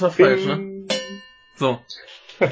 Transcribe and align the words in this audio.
das 0.00 0.18
war 0.18 0.26
falsch, 0.26 0.46
ne? 0.46 0.86
So. 1.56 1.78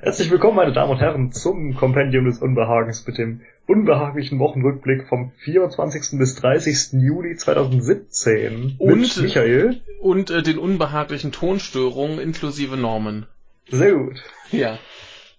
Herzlich 0.00 0.30
willkommen, 0.30 0.56
meine 0.56 0.72
Damen 0.72 0.90
und 0.92 0.98
Herren, 0.98 1.32
zum 1.32 1.74
Kompendium 1.76 2.24
des 2.24 2.38
Unbehagens 2.38 3.06
mit 3.06 3.16
dem 3.18 3.42
unbehaglichen 3.66 4.38
Wochenrückblick 4.40 5.08
vom 5.08 5.32
24. 5.44 6.18
bis 6.18 6.34
30. 6.36 7.00
Juli 7.00 7.36
2017 7.36 8.76
Und- 8.78 9.00
mit 9.00 9.16
Michael. 9.22 9.80
Und 10.00 10.30
äh, 10.30 10.42
den 10.42 10.58
unbehaglichen 10.58 11.32
Tonstörungen 11.32 12.18
inklusive 12.18 12.76
Normen. 12.76 13.26
Sehr 13.70 13.92
gut. 13.92 14.22
Ja. 14.50 14.78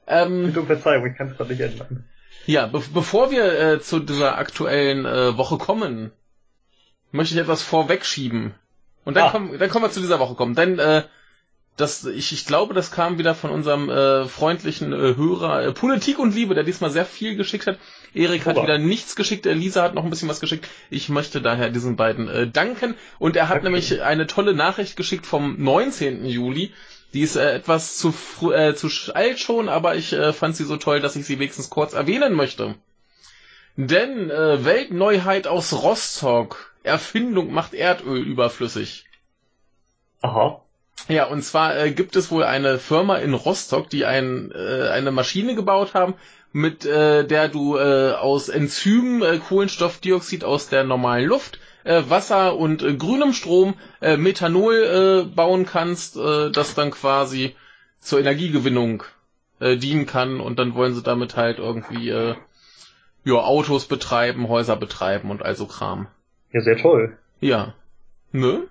Ähm, 0.08 0.46
Bitte 0.48 0.62
um 0.62 0.68
Verzeihung, 0.68 1.06
ich 1.08 1.18
kann 1.18 1.28
es 1.30 1.38
gerade 1.38 1.52
nicht 1.52 1.62
ändern. 1.62 2.06
ja, 2.46 2.68
be 2.68 2.82
bevor 2.94 3.30
wir 3.32 3.60
äh, 3.60 3.80
zu 3.82 4.00
dieser 4.00 4.38
aktuellen 4.38 5.06
äh, 5.06 5.38
Woche 5.38 5.58
kommen, 5.58 6.12
möchte 7.12 7.36
ich 7.36 7.42
etwas 7.42 7.62
vorwegschieben. 7.62 8.54
Und 9.06 9.16
dann, 9.16 9.26
Ah. 9.28 9.32
kommen, 9.32 9.58
dann 9.58 9.70
kommen 9.70 9.86
wir 9.86 9.92
zu 9.92 10.02
dieser 10.02 10.20
Woche 10.20 10.36
kommen. 10.36 10.56
Denn 10.56 10.78
äh, 10.80 11.04
das, 11.78 12.04
ich, 12.06 12.34
ich 12.34 12.46
glaube, 12.46 12.74
das 12.74 12.92
kam 12.92 13.18
wieder 13.18 13.34
von 13.36 13.52
unserem 13.52 13.90
äh, 13.90 14.26
freundlichen 14.26 14.92
äh, 14.92 15.16
Hörer 15.16 15.64
äh, 15.64 15.72
Politik 15.72 16.20
und 16.20 16.36
Liebe, 16.36 16.54
der 16.54 16.64
diesmal 16.66 16.90
sehr 16.92 17.06
viel 17.06 17.36
geschickt 17.36 17.68
hat. 17.68 17.80
Erik 18.14 18.46
hat 18.46 18.62
wieder 18.62 18.78
nichts 18.78 19.16
geschickt, 19.16 19.46
äh, 19.46 19.54
Lisa 19.54 19.84
hat 19.84 19.94
noch 19.94 20.04
ein 20.04 20.10
bisschen 20.10 20.28
was 20.30 20.42
geschickt. 20.42 20.68
Ich 20.90 21.08
möchte 21.10 21.42
daher 21.42 21.70
diesen 21.70 21.96
beiden 21.96 22.28
äh, 22.28 22.48
danken. 22.48 22.96
Und 23.18 23.36
er 23.36 23.48
hat 23.48 23.56
Danke. 23.58 23.66
nämlich 23.68 24.02
eine 24.02 24.28
tolle 24.28 24.54
Nachricht 24.54 24.98
geschickt 24.98 25.26
vom 25.26 25.56
19. 25.64 26.26
Juli. 26.26 26.74
Die 27.14 27.22
ist 27.22 27.38
äh, 27.38 27.54
etwas 27.54 27.98
zu, 27.98 28.12
früh, 28.12 28.54
äh, 28.54 28.76
zu 28.76 28.90
alt 29.14 29.40
schon, 29.40 29.70
aber 29.70 29.96
ich 29.96 30.12
äh, 30.14 30.34
fand 30.34 30.56
sie 30.56 30.66
so 30.66 30.78
toll, 30.78 31.00
dass 31.00 31.16
ich 31.16 31.26
sie 31.26 31.40
wenigstens 31.40 31.70
kurz 31.70 31.94
erwähnen 31.94 32.34
möchte. 32.34 32.76
Denn 33.78 34.30
äh, 34.30 34.66
Weltneuheit 34.66 35.48
aus 35.48 35.72
Rostock. 35.82 36.74
Erfindung 36.90 37.54
macht 37.54 37.74
Erdöl 37.74 38.22
überflüssig. 38.22 39.06
Aha. 40.22 40.62
Ja, 41.08 41.28
und 41.28 41.42
zwar 41.44 41.78
äh, 41.78 41.92
gibt 41.92 42.16
es 42.16 42.30
wohl 42.30 42.44
eine 42.44 42.78
Firma 42.78 43.18
in 43.18 43.34
Rostock, 43.34 43.90
die 43.90 44.06
ein, 44.06 44.52
äh, 44.52 44.90
eine 44.90 45.12
Maschine 45.12 45.56
gebaut 45.56 45.94
haben, 45.94 46.16
mit 46.52 46.86
äh, 46.86 47.26
der 47.26 47.48
du 47.48 47.78
äh, 47.78 48.14
aus 48.14 48.50
Enzymen 48.50 49.22
äh, 49.22 49.38
Kohlenstoffdioxid 49.38 50.44
aus 50.44 50.68
der 50.68 50.84
normalen 50.84 51.26
Luft, 51.26 51.60
äh, 51.84 52.04
Wasser 52.08 52.58
und 52.58 52.82
äh, 52.82 52.96
grünem 52.96 53.34
Strom 53.34 53.76
äh, 54.02 54.18
Methanol 54.18 54.76
äh, 54.76 55.36
bauen 55.36 55.66
kannst, 55.66 56.18
äh, 56.18 56.52
das 56.52 56.76
dann 56.76 56.92
quasi 56.92 57.56
zur 58.00 58.20
Energiegewinnung 58.20 59.04
äh, 59.60 59.78
dienen 59.78 60.06
kann 60.06 60.40
und 60.40 60.60
dann 60.60 60.74
wollen 60.76 60.96
sie 60.96 61.04
damit 61.04 61.36
halt 61.36 61.60
irgendwie 61.60 62.10
äh, 62.10 62.36
ja, 63.24 63.36
Autos 63.36 63.86
betreiben, 63.86 64.48
Häuser 64.48 64.76
betreiben 64.76 65.30
und 65.30 65.44
also 65.44 65.66
Kram. 65.66 66.08
Ja, 66.52 66.62
sehr 66.62 66.78
toll. 66.78 67.18
Ja. 67.40 67.74
Ne? 68.32 68.64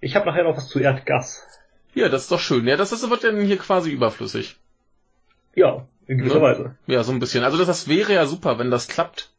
Ich 0.00 0.16
habe 0.16 0.26
nachher 0.26 0.44
noch 0.44 0.56
was 0.56 0.68
zu 0.68 0.78
Erdgas. 0.80 1.46
Ja, 1.94 2.08
das 2.08 2.22
ist 2.22 2.32
doch 2.32 2.40
schön. 2.40 2.66
Ja, 2.66 2.76
das, 2.76 2.90
das 2.90 3.08
wird 3.08 3.22
dann 3.24 3.40
hier 3.40 3.58
quasi 3.58 3.90
überflüssig. 3.90 4.56
Ja, 5.54 5.86
in 6.06 6.18
gewisser 6.18 6.36
Ne? 6.36 6.42
Weise. 6.42 6.74
Ja, 6.86 7.02
so 7.04 7.12
ein 7.12 7.18
bisschen. 7.20 7.44
Also 7.44 7.58
das, 7.58 7.66
das 7.66 7.88
wäre 7.88 8.14
ja 8.14 8.26
super, 8.26 8.58
wenn 8.58 8.70
das 8.70 8.88
klappt. 8.88 9.30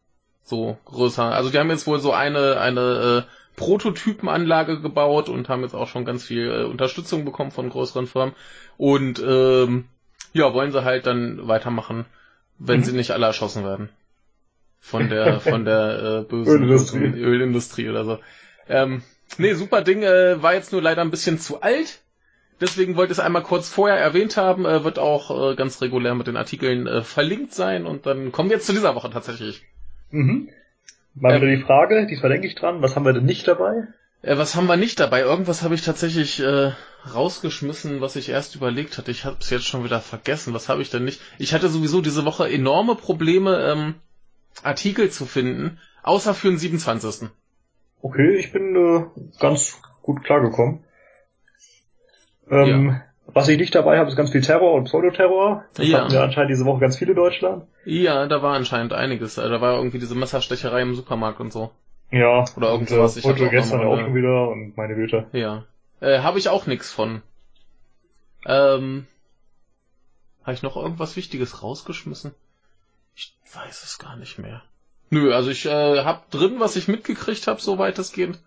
So 0.44 0.78
größer. 0.86 1.24
Also 1.24 1.50
die 1.50 1.58
haben 1.58 1.70
jetzt 1.70 1.88
wohl 1.88 2.00
so 2.00 2.12
eine, 2.14 2.60
eine 2.60 3.26
äh, 3.26 3.30
Prototypenanlage 3.56 4.82
gebaut 4.82 5.30
und 5.30 5.50
haben 5.50 5.64
jetzt 5.64 5.74
auch 5.74 5.88
schon 5.88 6.06
ganz 6.06 6.24
viel 6.26 6.50
äh, 6.52 6.64
Unterstützung 6.64 7.26
bekommen 7.26 7.52
von 7.52 7.70
größeren 7.70 8.08
Firmen. 8.08 8.36
Und 8.78 9.22
ähm, 9.26 9.86
ja, 10.34 10.54
wollen 10.54 10.72
sie 10.72 10.84
halt 10.84 11.06
dann 11.08 11.48
weitermachen, 11.48 12.06
wenn 12.60 12.80
Mhm. 12.80 12.84
sie 12.84 12.92
nicht 12.94 13.12
alle 13.12 13.26
erschossen 13.28 13.64
werden. 13.64 13.90
Von 14.86 15.10
der, 15.10 15.40
von 15.40 15.64
der 15.64 16.24
äh, 16.26 16.30
bösen 16.30 16.56
Ölindustrie. 16.56 17.00
bösen 17.00 17.24
Ölindustrie 17.24 17.90
oder 17.90 18.04
so. 18.04 18.20
Ähm, 18.68 19.02
nee, 19.38 19.54
super 19.54 19.82
Ding, 19.82 20.04
äh, 20.04 20.44
war 20.44 20.54
jetzt 20.54 20.74
nur 20.74 20.82
leider 20.82 21.02
ein 21.02 21.10
bisschen 21.10 21.40
zu 21.40 21.62
alt. 21.62 22.02
Deswegen 22.62 22.96
wollte 22.98 23.14
ich 23.14 23.18
es 23.18 23.24
einmal 23.24 23.44
kurz 23.44 23.70
vorher 23.70 23.98
erwähnt 23.98 24.36
haben, 24.38 24.66
äh, 24.66 24.84
wird 24.84 25.00
auch 25.00 25.52
äh, 25.52 25.56
ganz 25.56 25.82
regulär 25.82 26.16
mit 26.16 26.28
den 26.28 26.38
Artikeln 26.38 26.86
äh, 26.86 27.02
verlinkt 27.02 27.54
sein 27.54 27.86
und 27.86 28.06
dann 28.06 28.32
kommen 28.34 28.50
wir 28.50 28.58
jetzt 28.58 28.68
zu 28.68 28.74
dieser 28.74 28.94
Woche 28.94 29.10
tatsächlich. 29.10 29.64
Mhm. 30.12 30.50
Mal 31.16 31.34
Ähm. 31.36 31.42
wieder 31.42 31.52
die 31.56 31.64
Frage, 31.64 32.06
diesmal 32.08 32.32
denke 32.32 32.48
ich 32.48 32.56
dran, 32.56 32.82
was 32.82 32.96
haben 32.96 33.06
wir 33.06 33.14
denn 33.14 33.26
nicht 33.26 33.48
dabei? 33.48 33.88
Äh, 34.22 34.38
was 34.38 34.56
haben 34.56 34.68
wir 34.68 34.78
nicht 34.78 35.00
dabei? 35.00 35.22
Irgendwas 35.22 35.64
habe 35.64 35.76
ich 35.76 35.82
tatsächlich 35.82 36.42
äh, 36.42 36.72
rausgeschmissen, 37.14 38.02
was 38.02 38.16
ich 38.16 38.30
erst 38.30 38.56
überlegt 38.56 38.98
hatte. 38.98 39.12
Ich 39.12 39.26
habe 39.26 39.38
es 39.40 39.50
jetzt 39.50 39.66
schon 39.66 39.84
wieder 39.84 40.00
vergessen. 40.02 40.54
Was 40.54 40.70
habe 40.70 40.82
ich 40.82 40.90
denn 40.90 41.04
nicht? 41.06 41.22
Ich 41.40 41.54
hatte 41.54 41.70
sowieso 41.70 42.02
diese 42.02 42.26
Woche 42.26 42.50
enorme 42.50 42.96
Probleme, 42.96 43.60
ähm, 43.72 43.96
Artikel 44.62 45.10
zu 45.10 45.26
finden, 45.26 45.80
außer 46.04 46.34
für 46.34 46.50
den 46.50 46.58
27. 46.58 47.30
Okay, 48.02 48.36
ich 48.36 48.52
bin 48.52 48.76
äh, 48.76 49.06
ganz 49.40 49.82
gut 50.02 50.24
klargekommen. 50.24 50.84
Ähm, 52.50 53.02
Was 53.28 53.48
ich 53.48 53.58
nicht 53.58 53.74
dabei 53.74 53.98
habe, 53.98 54.10
ist 54.10 54.18
ganz 54.18 54.32
viel 54.32 54.42
Terror 54.42 54.74
und 54.74 54.84
Pseudoterror. 54.84 55.64
Das 55.76 55.88
Ja. 55.88 56.00
hatten 56.02 56.12
wir 56.12 56.22
anscheinend 56.22 56.52
diese 56.52 56.66
Woche 56.66 56.82
ganz 56.82 56.98
viele 56.98 57.12
in 57.12 57.16
Deutschland. 57.16 57.66
Ja, 57.86 58.28
da 58.28 58.42
war 58.42 58.54
anscheinend 58.56 58.92
einiges. 58.94 59.38
Äh, 59.38 59.50
Da 59.50 59.62
war 59.62 59.78
irgendwie 59.78 60.00
diese 60.00 60.14
Messerstecherei 60.16 60.82
im 60.82 60.94
Supermarkt 60.94 61.40
und 61.40 61.52
so. 61.54 61.72
Ja. 62.12 62.44
Oder 62.58 62.68
irgend 62.72 62.82
und, 62.92 62.96
sowas. 62.96 63.16
Äh, 63.16 63.20
Ich 63.20 63.26
hab's 63.26 63.40
heute 63.40 63.50
gestern 63.50 63.82
auch 63.86 63.98
schon 64.00 64.14
wieder 64.14 64.50
und 64.50 64.76
meine 64.78 64.96
Güte. 64.96 65.26
Ja. 65.32 65.64
Äh, 66.02 66.20
habe 66.20 66.38
ich 66.38 66.50
auch 66.50 66.68
nix 66.68 66.92
von. 66.92 67.22
Ähm, 68.46 69.08
habe 70.44 70.54
ich 70.54 70.62
noch 70.62 70.76
irgendwas 70.76 71.16
Wichtiges 71.16 71.64
rausgeschmissen? 71.64 72.36
Ich 73.16 73.34
weiß 73.54 73.84
es 73.84 74.00
gar 74.00 74.16
nicht 74.16 74.40
mehr. 74.40 74.62
Nö, 75.10 75.34
also 75.34 75.50
ich 75.52 75.66
äh, 75.66 76.04
hab 76.04 76.32
drin, 76.32 76.56
was 76.60 76.76
ich 76.76 76.88
mitgekriegt 76.88 77.48
habe, 77.48 77.62
so 77.62 77.78
weitestgehend. 77.78 78.40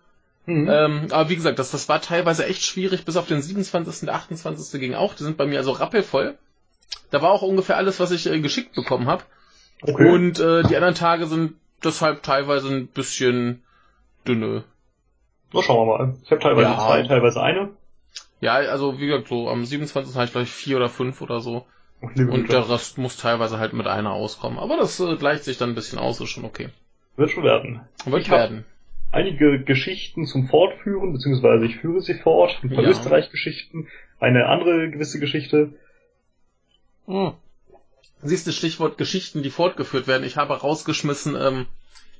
Mhm. 0.45 0.69
Ähm, 0.69 1.07
aber 1.11 1.29
wie 1.29 1.35
gesagt, 1.35 1.59
das, 1.59 1.71
das 1.71 1.89
war 1.89 2.01
teilweise 2.01 2.45
echt 2.45 2.63
schwierig, 2.63 3.05
bis 3.05 3.17
auf 3.17 3.27
den 3.27 3.41
27. 3.41 4.05
Der 4.05 4.15
28. 4.15 4.79
ging 4.79 4.93
auch. 4.95 5.13
Die 5.13 5.23
sind 5.23 5.37
bei 5.37 5.45
mir 5.45 5.57
also 5.59 5.71
rappelvoll. 5.71 6.37
Da 7.11 7.21
war 7.21 7.31
auch 7.31 7.41
ungefähr 7.41 7.77
alles, 7.77 7.99
was 7.99 8.11
ich 8.11 8.27
äh, 8.27 8.39
geschickt 8.39 8.73
bekommen 8.75 9.07
habe. 9.07 9.23
okay. 9.81 10.09
Und 10.09 10.39
äh, 10.39 10.63
die 10.63 10.75
anderen 10.75 10.95
Tage 10.95 11.27
sind 11.27 11.55
deshalb 11.83 12.23
teilweise 12.23 12.69
ein 12.69 12.87
bisschen 12.87 13.63
dünne. 14.27 14.63
So, 15.53 15.61
schauen 15.61 15.87
wir 15.87 15.97
mal. 15.97 16.15
Ich 16.23 16.31
habe 16.31 16.41
teilweise 16.41 16.69
Ja. 16.69 16.77
zwei, 16.77 17.03
teilweise 17.03 17.41
eine. 17.41 17.69
Ja, 18.41 18.53
also 18.55 18.99
wie 18.99 19.07
gesagt, 19.07 19.29
so 19.29 19.49
am 19.49 19.65
27. 19.65 20.15
habe 20.15 20.25
ich 20.25 20.31
gleich 20.31 20.49
vier 20.51 20.77
oder 20.77 20.89
fünf 20.89 21.21
oder 21.21 21.39
so. 21.39 21.65
Und 22.01 22.49
der 22.49 22.69
Rest 22.69 22.97
muss 22.97 23.17
teilweise 23.17 23.57
halt 23.57 23.73
mit 23.73 23.87
einer 23.87 24.11
auskommen. 24.11 24.59
Aber 24.59 24.77
das 24.77 24.99
äh, 24.99 25.15
gleicht 25.15 25.43
sich 25.43 25.57
dann 25.57 25.69
ein 25.69 25.75
bisschen 25.75 25.97
aus, 25.97 26.21
ist 26.21 26.29
schon 26.29 26.45
okay. 26.45 26.69
Wird 27.15 27.31
schon 27.31 27.43
werden. 27.43 27.81
Wird 28.05 28.21
Ich 28.23 28.29
werden. 28.29 28.65
Einige 29.11 29.63
Geschichten 29.63 30.25
zum 30.25 30.47
Fortführen, 30.47 31.13
beziehungsweise 31.13 31.65
ich 31.65 31.77
führe 31.77 32.01
sie 32.01 32.13
fort. 32.13 32.59
Ein 32.61 32.69
paar 32.69 32.83
Ja. 32.83 32.89
Österreich-Geschichten. 32.89 33.87
Eine 34.19 34.47
andere 34.47 34.91
gewisse 34.91 35.19
Geschichte. 35.19 35.73
Hm. 37.07 37.33
Siehst 38.21 38.45
du, 38.47 38.51
Stichwort 38.51 38.97
Geschichten, 38.97 39.41
die 39.43 39.49
fortgeführt 39.49 40.07
werden. 40.07 40.23
Ich 40.23 40.37
habe 40.37 40.59
rausgeschmissen 40.59 41.35
ähm, 41.35 41.65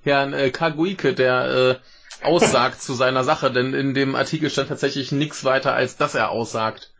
Herrn 0.03 0.33
äh, 0.33 0.49
Kaguike, 0.49 1.13
der 1.13 1.79
äh, 2.23 2.25
aussagt 2.25 2.81
zu 2.81 2.93
seiner 2.93 3.23
Sache, 3.23 3.51
denn 3.51 3.73
in 3.73 3.93
dem 3.93 4.15
Artikel 4.15 4.49
stand 4.49 4.69
tatsächlich 4.69 5.11
nichts 5.11 5.43
weiter, 5.43 5.73
als 5.73 5.97
dass 5.97 6.15
er 6.15 6.29
aussagt. 6.31 6.91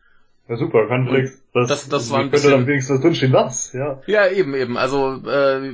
Ja, 0.50 0.56
super. 0.56 0.88
Kann 0.88 1.08
vielleicht, 1.08 1.34
das, 1.54 1.68
Das- 1.68 1.90
das 1.90 2.10
war 2.10 2.18
ein 2.20 2.22
könnte 2.24 2.32
bisschen- 2.38 2.52
dann 2.52 2.68
wenigstens 2.68 3.02
drinstehen, 3.02 3.34
was? 3.34 3.74
Ja. 3.74 4.02
Ja, 4.08 4.28
eben, 4.30 4.56
eben. 4.56 4.78
Also 4.78 5.22
äh, 5.28 5.74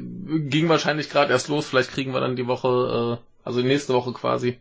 ging 0.49 0.67
wahrscheinlich 0.69 1.09
gerade 1.09 1.31
erst 1.31 1.47
los. 1.49 1.67
Vielleicht 1.67 1.91
kriegen 1.91 2.13
wir 2.13 2.19
dann 2.21 2.35
die 2.35 2.47
Woche, 2.47 3.19
äh, 3.19 3.23
also 3.45 3.61
nächste 3.61 3.93
Woche 3.93 4.13
quasi, 4.13 4.59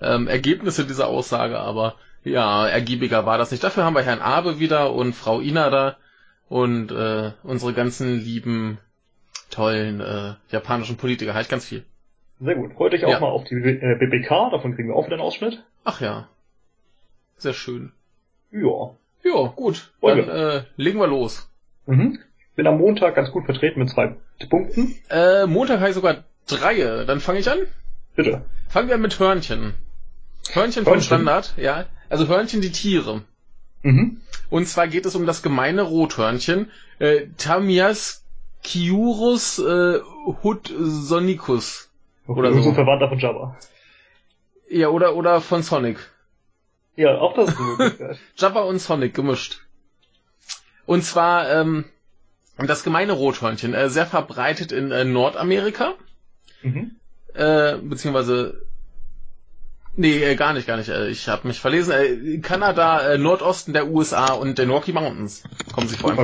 ähm, 0.00 0.26
Ergebnisse 0.26 0.84
dieser 0.84 1.06
Aussage. 1.06 1.58
Aber 1.60 1.94
ja, 2.24 2.66
ergiebiger 2.66 3.24
war 3.26 3.38
das 3.38 3.50
nicht. 3.52 3.62
Dafür 3.62 3.84
haben 3.84 3.94
wir 3.94 4.02
Herrn 4.02 4.20
Abe 4.20 4.58
wieder 4.58 4.92
und 4.92 5.12
Frau 5.14 5.40
Ina 5.40 5.70
da 5.70 5.96
und 6.48 6.90
äh, 6.90 7.30
unsere 7.44 7.72
ganzen 7.72 8.18
lieben, 8.20 8.78
tollen 9.50 10.00
äh, 10.00 10.34
japanischen 10.50 10.96
Politiker. 10.96 11.34
Halt 11.34 11.48
ganz 11.48 11.66
viel. 11.66 11.84
Sehr 12.40 12.56
gut. 12.56 12.72
Freut 12.74 12.94
euch 12.94 13.04
auch 13.04 13.10
Ja. 13.10 13.20
mal 13.20 13.28
auf 13.28 13.44
die 13.44 13.54
äh, 13.54 13.96
BBK. 13.98 14.50
Davon 14.50 14.74
kriegen 14.74 14.88
wir 14.88 14.96
auch 14.96 15.06
wieder 15.06 15.14
einen 15.14 15.22
Ausschnitt. 15.22 15.62
Ach 15.84 16.00
ja, 16.00 16.28
sehr 17.38 17.52
schön. 17.54 17.92
Ja. 18.50 18.90
Ja, 19.24 19.52
gut. 19.54 19.92
Wollen 20.00 20.26
Dann 20.26 20.36
äh, 20.36 20.62
legen 20.76 20.98
wir 20.98 21.06
los. 21.06 21.48
Mhm. 21.86 22.18
Bin 22.54 22.66
am 22.66 22.78
Montag 22.78 23.14
ganz 23.14 23.30
gut 23.30 23.44
vertreten 23.44 23.80
mit 23.80 23.90
zwei 23.90 24.16
Punkten. 24.50 24.96
Äh, 25.08 25.46
Montag 25.46 25.80
habe 25.80 25.88
ich 25.88 25.94
sogar 25.94 26.24
drei. 26.46 27.04
Dann 27.04 27.20
fange 27.20 27.38
ich 27.38 27.50
an. 27.50 27.58
Bitte. 28.14 28.44
Fangen 28.68 28.88
wir 28.88 28.98
mit 28.98 29.18
Hörnchen. 29.18 29.74
Hörnchen 30.52 30.84
vom 30.84 30.94
Hörnchen? 30.94 31.06
Standard, 31.06 31.54
ja. 31.56 31.86
Also 32.10 32.28
Hörnchen 32.28 32.60
die 32.60 32.72
Tiere. 32.72 33.22
Mhm. 33.82 34.20
Und 34.50 34.66
zwar 34.66 34.86
geht 34.86 35.06
es 35.06 35.14
um 35.14 35.24
das 35.24 35.42
gemeine 35.42 35.82
Rothörnchen, 35.82 36.70
äh, 36.98 37.26
Tamias 37.38 38.22
Kiurus 38.62 39.58
äh, 39.58 40.00
hudsonicus. 40.42 41.90
Okay, 42.26 42.38
Oder 42.38 42.52
so. 42.52 42.62
so. 42.62 42.68
ein 42.68 42.74
Verwandter 42.74 43.08
von 43.08 43.18
Jabba. 43.18 43.56
Ja, 44.68 44.88
oder, 44.88 45.16
oder 45.16 45.40
von 45.40 45.62
Sonic. 45.62 45.98
Ja, 46.96 47.18
auch 47.18 47.34
das 47.34 47.50
ist 47.50 47.58
eine 47.58 47.66
Möglichkeit. 47.68 48.18
Jabba 48.36 48.60
und 48.62 48.78
Sonic 48.78 49.14
gemischt. 49.14 49.60
Und 50.84 51.04
zwar 51.04 51.50
ähm, 51.50 51.84
das 52.58 52.84
gemeine 52.84 53.12
Rothörnchen, 53.12 53.74
äh, 53.74 53.88
sehr 53.88 54.06
verbreitet 54.06 54.72
in 54.72 54.90
äh, 54.90 55.04
Nordamerika, 55.04 55.94
mhm. 56.62 56.96
äh, 57.34 57.76
beziehungsweise 57.78 58.66
Nee, 59.94 60.22
äh, 60.22 60.36
gar 60.36 60.54
nicht, 60.54 60.66
gar 60.66 60.78
nicht. 60.78 60.88
Äh, 60.88 61.08
Ich 61.10 61.28
habe 61.28 61.46
mich 61.46 61.60
verlesen. 61.60 61.92
Äh, 61.92 62.38
Kanada, 62.38 63.00
äh, 63.12 63.18
Nordosten 63.18 63.72
der 63.72 63.88
USA 63.88 64.32
und 64.32 64.58
den 64.58 64.70
Rocky 64.70 64.92
Mountains 64.92 65.44
kommen 65.74 65.88
sie 65.88 65.96
vor. 65.96 66.16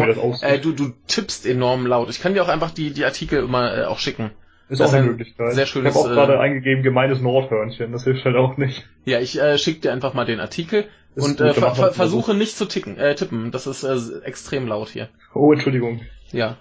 Äh, 0.43 0.59
du, 0.59 0.73
du 0.73 0.93
tippst 1.07 1.45
enorm 1.45 1.87
laut. 1.87 2.09
Ich 2.09 2.21
kann 2.21 2.35
dir 2.35 2.43
auch 2.43 2.49
einfach 2.49 2.71
die, 2.71 2.93
die 2.93 3.05
Artikel 3.05 3.43
immer 3.43 3.89
auch 3.89 3.99
schicken. 3.99 4.31
Ist 4.69 4.81
Das 4.81 4.89
auch 4.89 4.93
ist 4.93 4.95
eine 4.95 5.05
ein 5.05 5.09
Möglichkeit. 5.11 5.53
sehr 5.55 5.65
ich 5.65 5.71
schönes, 5.71 5.95
habe 5.95 6.05
auch 6.05 6.11
äh, 6.11 6.15
gerade 6.15 6.41
eingegeben, 6.41 6.83
gemeines 6.83 7.21
Nordhörnchen. 7.21 7.93
Das 7.93 8.05
hilft 8.05 8.25
halt 8.25 8.37
auch 8.37 8.57
nicht. 8.59 8.87
Ja, 9.05 9.21
ich 9.21 9.41
äh, 9.41 9.57
schick 9.59 9.81
dir 9.83 9.93
einfach 9.93 10.13
mal 10.15 10.27
den 10.27 10.41
Artikel 10.41 10.87
Ist 11.15 11.25
und 11.25 11.41
äh, 11.41 11.55
ver 11.55 11.75
ver 11.75 11.93
versuche 11.93 12.35
nicht 12.35 12.57
zu 12.57 12.67
ticken, 12.67 12.99
äh, 12.99 13.15
tippen. 13.15 13.51
Das 13.51 13.67
ist 13.67 13.83
äh, 13.85 13.97
extrem 14.25 14.67
laut 14.67 14.91
hier. 14.91 15.09
Oh, 15.35 15.53
Entschuldigung. 15.53 16.01
Ja. 16.33 16.59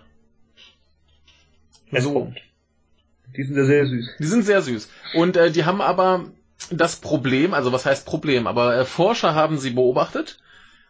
Es 1.92 2.04
So. 2.04 2.14
kommt. 2.14 2.38
Die 3.36 3.44
sind 3.44 3.58
ja 3.58 3.66
sehr 3.66 3.86
süß. 3.86 4.08
Die 4.20 4.26
sind 4.26 4.44
sehr 4.44 4.62
süß. 4.62 4.90
Und 5.16 5.38
äh, 5.38 5.52
die 5.52 5.66
haben 5.66 5.82
aber 5.82 6.26
das 6.72 6.96
Problem, 6.98 7.54
also 7.54 7.72
was 7.72 7.86
heißt 7.86 8.06
Problem, 8.06 8.48
aber 8.48 8.78
äh, 8.78 8.86
Forscher 8.86 9.36
haben 9.36 9.58
sie 9.58 9.72
beobachtet 9.72 10.40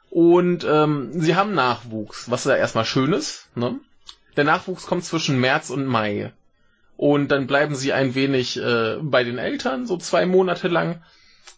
und 0.09 0.65
ähm, 0.69 1.09
sie 1.13 1.35
haben 1.35 1.53
Nachwuchs, 1.53 2.29
was 2.31 2.45
ja 2.45 2.55
erstmal 2.55 2.85
schön 2.85 3.13
ist. 3.13 3.49
Ne? 3.55 3.79
Der 4.37 4.43
Nachwuchs 4.43 4.85
kommt 4.85 5.03
zwischen 5.03 5.39
März 5.39 5.69
und 5.69 5.85
Mai. 5.85 6.31
Und 6.97 7.29
dann 7.29 7.47
bleiben 7.47 7.75
sie 7.75 7.93
ein 7.93 8.15
wenig 8.15 8.57
äh, 8.59 8.97
bei 9.01 9.23
den 9.23 9.37
Eltern, 9.37 9.85
so 9.85 9.97
zwei 9.97 10.25
Monate 10.25 10.67
lang. 10.67 11.01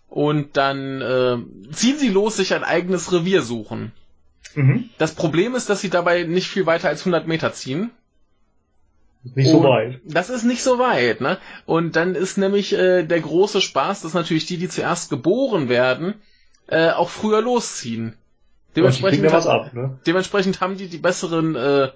Und 0.10 0.58
dann 0.58 1.02
äh, 1.02 1.38
ziehen 1.72 1.98
sie 1.98 2.10
los, 2.10 2.38
sich 2.38 2.54
ein 2.54 2.64
eigenes 2.64 3.12
Revier 3.12 3.42
suchen. 3.42 3.94
Mhm. 4.56 4.90
Das 4.98 5.16
Problem 5.16 5.56
ist, 5.56 5.70
dass 5.70 5.82
sie 5.82 5.90
dabei 5.90 6.24
nicht 6.24 6.48
viel 6.48 6.66
weiter 6.66 6.90
als 6.90 7.02
100 7.02 7.28
Meter 7.28 7.54
ziehen. 7.54 7.92
Nicht 9.36 9.50
so 9.50 9.58
Und 9.58 9.64
weit. 9.66 10.02
Das 10.06 10.30
ist 10.30 10.44
nicht 10.44 10.64
so 10.64 10.80
weit, 10.80 11.22
ne? 11.22 11.38
Und 11.66 11.96
dann 11.96 12.16
ist 12.16 12.38
nämlich 12.38 12.74
äh, 12.74 13.04
der 13.04 13.20
große 13.20 13.62
Spaß, 13.62 14.02
dass 14.02 14.14
natürlich 14.14 14.46
die, 14.46 14.58
die 14.58 14.70
zuerst 14.70 15.10
geboren 15.10 15.68
werden, 15.68 16.16
äh, 16.68 16.90
auch 16.92 17.10
früher 17.10 17.42
losziehen. 17.42 18.16
Dementsprechend, 18.76 19.24
ja 19.24 19.40
ab, 19.40 19.74
ne? 19.74 20.00
dementsprechend 20.06 20.62
haben 20.62 20.78
die 20.78 20.88
die 20.88 21.00
besseren 21.00 21.56
äh, 21.56 21.90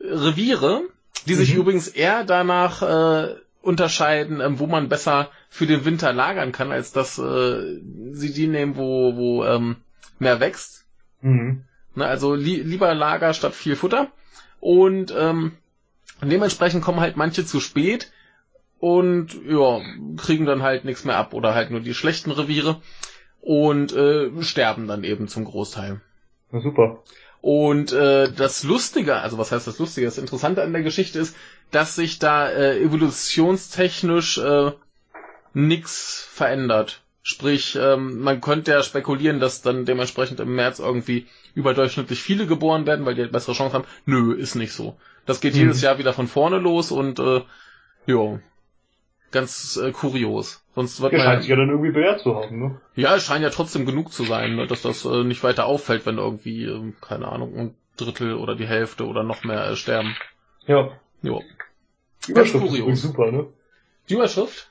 Reviere, 0.00 0.82
die 1.26 1.34
sich 1.34 1.54
Mhm. 1.54 1.60
übrigens 1.60 1.88
eher 1.88 2.24
danach 2.24 2.82
äh, 2.82 3.36
unterscheiden, 3.62 4.40
ähm, 4.40 4.58
wo 4.58 4.66
man 4.66 4.88
besser 4.88 5.30
für 5.48 5.66
den 5.66 5.84
Winter 5.84 6.12
lagern 6.12 6.52
kann, 6.52 6.72
als 6.72 6.92
dass 6.92 7.18
äh, 7.18 7.80
sie 8.12 8.32
die 8.32 8.46
nehmen, 8.46 8.76
wo, 8.76 9.16
wo 9.16 9.44
ähm, 9.44 9.76
mehr 10.18 10.40
wächst. 10.40 10.84
Mhm. 11.22 11.64
Ne, 11.94 12.06
also 12.06 12.34
li 12.34 12.56
lieber 12.56 12.94
Lager 12.94 13.32
statt 13.34 13.54
viel 13.54 13.76
Futter. 13.76 14.08
Und 14.60 15.14
ähm, 15.16 15.52
dementsprechend 16.22 16.82
kommen 16.82 17.00
halt 17.00 17.16
manche 17.16 17.44
zu 17.44 17.60
spät 17.60 18.10
und 18.78 19.34
ja, 19.46 19.80
kriegen 20.16 20.44
dann 20.46 20.62
halt 20.62 20.84
nichts 20.84 21.04
mehr 21.04 21.16
ab 21.16 21.32
oder 21.34 21.54
halt 21.54 21.70
nur 21.70 21.80
die 21.80 21.94
schlechten 21.94 22.30
Reviere 22.30 22.80
und 23.40 23.92
äh, 23.94 24.30
sterben 24.42 24.88
dann 24.88 25.04
eben 25.04 25.28
zum 25.28 25.44
Großteil. 25.44 26.00
Na 26.50 26.60
super. 26.60 27.02
Und 27.46 27.92
äh, 27.92 28.32
das 28.32 28.62
Lustige, 28.62 29.16
also 29.16 29.36
was 29.36 29.52
heißt 29.52 29.66
das 29.66 29.78
Lustige, 29.78 30.06
das 30.06 30.16
Interessante 30.16 30.62
an 30.62 30.72
der 30.72 30.80
Geschichte 30.82 31.18
ist, 31.18 31.36
dass 31.70 31.94
sich 31.94 32.18
da 32.18 32.48
äh, 32.48 32.80
evolutionstechnisch 32.80 34.38
äh, 34.38 34.72
nix 35.52 36.26
verändert. 36.32 37.02
Sprich, 37.20 37.76
ähm, 37.78 38.20
man 38.20 38.40
könnte 38.40 38.70
ja 38.70 38.82
spekulieren, 38.82 39.40
dass 39.40 39.60
dann 39.60 39.84
dementsprechend 39.84 40.40
im 40.40 40.54
März 40.54 40.78
irgendwie 40.78 41.26
überdurchschnittlich 41.54 42.22
viele 42.22 42.46
geboren 42.46 42.86
werden, 42.86 43.04
weil 43.04 43.14
die 43.14 43.20
halt 43.20 43.32
bessere 43.32 43.54
Chance 43.54 43.74
haben. 43.74 43.84
Nö, 44.06 44.32
ist 44.32 44.54
nicht 44.54 44.72
so. 44.72 44.96
Das 45.26 45.42
geht 45.42 45.52
Mhm. 45.52 45.60
jedes 45.60 45.82
Jahr 45.82 45.98
wieder 45.98 46.14
von 46.14 46.28
vorne 46.28 46.56
los 46.56 46.92
und 46.92 47.18
äh, 47.18 47.42
ja, 48.06 48.40
ganz 49.32 49.76
äh, 49.76 49.92
kurios. 49.92 50.63
Sonst 50.74 51.00
wird 51.00 51.12
Ja, 51.12 51.18
man 51.18 51.26
scheint 51.26 51.42
sich 51.42 51.50
ja 51.50 51.56
dann 51.56 51.68
irgendwie 51.68 51.92
bewährt 51.92 52.20
zu 52.20 52.34
haben, 52.34 52.58
ne? 52.58 52.80
ja, 52.96 53.14
es 53.14 53.24
scheint 53.24 53.44
ja 53.44 53.50
trotzdem 53.50 53.86
genug 53.86 54.12
zu 54.12 54.24
sein, 54.24 54.56
ne, 54.56 54.66
dass 54.66 54.82
das 54.82 55.04
äh, 55.04 55.22
nicht 55.22 55.42
weiter 55.44 55.66
auffällt, 55.66 56.04
wenn 56.04 56.18
irgendwie, 56.18 56.64
ähm, 56.64 56.96
keine 57.00 57.28
Ahnung, 57.28 57.56
ein 57.56 57.74
Drittel 57.96 58.34
oder 58.34 58.56
die 58.56 58.66
Hälfte 58.66 59.06
oder 59.06 59.22
noch 59.22 59.44
mehr 59.44 59.68
äh, 59.70 59.76
sterben. 59.76 60.16
Ja. 60.66 60.90
Jo. 61.22 61.42
Die 62.26 62.32
Überschrift 62.32 62.74
ist 62.74 63.02
super, 63.02 63.30
ne? 63.30 63.46
Die 64.08 64.14
Überschrift? 64.14 64.68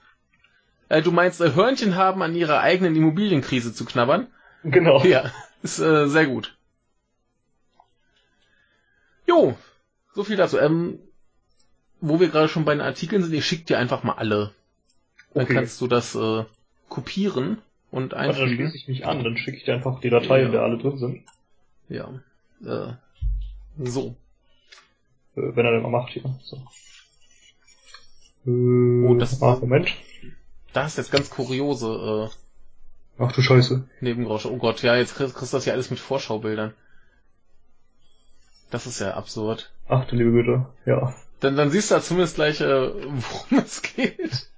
Äh, 0.90 1.02
du 1.02 1.12
meinst, 1.12 1.40
äh, 1.40 1.54
Hörnchen 1.54 1.96
haben 1.96 2.22
an 2.22 2.36
ihrer 2.36 2.60
eigenen 2.60 2.96
Immobilienkrise 2.96 3.74
zu 3.74 3.86
knabbern? 3.86 4.28
Genau. 4.64 5.04
Ja, 5.04 5.32
ist 5.62 5.80
äh, 5.80 6.08
sehr 6.08 6.26
gut. 6.26 6.56
Jo, 9.26 9.56
so 10.14 10.24
viel 10.24 10.36
dazu. 10.36 10.58
Ähm, 10.58 11.00
wo 12.02 12.20
wir 12.20 12.28
gerade 12.28 12.50
schon 12.50 12.66
bei 12.66 12.74
den 12.74 12.82
Artikeln 12.82 13.24
sind, 13.24 13.34
ich 13.34 13.46
schick 13.46 13.66
dir 13.66 13.80
einfach 13.80 14.04
mal 14.04 14.14
alle. 14.14 14.52
Dann 15.34 15.44
Okay. 15.46 15.54
kannst 15.56 15.80
du 15.82 15.88
das 15.88 16.16
äh, 16.16 16.44
kopieren 16.90 17.60
und 17.92 18.14
dann 18.14 18.20
einfügen. 18.20 18.56
schließe 18.56 18.78
ich 18.78 18.88
mich 18.88 19.06
an, 19.06 19.24
dann 19.24 19.38
schicke 19.38 19.58
ich 19.58 19.64
dir 19.64 19.74
einfach 19.76 20.00
die 20.00 20.10
Datei, 20.10 20.40
Ja. 20.42 20.46
in 20.46 20.52
der 20.52 20.62
alle 20.62 20.78
drin 20.78 20.98
sind. 20.98 21.24
Ja. 21.90 22.10
Äh, 22.64 22.94
so. 23.84 24.16
Äh, 25.36 25.56
wenn 25.56 25.66
er 25.66 25.72
dann 25.72 25.82
mal 25.84 25.90
macht 25.92 26.12
hier. 26.14 26.24
So. 26.44 26.58
Äh, 28.46 29.08
Oh, 29.08 29.16
das- 29.16 29.42
ah, 29.42 29.58
Moment. 29.60 29.90
Da 30.74 30.86
ist 30.86 30.98
jetzt 30.98 31.12
ganz 31.12 31.30
kuriose 31.30 32.30
äh, 32.32 32.36
Ach 33.24 33.32
du 33.32 33.42
Scheiße. 33.44 33.88
Nebengeräusche. 34.02 34.52
Oh 34.52 34.58
Gott, 34.58 34.82
ja, 34.82 34.96
jetzt 34.96 35.16
kriegst, 35.16 35.36
kriegst 35.36 35.54
du 35.54 35.58
das 35.58 35.66
ja 35.66 35.74
alles 35.74 35.92
mit 35.92 36.00
Vorschaubildern. 36.00 36.74
Das 38.72 38.88
ist 38.88 39.00
ja 39.00 39.14
absurd. 39.14 39.72
Ach 39.88 40.06
du 40.08 40.16
liebe 40.16 40.32
Güte. 40.32 40.66
Ja. 40.86 41.14
Dann, 41.40 41.56
dann 41.56 41.70
siehst 41.70 41.92
du 41.92 41.96
ja 41.96 42.02
zumindest 42.02 42.36
gleich, 42.36 42.60
äh, 42.60 42.66
worum 42.92 43.60
es 43.64 43.82
geht. 43.84 44.50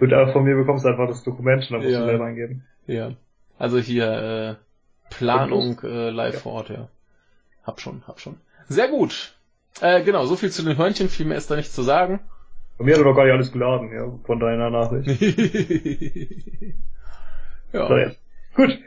Gut, 0.00 0.12
aber 0.12 0.32
von 0.32 0.42
mir 0.44 0.56
bekommst 0.56 0.84
du 0.84 0.88
einfach 0.88 1.06
das 1.06 1.22
Dokument 1.22 1.62
und 1.62 1.70
dann 1.72 1.80
musst 1.82 1.92
Ja. 1.92 2.00
du 2.00 2.06
selber 2.06 2.24
eingeben. 2.24 2.64
Ja. 2.86 3.12
Also 3.58 3.78
hier, 3.78 4.58
äh, 4.58 5.14
Planung 5.14 5.78
äh, 5.82 6.10
live 6.10 6.40
vor 6.40 6.52
Ort, 6.54 6.70
ja. 6.70 6.88
Hab 7.64 7.80
schon, 7.80 8.02
hab 8.08 8.18
schon. 8.18 8.36
Sehr 8.68 8.88
gut. 8.88 9.34
Äh, 9.80 10.02
genau, 10.02 10.24
so 10.24 10.36
viel 10.36 10.50
zu 10.50 10.62
den 10.62 10.76
Hörnchen, 10.78 11.08
viel 11.08 11.26
mehr 11.26 11.36
ist 11.36 11.50
da 11.50 11.56
nicht 11.56 11.70
zu 11.72 11.82
sagen. 11.82 12.20
Bei 12.78 12.84
mir 12.84 12.94
hat 12.94 13.00
er 13.00 13.04
doch 13.04 13.14
gar 13.14 13.24
nicht 13.24 13.34
alles 13.34 13.52
geladen, 13.52 13.92
ja, 13.92 14.10
von 14.24 14.40
deiner 14.40 14.70
Nachricht. 14.70 15.20
ja. 17.72 17.88
So, 17.88 17.96
jetzt. 17.96 18.18
Gut. 18.54 18.78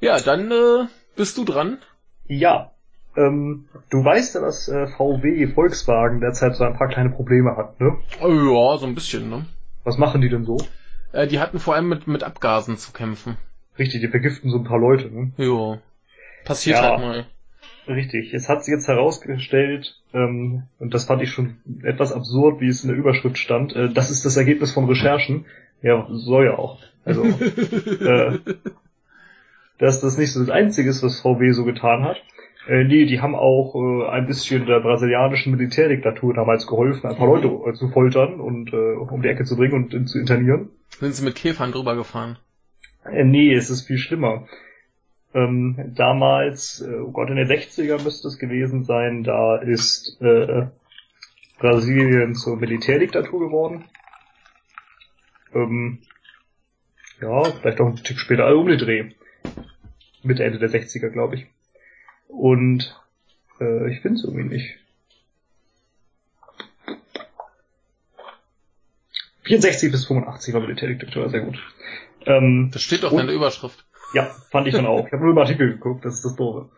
ja, 0.00 0.18
dann 0.20 0.50
äh, 0.50 0.86
bist 1.16 1.36
du 1.36 1.44
dran. 1.44 1.78
Ja. 2.26 2.72
Ähm, 3.18 3.64
du 3.90 4.04
weißt 4.04 4.36
ja, 4.36 4.40
dass 4.40 4.68
äh, 4.68 4.86
VW 4.86 5.48
Volkswagen 5.48 6.20
derzeit 6.20 6.54
so 6.54 6.64
ein 6.64 6.74
paar 6.76 6.88
kleine 6.88 7.10
Probleme 7.10 7.56
hat, 7.56 7.80
ne? 7.80 7.96
Oh, 8.22 8.28
ja, 8.28 8.78
so 8.78 8.86
ein 8.86 8.94
bisschen, 8.94 9.28
ne? 9.28 9.44
Was 9.84 9.98
machen 9.98 10.20
die 10.20 10.28
denn 10.28 10.44
so? 10.44 10.58
Äh, 11.12 11.26
die 11.26 11.40
hatten 11.40 11.58
vor 11.58 11.74
allem 11.74 11.88
mit, 11.88 12.06
mit 12.06 12.22
Abgasen 12.22 12.76
zu 12.76 12.92
kämpfen. 12.92 13.36
Richtig, 13.78 14.00
die 14.02 14.08
vergiften 14.08 14.50
so 14.50 14.58
ein 14.58 14.64
paar 14.64 14.78
Leute, 14.78 15.08
ne? 15.10 15.32
Jo. 15.36 15.78
Passiert 16.44 16.76
Ja. 16.78 16.90
halt 16.90 17.00
mal. 17.00 17.26
Richtig. 17.88 18.34
Es 18.34 18.48
hat 18.48 18.64
sich 18.64 18.72
jetzt 18.72 18.86
herausgestellt, 18.86 19.98
ähm, 20.12 20.64
und 20.78 20.94
das 20.94 21.04
fand 21.06 21.22
ich 21.22 21.30
schon 21.30 21.56
etwas 21.82 22.12
absurd, 22.12 22.60
wie 22.60 22.68
es 22.68 22.84
in 22.84 22.90
der 22.90 22.98
Überschrift 22.98 23.38
stand, 23.38 23.74
äh, 23.74 23.88
das 23.92 24.10
ist 24.10 24.24
das 24.24 24.36
Ergebnis 24.36 24.72
von 24.72 24.84
Recherchen. 24.84 25.46
Ja, 25.82 26.06
soll 26.10 26.46
ja 26.46 26.58
auch. 26.58 26.78
Also, 27.04 27.24
äh, 28.00 28.38
dass 29.78 30.00
das 30.00 30.18
nicht 30.18 30.32
so 30.32 30.40
das 30.40 30.50
Einzige 30.50 30.90
ist, 30.90 31.02
was 31.02 31.20
VW 31.20 31.52
so 31.52 31.64
getan 31.64 32.04
hat. 32.04 32.16
Äh, 32.68 32.84
nee, 32.84 33.06
die 33.06 33.20
haben 33.20 33.34
auch 33.34 33.74
äh, 33.74 34.08
ein 34.10 34.26
bisschen 34.26 34.66
der 34.66 34.80
brasilianischen 34.80 35.52
Militärdiktatur 35.56 36.34
damals 36.34 36.66
geholfen, 36.66 37.08
ein 37.08 37.16
paar 37.16 37.26
Mhm. 37.26 37.42
Leute 37.42 37.70
äh, 37.70 37.72
zu 37.74 37.88
foltern 37.88 38.40
und 38.40 38.72
äh, 38.74 38.76
um 38.76 39.22
die 39.22 39.28
Ecke 39.28 39.44
zu 39.44 39.56
bringen 39.56 39.72
und 39.74 39.94
äh, 39.94 40.04
zu 40.04 40.18
internieren. 40.18 40.68
Sind 41.00 41.14
sie 41.14 41.24
mit 41.24 41.34
Käfern 41.34 41.72
drüber 41.72 41.96
gefahren? 41.96 42.38
Äh, 43.04 43.24
nee, 43.24 43.54
es 43.54 43.70
ist 43.70 43.86
viel 43.86 43.96
schlimmer. 43.96 44.46
Ähm, 45.34 45.92
damals, 45.94 46.80
äh, 46.80 46.94
oh 47.00 47.10
Gott, 47.10 47.30
in 47.30 47.36
den 47.36 47.48
60er 47.48 48.02
müsste 48.02 48.28
es 48.28 48.38
gewesen 48.38 48.84
sein, 48.84 49.24
da 49.24 49.56
ist 49.56 50.20
äh, 50.20 50.66
Brasilien 51.58 52.34
zur 52.34 52.56
Militärdiktatur 52.56 53.40
geworden. 53.40 53.84
Ähm, 55.54 56.00
ja, 57.20 57.44
vielleicht 57.44 57.80
auch 57.80 57.86
ein 57.86 57.96
Tick 57.96 58.18
später, 58.18 58.44
also 58.44 58.60
um 58.60 58.68
den 58.68 58.78
Dreh. 58.78 59.10
Mitte, 60.22 60.44
Ende 60.44 60.58
der 60.58 60.70
60er, 60.70 61.08
glaube 61.08 61.36
ich. 61.36 61.46
Und 62.28 62.94
äh, 63.60 63.90
ich 63.92 64.00
finde 64.00 64.18
es 64.18 64.24
irgendwie 64.24 64.54
nicht. 64.54 64.76
64 69.44 69.90
bis 69.90 70.06
85 70.06 70.54
war 70.54 70.60
Militärdiktatur, 70.60 71.28
sehr 71.30 71.40
gut. 71.40 71.58
Ähm, 72.26 72.70
Das 72.72 72.82
steht 72.82 73.02
doch 73.02 73.12
in 73.12 73.26
der 73.26 73.34
Überschrift. 73.34 73.84
ja, 74.14 74.24
fand 74.50 74.66
ich 74.68 74.74
dann 74.74 74.86
auch. 74.86 75.06
Ich 75.06 75.12
habe 75.12 75.22
nur 75.22 75.32
im 75.32 75.38
Artikel 75.38 75.72
geguckt, 75.72 76.04
das 76.04 76.14
ist 76.16 76.24
das 76.24 76.36
Doofe. 76.36 76.68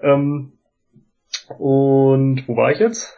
Ähm, 0.00 0.52
und 1.58 2.48
wo 2.48 2.56
war 2.56 2.72
ich 2.72 2.78
jetzt? 2.78 3.14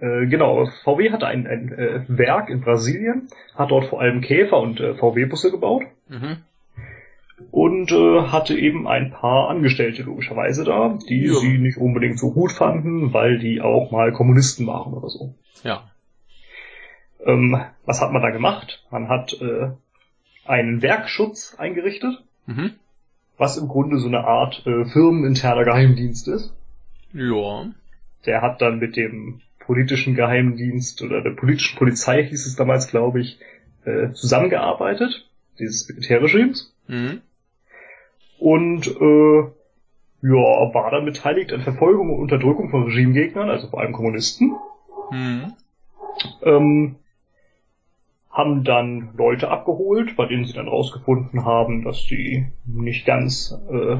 Äh, 0.00 0.26
genau, 0.26 0.66
VW 0.84 1.10
hatte 1.10 1.26
ein, 1.26 1.46
ein 1.48 1.72
äh, 1.72 2.04
Werk 2.08 2.50
in 2.50 2.60
Brasilien, 2.60 3.28
hat 3.56 3.70
dort 3.72 3.86
vor 3.86 4.00
allem 4.00 4.20
Käfer 4.20 4.58
und 4.60 4.78
äh, 4.80 4.94
VW-Busse 4.94 5.50
gebaut 5.50 5.82
Mhm. 6.08 6.38
Und 7.50 7.92
äh, 7.92 8.22
hatte 8.28 8.56
eben 8.58 8.86
ein 8.88 9.10
paar 9.10 9.48
Angestellte 9.48 10.02
logischerweise 10.02 10.64
da, 10.64 10.98
die 11.08 11.26
Ja. 11.26 11.34
sie 11.34 11.58
nicht 11.58 11.78
unbedingt 11.78 12.18
so 12.18 12.32
gut 12.32 12.52
fanden, 12.52 13.12
weil 13.12 13.38
die 13.38 13.60
auch 13.60 13.90
mal 13.90 14.12
Kommunisten 14.12 14.66
waren 14.66 14.92
oder 14.92 15.08
so. 15.08 15.34
Ja. 15.62 15.90
Ähm, 17.24 17.60
was 17.84 18.00
hat 18.00 18.12
man 18.12 18.22
da 18.22 18.30
gemacht? 18.30 18.84
Man 18.90 19.08
hat 19.08 19.40
äh, 19.40 19.70
einen 20.44 20.82
Werkschutz 20.82 21.54
eingerichtet, 21.58 22.22
mhm. 22.46 22.72
was 23.36 23.56
im 23.56 23.68
Grunde 23.68 23.98
so 23.98 24.08
eine 24.08 24.24
Art 24.24 24.66
äh, 24.66 24.84
firmeninterner 24.84 25.64
Geheimdienst 25.64 26.28
ist. 26.28 26.54
Ja. 27.12 27.66
Der 28.26 28.42
hat 28.42 28.60
dann 28.60 28.78
mit 28.78 28.96
dem 28.96 29.40
politischen 29.60 30.14
Geheimdienst 30.14 31.02
oder 31.02 31.22
der 31.22 31.30
politischen 31.30 31.78
Polizei 31.78 32.24
hieß 32.24 32.46
es 32.46 32.56
damals, 32.56 32.88
glaube 32.88 33.20
ich, 33.20 33.38
äh, 33.84 34.12
zusammengearbeitet, 34.12 35.28
dieses 35.58 35.88
Militärregimes. 35.88 36.74
Mhm. 36.88 37.20
Und 38.38 38.86
äh, 38.86 39.40
ja, 40.20 40.74
war 40.74 40.90
dann 40.90 41.04
beteiligt 41.04 41.52
an 41.52 41.62
Verfolgung 41.62 42.10
und 42.10 42.20
Unterdrückung 42.20 42.70
von 42.70 42.84
Regimegegnern, 42.84 43.50
also 43.50 43.68
vor 43.68 43.80
allem 43.80 43.92
Kommunisten. 43.92 44.56
Mhm. 45.10 45.52
Ähm, 46.42 46.96
haben 48.30 48.64
dann 48.64 49.10
Leute 49.16 49.50
abgeholt, 49.50 50.16
bei 50.16 50.26
denen 50.26 50.44
sie 50.44 50.52
dann 50.52 50.68
rausgefunden 50.68 51.44
haben, 51.44 51.84
dass 51.84 52.04
die 52.04 52.46
nicht 52.66 53.06
ganz 53.06 53.56
äh, 53.70 53.96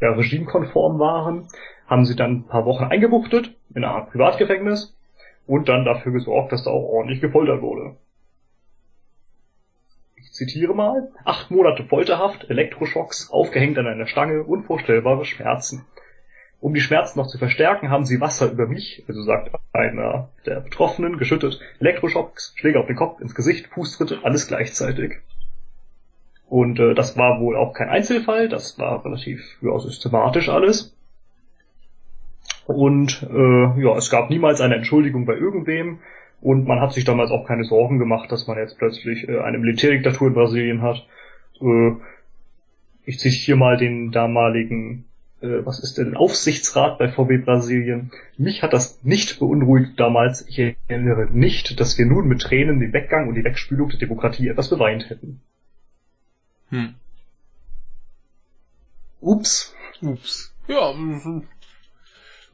ja, 0.00 0.12
regimekonform 0.12 0.98
waren, 0.98 1.48
haben 1.86 2.04
sie 2.04 2.16
dann 2.16 2.32
ein 2.32 2.46
paar 2.46 2.64
Wochen 2.64 2.84
eingebuchtet 2.84 3.54
in 3.74 3.84
einer 3.84 3.94
Art 3.94 4.10
Privatgefängnis 4.10 4.96
und 5.46 5.68
dann 5.68 5.84
dafür 5.84 6.12
gesorgt, 6.12 6.52
dass 6.52 6.64
da 6.64 6.70
auch 6.70 6.88
ordentlich 6.88 7.20
gefoltert 7.20 7.62
wurde. 7.62 7.96
Zitiere 10.40 10.74
mal, 10.74 11.10
acht 11.26 11.50
Monate 11.50 11.84
Folterhaft, 11.84 12.48
Elektroschocks, 12.48 13.28
aufgehängt 13.30 13.76
an 13.76 13.86
einer 13.86 14.06
Stange, 14.06 14.42
unvorstellbare 14.42 15.26
Schmerzen. 15.26 15.84
Um 16.60 16.72
die 16.72 16.80
Schmerzen 16.80 17.18
noch 17.18 17.26
zu 17.26 17.36
verstärken, 17.36 17.90
haben 17.90 18.06
sie 18.06 18.22
Wasser 18.22 18.50
über 18.50 18.66
mich, 18.66 19.04
also 19.06 19.22
sagt 19.22 19.54
einer 19.74 20.30
der 20.46 20.60
Betroffenen, 20.60 21.18
geschüttet, 21.18 21.60
Elektroschocks, 21.78 22.54
Schläge 22.56 22.80
auf 22.80 22.86
den 22.86 22.96
Kopf, 22.96 23.20
ins 23.20 23.34
Gesicht, 23.34 23.66
Fußtritte, 23.66 24.20
alles 24.22 24.48
gleichzeitig. 24.48 25.16
Und 26.48 26.80
äh, 26.80 26.94
das 26.94 27.18
war 27.18 27.38
wohl 27.38 27.54
auch 27.54 27.74
kein 27.74 27.90
Einzelfall, 27.90 28.48
das 28.48 28.78
war 28.78 29.04
relativ 29.04 29.58
ja, 29.60 29.78
systematisch 29.78 30.48
alles. 30.48 30.96
Und 32.64 33.28
äh, 33.30 33.82
ja, 33.82 33.94
es 33.94 34.08
gab 34.08 34.30
niemals 34.30 34.62
eine 34.62 34.76
Entschuldigung 34.76 35.26
bei 35.26 35.34
irgendwem. 35.34 35.98
Und 36.40 36.66
man 36.66 36.80
hat 36.80 36.92
sich 36.92 37.04
damals 37.04 37.30
auch 37.30 37.46
keine 37.46 37.64
Sorgen 37.64 37.98
gemacht, 37.98 38.32
dass 38.32 38.46
man 38.46 38.56
jetzt 38.56 38.78
plötzlich 38.78 39.28
äh, 39.28 39.40
eine 39.40 39.58
Militärdiktatur 39.58 40.28
in 40.28 40.34
Brasilien 40.34 40.82
hat. 40.82 41.06
Äh, 41.60 41.92
ich 43.04 43.18
zitiere 43.18 43.58
mal 43.58 43.76
den 43.76 44.10
damaligen, 44.10 45.04
äh, 45.42 45.64
was 45.64 45.80
ist 45.80 45.98
denn, 45.98 46.16
Aufsichtsrat 46.16 46.98
bei 46.98 47.08
VW 47.08 47.38
Brasilien. 47.38 48.10
Mich 48.38 48.62
hat 48.62 48.72
das 48.72 49.02
nicht 49.04 49.38
beunruhigt 49.38 50.00
damals. 50.00 50.46
Ich 50.48 50.58
erinnere 50.88 51.28
nicht, 51.30 51.78
dass 51.78 51.98
wir 51.98 52.06
nun 52.06 52.26
mit 52.26 52.40
Tränen 52.40 52.80
den 52.80 52.92
Weggang 52.94 53.28
und 53.28 53.34
die 53.34 53.44
Wegspülung 53.44 53.90
der 53.90 53.98
Demokratie 53.98 54.48
etwas 54.48 54.70
beweint 54.70 55.10
hätten. 55.10 55.42
Hm. 56.70 56.94
Ups. 59.20 59.74
Ups. 60.00 60.54
Ja, 60.68 60.94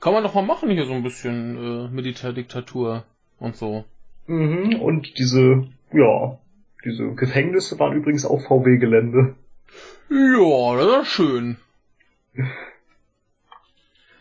kann 0.01 0.13
man 0.13 0.23
doch 0.23 0.35
mal 0.35 0.43
machen 0.43 0.71
hier 0.71 0.87
so 0.87 0.93
ein 0.93 1.03
bisschen 1.03 1.57
äh, 1.57 1.89
Militärdiktatur 1.89 3.05
und 3.39 3.57
so. 3.57 3.85
Mhm, 4.27 4.81
und 4.81 5.19
diese, 5.19 5.67
ja, 5.93 6.39
diese 6.85 7.15
Gefängnisse 7.15 7.79
waren 7.79 7.97
übrigens 7.97 8.27
auch 8.27 8.41
VW-Gelände. 8.41 9.35
Ja, 10.09 10.77
das 10.77 11.03
ist 11.03 11.13
schön. 11.13 11.57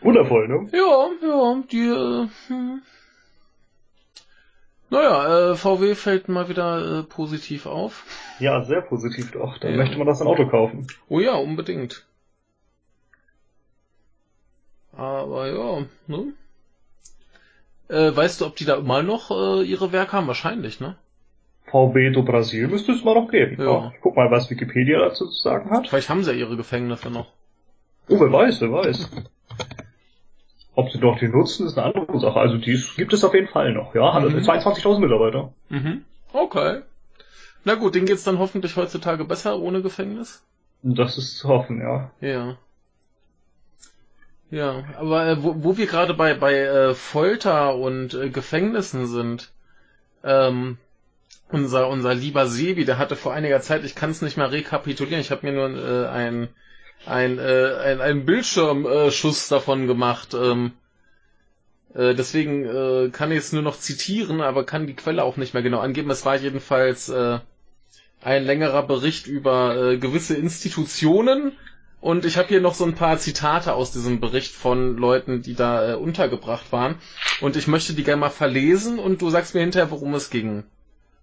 Wundervoll, 0.02 0.48
ne? 0.48 0.70
Ja, 0.72 1.10
ja, 1.28 1.64
die, 1.72 1.88
äh, 1.88 2.28
hm. 2.48 2.82
Naja, 4.90 5.52
äh, 5.52 5.56
VW 5.56 5.96
fällt 5.96 6.30
mal 6.30 6.48
wieder 6.48 7.00
äh, 7.00 7.04
positiv 7.04 7.66
auf. 7.66 8.06
Ja, 8.40 8.64
sehr 8.64 8.82
positiv 8.82 9.32
doch. 9.32 9.58
Dann 9.58 9.72
ja. 9.72 9.78
möchte 9.78 9.98
man 9.98 10.06
das 10.08 10.22
ein 10.22 10.28
Auto 10.28 10.48
kaufen. 10.48 10.88
Oh 11.10 11.20
ja, 11.20 11.34
unbedingt. 11.34 12.06
Aber 14.94 15.48
ja, 15.48 15.86
ne? 16.08 16.34
Äh, 17.88 18.16
weißt 18.16 18.42
du, 18.42 18.46
ob 18.46 18.56
die 18.56 18.66
da 18.66 18.80
mal 18.80 19.04
noch 19.04 19.32
äh, 19.32 19.64
ihre 19.64 19.92
Werke 19.92 20.14
haben? 20.14 20.28
Wahrscheinlich, 20.28 20.80
ne? 20.80 20.96
VW 21.68 22.12
do 22.12 22.24
Brasil 22.24 22.68
müsste 22.68 22.94
es 22.94 23.04
mal 23.04 23.16
noch 23.16 23.30
geben. 23.30 23.62
Ja. 23.62 23.92
Ich 23.96 24.02
guck 24.02 24.16
mal, 24.16 24.32
was 24.32 24.50
Wikipedia 24.50 25.00
dazu 25.00 25.28
zu 25.28 25.42
sagen 25.42 25.70
hat. 25.72 25.88
Vielleicht 25.88 26.10
haben 26.10 26.24
sie 26.24 26.32
ja 26.32 26.38
ihre 26.38 26.58
Gefängnisse 26.58 27.10
noch. 27.10 27.28
Oh, 28.08 28.20
wer 28.20 28.32
weiß, 28.32 28.62
wer 28.62 28.72
weiß. 28.72 29.10
Ob 30.76 30.92
sie 30.92 31.00
doch 31.00 31.18
die 31.18 31.28
nutzen, 31.28 31.66
ist 31.66 31.78
eine 31.78 31.96
andere 31.96 32.20
Sache. 32.20 32.40
Also 32.40 32.58
die 32.58 32.82
gibt 32.98 33.14
es 33.14 33.24
auf 33.24 33.34
jeden 33.34 33.48
Fall 33.48 33.74
noch, 33.74 33.96
ja. 33.96 34.14
Hat 34.14 34.24
mhm. 34.24 34.38
22.000 34.38 35.00
Mitarbeiter. 35.00 35.54
Mhm. 35.70 36.04
Okay. 36.34 36.82
Na 37.64 37.76
gut, 37.76 37.96
denen 37.96 38.06
geht's 38.06 38.24
dann 38.24 38.40
hoffentlich 38.40 38.76
heutzutage 38.76 39.26
besser 39.26 39.60
ohne 39.60 39.82
Gefängnis? 39.82 40.44
Das 40.84 41.18
ist 41.18 41.38
zu 41.38 41.48
hoffen, 41.48 41.82
ja. 41.82 42.12
Ja. 42.22 42.58
Ja, 44.52 44.84
aber 44.98 45.28
äh, 45.28 45.44
wo, 45.44 45.64
wo 45.64 45.78
wir 45.78 45.88
gerade 45.88 46.14
bei, 46.14 46.34
bei 46.34 46.54
äh, 46.60 46.94
Folter 46.94 47.76
und 47.76 48.14
äh, 48.14 48.30
Gefängnissen 48.30 49.08
sind, 49.08 49.52
ähm, 50.24 50.78
unser, 51.50 51.90
unser 51.90 52.14
lieber 52.14 52.48
Sebi, 52.48 52.86
der 52.86 52.98
hatte 52.98 53.16
vor 53.16 53.34
einiger 53.34 53.62
Zeit, 53.62 53.84
ich 53.84 53.96
kann 53.96 54.12
es 54.12 54.22
nicht 54.22 54.38
mal 54.38 54.48
rekapitulieren, 54.48 55.22
ich 55.22 55.32
habe 55.32 55.46
mir 55.46 55.54
nur 55.54 55.70
äh, 55.78 56.08
ein, 56.08 56.50
ein, 57.06 57.40
äh, 57.40 57.76
ein, 57.84 58.02
ein 58.02 58.26
Bildschirmschuss 58.26 59.48
davon 59.48 59.88
gemacht. 59.88 60.34
Ähm, 60.34 60.74
äh, 61.94 62.14
deswegen 62.14 62.66
äh, 62.66 63.10
kann 63.10 63.32
ich 63.32 63.40
es 63.40 63.54
nur 63.54 63.62
noch 63.62 63.80
zitieren, 63.80 64.42
aber 64.42 64.66
kann 64.66 64.88
die 64.88 64.96
Quelle 64.96 65.24
auch 65.24 65.38
nicht 65.38 65.54
mehr 65.54 65.64
genau 65.64 65.80
angeben. 65.80 66.10
Es 66.12 66.26
war 66.26 66.36
jedenfalls 66.36 67.10
äh, 67.10 67.40
ein 68.22 68.44
längerer 68.44 68.84
Bericht 68.84 69.28
über 69.28 69.76
äh, 69.76 69.98
gewisse 69.98 70.36
Institutionen, 70.36 71.54
und 72.06 72.24
ich 72.24 72.38
habe 72.38 72.50
hier 72.50 72.62
noch 72.62 72.76
so 72.76 72.86
ein 72.86 72.94
paar 72.94 73.18
Zitate 73.18 73.74
aus 73.74 73.92
diesem 73.92 74.20
Bericht 74.20 74.54
von 74.54 74.96
Leuten, 74.96 75.42
die 75.42 75.56
da 75.56 75.94
äh, 75.94 75.96
untergebracht 75.96 76.72
waren. 76.72 77.00
Und 77.42 77.56
ich 77.56 77.66
möchte 77.66 77.96
die 77.96 78.04
gerne 78.04 78.20
mal 78.20 78.30
verlesen 78.30 79.00
und 79.00 79.24
du 79.24 79.32
sagst 79.32 79.56
mir 79.56 79.62
hinterher, 79.62 79.90
worum 79.90 80.14
es 80.14 80.30
ging. 80.30 80.66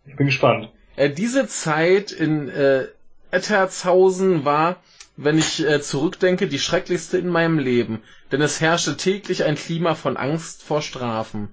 Ich 0.07 0.17
bin 0.17 0.27
gespannt. 0.27 0.71
Äh, 0.97 1.11
diese 1.11 1.47
Zeit 1.47 2.11
in 2.11 2.49
äh, 2.49 2.89
Etterzhausen 3.31 4.45
war, 4.45 4.83
wenn 5.17 5.39
ich 5.39 5.65
äh, 5.65 5.81
zurückdenke, 5.81 6.49
die 6.49 6.59
schrecklichste 6.59 7.17
in 7.17 7.29
meinem 7.29 7.61
Leben. 7.61 8.03
Denn 8.33 8.43
es 8.43 8.61
herrschte 8.61 8.97
täglich 8.97 9.45
ein 9.45 9.55
Klima 9.55 9.95
von 9.95 10.17
Angst 10.17 10.65
vor 10.65 10.83
Strafen. 10.83 11.51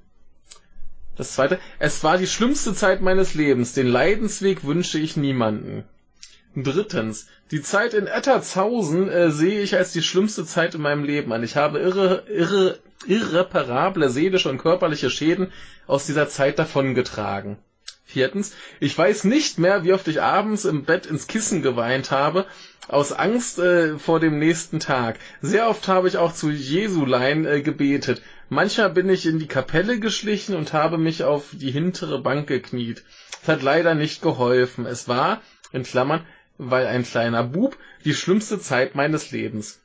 Das 1.17 1.33
zweite, 1.35 1.59
es 1.77 2.03
war 2.03 2.17
die 2.17 2.25
schlimmste 2.25 2.73
Zeit 2.73 3.03
meines 3.03 3.35
Lebens. 3.35 3.73
Den 3.73 3.89
Leidensweg 3.89 4.63
wünsche 4.63 4.97
ich 4.97 5.17
niemanden. 5.17 5.83
Drittens, 6.55 7.27
die 7.51 7.61
Zeit 7.61 7.93
in 7.93 8.07
Ettertshausen 8.07 9.07
äh, 9.09 9.31
sehe 9.31 9.61
ich 9.61 9.75
als 9.77 9.91
die 9.93 10.01
schlimmste 10.01 10.45
Zeit 10.45 10.75
in 10.75 10.81
meinem 10.81 11.03
Leben 11.03 11.31
an. 11.31 11.43
Ich 11.43 11.55
habe 11.55 11.79
irre, 11.79 12.23
irre, 12.27 12.79
irreparable 13.05 14.09
seelische 14.09 14.49
und 14.49 14.57
körperliche 14.57 15.09
Schäden 15.09 15.51
aus 15.85 16.05
dieser 16.05 16.27
Zeit 16.27 16.57
davongetragen. 16.59 17.57
Viertens, 18.03 18.55
ich 18.79 18.97
weiß 18.97 19.25
nicht 19.25 19.59
mehr, 19.59 19.83
wie 19.83 19.93
oft 19.93 20.07
ich 20.07 20.23
abends 20.23 20.65
im 20.65 20.83
Bett 20.83 21.05
ins 21.05 21.27
Kissen 21.27 21.61
geweint 21.61 22.09
habe, 22.09 22.47
aus 22.87 23.11
Angst 23.13 23.59
äh, 23.59 23.99
vor 23.99 24.19
dem 24.19 24.39
nächsten 24.39 24.79
Tag. 24.79 25.19
Sehr 25.41 25.69
oft 25.69 25.87
habe 25.87 26.07
ich 26.07 26.17
auch 26.17 26.33
zu 26.33 26.49
Jesulein 26.49 27.45
äh, 27.45 27.61
gebetet. 27.61 28.23
Manchmal 28.49 28.89
bin 28.89 29.09
ich 29.09 29.27
in 29.27 29.37
die 29.37 29.47
Kapelle 29.47 29.99
geschlichen 29.99 30.55
und 30.55 30.73
habe 30.73 30.97
mich 30.97 31.23
auf 31.23 31.49
die 31.51 31.69
hintere 31.69 32.19
Bank 32.19 32.47
gekniet. 32.47 33.03
Es 33.43 33.47
hat 33.47 33.61
leider 33.61 33.93
nicht 33.93 34.23
geholfen. 34.23 34.87
Es 34.87 35.07
war, 35.07 35.41
in 35.71 35.83
Klammern, 35.83 36.25
weil 36.59 36.85
ein 36.85 37.03
kleiner 37.03 37.43
Bub, 37.43 37.77
die 38.05 38.13
schlimmste 38.13 38.59
Zeit 38.59 38.93
meines 38.93 39.31
Lebens. 39.31 39.79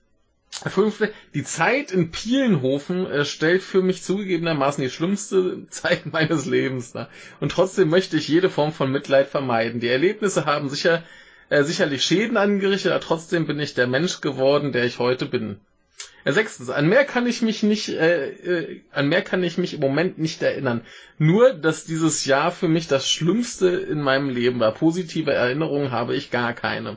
Fünfte, 0.51 1.13
die 1.35 1.43
Zeit 1.43 1.91
in 1.91 2.11
Pielenhofen 2.11 3.07
äh, 3.07 3.25
stellt 3.25 3.63
für 3.63 3.83
mich 3.83 4.03
zugegebenermaßen 4.03 4.85
die 4.85 4.91
schlimmste 4.91 5.67
Zeit 5.71 6.07
meines 6.13 6.47
Lebens 6.47 6.93
dar. 6.93 7.09
Und 7.41 7.53
trotzdem 7.53 7.89
möchte 7.89 8.17
ich 8.17 8.29
jede 8.29 8.51
Form 8.51 8.73
von 8.73 8.93
Mitleid 8.93 9.29
vermeiden. 9.29 9.81
Die 9.81 9.89
Erlebnisse 9.89 10.45
haben 10.45 10.69
sicher 10.69 11.03
äh, 11.49 11.63
sicherlich 11.65 12.05
Schäden 12.05 12.37
angerichtet, 12.37 12.93
aber 12.93 13.01
trotzdem 13.01 13.47
bin 13.47 13.59
ich 13.61 13.75
der 13.75 13.87
Mensch 13.87 14.21
geworden, 14.21 14.73
der 14.73 14.85
ich 14.85 14.99
heute 14.99 15.27
bin. 15.27 15.61
Ja, 16.25 16.33
sechstens, 16.33 16.71
an 16.71 16.89
mehr 16.89 17.05
kann 17.05 17.27
ich 17.27 17.43
mich 17.43 17.63
nicht, 17.63 17.91
äh, 17.91 18.31
äh, 18.31 18.81
an 18.93 19.09
mehr 19.09 19.23
kann 19.23 19.43
ich 19.43 19.59
mich 19.59 19.75
im 19.75 19.81
Moment 19.81 20.19
nicht 20.19 20.43
erinnern. 20.43 20.81
Nur, 21.19 21.53
dass 21.53 21.85
dieses 21.85 22.25
Jahr 22.25 22.51
für 22.51 22.69
mich 22.69 22.89
das 22.89 23.11
Schlimmste 23.11 23.69
in 23.69 24.01
meinem 24.01 24.31
Leben 24.31 24.59
war. 24.59 24.73
Positive 24.73 25.33
Erinnerungen 25.33 25.93
habe 25.93 26.15
ich 26.15 26.31
gar 26.31 26.55
keine. 26.55 26.97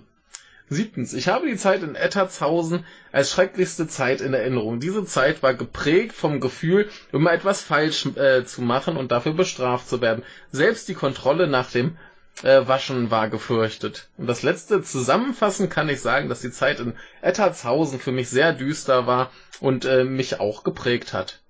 Siebtens, 0.69 1.13
ich 1.13 1.29
habe 1.29 1.47
die 1.47 1.55
Zeit 1.55 1.81
in 1.81 1.95
Ettertshausen 1.95 2.85
als 3.13 3.31
schrecklichste 3.31 3.87
Zeit 3.87 4.19
in 4.19 4.33
Erinnerung. 4.33 4.81
Diese 4.81 5.05
Zeit 5.05 5.41
war 5.41 5.53
geprägt 5.53 6.11
vom 6.13 6.41
Gefühl, 6.41 6.89
immer 7.13 7.31
etwas 7.31 7.61
falsch 7.61 8.05
äh, 8.17 8.43
zu 8.43 8.61
machen 8.61 8.97
und 8.97 9.11
dafür 9.13 9.33
bestraft 9.33 9.87
zu 9.87 10.01
werden. 10.01 10.23
Selbst 10.51 10.89
die 10.89 10.93
Kontrolle 10.93 11.47
nach 11.47 11.71
dem 11.71 11.97
äh, 12.43 12.67
Waschen 12.67 13.11
war 13.11 13.29
gefürchtet. 13.29 14.09
Und 14.17 14.27
das 14.27 14.43
letzte 14.43 14.81
zusammenfassen 14.81 15.69
kann 15.69 15.89
ich 15.89 16.01
sagen, 16.01 16.29
dass 16.29 16.41
die 16.41 16.51
Zeit 16.51 16.79
in 16.79 16.93
Ettertshausen 17.21 17.99
für 17.99 18.11
mich 18.11 18.29
sehr 18.29 18.53
düster 18.53 19.07
war 19.07 19.31
und 19.59 19.85
äh, 19.85 20.03
mich 20.03 20.39
auch 20.39 20.63
geprägt 20.63 21.13
hat. 21.13 21.41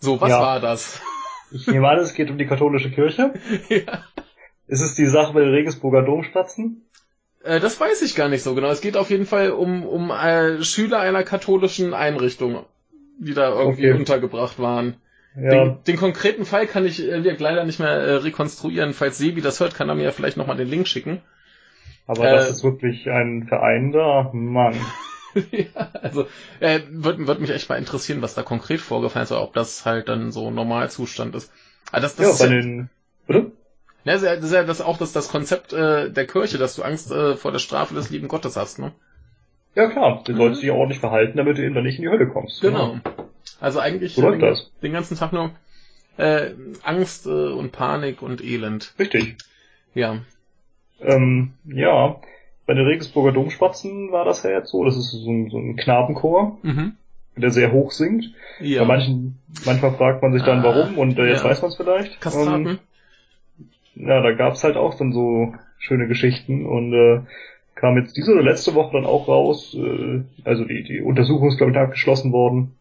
So, 0.00 0.20
was 0.20 0.30
ja. 0.30 0.40
war 0.40 0.60
das? 0.60 1.00
Ich 1.50 1.66
nehme 1.66 1.88
an, 1.88 1.98
es 1.98 2.14
geht 2.14 2.30
um 2.30 2.38
die 2.38 2.46
katholische 2.46 2.90
Kirche. 2.90 3.34
ja. 3.68 4.04
Ist 4.66 4.82
es 4.82 4.94
die 4.94 5.06
Sache 5.06 5.32
mit 5.32 5.44
den 5.44 5.54
Regensburger 5.54 6.02
Domspatzen? 6.02 6.82
Äh, 7.42 7.60
das 7.60 7.80
weiß 7.80 8.02
ich 8.02 8.14
gar 8.14 8.28
nicht 8.28 8.42
so 8.42 8.54
genau. 8.54 8.68
Es 8.68 8.82
geht 8.82 8.96
auf 8.96 9.10
jeden 9.10 9.26
Fall 9.26 9.50
um, 9.50 9.84
um 9.84 10.10
äh, 10.10 10.62
Schüler 10.62 11.00
einer 11.00 11.24
katholischen 11.24 11.94
Einrichtung, 11.94 12.66
die 13.18 13.34
da 13.34 13.48
irgendwie 13.48 13.88
okay. 13.88 13.98
untergebracht 13.98 14.58
waren. 14.58 14.96
Ja. 15.40 15.50
Den, 15.50 15.84
den, 15.86 15.96
konkreten 15.96 16.44
Fall 16.44 16.66
kann 16.66 16.84
ich 16.84 17.02
äh, 17.02 17.18
leider 17.38 17.64
nicht 17.64 17.78
mehr 17.78 17.90
äh, 17.90 18.14
rekonstruieren. 18.16 18.92
Falls 18.92 19.18
Sebi 19.18 19.40
das 19.40 19.60
hört, 19.60 19.74
kann 19.74 19.88
er 19.88 19.94
mir 19.94 20.04
ja 20.04 20.10
vielleicht 20.10 20.36
nochmal 20.36 20.56
den 20.56 20.68
Link 20.68 20.88
schicken. 20.88 21.20
Aber 22.06 22.26
äh, 22.26 22.32
das 22.32 22.50
ist 22.50 22.64
wirklich 22.64 23.08
ein 23.08 23.46
Verein 23.46 23.92
da, 23.92 24.30
Mann. 24.32 24.74
ja, 25.50 25.90
also 26.02 26.26
äh, 26.58 26.80
würde 26.90 27.26
würd 27.26 27.40
mich 27.40 27.50
echt 27.50 27.68
mal 27.68 27.76
interessieren, 27.76 28.22
was 28.22 28.34
da 28.34 28.42
konkret 28.42 28.80
vorgefallen 28.80 29.24
ist, 29.24 29.32
oder 29.32 29.42
ob 29.42 29.52
das 29.52 29.84
halt 29.84 30.08
dann 30.08 30.32
so 30.32 30.50
Normalzustand 30.50 31.34
ist. 31.34 31.52
Aber 31.92 32.00
das, 32.00 32.16
das 32.16 32.40
ja, 32.40 32.46
bei 32.46 32.54
ja, 32.54 32.60
den. 32.60 32.90
Bitte? 33.26 33.52
Ja, 34.04 34.14
das 34.14 34.42
ist 34.42 34.52
ja 34.52 34.64
das 34.64 34.80
auch 34.80 34.96
das, 34.96 35.12
das 35.12 35.28
Konzept 35.28 35.72
äh, 35.72 36.10
der 36.10 36.26
Kirche, 36.26 36.58
dass 36.58 36.74
du 36.74 36.82
Angst 36.82 37.12
äh, 37.12 37.36
vor 37.36 37.52
der 37.52 37.58
Strafe 37.58 37.94
des 37.94 38.10
lieben 38.10 38.28
Gottes 38.28 38.56
hast, 38.56 38.78
ne? 38.78 38.92
Ja 39.74 39.88
klar, 39.88 40.22
du 40.24 40.32
mhm. 40.32 40.36
sollst 40.38 40.62
dich 40.62 40.70
ordentlich 40.70 40.98
verhalten, 40.98 41.36
damit 41.36 41.58
du 41.58 41.62
eben 41.62 41.74
dann 41.74 41.84
nicht 41.84 41.98
in 41.98 42.02
die 42.02 42.08
Hölle 42.08 42.26
kommst. 42.26 42.62
Genau. 42.62 42.94
Ja. 43.04 43.27
Also 43.60 43.80
eigentlich 43.80 44.14
so 44.14 44.30
den, 44.30 44.56
den, 44.82 44.92
ganzen 44.92 45.16
Tag 45.16 45.32
nur 45.32 45.50
äh, 46.16 46.50
Angst 46.82 47.26
äh, 47.26 47.30
und 47.30 47.72
Panik 47.72 48.22
und 48.22 48.42
Elend. 48.42 48.94
Richtig. 48.98 49.36
Ja. 49.94 50.18
Ähm, 51.00 51.54
ja, 51.64 52.20
bei 52.66 52.74
den 52.74 52.86
Regensburger 52.86 53.32
Domspatzen 53.32 54.12
war 54.12 54.24
das 54.24 54.42
ja 54.42 54.50
jetzt 54.50 54.70
so. 54.70 54.84
Das 54.84 54.96
ist 54.96 55.10
so 55.10 55.30
ein, 55.30 55.50
so 55.50 55.58
ein 55.58 55.76
Knabenchor, 55.76 56.58
mhm. 56.62 56.96
der 57.36 57.50
sehr 57.50 57.72
hoch 57.72 57.92
singt. 57.92 58.32
Ja. 58.60 58.82
Bei 58.82 58.88
manchen, 58.88 59.38
manchmal 59.64 59.94
fragt 59.94 60.22
man 60.22 60.32
sich 60.32 60.42
dann, 60.42 60.60
ah, 60.60 60.64
warum, 60.64 60.98
und 60.98 61.18
äh, 61.18 61.28
jetzt 61.28 61.44
ja. 61.44 61.50
weiß 61.50 61.62
man 61.62 61.70
es 61.70 61.76
vielleicht. 61.76 62.20
Kastraten. 62.20 62.66
Ähm, 62.66 62.78
ja, 63.94 64.20
da 64.22 64.32
gab's 64.32 64.62
halt 64.62 64.76
auch 64.76 64.94
dann 64.96 65.12
so 65.12 65.54
schöne 65.78 66.06
Geschichten 66.06 66.66
und 66.66 66.92
äh, 66.92 67.20
kam 67.74 67.96
jetzt 67.96 68.16
diese 68.16 68.34
letzte 68.34 68.74
Woche 68.74 68.92
dann 68.92 69.06
auch 69.06 69.28
raus. 69.28 69.74
Äh, 69.74 70.22
also 70.44 70.64
die, 70.64 70.82
die 70.82 71.00
Untersuchung 71.00 71.48
ist, 71.48 71.58
glaube 71.58 71.72
ich, 71.72 71.78
abgeschlossen 71.78 72.32
worden. 72.32 72.74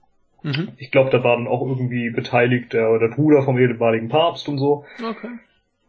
Mhm. 0.43 0.73
Ich 0.77 0.91
glaube, 0.91 1.09
da 1.09 1.23
war 1.23 1.35
dann 1.35 1.47
auch 1.47 1.61
irgendwie 1.61 2.09
beteiligt 2.09 2.73
der, 2.73 2.99
der 2.99 3.09
Bruder 3.09 3.43
vom 3.43 3.57
ehemaligen 3.57 4.09
Papst 4.09 4.47
und 4.47 4.57
so. 4.57 4.85
Okay. 4.97 5.39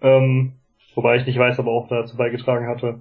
Ähm, 0.00 0.54
wobei 0.94 1.16
ich 1.16 1.26
nicht 1.26 1.38
weiß, 1.38 1.58
aber 1.58 1.70
auch 1.70 1.88
dazu 1.88 2.16
beigetragen 2.16 2.66
hatte. 2.66 3.00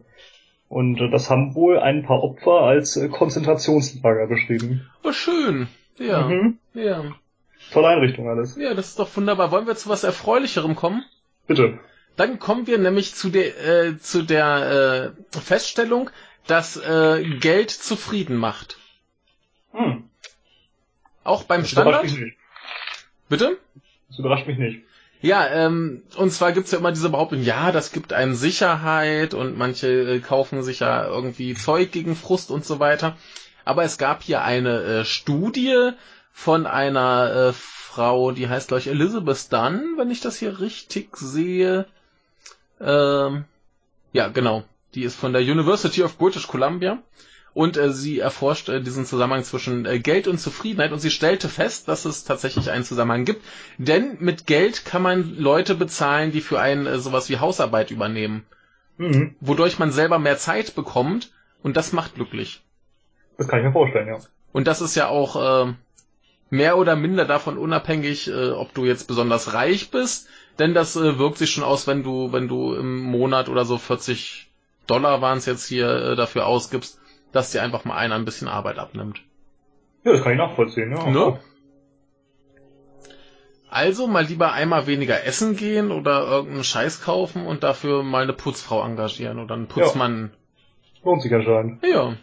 Und 0.70 1.00
das 1.12 1.30
haben 1.30 1.56
wohl 1.56 1.80
ein 1.80 2.04
paar 2.04 2.24
Opfer 2.24 2.62
als 2.62 2.98
äh, 2.98 3.08
Konzentrationslager 3.08 4.28
beschrieben. 4.28 4.90
Oh, 5.04 5.14
schön. 5.14 5.68
Ja. 5.98 6.28
Mhm. 6.28 6.58
Ja. 6.74 7.04
Tolle 7.72 7.88
Einrichtung 7.88 8.28
alles. 8.28 8.58
Ja, 8.58 8.74
das 8.74 8.90
ist 8.90 9.00
doch 9.00 9.16
wunderbar. 9.16 9.52
Wollen 9.52 9.68
wir 9.68 9.76
zu 9.76 9.90
was 9.90 10.04
Erfreulicherem 10.04 10.76
kommen? 10.76 11.04
Bitte. 11.48 11.80
Dann 12.18 12.40
kommen 12.40 12.68
wir 12.68 12.78
nämlich 12.78 13.14
zu 13.16 13.30
der, 13.30 13.58
äh, 13.66 13.98
zu 13.98 14.24
der 14.24 15.14
äh, 15.34 15.40
Feststellung, 15.40 16.10
dass 16.48 16.78
äh, 16.78 17.24
Geld 17.40 17.72
zufrieden 17.72 18.38
macht. 18.38 18.78
Hm. 19.72 20.04
Auch 21.28 21.44
beim 21.44 21.62
das 21.62 21.72
Standard? 21.72 22.04
Überrascht 22.04 22.16
mich 22.16 22.26
nicht. 22.26 22.38
Bitte? 23.30 23.58
Das 24.10 24.20
überrascht 24.20 24.48
mich 24.48 24.58
nicht. 24.58 24.82
Ja, 25.22 25.48
ähm, 25.48 26.04
und 26.16 26.32
zwar 26.32 26.52
gibt's 26.52 26.72
ja 26.72 26.78
immer 26.78 26.92
diese 26.92 27.10
Behauptung, 27.10 27.42
ja, 27.42 27.72
das 27.72 27.92
gibt 27.92 28.14
einem 28.14 28.36
Sicherheit 28.36 29.34
und 29.34 29.58
manche 29.58 29.88
äh, 29.88 30.20
kaufen 30.20 30.62
sich 30.62 30.82
ja 30.82 31.06
irgendwie 31.06 31.56
Zeug 31.56 31.92
gegen 31.92 32.16
Frust 32.16 32.52
und 32.52 32.66
so 32.66 32.80
weiter. 32.80 33.18
Aber 33.66 33.84
es 33.84 33.98
gab 33.98 34.24
hier 34.24 34.44
eine 34.44 34.82
äh, 34.84 35.06
Studie 35.06 35.92
von 36.32 36.68
einer 36.68 37.50
äh, 37.50 37.54
Frau, 37.54 38.32
die 38.32 38.48
heißt, 38.48 38.68
glaube 38.68 38.82
ich, 38.82 38.88
Elizabeth 38.88 39.52
Dunn, 39.52 39.96
wenn 39.98 40.12
ich 40.12 40.22
das 40.22 40.38
hier 40.38 40.60
richtig 40.60 41.18
sehe. 41.18 41.88
Ähm, 42.80 43.46
ja, 44.14 44.28
genau. 44.28 44.64
Die 44.94 45.04
ist 45.04 45.16
von 45.16 45.34
der 45.34 45.42
University 45.42 46.04
of 46.04 46.18
British 46.18 46.48
Columbia 46.48 47.00
und 47.58 47.76
äh, 47.76 47.92
sie 47.92 48.20
erforscht 48.20 48.70
äh, 48.70 48.82
diesen 48.82 49.08
Zusammenhang 49.08 49.44
zwischen 49.44 49.88
äh, 49.88 49.98
Geld 49.98 50.28
und 50.28 50.38
Zufriedenheit 50.38 50.92
und 50.92 51.00
sie 51.00 51.10
stellte 51.10 51.50
fest, 51.50 51.88
dass 51.88 52.06
es 52.06 52.24
tatsächlich 52.24 52.70
einen 52.70 52.84
Zusammenhang 52.84 53.26
gibt, 53.26 53.44
denn 53.80 54.18
mit 54.20 54.46
Geld 54.46 54.86
kann 54.86 55.02
man 55.02 55.36
Leute 55.40 55.74
bezahlen, 55.74 56.32
die 56.32 56.42
für 56.42 56.60
einen 56.60 56.86
äh, 56.86 57.00
sowas 57.00 57.30
wie 57.30 57.40
Hausarbeit 57.40 57.90
übernehmen, 57.90 58.46
mhm. 58.98 59.36
wodurch 59.40 59.80
man 59.80 59.92
selber 59.92 60.20
mehr 60.20 60.38
Zeit 60.38 60.76
bekommt 60.76 61.32
und 61.64 61.78
das 61.78 61.94
macht 61.94 62.14
glücklich. 62.14 62.62
Das 63.40 63.48
kann 63.48 63.58
ich 63.58 63.66
mir 63.66 63.72
vorstellen, 63.72 64.08
ja. 64.08 64.20
Und 64.52 64.68
das 64.68 64.82
ist 64.82 64.94
ja 64.94 65.08
auch 65.08 65.66
äh, 65.66 65.74
mehr 66.52 66.78
oder 66.78 66.96
minder 66.96 67.26
davon 67.26 67.58
unabhängig, 67.58 68.28
äh, 68.28 68.52
ob 68.52 68.76
du 68.76 68.86
jetzt 68.86 69.08
besonders 69.08 69.56
reich 69.56 69.90
bist, 69.90 70.30
denn 70.60 70.76
das 70.76 70.96
äh, 70.96 71.18
wirkt 71.18 71.40
sich 71.40 71.50
schon 71.50 71.64
aus, 71.64 71.88
wenn 71.88 72.04
du, 72.04 72.32
wenn 72.32 72.48
du 72.48 72.76
im 72.76 73.02
Monat 73.02 73.50
oder 73.50 73.66
so 73.66 73.80
40 73.80 74.48
Dollar 74.86 75.24
waren 75.24 75.40
es 75.40 75.48
jetzt 75.48 75.68
hier 75.68 75.90
äh, 75.90 76.16
dafür 76.16 76.46
ausgibst, 76.46 77.00
dass 77.32 77.52
dir 77.52 77.62
einfach 77.62 77.86
mal 77.86 77.98
einer 77.98 78.16
ein 78.16 78.26
bisschen 78.26 78.48
Arbeit 78.48 78.80
abnimmt. 78.80 79.22
Ja, 80.04 80.14
das 80.14 80.24
kann 80.24 80.34
ich 80.34 80.38
nachvollziehen, 80.38 80.96
ja. 80.96 81.10
Ne? 81.10 81.40
Also 83.70 84.08
mal 84.08 84.24
lieber 84.24 84.54
einmal 84.54 84.88
weniger 84.88 85.26
essen 85.26 85.56
gehen 85.56 85.92
oder 85.92 86.26
irgendeinen 86.26 86.64
Scheiß 86.64 87.02
kaufen 87.02 87.46
und 87.46 87.64
dafür 87.64 88.02
mal 88.02 88.24
eine 88.24 88.34
Putzfrau 88.34 88.84
engagieren 88.84 89.40
oder 89.40 89.56
einen 89.56 89.68
Putzmann. 89.68 90.32
Ja. 90.32 91.04
Lohnt 91.04 91.22
sich 91.22 91.34
anscheinend. 91.34 91.84
Ja. 91.84 92.16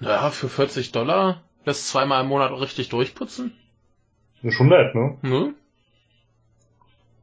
Ja, 0.00 0.30
für 0.30 0.48
40 0.48 0.92
Dollar 0.92 1.42
lässt 1.64 1.88
zweimal 1.88 2.22
im 2.22 2.28
Monat 2.28 2.52
richtig 2.52 2.88
durchputzen. 2.88 3.52
ist 4.42 4.54
schon 4.54 4.68
nett, 4.68 4.94
ne? 4.94 5.18
Ne? 5.22 5.54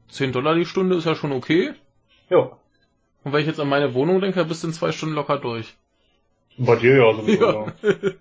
10 0.10 0.32
Dollar 0.32 0.56
die 0.56 0.66
Stunde 0.66 0.96
ist 0.96 1.06
ja 1.06 1.16
schon 1.16 1.32
okay. 1.32 1.74
Ja. 2.30 2.58
Und 3.24 3.34
wenn 3.34 3.42
ich 3.42 3.48
jetzt 3.48 3.60
an 3.60 3.70
meine 3.70 3.94
Wohnung 3.94 4.22
denke, 4.22 4.46
bist 4.46 4.64
du 4.64 4.68
in 4.68 4.74
zwei 4.74 4.92
Stunden 4.92 5.16
locker 5.16 5.38
durch. 5.38 5.76
Bei 6.58 6.76
dir 6.76 6.98
ja 6.98 7.14
sowieso. 7.14 7.72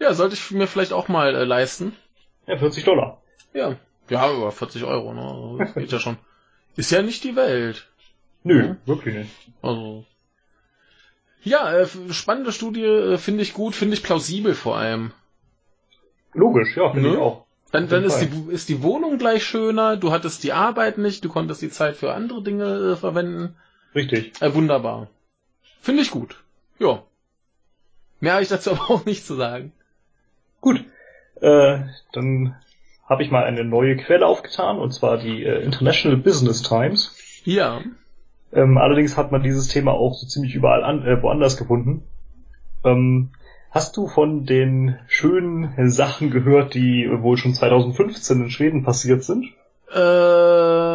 Ja, 0.00 0.08
ja 0.08 0.14
sollte 0.14 0.34
ich 0.34 0.50
mir 0.50 0.66
vielleicht 0.66 0.92
auch 0.92 1.08
mal 1.08 1.34
äh, 1.34 1.44
leisten. 1.44 1.94
Ja, 2.46 2.56
40 2.56 2.84
Dollar. 2.84 3.22
Ja. 3.52 3.76
Ja, 4.08 4.32
über 4.32 4.50
40 4.50 4.84
Euro, 4.84 5.12
ne? 5.12 5.22
Also, 5.22 5.58
das 5.58 5.74
geht 5.74 5.92
ja 5.92 6.00
schon. 6.00 6.16
Ist 6.76 6.90
ja 6.90 7.02
nicht 7.02 7.22
die 7.24 7.36
Welt. 7.36 7.88
Nö, 8.42 8.66
ja? 8.66 8.76
wirklich 8.86 9.14
nicht. 9.14 9.30
Also. 9.62 10.06
Ja, 11.42 11.72
äh, 11.72 11.86
spannende 12.10 12.52
Studie, 12.52 12.84
äh, 12.84 13.18
finde 13.18 13.42
ich 13.42 13.54
gut, 13.54 13.74
finde 13.74 13.94
ich 13.94 14.02
plausibel 14.02 14.54
vor 14.54 14.76
allem. 14.76 15.12
Logisch, 16.32 16.76
ja, 16.76 16.90
finde 16.90 17.08
ne? 17.08 17.14
ich 17.14 17.20
auch. 17.20 17.46
Dann, 17.72 17.88
dann 17.88 18.02
ist 18.02 18.18
die, 18.18 18.52
ist 18.52 18.68
die 18.68 18.82
Wohnung 18.82 19.18
gleich 19.18 19.44
schöner, 19.44 19.96
du 19.96 20.10
hattest 20.10 20.42
die 20.42 20.52
Arbeit 20.52 20.98
nicht, 20.98 21.24
du 21.24 21.28
konntest 21.28 21.62
die 21.62 21.70
Zeit 21.70 21.96
für 21.96 22.12
andere 22.14 22.42
Dinge 22.42 22.92
äh, 22.92 22.96
verwenden. 22.96 23.56
Richtig. 23.94 24.32
Äh, 24.40 24.54
wunderbar. 24.54 25.08
Finde 25.80 26.02
ich 26.02 26.10
gut. 26.10 26.42
Ja. 26.78 27.04
Mehr 28.20 28.34
habe 28.34 28.42
ich 28.42 28.48
dazu 28.48 28.70
aber 28.72 28.90
auch 28.90 29.04
nicht 29.04 29.26
zu 29.26 29.34
sagen. 29.34 29.72
Gut, 30.60 30.84
äh, 31.40 31.78
dann 32.12 32.54
habe 33.08 33.22
ich 33.22 33.30
mal 33.30 33.44
eine 33.44 33.64
neue 33.64 33.96
Quelle 33.96 34.26
aufgetan, 34.26 34.78
und 34.78 34.92
zwar 34.92 35.18
die 35.18 35.42
äh, 35.42 35.62
International 35.64 36.18
Business 36.18 36.62
Times. 36.62 37.16
Ja. 37.44 37.80
Ähm, 38.52 38.78
allerdings 38.78 39.16
hat 39.16 39.32
man 39.32 39.42
dieses 39.42 39.68
Thema 39.68 39.92
auch 39.92 40.14
so 40.14 40.26
ziemlich 40.26 40.54
überall 40.54 40.84
an, 40.84 41.04
äh, 41.04 41.20
woanders 41.22 41.56
gefunden. 41.56 42.02
Ähm, 42.84 43.30
hast 43.70 43.96
du 43.96 44.06
von 44.06 44.44
den 44.44 44.98
schönen 45.08 45.90
Sachen 45.90 46.30
gehört, 46.30 46.74
die 46.74 47.08
wohl 47.10 47.36
schon 47.36 47.54
2015 47.54 48.42
in 48.42 48.50
Schweden 48.50 48.84
passiert 48.84 49.24
sind? 49.24 49.46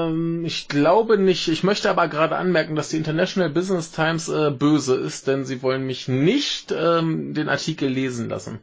Ähm, 0.07 0.45
ich 0.45 0.67
glaube 0.67 1.17
nicht. 1.17 1.47
Ich 1.47 1.63
möchte 1.63 1.89
aber 1.89 2.07
gerade 2.07 2.35
anmerken, 2.35 2.75
dass 2.75 2.89
die 2.89 2.97
International 2.97 3.49
Business 3.49 3.91
Times 3.91 4.29
äh, 4.29 4.51
böse 4.51 4.95
ist, 4.95 5.27
denn 5.27 5.45
sie 5.45 5.61
wollen 5.61 5.85
mich 5.85 6.07
nicht 6.07 6.71
ähm, 6.71 7.33
den 7.33 7.49
Artikel 7.49 7.89
lesen 7.89 8.29
lassen. 8.29 8.59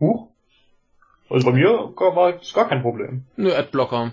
Huch? 0.00 0.28
Also 1.30 1.46
bei 1.46 1.52
mir 1.52 1.70
war 1.96 2.34
es 2.40 2.52
gar 2.52 2.68
kein 2.68 2.82
Problem. 2.82 3.24
Nö, 3.36 3.54
Adblocker. 3.54 4.12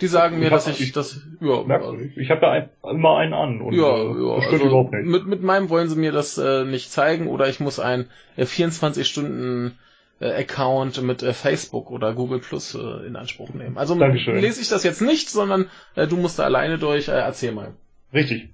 Die 0.00 0.06
sagen 0.06 0.36
ich 0.36 0.44
mir, 0.44 0.50
dass 0.50 0.66
ich, 0.66 0.92
das, 0.92 1.20
ja. 1.40 1.62
Merkwürdig. 1.62 2.16
Ich 2.16 2.30
habe 2.30 2.40
da 2.40 2.50
ein, 2.52 2.70
immer 2.82 3.18
einen 3.18 3.34
an 3.34 3.60
und 3.60 3.74
ja, 3.74 3.96
äh, 3.96 4.06
ja, 4.06 4.36
das 4.36 4.44
stört 4.44 4.62
also 4.62 4.66
überhaupt 4.66 4.92
nicht. 4.92 5.04
Mit, 5.04 5.26
mit 5.26 5.42
meinem 5.42 5.68
wollen 5.68 5.88
sie 5.90 5.96
mir 5.96 6.12
das 6.12 6.38
äh, 6.38 6.64
nicht 6.64 6.90
zeigen 6.90 7.26
oder 7.26 7.48
ich 7.48 7.60
muss 7.60 7.78
ein 7.78 8.08
äh, 8.36 8.46
24 8.46 9.06
Stunden 9.06 9.78
Account 10.26 11.02
mit 11.02 11.22
äh, 11.22 11.32
Facebook 11.32 11.90
oder 11.90 12.12
Google 12.14 12.40
Plus 12.40 12.74
äh, 12.74 13.06
in 13.06 13.16
Anspruch 13.16 13.50
nehmen. 13.54 13.78
Also 13.78 13.94
Dankeschön. 13.94 14.38
lese 14.38 14.60
ich 14.60 14.68
das 14.68 14.84
jetzt 14.84 15.00
nicht, 15.00 15.30
sondern 15.30 15.70
äh, 15.94 16.06
du 16.06 16.16
musst 16.16 16.38
da 16.38 16.44
alleine 16.44 16.78
durch. 16.78 17.08
Äh, 17.08 17.12
erzähl 17.12 17.52
mal. 17.52 17.74
Richtig. 18.12 18.50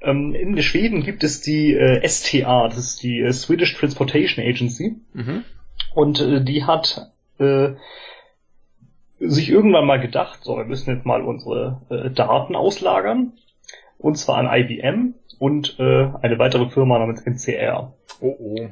Ähm, 0.00 0.34
in 0.34 0.60
Schweden 0.62 1.02
gibt 1.02 1.24
es 1.24 1.40
die 1.40 1.74
äh, 1.74 2.06
STA, 2.06 2.68
das 2.68 2.78
ist 2.78 3.02
die 3.02 3.20
äh, 3.20 3.32
Swedish 3.32 3.74
Transportation 3.74 4.44
Agency. 4.44 4.96
Mhm. 5.12 5.44
Und 5.94 6.20
äh, 6.20 6.42
die 6.42 6.64
hat 6.64 7.10
äh, 7.38 7.70
sich 9.20 9.48
irgendwann 9.48 9.86
mal 9.86 10.00
gedacht, 10.00 10.40
so, 10.42 10.56
wir 10.56 10.64
müssen 10.64 10.94
jetzt 10.94 11.06
mal 11.06 11.22
unsere 11.22 11.80
äh, 11.88 12.10
Daten 12.10 12.56
auslagern. 12.56 13.32
Und 13.98 14.16
zwar 14.16 14.38
an 14.38 14.48
IBM 14.52 15.14
und 15.38 15.78
äh, 15.78 16.10
eine 16.20 16.38
weitere 16.38 16.68
Firma 16.68 16.98
namens 16.98 17.22
NCR. 17.22 17.94
Oh 18.20 18.36
oh. 18.38 18.68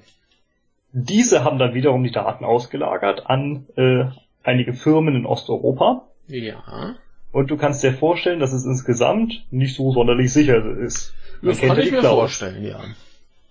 Diese 0.92 1.44
haben 1.44 1.58
dann 1.58 1.74
wiederum 1.74 2.04
die 2.04 2.10
Daten 2.10 2.44
ausgelagert 2.44 3.26
an 3.26 3.66
äh, 3.76 4.04
einige 4.42 4.74
Firmen 4.74 5.16
in 5.16 5.26
Osteuropa. 5.26 6.06
Ja. 6.26 6.96
Und 7.32 7.50
du 7.50 7.56
kannst 7.56 7.82
dir 7.82 7.94
vorstellen, 7.94 8.40
dass 8.40 8.52
es 8.52 8.64
insgesamt 8.64 9.46
nicht 9.50 9.74
so 9.74 9.92
sonderlich 9.92 10.32
sicher 10.32 10.64
ist. 10.78 11.14
Man 11.40 11.52
das 11.52 11.60
kann 11.60 11.78
ich 11.78 11.90
mir 11.90 12.00
Clouds. 12.00 12.14
vorstellen, 12.14 12.64
ja. 12.64 12.80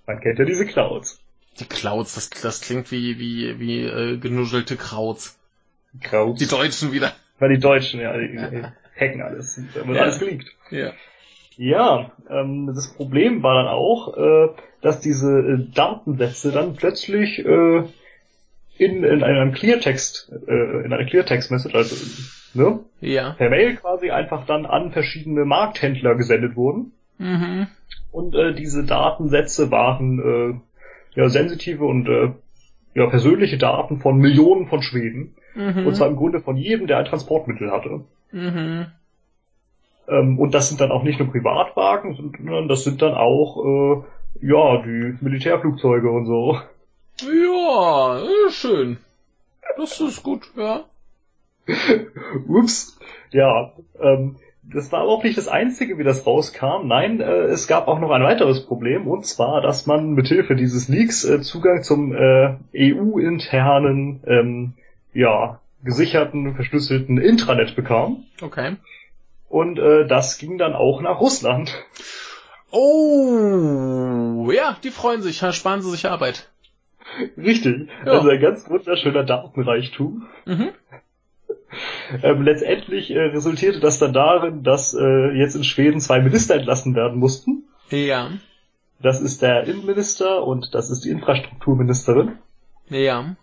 Man 0.05 0.19
kennt 0.19 0.39
ja 0.39 0.45
diese 0.45 0.65
Clouds. 0.65 1.19
Die 1.59 1.65
Clouds, 1.65 2.15
das, 2.15 2.29
das 2.29 2.61
klingt 2.61 2.91
wie, 2.91 3.19
wie, 3.19 3.59
wie 3.59 3.83
äh, 3.83 4.17
genuschelte 4.17 4.77
Krauts. 4.77 5.37
Krauts. 6.01 6.39
Die 6.39 6.47
Deutschen 6.47 6.91
wieder. 6.91 7.13
Weil 7.39 7.49
die 7.49 7.59
Deutschen, 7.59 7.99
ja, 7.99 8.15
die, 8.17 8.27
die 8.27 8.63
hacken 8.99 9.21
alles. 9.21 9.59
Da 9.73 9.85
wird 9.85 9.97
ja. 9.97 10.03
alles 10.03 10.19
geleakt. 10.19 10.47
Ja. 10.69 10.93
Ja, 11.57 12.11
ähm, 12.29 12.67
das 12.67 12.93
Problem 12.93 13.43
war 13.43 13.55
dann 13.55 13.67
auch, 13.67 14.17
äh, 14.17 14.49
dass 14.81 14.99
diese 14.99 15.27
äh, 15.27 15.73
Datensätze 15.73 16.51
dann 16.51 16.75
plötzlich 16.75 17.45
äh, 17.45 17.83
in, 18.77 19.03
in 19.03 19.23
einem 19.23 19.51
Cleartext, 19.51 20.31
äh, 20.47 20.85
in 20.85 20.93
einer 20.93 21.05
Cleartext-Message, 21.05 21.75
also 21.75 21.95
ne? 22.53 22.79
Ja. 22.99 23.31
per 23.31 23.49
Mail 23.49 23.75
quasi 23.75 24.09
einfach 24.11 24.45
dann 24.45 24.65
an 24.65 24.91
verschiedene 24.91 25.45
Markthändler 25.45 26.15
gesendet 26.15 26.55
wurden. 26.55 26.93
Mhm. 27.17 27.67
Und 28.11 28.35
äh, 28.35 28.53
diese 28.53 28.83
Datensätze 28.83 29.71
waren 29.71 30.63
äh, 31.15 31.19
ja 31.19 31.29
sensitive 31.29 31.85
und 31.85 32.07
äh, 32.07 32.31
ja 32.95 33.07
persönliche 33.07 33.57
Daten 33.57 33.99
von 33.99 34.17
Millionen 34.17 34.67
von 34.67 34.81
Schweden. 34.81 35.35
Mhm. 35.55 35.85
Und 35.85 35.95
zwar 35.95 36.07
im 36.07 36.15
Grunde 36.15 36.41
von 36.41 36.57
jedem, 36.57 36.87
der 36.87 36.97
ein 36.97 37.05
Transportmittel 37.05 37.71
hatte. 37.71 38.05
Mhm. 38.31 38.87
Ähm, 40.11 40.37
und 40.37 40.53
das 40.53 40.69
sind 40.69 40.81
dann 40.81 40.91
auch 40.91 41.03
nicht 41.03 41.19
nur 41.19 41.31
Privatwagen, 41.31 42.15
sondern 42.15 42.67
das 42.67 42.83
sind 42.83 43.01
dann 43.01 43.13
auch 43.13 44.03
äh, 44.43 44.45
ja 44.45 44.81
die 44.83 45.17
Militärflugzeuge 45.21 46.11
und 46.11 46.25
so. 46.25 46.59
Ja, 47.21 48.21
schön. 48.49 48.97
Das 49.77 49.99
ist 50.01 50.21
gut, 50.21 50.51
ja. 50.57 50.83
Ups. 52.47 52.99
Ja, 53.31 53.71
ähm, 53.99 54.35
das 54.63 54.91
war 54.91 55.01
aber 55.01 55.11
auch 55.11 55.23
nicht 55.23 55.37
das 55.37 55.47
Einzige, 55.47 55.97
wie 55.97 56.03
das 56.03 56.25
rauskam. 56.25 56.87
Nein, 56.87 57.19
äh, 57.19 57.45
es 57.45 57.67
gab 57.67 57.87
auch 57.87 57.99
noch 57.99 58.11
ein 58.11 58.23
weiteres 58.23 58.65
Problem, 58.65 59.07
und 59.07 59.25
zwar, 59.25 59.61
dass 59.61 59.87
man 59.87 60.11
mithilfe 60.11 60.55
dieses 60.55 60.87
Leaks 60.87 61.23
äh, 61.23 61.41
Zugang 61.41 61.83
zum 61.83 62.13
äh, 62.13 62.55
EU-internen, 62.75 64.21
ähm, 64.27 64.73
ja, 65.13 65.59
gesicherten, 65.83 66.55
verschlüsselten 66.55 67.17
Intranet 67.17 67.75
bekam. 67.75 68.25
Okay. 68.41 68.75
Und 69.51 69.79
äh, 69.79 70.07
das 70.07 70.37
ging 70.37 70.57
dann 70.57 70.73
auch 70.73 71.01
nach 71.01 71.19
Russland. 71.19 71.73
Oh, 72.71 74.49
ja, 74.49 74.77
die 74.81 74.91
freuen 74.91 75.21
sich, 75.21 75.43
sparen 75.51 75.81
sie 75.81 75.91
sich 75.91 76.07
Arbeit. 76.07 76.49
Richtig. 77.35 77.89
Ja. 78.05 78.13
Also 78.13 78.29
ein 78.29 78.39
ganz 78.39 78.69
wunderschöner 78.69 79.23
Datenreichtum. 79.23 80.27
Mhm. 80.45 80.69
Ähm, 82.21 82.41
letztendlich 82.41 83.11
äh, 83.11 83.17
resultierte 83.17 83.79
das 83.79 83.97
dann 83.97 84.11
darin, 84.11 84.61
dass 84.61 84.93
äh, 84.93 85.31
jetzt 85.31 85.55
in 85.55 85.63
Schweden 85.63 86.01
zwei 86.01 86.19
Minister 86.19 86.55
entlassen 86.55 86.95
werden 86.95 87.17
mussten. 87.17 87.63
Ja. 87.89 88.31
Das 89.01 89.21
ist 89.21 89.41
der 89.41 89.63
Innenminister 89.63 90.43
und 90.45 90.75
das 90.75 90.89
ist 90.89 91.05
die 91.05 91.11
Infrastrukturministerin. 91.11 92.39
Ja. 92.89 93.37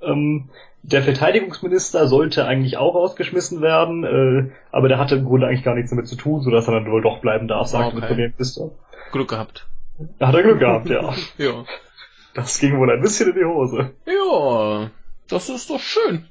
Ähm, 0.00 0.48
der 0.92 1.02
Verteidigungsminister 1.02 2.06
sollte 2.06 2.46
eigentlich 2.46 2.76
auch 2.76 2.94
rausgeschmissen 2.94 3.60
werden, 3.60 4.04
äh, 4.04 4.52
aber 4.70 4.88
der 4.88 4.98
hatte 4.98 5.16
im 5.16 5.24
Grunde 5.24 5.48
eigentlich 5.48 5.64
gar 5.64 5.74
nichts 5.74 5.90
damit 5.90 6.06
zu 6.06 6.16
tun, 6.16 6.42
sodass 6.42 6.68
er 6.68 6.74
dann 6.74 6.90
wohl 6.90 7.02
doch 7.02 7.20
bleiben 7.20 7.48
darf, 7.48 7.66
sagte 7.66 7.88
okay. 7.88 8.00
der 8.00 8.06
Premierminister. 8.06 8.70
Glück 9.10 9.28
gehabt. 9.28 9.66
Da 10.18 10.28
hat 10.28 10.34
er 10.34 10.42
Glück 10.42 10.60
gehabt, 10.60 10.88
ja. 10.88 11.12
ja. 11.38 11.64
Das 12.34 12.58
ging 12.60 12.78
wohl 12.78 12.90
ein 12.90 13.00
bisschen 13.00 13.30
in 13.30 13.34
die 13.36 13.44
Hose. 13.44 13.92
Ja, 14.06 14.90
das 15.28 15.48
ist 15.48 15.70
doch 15.70 15.80
schön. 15.80 16.28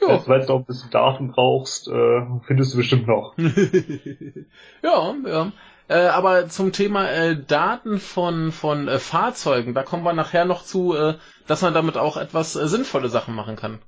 Ja. 0.00 0.14
Jetzt, 0.14 0.28
weil 0.28 0.40
du 0.40 0.52
noch 0.52 0.58
ein 0.60 0.64
bisschen 0.64 0.90
Daten 0.90 1.32
brauchst, 1.32 1.88
äh, 1.88 2.22
findest 2.46 2.74
du 2.74 2.76
bestimmt 2.76 3.08
noch. 3.08 3.34
ja, 4.82 5.14
ja. 5.26 5.52
Äh, 5.88 6.06
aber 6.08 6.48
zum 6.48 6.72
Thema 6.72 7.10
äh, 7.10 7.36
Daten 7.36 7.98
von, 7.98 8.52
von 8.52 8.88
äh, 8.88 8.98
Fahrzeugen, 8.98 9.74
da 9.74 9.82
kommen 9.82 10.02
wir 10.04 10.12
nachher 10.12 10.44
noch 10.44 10.64
zu, 10.64 10.94
äh, 10.94 11.14
dass 11.46 11.62
man 11.62 11.72
damit 11.74 11.96
auch 11.96 12.16
etwas 12.16 12.56
äh, 12.56 12.68
sinnvolle 12.68 13.08
Sachen 13.08 13.34
machen 13.34 13.56
kann. 13.56 13.78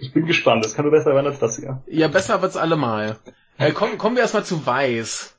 Ich 0.00 0.12
bin 0.12 0.26
gespannt, 0.26 0.64
das 0.64 0.74
kann 0.74 0.84
nur 0.86 0.92
besser 0.92 1.14
werden 1.14 1.26
als 1.26 1.38
das 1.38 1.56
hier. 1.56 1.82
Ja, 1.86 2.08
besser 2.08 2.42
wird's 2.42 2.56
allemal. 2.56 3.18
Äh, 3.58 3.72
komm, 3.72 3.96
kommen 3.98 4.16
wir 4.16 4.22
erstmal 4.22 4.44
zu 4.44 4.66
Weiß. 4.66 5.36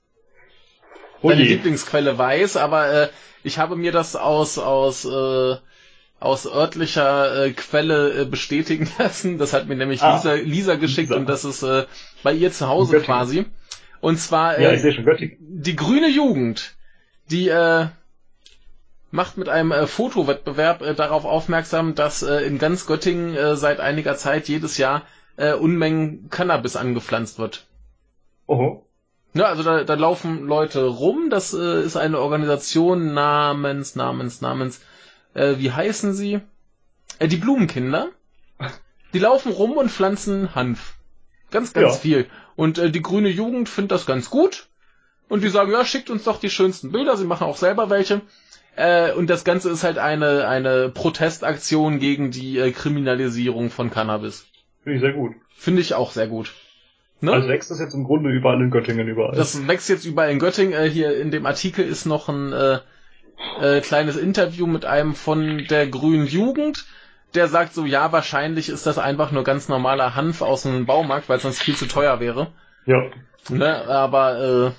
Oh 1.22 1.30
Deine. 1.30 1.44
Lieblingsquelle 1.44 2.18
Weiß, 2.18 2.58
aber 2.58 2.92
äh, 2.92 3.10
ich 3.44 3.58
habe 3.58 3.76
mir 3.76 3.92
das 3.92 4.16
aus, 4.16 4.58
aus 4.60 5.06
aus 6.22 6.46
örtlicher 6.46 7.46
äh, 7.46 7.52
Quelle 7.52 8.22
äh, 8.22 8.26
bestätigen 8.26 8.90
lassen. 9.00 9.38
Das 9.40 9.54
hat 9.54 9.68
mir 9.68 9.76
nämlich 9.76 10.02
Ah, 10.02 10.16
Lisa, 10.16 10.34
Lisa 10.36 10.76
geschickt 10.76 11.10
Lisa. 11.10 11.20
und 11.20 11.28
das 11.28 11.44
ist 11.44 11.64
äh, 11.64 11.86
bei 12.24 12.32
ihr 12.32 12.52
zu 12.52 12.68
Hause 12.70 13.02
quasi. 13.02 13.46
Und 14.02 14.18
zwar 14.18 14.60
Ja, 14.60 14.72
äh, 14.72 15.04
Göttingen. 15.04 15.38
die 15.40 15.76
grüne 15.76 16.10
Jugend, 16.10 16.76
die 17.30 17.48
äh, 17.50 17.88
macht 19.12 19.38
mit 19.38 19.50
einem 19.50 19.72
äh, 19.72 19.88
Fotowettbewerb 19.88 20.82
äh, 20.82 20.94
darauf 20.96 21.26
aufmerksam, 21.26 21.96
dass 21.96 22.24
äh, 22.24 22.42
in 22.46 22.58
ganz 22.58 22.88
Göttingen 22.88 23.36
äh, 23.36 23.56
seit 23.56 23.80
einiger 23.80 24.16
Zeit 24.16 24.48
jedes 24.48 24.78
Jahr 24.78 25.04
äh, 25.38 25.54
Unmengen 25.54 26.30
Cannabis 26.30 26.76
angepflanzt 26.76 27.38
wird. 27.40 27.66
Oho. 28.48 28.86
Ja, 29.34 29.46
also 29.46 29.64
da, 29.64 29.84
da 29.84 29.94
laufen 29.94 30.46
Leute 30.46 30.86
rum. 30.86 31.30
Das 31.30 31.54
äh, 31.54 31.82
ist 31.84 31.96
eine 31.96 32.20
Organisation 32.20 33.14
namens, 33.14 33.96
namens, 33.96 34.42
namens, 34.42 34.82
äh, 35.34 35.56
wie 35.58 35.72
heißen 35.72 36.14
sie? 36.14 36.42
Äh, 37.20 37.28
die 37.28 37.38
Blumenkinder. 37.38 38.10
Die 39.14 39.20
laufen 39.20 39.52
rum 39.52 39.72
und 39.74 39.92
pflanzen 39.92 40.56
Hanf. 40.56 40.94
Ganz, 41.52 41.74
ganz 41.74 41.96
Ja. 41.96 42.00
viel. 42.00 42.28
Und 42.56 42.78
äh, 42.78 42.92
die 42.92 43.02
grüne 43.02 43.30
Jugend 43.30 43.70
findet 43.70 43.92
das 43.92 44.06
ganz 44.06 44.30
gut. 44.30 44.68
Und 45.30 45.44
die 45.44 45.50
sagen, 45.50 45.72
ja, 45.72 45.86
schickt 45.86 46.10
uns 46.10 46.24
doch 46.26 46.40
die 46.40 46.50
schönsten 46.50 46.92
Bilder. 46.92 47.16
Sie 47.16 47.26
machen 47.26 47.48
auch 47.48 47.58
selber 47.58 47.90
welche. 47.90 48.22
Äh, 48.76 49.14
und 49.14 49.30
das 49.30 49.44
Ganze 49.44 49.70
ist 49.70 49.84
halt 49.84 49.98
eine, 49.98 50.48
eine 50.48 50.90
Protestaktion 50.90 52.00
gegen 52.00 52.32
die 52.32 52.58
äh, 52.58 52.72
Kriminalisierung 52.72 53.70
von 53.70 53.92
Cannabis. 53.92 54.46
Finde 54.84 54.96
ich 54.98 55.02
sehr 55.02 55.14
gut. 55.14 55.36
Finde 55.56 55.82
ich 55.82 55.94
auch 55.94 56.12
sehr 56.12 56.28
gut. 56.28 56.54
Ne? 57.22 57.34
Also 57.34 57.48
wächst 57.48 57.70
das 57.70 57.80
jetzt 57.80 57.94
im 57.94 58.04
Grunde 58.04 58.32
überall 58.32 58.60
in 58.62 58.72
Göttingen 58.72 59.08
überall. 59.08 59.36
Das 59.36 59.68
wächst 59.68 59.90
jetzt 59.90 60.06
überall 60.06 60.32
in 60.32 60.40
Göttingen. 60.40 60.74
Äh, 60.74 60.90
hier 60.90 61.16
in 61.18 61.32
dem 61.32 61.46
Artikel 61.46 61.86
ist 61.86 62.06
noch 62.06 62.30
ein 62.30 62.52
äh, 62.52 62.80
äh, 63.62 63.82
kleines 63.82 64.18
Interview 64.18 64.66
mit 64.68 64.86
einem 64.86 65.14
von 65.14 65.66
der 65.70 65.88
Grünen 65.88 66.26
Jugend. 66.26 66.86
Der 67.34 67.48
sagt 67.48 67.74
so, 67.74 67.86
ja, 67.86 68.12
wahrscheinlich 68.12 68.70
ist 68.70 68.86
das 68.86 68.98
einfach 68.98 69.32
nur 69.32 69.44
ganz 69.44 69.70
normaler 69.70 70.16
Hanf 70.16 70.42
aus 70.42 70.66
einem 70.66 70.86
Baumarkt, 70.86 71.30
weil 71.30 71.38
es 71.38 71.44
sonst 71.44 71.62
viel 71.62 71.76
zu 71.76 71.88
teuer 71.88 72.20
wäre. 72.20 72.48
ja. 72.86 73.10
Ne? 73.50 73.88
Aber 73.88 74.40
äh, 74.40 74.72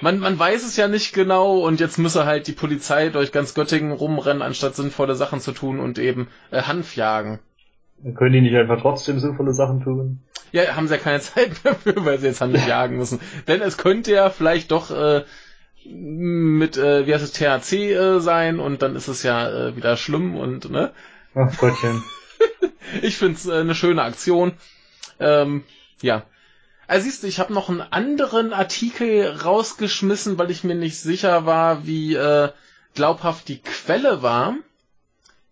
man, 0.00 0.18
man 0.18 0.38
weiß 0.38 0.66
es 0.66 0.76
ja 0.76 0.88
nicht 0.88 1.14
genau 1.14 1.58
und 1.60 1.80
jetzt 1.80 1.98
müsse 1.98 2.26
halt 2.26 2.46
die 2.46 2.52
Polizei 2.52 3.08
durch 3.10 3.32
ganz 3.32 3.54
Göttingen 3.54 3.92
rumrennen, 3.92 4.42
anstatt 4.42 4.74
sinnvolle 4.74 5.14
Sachen 5.14 5.40
zu 5.40 5.52
tun 5.52 5.78
und 5.80 5.98
eben 5.98 6.28
äh, 6.50 6.62
Hanf 6.62 6.96
jagen. 6.96 7.38
Dann 8.02 8.14
können 8.14 8.32
die 8.32 8.40
nicht 8.40 8.56
einfach 8.56 8.80
trotzdem 8.80 9.20
sinnvolle 9.20 9.52
Sachen 9.52 9.82
tun. 9.82 10.20
Ja, 10.52 10.76
haben 10.76 10.88
sie 10.88 10.94
ja 10.94 11.00
keine 11.00 11.20
Zeit 11.20 11.52
dafür, 11.62 12.04
weil 12.04 12.18
sie 12.18 12.26
jetzt 12.26 12.40
Hanf 12.40 12.66
jagen 12.66 12.96
müssen. 12.96 13.20
Denn 13.46 13.60
es 13.60 13.78
könnte 13.78 14.12
ja 14.12 14.30
vielleicht 14.30 14.72
doch 14.72 14.90
äh, 14.90 15.22
mit, 15.86 16.76
äh, 16.76 17.06
wie 17.06 17.14
heißt 17.14 17.24
es, 17.24 17.32
THC 17.32 17.92
äh, 17.92 18.20
sein 18.20 18.58
und 18.58 18.82
dann 18.82 18.96
ist 18.96 19.08
es 19.08 19.22
ja 19.22 19.48
äh, 19.48 19.76
wieder 19.76 19.96
schlimm 19.96 20.36
und, 20.36 20.70
ne? 20.70 20.92
Ach 21.34 21.56
Gottchen. 21.58 22.02
Ich 23.02 23.16
find's 23.16 23.46
äh, 23.46 23.54
eine 23.54 23.74
schöne 23.74 24.02
Aktion. 24.02 24.52
Ähm, 25.18 25.64
ja. 26.00 26.26
Also 26.86 27.04
siehst 27.04 27.22
du, 27.22 27.26
ich 27.26 27.40
habe 27.40 27.52
noch 27.52 27.68
einen 27.68 27.80
anderen 27.80 28.52
Artikel 28.52 29.26
rausgeschmissen, 29.26 30.38
weil 30.38 30.50
ich 30.50 30.64
mir 30.64 30.74
nicht 30.76 31.00
sicher 31.00 31.44
war, 31.44 31.86
wie 31.86 32.14
äh, 32.14 32.50
glaubhaft 32.94 33.48
die 33.48 33.60
Quelle 33.60 34.22
war. 34.22 34.54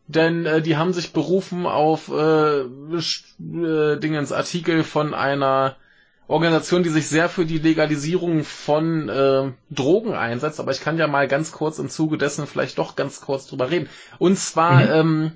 Denn 0.06 0.46
äh, 0.46 0.60
die 0.62 0.76
haben 0.76 0.92
sich 0.92 1.12
berufen 1.12 1.66
auf 1.66 2.08
äh, 2.08 2.60
äh, 2.60 3.98
Dingens 3.98 4.30
Artikel 4.30 4.84
von 4.84 5.14
einer 5.14 5.76
Organisation, 6.28 6.82
die 6.82 6.90
sich 6.90 7.08
sehr 7.08 7.28
für 7.28 7.44
die 7.46 7.58
Legalisierung 7.58 8.44
von 8.44 9.08
äh, 9.08 9.52
Drogen 9.70 10.14
einsetzt. 10.14 10.60
Aber 10.60 10.70
ich 10.70 10.80
kann 10.80 10.98
ja 10.98 11.06
mal 11.08 11.28
ganz 11.28 11.50
kurz 11.50 11.78
im 11.78 11.88
Zuge 11.88 12.18
dessen 12.18 12.46
vielleicht 12.46 12.78
doch 12.78 12.94
ganz 12.94 13.20
kurz 13.20 13.46
drüber 13.46 13.70
reden. 13.70 13.88
Und 14.18 14.38
zwar 14.38 14.86
Mhm. 14.86 14.92
ähm, 14.92 15.32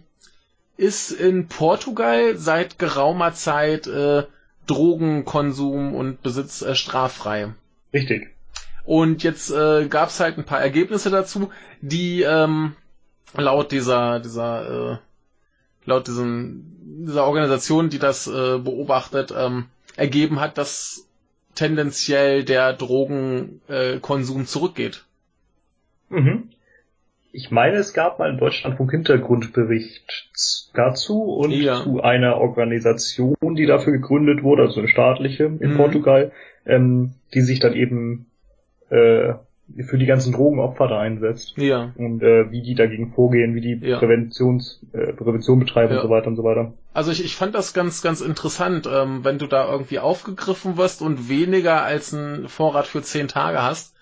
ist 0.76 1.10
in 1.10 1.48
Portugal 1.48 2.36
seit 2.36 2.78
geraumer 2.78 3.32
Zeit 3.32 3.86
äh, 3.86 4.24
Drogenkonsum 4.66 5.94
und 5.94 6.22
Besitz 6.22 6.62
äh, 6.62 6.74
straffrei. 6.74 7.54
Richtig. 7.92 8.34
Und 8.84 9.22
jetzt 9.22 9.50
äh, 9.50 9.86
gab 9.88 10.10
es 10.10 10.20
halt 10.20 10.38
ein 10.38 10.44
paar 10.44 10.60
Ergebnisse 10.60 11.10
dazu, 11.10 11.50
die 11.80 12.22
ähm, 12.22 12.76
laut 13.34 13.72
dieser 13.72 14.20
dieser 14.20 14.92
äh, 14.92 14.98
laut 15.84 16.06
diesem 16.06 16.76
dieser 17.06 17.24
Organisation, 17.24 17.90
die 17.90 17.98
das 17.98 18.26
äh, 18.26 18.58
beobachtet, 18.58 19.34
ähm, 19.36 19.66
ergeben 19.96 20.40
hat, 20.40 20.56
dass 20.58 21.06
tendenziell 21.54 22.44
der 22.44 22.72
Drogenkonsum 22.74 24.42
äh, 24.42 24.44
zurückgeht. 24.44 25.04
Mhm. 26.08 26.50
ich 27.32 27.50
meine, 27.50 27.78
es 27.78 27.92
gab 27.92 28.20
mal 28.20 28.30
in 28.30 28.38
Deutschland 28.38 28.78
einen 28.78 28.88
Hintergrundbericht 28.88 30.55
dazu 30.76 31.22
und 31.22 31.50
ja. 31.50 31.82
zu 31.82 32.02
einer 32.02 32.38
Organisation, 32.38 33.54
die 33.56 33.66
dafür 33.66 33.92
gegründet 33.92 34.42
wurde, 34.42 34.62
also 34.62 34.80
eine 34.80 34.88
staatliche 34.88 35.44
in 35.44 35.72
mhm. 35.72 35.76
Portugal, 35.76 36.32
ähm, 36.64 37.14
die 37.34 37.40
sich 37.40 37.60
dann 37.60 37.74
eben 37.74 38.26
äh, 38.90 39.34
für 39.84 39.98
die 39.98 40.06
ganzen 40.06 40.32
Drogenopfer 40.32 40.86
da 40.86 41.00
einsetzt. 41.00 41.54
Ja. 41.56 41.92
Und 41.96 42.22
äh, 42.22 42.50
wie 42.50 42.62
die 42.62 42.74
dagegen 42.74 43.12
vorgehen, 43.12 43.54
wie 43.54 43.60
die 43.60 43.86
ja. 43.86 43.98
Präventions, 43.98 44.80
äh, 44.92 45.12
Prävention 45.12 45.58
betreiben 45.58 45.92
ja. 45.92 46.00
und 46.00 46.06
so 46.06 46.10
weiter 46.10 46.28
und 46.28 46.36
so 46.36 46.44
weiter. 46.44 46.72
Also 46.94 47.10
ich, 47.10 47.24
ich 47.24 47.34
fand 47.34 47.54
das 47.54 47.74
ganz, 47.74 48.02
ganz 48.02 48.20
interessant, 48.20 48.88
ähm, 48.92 49.24
wenn 49.24 49.38
du 49.38 49.46
da 49.46 49.70
irgendwie 49.70 49.98
aufgegriffen 49.98 50.76
wirst 50.76 51.02
und 51.02 51.28
weniger 51.28 51.82
als 51.82 52.12
ein 52.12 52.48
Vorrat 52.48 52.86
für 52.86 53.02
zehn 53.02 53.28
Tage 53.28 53.62
hast, 53.62 53.95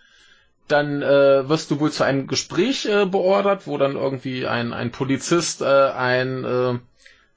dann 0.69 1.03
äh, 1.03 1.49
wirst 1.49 1.71
du 1.71 1.81
wohl 1.81 1.93
zu 1.93 2.05
einem 2.05 2.27
Gespräch 2.27 2.87
äh, 2.87 3.05
beordert, 3.07 3.67
wo 3.67 3.77
dann 3.77 3.97
irgendwie 3.97 4.47
ein, 4.47 4.73
ein 4.73 4.91
Polizist, 4.91 5.61
äh, 5.61 5.65
ein 5.65 6.45
äh, 6.45 6.79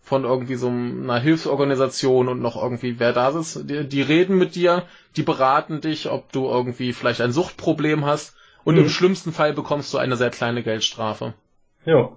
von 0.01 0.23
irgendwie 0.23 0.55
so 0.55 0.69
einer 0.69 1.19
Hilfsorganisation 1.19 2.29
und 2.29 2.41
noch 2.41 2.61
irgendwie 2.61 2.97
wer 2.97 3.11
da 3.11 3.37
ist, 3.37 3.69
die, 3.69 3.85
die 3.87 4.01
reden 4.01 4.37
mit 4.37 4.55
dir, 4.55 4.83
die 5.17 5.23
beraten 5.23 5.81
dich, 5.81 6.09
ob 6.09 6.31
du 6.31 6.47
irgendwie 6.47 6.93
vielleicht 6.93 7.19
ein 7.19 7.33
Suchtproblem 7.33 8.05
hast 8.05 8.33
und 8.63 8.75
mhm. 8.75 8.83
im 8.83 8.89
schlimmsten 8.89 9.33
Fall 9.33 9.51
bekommst 9.51 9.93
du 9.93 9.97
eine 9.97 10.15
sehr 10.15 10.29
kleine 10.29 10.63
Geldstrafe. 10.63 11.33
Ja. 11.83 12.11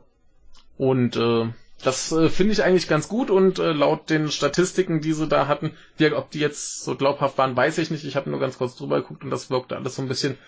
Und 0.79 1.17
äh, 1.17 1.49
das 1.83 2.13
äh, 2.13 2.29
finde 2.29 2.53
ich 2.53 2.63
eigentlich 2.63 2.89
ganz 2.89 3.09
gut 3.09 3.31
und 3.31 3.59
äh, 3.59 3.73
laut 3.73 4.09
den 4.09 4.31
Statistiken, 4.31 5.01
die 5.01 5.13
sie 5.13 5.27
da 5.27 5.49
hatten, 5.49 5.73
die, 5.99 6.13
ob 6.13 6.31
die 6.31 6.41
jetzt 6.41 6.85
so 6.85 6.95
glaubhaft 6.95 7.39
waren, 7.39 7.57
weiß 7.57 7.79
ich 7.79 7.91
nicht. 7.91 8.05
Ich 8.05 8.17
habe 8.17 8.31
nur 8.31 8.39
ganz 8.39 8.59
kurz 8.59 8.77
drüber 8.77 9.01
geguckt 9.01 9.25
und 9.25 9.31
das 9.31 9.51
wirkte 9.51 9.77
alles 9.77 9.97
so 9.97 10.03
ein 10.03 10.09
bisschen 10.09 10.39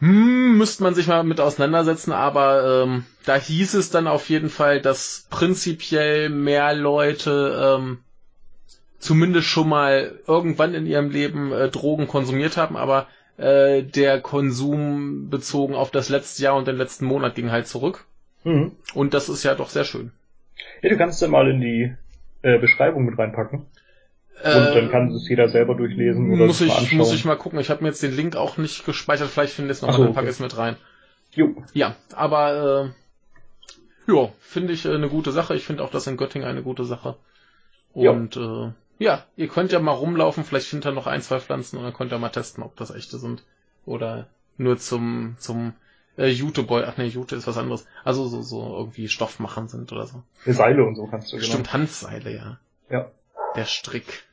hm, 0.00 0.58
müsste 0.58 0.82
man 0.82 0.94
sich 0.94 1.06
mal 1.06 1.22
mit 1.24 1.40
auseinandersetzen, 1.40 2.12
aber 2.12 2.84
ähm, 2.84 3.04
da 3.24 3.36
hieß 3.36 3.74
es 3.74 3.90
dann 3.90 4.06
auf 4.06 4.28
jeden 4.28 4.48
Fall, 4.48 4.80
dass 4.80 5.26
prinzipiell 5.30 6.28
mehr 6.28 6.74
Leute 6.74 7.78
ähm, 7.78 7.98
zumindest 8.98 9.48
schon 9.48 9.68
mal 9.68 10.18
irgendwann 10.26 10.74
in 10.74 10.86
ihrem 10.86 11.10
Leben 11.10 11.52
äh, 11.52 11.68
Drogen 11.68 12.08
konsumiert 12.08 12.56
haben, 12.56 12.76
aber 12.76 13.06
äh, 13.36 13.82
der 13.82 14.20
Konsum 14.20 15.28
bezogen 15.30 15.74
auf 15.74 15.90
das 15.90 16.08
letzte 16.08 16.42
Jahr 16.42 16.56
und 16.56 16.68
den 16.68 16.76
letzten 16.76 17.06
Monat 17.06 17.34
ging 17.34 17.50
halt 17.50 17.66
zurück. 17.66 18.04
Mhm. 18.44 18.72
Und 18.94 19.14
das 19.14 19.28
ist 19.28 19.42
ja 19.42 19.54
doch 19.54 19.70
sehr 19.70 19.84
schön. 19.84 20.12
Ja, 20.82 20.90
du 20.90 20.96
kannst 20.96 21.22
ja 21.22 21.28
mal 21.28 21.48
in 21.48 21.60
die 21.60 21.94
äh, 22.42 22.58
Beschreibung 22.58 23.04
mit 23.04 23.18
reinpacken. 23.18 23.66
Und 24.44 24.74
dann 24.74 24.90
kann 24.90 25.10
es 25.12 25.28
jeder 25.28 25.48
selber 25.48 25.74
durchlesen 25.74 26.32
oder 26.32 26.46
muss 26.46 26.60
ich, 26.60 26.72
anschauen. 26.72 26.98
Muss 26.98 27.12
ich 27.12 27.24
mal 27.24 27.36
gucken. 27.36 27.60
Ich 27.60 27.70
habe 27.70 27.82
mir 27.82 27.90
jetzt 27.90 28.02
den 28.02 28.16
Link 28.16 28.34
auch 28.34 28.56
nicht 28.56 28.84
gespeichert. 28.84 29.28
Vielleicht 29.28 29.52
finde 29.52 29.70
ich 29.70 29.78
es 29.78 29.82
noch 29.82 29.94
so, 29.94 30.02
und 30.02 30.14
packe 30.14 30.28
es 30.28 30.40
mit 30.40 30.56
rein. 30.56 30.76
Jo. 31.32 31.54
Ja, 31.72 31.94
aber 32.14 32.92
äh, 34.08 34.12
ja, 34.12 34.28
finde 34.40 34.72
ich 34.72 34.84
äh, 34.84 34.94
eine 34.94 35.08
gute 35.08 35.30
Sache. 35.30 35.54
Ich 35.54 35.64
finde 35.64 35.84
auch 35.84 35.90
das 35.90 36.06
in 36.06 36.16
Göttingen 36.16 36.48
eine 36.48 36.62
gute 36.62 36.84
Sache. 36.84 37.16
Und 37.92 38.36
ja. 38.36 38.66
äh, 38.66 38.72
ja, 38.98 39.24
ihr 39.36 39.48
könnt 39.48 39.72
ja 39.72 39.80
mal 39.80 39.92
rumlaufen. 39.92 40.44
Vielleicht 40.44 40.66
findet 40.66 40.90
ihr 40.90 40.94
noch 40.94 41.06
ein, 41.06 41.22
zwei 41.22 41.38
Pflanzen 41.38 41.76
und 41.76 41.84
dann 41.84 41.92
könnt 41.92 42.12
ihr 42.12 42.18
mal 42.18 42.30
testen, 42.30 42.64
ob 42.64 42.76
das 42.76 42.90
echte 42.90 43.18
sind. 43.18 43.44
Oder 43.84 44.28
nur 44.56 44.76
zum, 44.78 45.36
zum 45.38 45.74
äh, 46.16 46.28
Juteboy, 46.28 46.84
ach 46.84 46.96
nee, 46.96 47.06
Jute 47.06 47.36
ist 47.36 47.46
was 47.46 47.58
anderes. 47.58 47.86
Also 48.04 48.26
so, 48.26 48.42
so 48.42 48.76
irgendwie 48.76 49.08
Stoffmachen 49.08 49.68
sind 49.68 49.92
oder 49.92 50.06
so. 50.06 50.22
Seile 50.46 50.84
und 50.84 50.96
so 50.96 51.06
kannst 51.06 51.32
du 51.32 51.36
genau. 51.36 51.48
Stimmt, 51.48 51.72
Handseile, 51.72 52.34
ja. 52.34 52.58
Ja. 52.90 53.10
Der 53.56 53.66
Strick. 53.66 54.24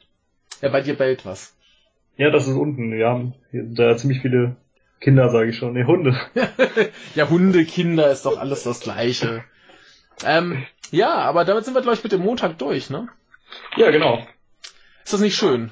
Ja, 0.61 0.69
bei 0.69 0.81
dir 0.81 0.95
bellt 0.95 1.25
was. 1.25 1.55
Ja, 2.17 2.29
das 2.31 2.47
ist 2.47 2.55
unten. 2.55 2.91
Wir 2.91 3.07
haben 3.07 3.33
da 3.51 3.95
ziemlich 3.97 4.21
viele 4.21 4.55
Kinder, 4.99 5.29
sage 5.29 5.49
ich 5.49 5.57
schon. 5.57 5.73
Nee, 5.73 5.85
Hunde. 5.85 6.19
ja, 7.15 7.29
Hunde, 7.29 7.65
Kinder 7.65 8.11
ist 8.11 8.25
doch 8.25 8.37
alles 8.37 8.63
das 8.63 8.81
Gleiche. 8.81 9.43
Ähm, 10.25 10.65
ja, 10.91 11.15
aber 11.15 11.45
damit 11.45 11.65
sind 11.65 11.75
wir, 11.75 11.81
glaube 11.81 11.95
ich, 11.95 12.03
mit 12.03 12.11
dem 12.11 12.21
Montag 12.21 12.57
durch, 12.57 12.89
ne? 12.89 13.07
Ja, 13.77 13.91
genau. 13.91 14.25
Ist 15.03 15.13
das 15.13 15.21
nicht 15.21 15.37
schön? 15.37 15.71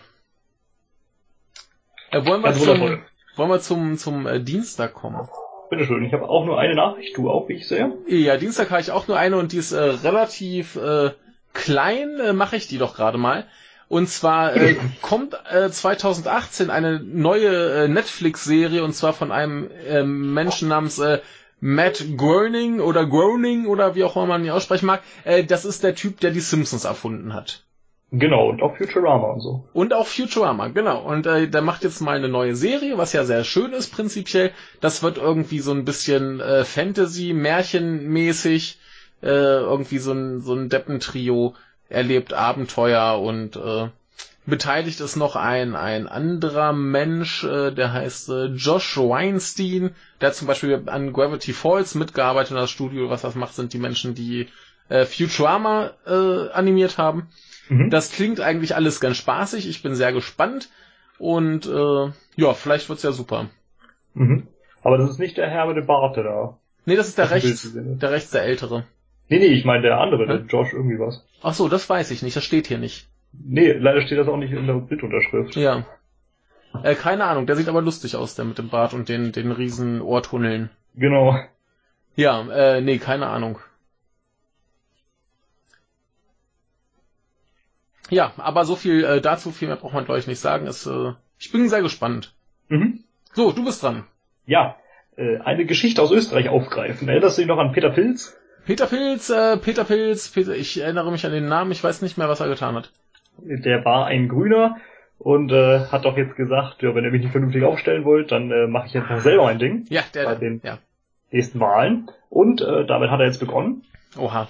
Äh, 2.12 2.26
wollen 2.26 2.42
wir 2.42 2.54
zum, 2.54 3.02
wollen 3.36 3.50
wir 3.50 3.60
zum, 3.60 3.98
zum 3.98 4.26
äh, 4.26 4.40
Dienstag 4.40 4.94
kommen? 4.94 5.28
Bitteschön, 5.70 6.06
ich 6.06 6.14
habe 6.14 6.30
auch 6.30 6.46
nur 6.46 6.58
eine 6.58 6.76
Nachricht, 6.76 7.18
du 7.18 7.30
auch, 7.30 7.50
wie 7.50 7.56
ich 7.56 7.68
sehe. 7.68 7.92
Ja, 8.08 8.38
Dienstag 8.38 8.72
habe 8.72 8.80
ich 8.80 8.92
auch 8.92 9.08
nur 9.10 9.18
eine 9.18 9.38
und 9.38 9.52
die 9.52 9.58
ist 9.58 9.74
äh, 9.74 9.80
relativ 9.80 10.78
äh, 10.78 11.12
klein, 11.58 12.20
äh, 12.20 12.34
mache 12.34 12.56
ich 12.56 12.68
die 12.68 12.78
doch 12.78 12.96
gerade 12.96 13.18
mal. 13.18 13.46
Und 13.90 14.10
zwar 14.10 14.56
äh, 14.56 14.76
kommt 15.02 15.36
äh, 15.50 15.70
2018 15.70 16.70
eine 16.70 17.00
neue 17.00 17.84
äh, 17.84 17.88
Netflix-Serie 17.88 18.84
und 18.84 18.94
zwar 18.94 19.14
von 19.14 19.32
einem 19.32 19.70
äh, 19.88 20.04
Menschen 20.04 20.68
namens 20.68 21.00
äh, 21.00 21.20
Matt 21.60 22.06
Groening 22.18 22.80
oder 22.80 23.06
Groening 23.06 23.66
oder 23.66 23.96
wie 23.96 24.04
auch 24.04 24.16
immer 24.16 24.28
man 24.28 24.44
ihn 24.44 24.52
aussprechen 24.52 24.86
mag. 24.86 25.02
Äh, 25.24 25.46
das 25.46 25.66
ist 25.66 25.84
der 25.84 25.96
Typ, 25.96 26.20
der 26.20 26.32
die 26.32 26.42
Simpsons 26.42 26.84
erfunden 26.84 27.34
hat. 27.34 27.64
Genau, 28.12 28.50
und 28.50 28.62
auch 28.62 28.78
Futurama 28.78 29.34
und 29.34 29.42
so. 29.42 29.68
Und 29.74 29.94
auch 29.94 30.08
Futurama, 30.08 30.68
genau. 30.70 31.04
Und 31.04 31.26
äh, 31.26 31.48
der 31.48 31.62
macht 31.62 31.84
jetzt 31.84 32.00
mal 32.00 32.16
eine 32.16 32.30
neue 32.30 32.56
Serie, 32.56 32.98
was 32.98 33.12
ja 33.12 33.26
sehr 33.26 33.44
schön 33.44 33.74
ist 33.74 33.90
prinzipiell. 33.94 34.52
Das 34.80 35.04
wird 35.04 35.18
irgendwie 35.18 35.60
so 35.60 35.72
ein 35.72 35.84
bisschen 35.84 36.40
äh, 36.40 36.64
Fantasy, 36.64 37.34
Märchenmäßig, 37.34 38.80
äh, 39.22 39.28
irgendwie 39.28 40.00
so 40.00 40.12
ein, 40.12 40.42
so 40.42 40.54
ein 40.54 40.70
Deppentrio 40.70 41.56
erlebt 41.90 42.34
Abenteuer 42.34 43.20
und 43.22 43.56
äh, 43.56 43.90
beteiligt 44.46 45.02
ist 45.02 45.16
noch 45.16 45.36
ein, 45.36 45.76
ein 45.76 46.08
anderer 46.08 46.74
Mensch, 46.74 47.44
äh, 47.44 47.72
der 47.72 47.94
heißt 47.94 48.30
äh, 48.30 48.46
Josh 48.46 48.98
Weinstein, 48.98 49.92
der 50.22 50.30
hat 50.30 50.36
zum 50.36 50.48
Beispiel 50.48 50.84
an 50.88 51.14
Gravity 51.14 51.54
Falls 51.54 51.96
mitgearbeitet 51.96 52.52
in 52.52 52.58
das 52.58 52.72
Studio. 52.72 53.10
Was 53.10 53.22
das 53.22 53.36
macht, 53.36 53.54
sind 53.54 53.74
die 53.74 53.80
Menschen, 53.80 54.16
die 54.16 54.48
äh, 54.90 55.06
Futurama 55.06 55.92
äh, 56.06 56.50
animiert 56.50 56.98
haben. 56.98 57.28
Mhm. 57.70 57.90
Das 57.90 58.12
klingt 58.12 58.40
eigentlich 58.40 58.76
alles 58.76 59.00
ganz 59.00 59.18
spaßig. 59.18 59.68
Ich 59.70 59.84
bin 59.84 59.96
sehr 59.96 60.14
gespannt. 60.14 60.70
Und 61.20 61.66
äh, 61.66 62.12
ja, 62.36 62.54
vielleicht 62.54 62.90
wird's 62.90 63.04
ja 63.04 63.12
super. 63.12 63.50
Mhm. 64.14 64.48
Aber 64.84 64.98
das 64.98 65.10
ist 65.10 65.20
nicht 65.20 65.38
der 65.38 65.50
Herr 65.50 65.66
mit 65.66 65.76
dem 65.76 65.88
Bart, 65.88 66.16
der 66.16 66.24
da. 66.24 66.58
Nee, 66.86 66.96
das 66.96 67.10
ist 67.10 67.18
der 67.18 67.32
rechts, 67.32 67.70
der 67.74 68.12
rechts 68.12 68.32
der 68.32 68.44
ältere. 68.44 68.86
Nee, 69.30 69.40
nee, 69.40 69.48
ich 69.48 69.66
meine 69.66 69.82
der 69.82 70.00
andere, 70.00 70.26
der 70.26 70.46
Josh 70.46 70.74
irgendwie 70.74 71.00
was. 71.00 71.26
Ach 71.42 71.54
so, 71.54 71.68
das 71.68 71.90
weiß 71.90 72.12
ich 72.12 72.22
nicht, 72.22 72.36
das 72.36 72.44
steht 72.44 72.68
hier 72.68 72.78
nicht. 72.78 73.08
Nee, 73.34 73.74
leider 73.74 74.02
steht 74.02 74.18
das 74.18 74.28
auch 74.28 74.38
nicht 74.38 74.54
in 74.54 74.68
der 74.68 74.76
Bildunterschrift. 74.76 75.56
Ja. 75.56 75.86
Äh, 76.84 76.96
keine 76.96 77.26
Ahnung, 77.26 77.46
der 77.46 77.56
sieht 77.56 77.68
aber 77.68 77.82
lustig 77.82 78.16
aus, 78.16 78.36
der 78.36 78.46
mit 78.46 78.58
dem 78.58 78.70
Bart 78.70 78.94
und 78.94 79.10
den, 79.10 79.32
den 79.32 79.52
riesen 79.52 80.02
Ohrtunneln. 80.02 80.70
Genau. 80.96 81.38
Ja, 82.16 82.42
äh, 82.50 82.82
nee, 82.82 82.98
keine 82.98 83.28
Ahnung. 83.28 83.60
Ja, 88.10 88.32
aber 88.38 88.64
so 88.64 88.76
viel 88.76 89.04
äh, 89.04 89.22
dazu, 89.22 89.52
viel 89.52 89.68
mehr 89.68 89.78
braucht 89.78 89.94
man 89.94 90.06
glaube 90.06 90.20
ich 90.20 90.28
nicht 90.28 90.40
sagen. 90.40 90.66
Es, 90.68 90.86
äh, 90.86 91.14
ich 91.38 91.52
bin 91.52 91.68
sehr 91.68 91.82
gespannt. 91.82 92.34
Mhm. 92.70 93.04
So, 93.34 93.52
du 93.52 93.66
bist 93.66 93.84
dran. 93.84 94.06
Ja, 94.46 94.78
äh, 95.18 95.38
eine 95.40 95.66
Geschichte 95.66 96.02
aus 96.02 96.12
Österreich 96.12 96.50
aufgreifen. 96.50 97.10
Erinnerst 97.10 97.38
du 97.38 97.42
dich 97.42 97.50
noch 97.50 97.58
an 97.58 97.74
Peter 97.74 97.90
Pilz? 97.90 98.38
Peter 98.68 98.86
Pilz, 98.86 99.30
äh, 99.30 99.56
Peter 99.56 99.86
Pilz, 99.86 100.28
Peter, 100.28 100.54
ich 100.54 100.82
erinnere 100.82 101.10
mich 101.10 101.26
an 101.26 101.32
den 101.32 101.48
Namen, 101.48 101.72
ich 101.72 101.82
weiß 101.82 102.02
nicht 102.02 102.18
mehr, 102.18 102.28
was 102.28 102.42
er 102.42 102.50
getan 102.50 102.76
hat. 102.76 102.92
Der 103.38 103.86
war 103.86 104.08
ein 104.08 104.28
Grüner 104.28 104.76
und 105.18 105.54
äh, 105.54 105.86
hat 105.86 106.04
doch 106.04 106.18
jetzt 106.18 106.36
gesagt, 106.36 106.84
ja, 106.84 106.94
wenn 106.94 107.06
ihr 107.06 107.12
mich 107.12 107.22
nicht 107.22 107.32
vernünftig 107.32 107.64
aufstellen 107.64 108.04
wollt, 108.04 108.34
dann 108.34 108.52
äh, 108.52 108.68
mache 108.68 108.88
ich 108.88 108.94
jetzt 108.94 109.10
noch 109.10 109.22
selber 109.22 109.48
ein 109.48 109.58
Ding. 109.58 109.86
Ja, 109.88 110.02
der, 110.14 110.26
bei 110.26 110.36
den 110.36 110.60
ja. 110.66 110.80
nächsten 111.32 111.62
Wahlen. 111.62 112.12
Und 112.30 112.60
äh, 112.60 112.86
damit 112.86 113.10
hat 113.10 113.22
er 113.22 113.28
jetzt 113.28 113.40
begonnen. 113.40 113.84
Oha. 114.18 114.50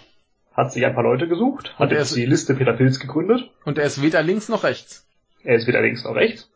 Hat 0.51 0.73
sich 0.73 0.83
ein 0.83 0.95
paar 0.95 1.03
Leute 1.03 1.27
gesucht, 1.27 1.75
hat 1.77 1.91
jetzt 1.91 2.15
die 2.15 2.25
Liste 2.25 2.55
Peter 2.55 2.73
Pilz 2.73 2.99
gegründet. 2.99 3.51
Und 3.65 3.77
er 3.77 3.85
ist 3.85 4.01
weder 4.01 4.23
links 4.23 4.49
noch 4.49 4.63
rechts. 4.63 5.07
Er 5.43 5.57
ist 5.57 5.67
weder 5.67 5.81
links 5.83 6.03
noch 6.03 6.15
rechts. 6.15 6.51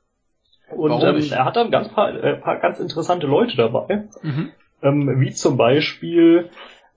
Und 0.72 1.04
ähm, 1.04 1.32
er 1.32 1.46
hat 1.46 1.58
dann 1.58 1.70
ganz 1.70 1.90
paar, 1.90 2.12
äh, 2.12 2.38
paar 2.38 2.58
ganz 2.58 2.80
interessante 2.80 3.28
Leute 3.28 3.56
dabei. 3.56 4.06
Mhm. 4.24 4.50
Ähm, 4.82 5.20
wie 5.20 5.32
zum 5.32 5.58
Beispiel 5.58 6.50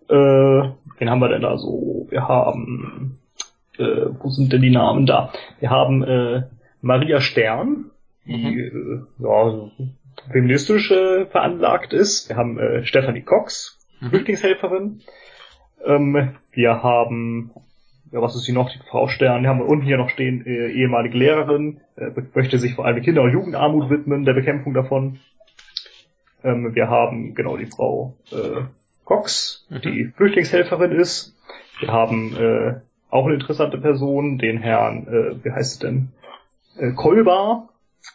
äh, 0.09 0.71
wen 0.99 1.11
haben 1.11 1.21
wir 1.21 1.29
denn 1.29 1.43
da 1.43 1.57
so? 1.57 2.07
Wir 2.11 2.29
haben, 2.29 3.19
äh, 3.79 4.07
wo 4.21 4.29
sind 4.29 4.53
denn 4.53 4.63
die 4.63 4.71
Namen 4.71 5.07
da? 5.07 5.33
Wir 5.61 5.71
haben 5.71 6.03
äh, 6.03 6.43
Maria 6.81 7.21
Stern, 7.21 7.91
die 8.27 8.71
mhm. 8.73 9.07
äh, 9.19 9.23
ja, 9.23 9.71
feministisch 10.31 10.91
äh, 10.91 11.27
veranlagt 11.27 11.93
ist. 11.93 12.29
Wir 12.29 12.37
haben 12.37 12.59
äh, 12.59 12.85
Stephanie 12.85 13.23
Cox, 13.23 13.79
mhm. 14.01 14.11
Flüchtlingshelferin. 14.11 15.01
Ähm, 15.85 16.35
wir 16.53 16.83
haben, 16.83 17.51
ja, 18.11 18.23
was 18.23 18.37
ist 18.37 18.45
sie 18.45 18.53
noch? 18.53 18.71
Die 18.71 18.79
Frau 18.89 19.09
Stern. 19.09 19.43
Wir 19.43 19.51
haben 19.51 19.61
unten 19.61 19.85
hier 19.85 19.99
noch 19.99 20.11
stehen, 20.11 20.47
äh, 20.47 20.71
ehemalige 20.73 21.19
Lehrerin, 21.19 21.81
äh, 21.97 22.11
möchte 22.35 22.59
sich 22.59 22.75
vor 22.75 22.87
allem 22.87 23.03
Kinder- 23.03 23.23
und 23.23 23.33
Jugendarmut 23.33 23.91
widmen, 23.91 24.25
der 24.25 24.35
Bekämpfung 24.35 24.75
davon. 24.75 25.19
Ähm, 26.43 26.75
wir 26.75 26.89
haben 26.89 27.35
genau 27.35 27.57
die 27.57 27.67
Frau 27.67 28.17
äh, 28.31 28.63
Cox, 29.05 29.67
mhm. 29.69 29.81
die 29.83 30.13
Flüchtlingshelferin 30.17 30.93
ist. 30.93 31.35
Wir 31.81 31.93
haben 31.93 32.37
äh, 32.37 32.81
auch 33.11 33.27
eine 33.27 33.35
interessante 33.35 33.79
Person, 33.79 34.39
den 34.39 34.59
Herrn, 34.59 35.07
äh, 35.07 35.45
wie 35.45 35.53
heißt 35.53 35.75
es 35.75 35.79
denn? 35.79 36.09
Äh, 36.77 36.93
Kolbar, 36.93 37.69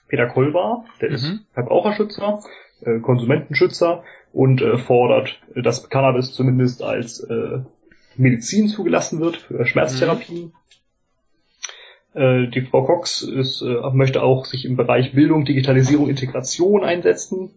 Peter 0.08 0.28
Kolbar, 0.28 0.86
der 1.02 1.10
mhm. 1.10 1.16
ist 1.16 1.46
Verbraucherschützer. 1.54 2.42
äh, 2.82 3.00
Konsumentenschützer 3.00 4.04
und 4.34 4.62
äh, 4.62 4.78
fordert, 4.78 5.42
dass 5.56 5.90
Cannabis 5.90 6.34
zumindest 6.34 6.84
als 6.84 7.20
äh, 7.22 7.60
Medizin 8.16 8.68
zugelassen 8.68 9.20
wird 9.20 9.38
für 9.38 9.66
Schmerztherapien. 9.66 10.52
Mhm. 12.14 12.20
Äh, 12.22 12.48
die 12.48 12.62
Frau 12.62 12.86
Cox 12.86 13.22
ist, 13.22 13.62
äh, 13.62 13.90
möchte 13.94 14.22
auch 14.22 14.46
sich 14.46 14.66
im 14.66 14.76
Bereich 14.76 15.14
Bildung, 15.14 15.46
Digitalisierung, 15.46 16.10
Integration 16.10 16.84
einsetzen. 16.84 17.52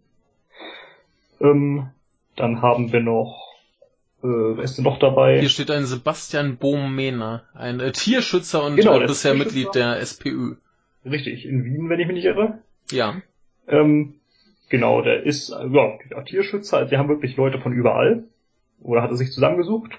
Ähm, 1.41 1.91
dann 2.37 2.63
haben 2.63 2.93
wir 2.93 3.01
noch 3.01 3.53
äh, 4.23 4.57
wer 4.57 4.63
ist 4.63 4.79
denn 4.79 4.85
noch 4.85 4.99
dabei? 4.99 5.41
Hier 5.41 5.49
steht 5.49 5.71
ein 5.71 5.85
Sebastian 5.85 6.57
Bohm-Mehner, 6.57 7.43
ein 7.55 7.81
äh, 7.81 7.91
Tierschützer 7.91 8.65
und 8.65 8.77
genau, 8.77 9.01
äh, 9.01 9.07
bisher 9.07 9.35
Mitglied 9.35 9.75
der 9.75 9.99
SPÖ. 9.99 10.55
Richtig, 11.05 11.45
in 11.45 11.65
Wien, 11.65 11.89
wenn 11.89 11.99
ich 11.99 12.07
mich 12.07 12.17
nicht 12.17 12.27
irre. 12.27 12.59
Ja. 12.93 13.17
Ähm, 13.67 14.15
genau, 14.69 15.03
der 15.03 15.25
ist 15.25 15.51
ja, 15.51 16.23
Tierschützer, 16.23 16.85
die 16.85 16.97
haben 16.97 17.09
wirklich 17.09 17.37
Leute 17.37 17.59
von 17.59 17.73
überall. 17.73 18.25
Oder 18.81 19.03
hat 19.03 19.11
er 19.11 19.17
sich 19.17 19.33
zusammengesucht. 19.33 19.93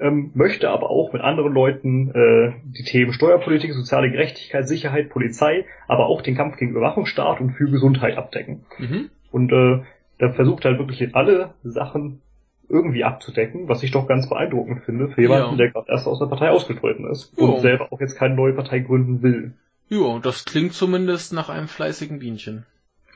Ähm, 0.00 0.32
möchte 0.34 0.70
aber 0.70 0.90
auch 0.90 1.12
mit 1.12 1.22
anderen 1.22 1.52
Leuten 1.52 2.10
äh, 2.10 2.52
die 2.76 2.82
Themen 2.82 3.12
Steuerpolitik, 3.12 3.72
soziale 3.72 4.10
Gerechtigkeit, 4.10 4.66
Sicherheit, 4.66 5.08
Polizei, 5.08 5.66
aber 5.86 6.06
auch 6.06 6.20
den 6.20 6.36
Kampf 6.36 6.56
gegen 6.56 6.72
Überwachungsstaat 6.72 7.40
und 7.40 7.52
für 7.52 7.70
Gesundheit 7.70 8.16
abdecken. 8.16 8.66
Mhm. 8.78 9.10
Und 9.30 9.52
äh, 9.52 9.84
da 10.18 10.32
versucht 10.32 10.64
halt 10.64 10.78
wirklich 10.78 11.14
alle 11.14 11.54
Sachen 11.62 12.20
irgendwie 12.68 13.04
abzudecken, 13.04 13.68
was 13.68 13.82
ich 13.82 13.90
doch 13.90 14.06
ganz 14.06 14.28
beeindruckend 14.28 14.84
finde 14.84 15.08
für 15.08 15.20
jemanden, 15.20 15.52
ja. 15.52 15.56
der 15.56 15.70
gerade 15.70 15.90
erst 15.90 16.06
aus 16.06 16.18
der 16.18 16.26
Partei 16.26 16.50
ausgetreten 16.50 17.06
ist 17.10 17.32
jo. 17.36 17.46
und 17.46 17.60
selber 17.60 17.92
auch 17.92 18.00
jetzt 18.00 18.16
keine 18.16 18.34
neue 18.34 18.54
Partei 18.54 18.80
gründen 18.80 19.22
will. 19.22 19.54
Ja, 19.88 20.18
das 20.18 20.44
klingt 20.44 20.72
zumindest 20.72 21.32
nach 21.32 21.50
einem 21.50 21.68
fleißigen 21.68 22.18
Bienchen. 22.18 22.64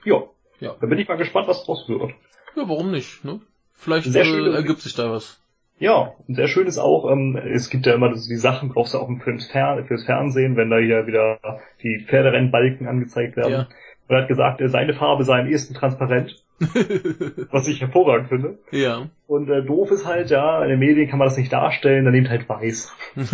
Ja. 0.05 0.23
Ja. 0.61 0.75
Da 0.81 0.87
bin 0.87 0.99
ich 0.99 1.09
mal 1.09 1.17
gespannt, 1.17 1.49
was 1.49 1.65
draus 1.65 1.89
wird. 1.89 2.13
Ja, 2.57 2.69
warum 2.69 2.91
nicht, 2.91 3.25
ne? 3.25 3.41
Vielleicht 3.73 4.07
sehr 4.07 4.25
äh, 4.25 4.55
ergibt 4.55 4.81
sich 4.81 4.95
da 4.95 5.11
was. 5.11 5.41
Ja, 5.79 6.15
sehr 6.27 6.49
schön 6.49 6.67
ist 6.67 6.79
auch, 6.79 7.09
ähm, 7.11 7.37
es 7.37 7.71
gibt 7.71 7.87
ja 7.87 7.95
immer 7.95 8.13
die 8.13 8.37
Sachen, 8.37 8.71
brauchst 8.71 8.95
du 8.95 8.99
auch 8.99 9.09
fürs, 9.23 9.47
Fer 9.47 9.85
fürs 9.87 10.05
Fernsehen, 10.05 10.57
wenn 10.57 10.71
da 10.71 10.79
hier 10.79 11.07
wieder 11.07 11.39
die 11.83 12.05
Pferderennbalken 12.05 12.89
angezeigt 12.89 13.37
werden. 13.37 13.53
Ja. 13.53 13.69
Und 14.09 14.17
er 14.17 14.23
hat 14.23 14.29
gesagt, 14.29 14.61
seine 14.65 14.95
Farbe 14.95 15.23
sei 15.23 15.41
am 15.41 15.47
ehesten 15.47 15.75
transparent. 15.75 16.45
was 17.51 17.69
ich 17.69 17.81
hervorragend 17.81 18.29
finde. 18.29 18.59
Ja. 18.71 19.09
Und 19.27 19.49
äh, 19.49 19.63
doof 19.63 19.91
ist 19.91 20.07
halt, 20.07 20.31
ja, 20.31 20.63
in 20.63 20.71
den 20.71 20.79
Medien 20.79 21.09
kann 21.09 21.19
man 21.19 21.29
das 21.29 21.37
nicht 21.37 21.53
darstellen, 21.53 22.05
dann 22.05 22.15
nimmt 22.15 22.31
halt 22.31 22.49
weiß. 22.49 22.93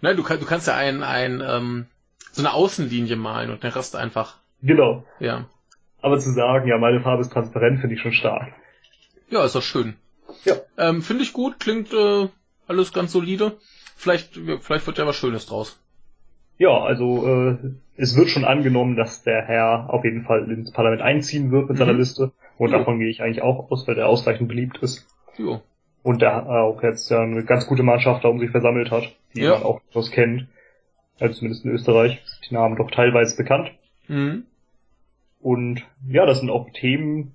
Nein, 0.00 0.16
du, 0.16 0.22
kann, 0.22 0.40
du 0.40 0.46
kannst 0.46 0.66
ja 0.66 0.74
ein, 0.76 1.02
ein, 1.02 1.42
ähm, 1.46 1.86
so 2.32 2.42
eine 2.42 2.52
Außenlinie 2.52 3.16
malen 3.16 3.50
und 3.50 3.62
den 3.62 3.70
Rest 3.70 3.96
einfach. 3.96 4.36
Genau. 4.62 5.04
Ja. 5.18 5.46
Aber 6.02 6.18
zu 6.18 6.32
sagen, 6.32 6.68
ja, 6.68 6.78
meine 6.78 7.00
Farbe 7.00 7.22
ist 7.22 7.32
transparent, 7.32 7.80
finde 7.80 7.94
ich 7.94 8.02
schon 8.02 8.12
stark. 8.12 8.52
Ja, 9.30 9.44
ist 9.44 9.54
doch 9.54 9.62
schön. 9.62 9.96
Ja. 10.44 10.56
Ähm, 10.76 11.02
finde 11.02 11.22
ich 11.22 11.32
gut, 11.32 11.60
klingt 11.60 11.92
äh, 11.92 12.28
alles 12.66 12.92
ganz 12.92 13.12
solide. 13.12 13.56
Vielleicht, 13.96 14.38
vielleicht 14.60 14.86
wird 14.86 14.98
ja 14.98 15.06
was 15.06 15.16
Schönes 15.16 15.46
draus. 15.46 15.78
Ja, 16.62 16.80
also 16.80 17.26
äh, 17.26 17.56
es 17.96 18.16
wird 18.16 18.28
schon 18.28 18.44
angenommen, 18.44 18.94
dass 18.94 19.24
der 19.24 19.42
Herr 19.42 19.92
auf 19.92 20.04
jeden 20.04 20.22
Fall 20.22 20.48
ins 20.48 20.70
Parlament 20.70 21.02
einziehen 21.02 21.50
wird 21.50 21.62
mit 21.62 21.72
mhm. 21.72 21.78
seiner 21.78 21.92
Liste. 21.92 22.30
Und 22.56 22.70
jo. 22.70 22.78
davon 22.78 23.00
gehe 23.00 23.08
ich 23.08 23.20
eigentlich 23.20 23.42
auch 23.42 23.68
aus, 23.72 23.88
weil 23.88 23.96
der 23.96 24.06
ausreichend 24.06 24.46
beliebt 24.46 24.78
ist. 24.78 25.08
Jo. 25.36 25.60
Und 26.04 26.22
der 26.22 26.48
auch 26.48 26.80
jetzt 26.84 27.10
ja 27.10 27.20
eine 27.20 27.42
ganz 27.42 27.66
gute 27.66 27.82
Mannschaft 27.82 28.22
da 28.22 28.28
um 28.28 28.38
sich 28.38 28.50
versammelt 28.50 28.92
hat, 28.92 29.12
die 29.34 29.40
ja. 29.40 29.54
man 29.54 29.64
auch 29.64 29.80
durchaus 29.80 30.12
kennt. 30.12 30.46
Also 31.18 31.34
zumindest 31.34 31.64
in 31.64 31.72
Österreich. 31.72 32.22
Die 32.48 32.54
Namen 32.54 32.76
doch 32.76 32.92
teilweise 32.92 33.36
bekannt. 33.36 33.72
Mhm. 34.06 34.44
Und 35.40 35.82
ja, 36.08 36.26
das 36.26 36.38
sind 36.38 36.50
auch 36.50 36.70
Themen, 36.70 37.34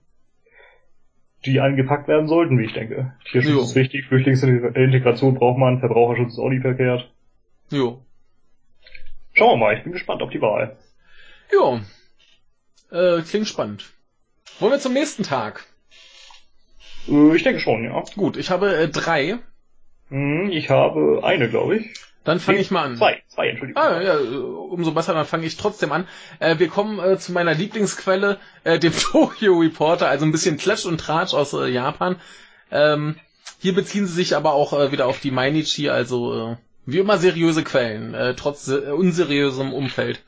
die 1.46 1.60
angepackt 1.60 2.08
werden 2.08 2.30
sollten, 2.30 2.58
wie 2.60 2.64
ich 2.64 2.74
denke. 2.74 3.14
Tierschutz 3.30 3.54
jo. 3.54 3.62
ist 3.62 3.76
wichtig, 3.76 4.06
Flüchtlingsintegration 4.06 5.36
braucht 5.36 5.58
man, 5.58 5.82
Verbraucherschutz 5.82 6.32
ist 6.32 6.40
auch 6.40 6.50
nie 6.50 6.62
verkehrt. 6.62 7.12
Jo. 7.70 8.00
Schauen 9.38 9.60
wir 9.60 9.66
mal, 9.68 9.78
ich 9.78 9.84
bin 9.84 9.94
gespannt 9.94 10.24
auf 10.24 10.32
die 10.32 10.42
Wahl. 10.42 10.78
Jo. 11.54 11.80
Äh, 12.92 13.22
klingt 13.22 13.48
spannend. 13.48 13.86
Wollen 14.60 14.72
wir 14.72 14.80
zum 14.80 14.94
nächsten 14.94 15.22
Tag? 15.22 15.66
Äh, 17.08 17.36
ich 17.36 17.44
denke 17.44 17.60
schon, 17.60 17.84
ja. 17.84 18.04
Gut, 18.16 18.36
ich 18.36 18.50
habe 18.50 18.76
äh, 18.76 18.90
drei. 18.90 19.38
Hm, 20.10 20.50
ich 20.50 20.72
habe 20.72 21.22
eine, 21.24 21.50
glaube 21.50 21.78
ich. 21.78 21.94
Dann 22.24 22.40
fange 22.40 22.60
ich 22.60 22.72
mal 22.72 22.84
an. 22.84 22.98
Zwei, 22.98 23.22
zwei, 23.28 23.50
Entschuldigung. 23.50 23.82
Ah, 23.82 24.02
ja, 24.02 24.18
umso 24.18 24.92
besser, 24.92 25.14
dann 25.14 25.26
fange 25.26 25.46
ich 25.46 25.56
trotzdem 25.56 25.92
an. 25.92 26.08
Äh, 26.40 26.58
wir 26.58 26.68
kommen 26.68 27.00
äh, 27.00 27.20
zu 27.20 27.32
meiner 27.32 27.54
Lieblingsquelle, 27.54 28.40
äh, 28.64 28.80
dem 28.80 28.94
Tokyo 28.98 29.60
Reporter, 29.60 30.10
also 30.10 30.26
ein 30.26 30.32
bisschen 30.32 30.58
Klatsch 30.58 30.86
und 30.86 31.00
Tratsch 31.00 31.36
aus 31.36 31.54
äh, 31.54 31.68
Japan. 31.68 32.20
Ähm, 32.72 33.18
hier 33.60 33.76
beziehen 33.76 34.08
sie 34.08 34.14
sich 34.14 34.36
aber 34.36 34.54
auch 34.54 34.74
äh, 34.74 34.92
wieder 34.92 35.06
auf 35.06 35.20
die 35.20 35.32
Mainichi, 35.32 35.90
also 35.90 36.54
äh, 36.54 36.58
wie 36.88 37.00
immer 37.00 37.18
seriöse 37.18 37.64
Quellen, 37.64 38.14
äh, 38.16 38.34
trotz 38.34 38.68
äh, 38.70 38.92
unseriösem 38.92 39.74
Umfeld. 39.74 40.24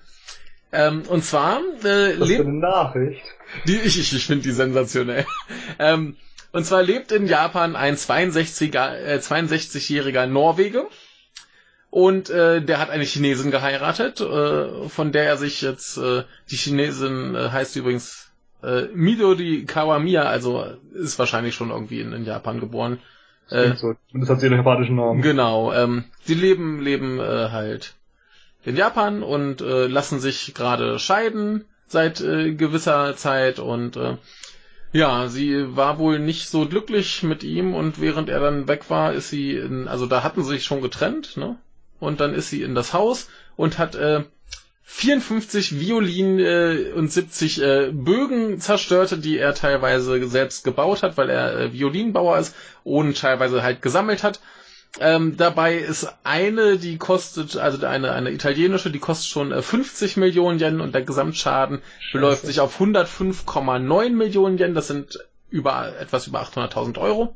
Ähm, 0.71 1.03
und 1.07 1.23
zwar 1.23 1.61
äh, 1.83 2.19
Was 2.19 2.27
lebt 2.27 2.41
eine 2.41 2.59
Nachricht. 2.59 3.23
Die, 3.65 3.77
ich 3.77 3.97
ich, 3.99 4.13
ich 4.13 4.25
finde 4.25 4.43
die 4.43 4.51
sensationell. 4.51 5.25
ähm, 5.79 6.15
und 6.51 6.65
zwar 6.65 6.83
lebt 6.83 7.11
in 7.11 7.27
Japan 7.27 7.75
ein 7.75 7.95
62er, 7.95 8.95
äh, 8.97 9.17
62-jähriger 9.17 10.27
Norweger. 10.27 10.87
Und 11.91 12.29
äh, 12.29 12.61
der 12.61 12.77
hat 12.77 12.91
eine 12.91 13.05
Chinesin 13.05 13.49
geheiratet, 13.49 14.21
äh, 14.21 14.89
von 14.89 15.11
der 15.11 15.23
er 15.23 15.37
sich 15.37 15.61
jetzt, 15.61 15.97
äh, 15.97 16.23
die 16.51 16.55
Chinesin 16.55 17.33
äh, 17.33 17.49
heißt 17.49 17.75
übrigens 17.77 18.31
äh, 18.61 18.83
Midori 18.93 19.65
Kawamiya, 19.65 20.23
also 20.23 20.65
ist 20.93 21.17
wahrscheinlich 21.17 21.55
schon 21.55 21.71
irgendwie 21.71 22.01
in, 22.01 22.13
in 22.13 22.25
Japan 22.25 22.59
geboren. 22.59 22.99
Äh, 23.49 23.75
so. 23.75 23.95
Das 24.13 24.29
hat 24.29 24.39
sie 24.39 24.47
einen 24.47 24.57
japanischen 24.57 24.95
Namen. 24.95 25.21
Genau. 25.21 25.73
Ähm, 25.73 26.05
die 26.27 26.33
leben 26.33 26.81
leben 26.81 27.19
äh, 27.19 27.49
halt 27.49 27.95
in 28.63 28.75
Japan 28.75 29.23
und 29.23 29.61
äh, 29.61 29.87
lassen 29.87 30.19
sich 30.19 30.53
gerade 30.53 30.99
scheiden 30.99 31.65
seit 31.87 32.21
äh, 32.21 32.53
gewisser 32.53 33.15
Zeit 33.15 33.59
und 33.59 33.95
äh, 33.95 34.17
ja, 34.91 35.27
sie 35.27 35.75
war 35.75 35.99
wohl 35.99 36.19
nicht 36.19 36.49
so 36.49 36.67
glücklich 36.67 37.23
mit 37.23 37.43
ihm 37.43 37.75
und 37.75 38.01
während 38.01 38.29
er 38.29 38.39
dann 38.39 38.67
weg 38.67 38.89
war, 38.89 39.13
ist 39.13 39.29
sie 39.29 39.55
in, 39.55 39.87
also 39.87 40.07
da 40.07 40.23
hatten 40.23 40.43
sie 40.43 40.51
sich 40.51 40.63
schon 40.63 40.81
getrennt, 40.81 41.37
ne? 41.37 41.57
Und 41.99 42.21
dann 42.21 42.33
ist 42.33 42.49
sie 42.49 42.63
in 42.63 42.75
das 42.75 42.93
Haus 42.93 43.29
und 43.55 43.77
hat 43.77 43.95
äh, 43.95 44.23
54 44.91 45.79
Violinen 45.79 46.39
äh, 46.39 46.91
und 46.93 47.11
70 47.11 47.61
äh, 47.61 47.91
Bögen 47.93 48.59
zerstörte, 48.59 49.19
die 49.19 49.37
er 49.37 49.53
teilweise 49.53 50.27
selbst 50.27 50.63
gebaut 50.63 51.03
hat, 51.03 51.15
weil 51.15 51.29
er 51.29 51.57
äh, 51.57 51.73
Violinbauer 51.73 52.39
ist 52.39 52.55
und 52.83 53.17
teilweise 53.17 53.61
halt 53.61 53.81
gesammelt 53.83 54.23
hat. 54.23 54.41
Ähm, 54.99 55.37
dabei 55.37 55.75
ist 55.77 56.11
eine, 56.23 56.77
die 56.77 56.97
kostet, 56.97 57.55
also 57.55 57.85
eine, 57.85 58.11
eine 58.11 58.31
italienische, 58.31 58.89
die 58.89 58.99
kostet 58.99 59.29
schon 59.29 59.51
äh, 59.51 59.61
50 59.61 60.17
Millionen 60.17 60.59
Yen 60.59 60.81
und 60.81 60.93
der 60.93 61.03
Gesamtschaden 61.03 61.77
Scheiße. 61.77 62.11
beläuft 62.11 62.45
sich 62.47 62.59
auf 62.59 62.81
105,9 62.81 64.09
Millionen 64.09 64.57
Yen. 64.57 64.73
Das 64.73 64.87
sind 64.87 65.19
über 65.49 65.97
etwas 65.99 66.25
über 66.25 66.41
800.000 66.41 66.97
Euro. 66.99 67.35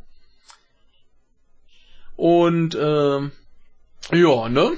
Und 2.15 2.73
äh, 2.75 3.19
ja, 4.17 4.49
ne? 4.49 4.71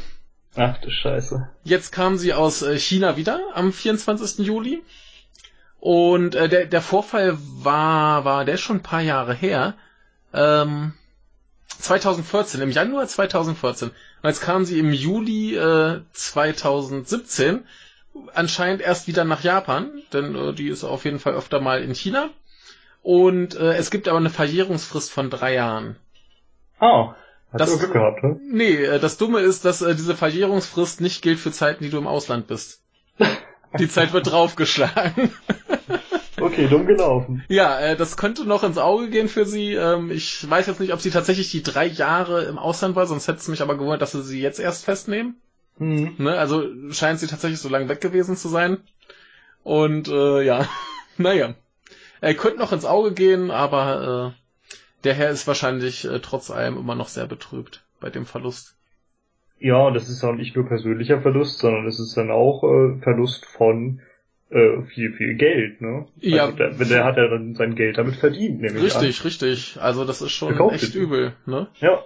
Ach 0.56 0.78
du 0.80 0.90
Scheiße. 0.90 1.50
Jetzt 1.64 1.92
kam 1.92 2.18
sie 2.18 2.34
aus 2.34 2.62
äh, 2.62 2.78
China 2.78 3.18
wieder 3.18 3.40
am 3.54 3.74
24. 3.74 4.46
Juli. 4.46 4.84
Und 5.80 6.36
äh, 6.36 6.50
der, 6.50 6.66
der 6.66 6.82
Vorfall 6.82 7.38
war, 7.40 8.26
war, 8.26 8.46
der 8.46 8.56
ist 8.56 8.62
schon 8.62 8.78
ein 8.78 8.84
paar 8.84 9.02
Jahre 9.02 9.34
her. 9.34 9.76
Ähm, 10.34 10.94
2014, 11.68 12.62
im 12.62 12.72
Januar 12.72 13.08
2014. 13.08 13.90
Und 13.90 13.96
jetzt 14.24 14.42
kam 14.42 14.66
sie 14.66 14.80
im 14.80 14.94
Juli 14.94 15.56
äh, 15.56 16.02
2017 16.14 17.66
anscheinend 18.34 18.82
erst 18.82 19.08
wieder 19.08 19.26
nach 19.26 19.44
Japan, 19.44 20.02
denn 20.14 20.36
äh, 20.36 20.54
die 20.54 20.70
ist 20.70 20.84
auf 20.84 21.06
jeden 21.06 21.20
Fall 21.20 21.34
öfter 21.34 21.60
mal 21.60 21.84
in 21.84 21.94
China. 21.94 22.30
Und 23.04 23.56
äh, 23.56 23.76
es 23.76 23.92
gibt 23.92 24.08
aber 24.08 24.18
eine 24.18 24.30
Verjährungsfrist 24.30 25.12
von 25.12 25.30
drei 25.30 25.54
Jahren. 25.54 25.98
Oh. 26.80 27.14
Hast 27.60 27.74
das, 27.74 27.80
Glück 27.80 27.94
gehabt, 27.94 28.24
ne? 28.24 28.40
Nee, 28.52 28.76
äh, 28.76 29.00
das 29.00 29.18
Dumme 29.18 29.40
ist, 29.40 29.66
dass 29.66 29.82
äh, 29.82 29.96
diese 29.96 30.16
Verjährungsfrist 30.16 31.02
nicht 31.02 31.22
gilt 31.22 31.40
für 31.40 31.52
Zeiten, 31.52 31.84
die 31.84 31.90
du 31.90 31.98
im 31.98 32.08
Ausland 32.08 32.48
bist. 32.48 32.82
Die 33.80 33.90
Zeit 33.90 34.14
wird 34.14 34.32
draufgeschlagen. 34.32 35.32
okay, 36.40 36.68
dumm 36.68 36.86
gelaufen. 36.88 37.44
Ja, 37.50 37.78
äh, 37.80 37.98
das 37.98 38.16
könnte 38.16 38.46
noch 38.46 38.64
ins 38.64 38.78
Auge 38.78 39.10
gehen 39.10 39.28
für 39.28 39.46
sie. 39.46 39.74
Ähm, 39.74 40.12
ich 40.12 40.50
weiß 40.50 40.68
jetzt 40.68 40.80
nicht, 40.80 40.94
ob 40.94 41.02
sie 41.02 41.10
tatsächlich 41.10 41.52
die 41.52 41.64
drei 41.64 41.86
Jahre 41.86 42.46
im 42.46 42.58
Ausland 42.58 42.96
war, 42.96 43.06
sonst 43.06 43.28
hätte 43.28 43.40
es 43.40 43.48
mich 43.50 43.62
aber 43.62 43.76
gewundert, 43.76 44.02
dass 44.02 44.14
sie 44.14 44.24
sie 44.24 44.42
jetzt 44.42 44.60
erst 44.60 44.86
festnehmen. 44.86 45.36
Mhm. 45.78 46.16
Ne, 46.18 46.38
also 46.38 46.64
scheint 46.92 47.20
sie 47.20 47.28
tatsächlich 47.28 47.60
so 47.60 47.68
lange 47.70 47.90
weg 47.90 48.00
gewesen 48.00 48.38
zu 48.38 48.48
sein. 48.48 48.78
Und 49.64 50.08
äh, 50.08 50.42
ja, 50.44 50.68
naja. 51.18 51.56
Er 52.22 52.34
könnte 52.34 52.60
noch 52.60 52.72
ins 52.72 52.86
Auge 52.86 53.12
gehen, 53.12 53.52
aber 53.52 54.34
äh, 54.34 54.45
der 55.06 55.14
Herr 55.14 55.30
ist 55.30 55.48
wahrscheinlich 55.48 56.06
äh, 56.06 56.20
trotz 56.20 56.52
allem 56.52 56.78
immer 56.78 56.96
noch 56.96 57.08
sehr 57.08 57.28
betrübt 57.28 57.84
bei 58.00 58.10
dem 58.10 58.26
Verlust. 58.26 58.76
Ja, 59.60 59.88
und 59.88 59.94
das 59.94 60.10
ist 60.10 60.24
auch 60.24 60.34
nicht 60.34 60.56
nur 60.56 60.68
persönlicher 60.68 61.22
Verlust, 61.22 61.60
sondern 61.60 61.88
es 61.88 62.00
ist 62.00 62.18
dann 62.18 62.30
auch 62.30 62.64
äh, 62.64 63.00
Verlust 63.02 63.46
von 63.46 64.02
äh, 64.50 64.82
viel, 64.84 65.14
viel 65.14 65.36
Geld, 65.36 65.82
ne? 65.82 66.08
Ja. 66.20 66.46
Also 66.46 66.58
der, 66.58 66.80
wenn 66.80 66.90
der 66.90 67.06
hat 67.06 67.18
ja 67.18 67.28
dann 67.28 67.56
sein 67.56 67.76
Geld 67.76 67.98
damit 67.98 68.16
verdient, 68.16 68.62
nämlich 68.62 68.84
Richtig, 68.84 69.24
richtig. 69.24 69.78
Also 69.80 70.06
das 70.06 70.22
ist 70.22 70.34
schon 70.34 70.50
Verkauft 70.50 70.76
echt 70.76 70.96
übel, 70.96 71.34
ne? 71.46 71.68
Ja, 71.80 72.04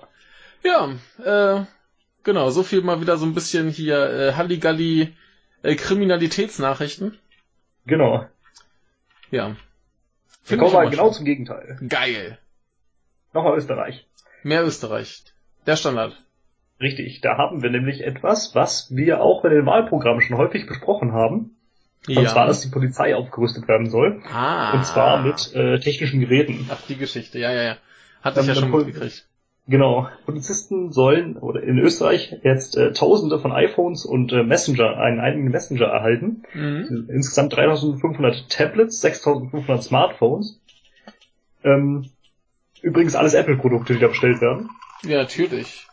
Ja, 0.63 1.59
äh, 1.59 1.65
genau, 2.23 2.49
so 2.49 2.63
viel 2.63 2.81
mal 2.81 3.01
wieder 3.01 3.17
so 3.17 3.25
ein 3.25 3.33
bisschen 3.33 3.69
hier 3.69 3.97
äh, 3.97 4.33
Halligalli 4.33 5.13
äh, 5.63 5.75
Kriminalitätsnachrichten. 5.75 7.17
genau. 7.85 8.25
Ja. 9.31 9.55
Wir 10.47 10.57
kommen 10.57 10.73
mal 10.73 10.81
immer 10.83 10.91
genau 10.91 11.05
schön. 11.07 11.13
zum 11.13 11.25
Gegenteil. 11.25 11.77
Geil. 11.87 12.39
Nochmal 13.33 13.57
Österreich. 13.57 14.05
Mehr 14.43 14.63
Österreich. 14.65 15.23
Der 15.67 15.75
Standard. 15.75 16.21
Richtig, 16.81 17.19
da 17.21 17.37
haben 17.37 17.61
wir 17.61 17.69
nämlich 17.69 18.01
etwas, 18.03 18.55
was 18.55 18.95
wir 18.95 19.21
auch 19.21 19.43
in 19.43 19.51
den 19.51 19.65
Wahlprogrammen 19.65 20.21
schon 20.21 20.37
häufig 20.37 20.65
besprochen 20.65 21.11
haben. 21.11 21.55
Und 22.07 22.29
zwar, 22.29 22.47
dass 22.47 22.61
die 22.61 22.69
Polizei 22.69 23.13
aufgerüstet 23.15 23.67
werden 23.67 23.89
soll. 23.89 24.21
ah. 24.31 24.71
Und 24.71 24.85
zwar 24.85 25.21
mit 25.21 25.53
äh, 25.53 25.79
technischen 25.79 26.21
Geräten. 26.21 26.67
Ach, 26.71 26.81
die 26.87 26.95
Geschichte, 26.95 27.37
ja, 27.39 27.51
ja, 27.51 27.63
ja. 27.63 27.77
Hatte 28.21 28.39
ich 28.39 28.47
ja 28.47 28.53
Dann- 28.53 28.63
schon 28.63 28.71
dann- 28.71 28.85
mitgekriegt. 28.85 29.25
Genau, 29.67 30.07
Polizisten 30.25 30.91
sollen 30.91 31.37
oder 31.37 31.61
in 31.61 31.77
Österreich 31.77 32.35
jetzt 32.41 32.75
äh, 32.75 32.91
Tausende 32.93 33.37
von 33.37 33.51
iPhones 33.51 34.03
und 34.03 34.31
äh, 34.33 34.41
Messenger, 34.41 34.97
einen 34.97 35.19
eigenen 35.19 35.51
Messenger 35.51 35.85
erhalten. 35.85 36.41
Mhm. 36.55 37.07
Insgesamt 37.11 37.53
3500 37.55 38.49
Tablets, 38.49 38.99
6500 39.01 39.83
Smartphones. 39.83 40.59
Ähm, 41.63 42.09
übrigens 42.81 43.15
alles 43.15 43.33
Apple-Produkte, 43.33 43.93
die 43.93 43.99
da 43.99 44.07
bestellt 44.07 44.41
werden. 44.41 44.69
Ja, 45.03 45.17
natürlich. 45.17 45.85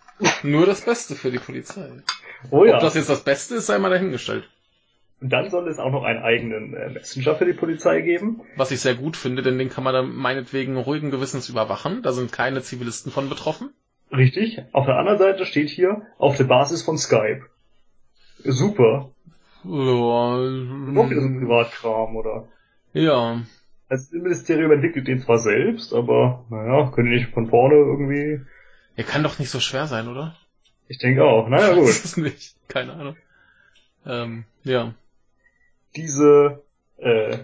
Nur 0.42 0.66
das 0.66 0.80
Beste 0.82 1.14
für 1.14 1.30
die 1.30 1.38
Polizei. 1.38 1.88
Oh 2.50 2.64
ja. 2.64 2.74
Ob 2.76 2.80
das 2.80 2.94
jetzt 2.94 3.10
das 3.10 3.22
Beste 3.24 3.56
ist, 3.56 3.66
sei 3.66 3.78
mal 3.78 3.90
dahingestellt. 3.90 4.48
Und 5.20 5.30
dann 5.32 5.48
soll 5.50 5.66
es 5.68 5.78
auch 5.78 5.90
noch 5.90 6.04
einen 6.04 6.22
eigenen 6.22 6.74
äh, 6.74 6.90
Messenger 6.90 7.34
für 7.36 7.46
die 7.46 7.54
Polizei 7.54 8.00
geben. 8.02 8.42
Was 8.56 8.70
ich 8.70 8.80
sehr 8.80 8.94
gut 8.94 9.16
finde, 9.16 9.42
denn 9.42 9.58
den 9.58 9.70
kann 9.70 9.84
man 9.84 9.94
dann 9.94 10.14
meinetwegen 10.14 10.76
ruhigen 10.76 11.10
Gewissens 11.10 11.48
überwachen. 11.48 12.02
Da 12.02 12.12
sind 12.12 12.32
keine 12.32 12.60
Zivilisten 12.62 13.10
von 13.10 13.28
betroffen. 13.28 13.70
Richtig. 14.12 14.60
Auf 14.72 14.86
der 14.86 14.96
anderen 14.98 15.18
Seite 15.18 15.46
steht 15.46 15.70
hier 15.70 16.02
auf 16.18 16.36
der 16.36 16.44
Basis 16.44 16.82
von 16.82 16.98
Skype. 16.98 17.42
Super. 18.44 19.10
Ja, 19.64 19.70
Noch 19.70 21.10
wieder 21.10 21.20
so 21.22 21.26
ein 21.26 21.40
Privatkram 21.40 22.14
oder. 22.16 22.48
ja. 22.92 23.40
Das 23.88 24.10
Innenministerium 24.10 24.72
entwickelt 24.72 25.06
den 25.06 25.20
zwar 25.20 25.38
selbst, 25.38 25.92
aber 25.94 26.44
naja, 26.50 26.90
können 26.92 27.10
die 27.10 27.16
nicht 27.18 27.32
von 27.32 27.48
vorne 27.48 27.76
irgendwie. 27.76 28.40
Er 28.96 29.04
kann 29.04 29.22
doch 29.22 29.38
nicht 29.38 29.50
so 29.50 29.60
schwer 29.60 29.86
sein, 29.86 30.08
oder? 30.08 30.34
Ich 30.88 30.98
denke 30.98 31.24
auch. 31.24 31.48
Naja 31.48 31.68
Ich 31.70 31.74
gut. 31.76 31.84
weiß 31.88 32.04
es 32.04 32.16
nicht. 32.16 32.56
Keine 32.68 32.94
Ahnung. 32.94 33.16
Ähm, 34.04 34.44
ja. 34.64 34.94
Diese 35.96 36.62
äh, 36.98 37.38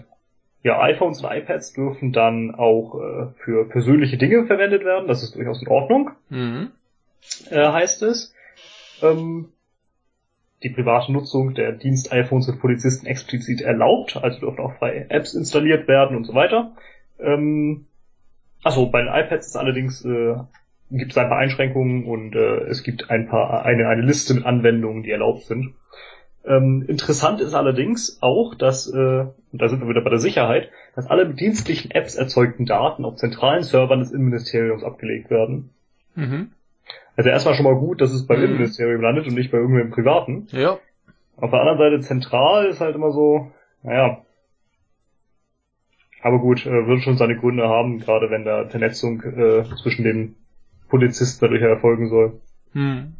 ja, 0.63 0.81
iPhones 0.81 1.21
und 1.23 1.29
iPads 1.31 1.73
dürfen 1.73 2.13
dann 2.13 2.55
auch 2.55 2.95
äh, 2.95 3.27
für 3.43 3.67
persönliche 3.67 4.17
Dinge 4.17 4.45
verwendet 4.45 4.85
werden. 4.85 5.07
Das 5.07 5.23
ist 5.23 5.35
durchaus 5.35 5.61
in 5.61 5.67
Ordnung, 5.67 6.11
Mhm. 6.29 6.71
äh, 7.49 7.67
heißt 7.67 8.01
es. 8.03 8.33
Ähm, 9.01 9.49
die 10.63 10.69
private 10.69 11.11
Nutzung 11.11 11.53
der 11.53 11.73
Dienst-iPhones 11.73 12.47
wird 12.47 12.59
Polizisten 12.59 13.05
explizit 13.05 13.61
erlaubt, 13.61 14.17
also 14.17 14.39
dürfen 14.39 14.59
auch 14.59 14.77
freie 14.77 15.09
Apps 15.09 15.33
installiert 15.33 15.87
werden 15.87 16.15
und 16.15 16.23
so 16.23 16.33
weiter. 16.33 16.75
Ähm, 17.19 17.85
achso, 18.63 18.87
bei 18.87 19.01
den 19.01 19.13
iPads 19.13 19.47
ist 19.47 19.57
allerdings 19.57 20.03
äh, 20.05 20.35
gibt 20.89 21.11
es 21.11 21.17
ein 21.17 21.29
paar 21.29 21.39
Einschränkungen 21.39 22.05
und 22.05 22.35
äh, 22.35 22.65
es 22.65 22.83
gibt 22.83 23.09
ein 23.09 23.27
paar 23.27 23.65
eine, 23.65 23.87
eine 23.87 24.01
Liste 24.01 24.33
mit 24.33 24.45
Anwendungen, 24.45 25.03
die 25.03 25.11
erlaubt 25.11 25.43
sind. 25.43 25.73
Ähm, 26.45 26.83
interessant 26.87 27.39
ist 27.39 27.53
allerdings 27.53 28.17
auch, 28.21 28.55
dass, 28.55 28.91
äh, 28.91 28.97
und 28.97 29.61
da 29.61 29.69
sind 29.69 29.81
wir 29.81 29.87
wieder 29.87 30.03
bei 30.03 30.09
der 30.09 30.19
Sicherheit, 30.19 30.69
dass 30.95 31.07
alle 31.07 31.25
mit 31.25 31.39
dienstlichen 31.39 31.91
Apps 31.91 32.15
erzeugten 32.15 32.65
Daten 32.65 33.05
auf 33.05 33.15
zentralen 33.15 33.63
Servern 33.63 33.99
des 33.99 34.11
Innenministeriums 34.11 34.83
abgelegt 34.83 35.29
werden. 35.29 35.69
Mhm. 36.15 36.51
Also 37.15 37.29
erstmal 37.29 37.55
schon 37.55 37.65
mal 37.65 37.75
gut, 37.75 38.01
dass 38.01 38.11
es 38.11 38.25
beim 38.25 38.39
Mhm. 38.39 38.45
Innenministerium 38.45 39.01
landet 39.01 39.27
und 39.27 39.35
nicht 39.35 39.51
bei 39.51 39.57
irgendwem 39.57 39.91
Privaten. 39.91 40.47
Ja. 40.51 40.79
Auf 41.37 41.51
der 41.51 41.59
anderen 41.61 41.77
Seite 41.77 41.99
zentral 42.01 42.67
ist 42.67 42.79
halt 42.79 42.95
immer 42.95 43.11
so, 43.11 43.51
naja. 43.83 44.21
Aber 46.21 46.39
gut, 46.39 46.65
äh, 46.65 46.87
wird 46.87 47.03
schon 47.03 47.17
seine 47.17 47.37
Gründe 47.37 47.67
haben, 47.67 47.99
gerade 47.99 48.29
wenn 48.29 48.45
da 48.45 48.67
Vernetzung 48.69 49.21
äh, 49.23 49.63
zwischen 49.81 50.03
den 50.03 50.35
Polizisten 50.89 51.39
dadurch 51.41 51.61
erfolgen 51.61 52.09
soll. 52.09 52.39
Hm. 52.73 53.13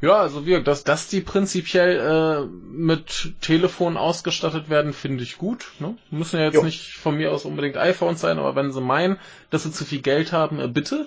Ja, 0.00 0.14
also 0.16 0.46
wir, 0.46 0.62
dass, 0.62 0.82
dass 0.82 1.08
die 1.08 1.20
prinzipiell 1.20 2.00
äh, 2.00 2.46
mit 2.46 3.34
Telefon 3.42 3.98
ausgestattet 3.98 4.70
werden, 4.70 4.94
finde 4.94 5.22
ich 5.22 5.36
gut. 5.36 5.72
Ne? 5.78 5.96
Müssen 6.10 6.38
ja 6.38 6.46
jetzt 6.46 6.54
Jo. 6.54 6.62
nicht 6.62 6.94
von 6.94 7.18
mir 7.18 7.30
aus 7.32 7.44
unbedingt 7.44 7.76
iPhones 7.76 8.22
sein, 8.22 8.38
aber 8.38 8.56
wenn 8.56 8.72
sie 8.72 8.80
meinen, 8.80 9.18
dass 9.50 9.64
sie 9.64 9.72
zu 9.72 9.84
viel 9.84 10.00
Geld 10.00 10.32
haben, 10.32 10.58
äh, 10.58 10.68
bitte. 10.68 11.06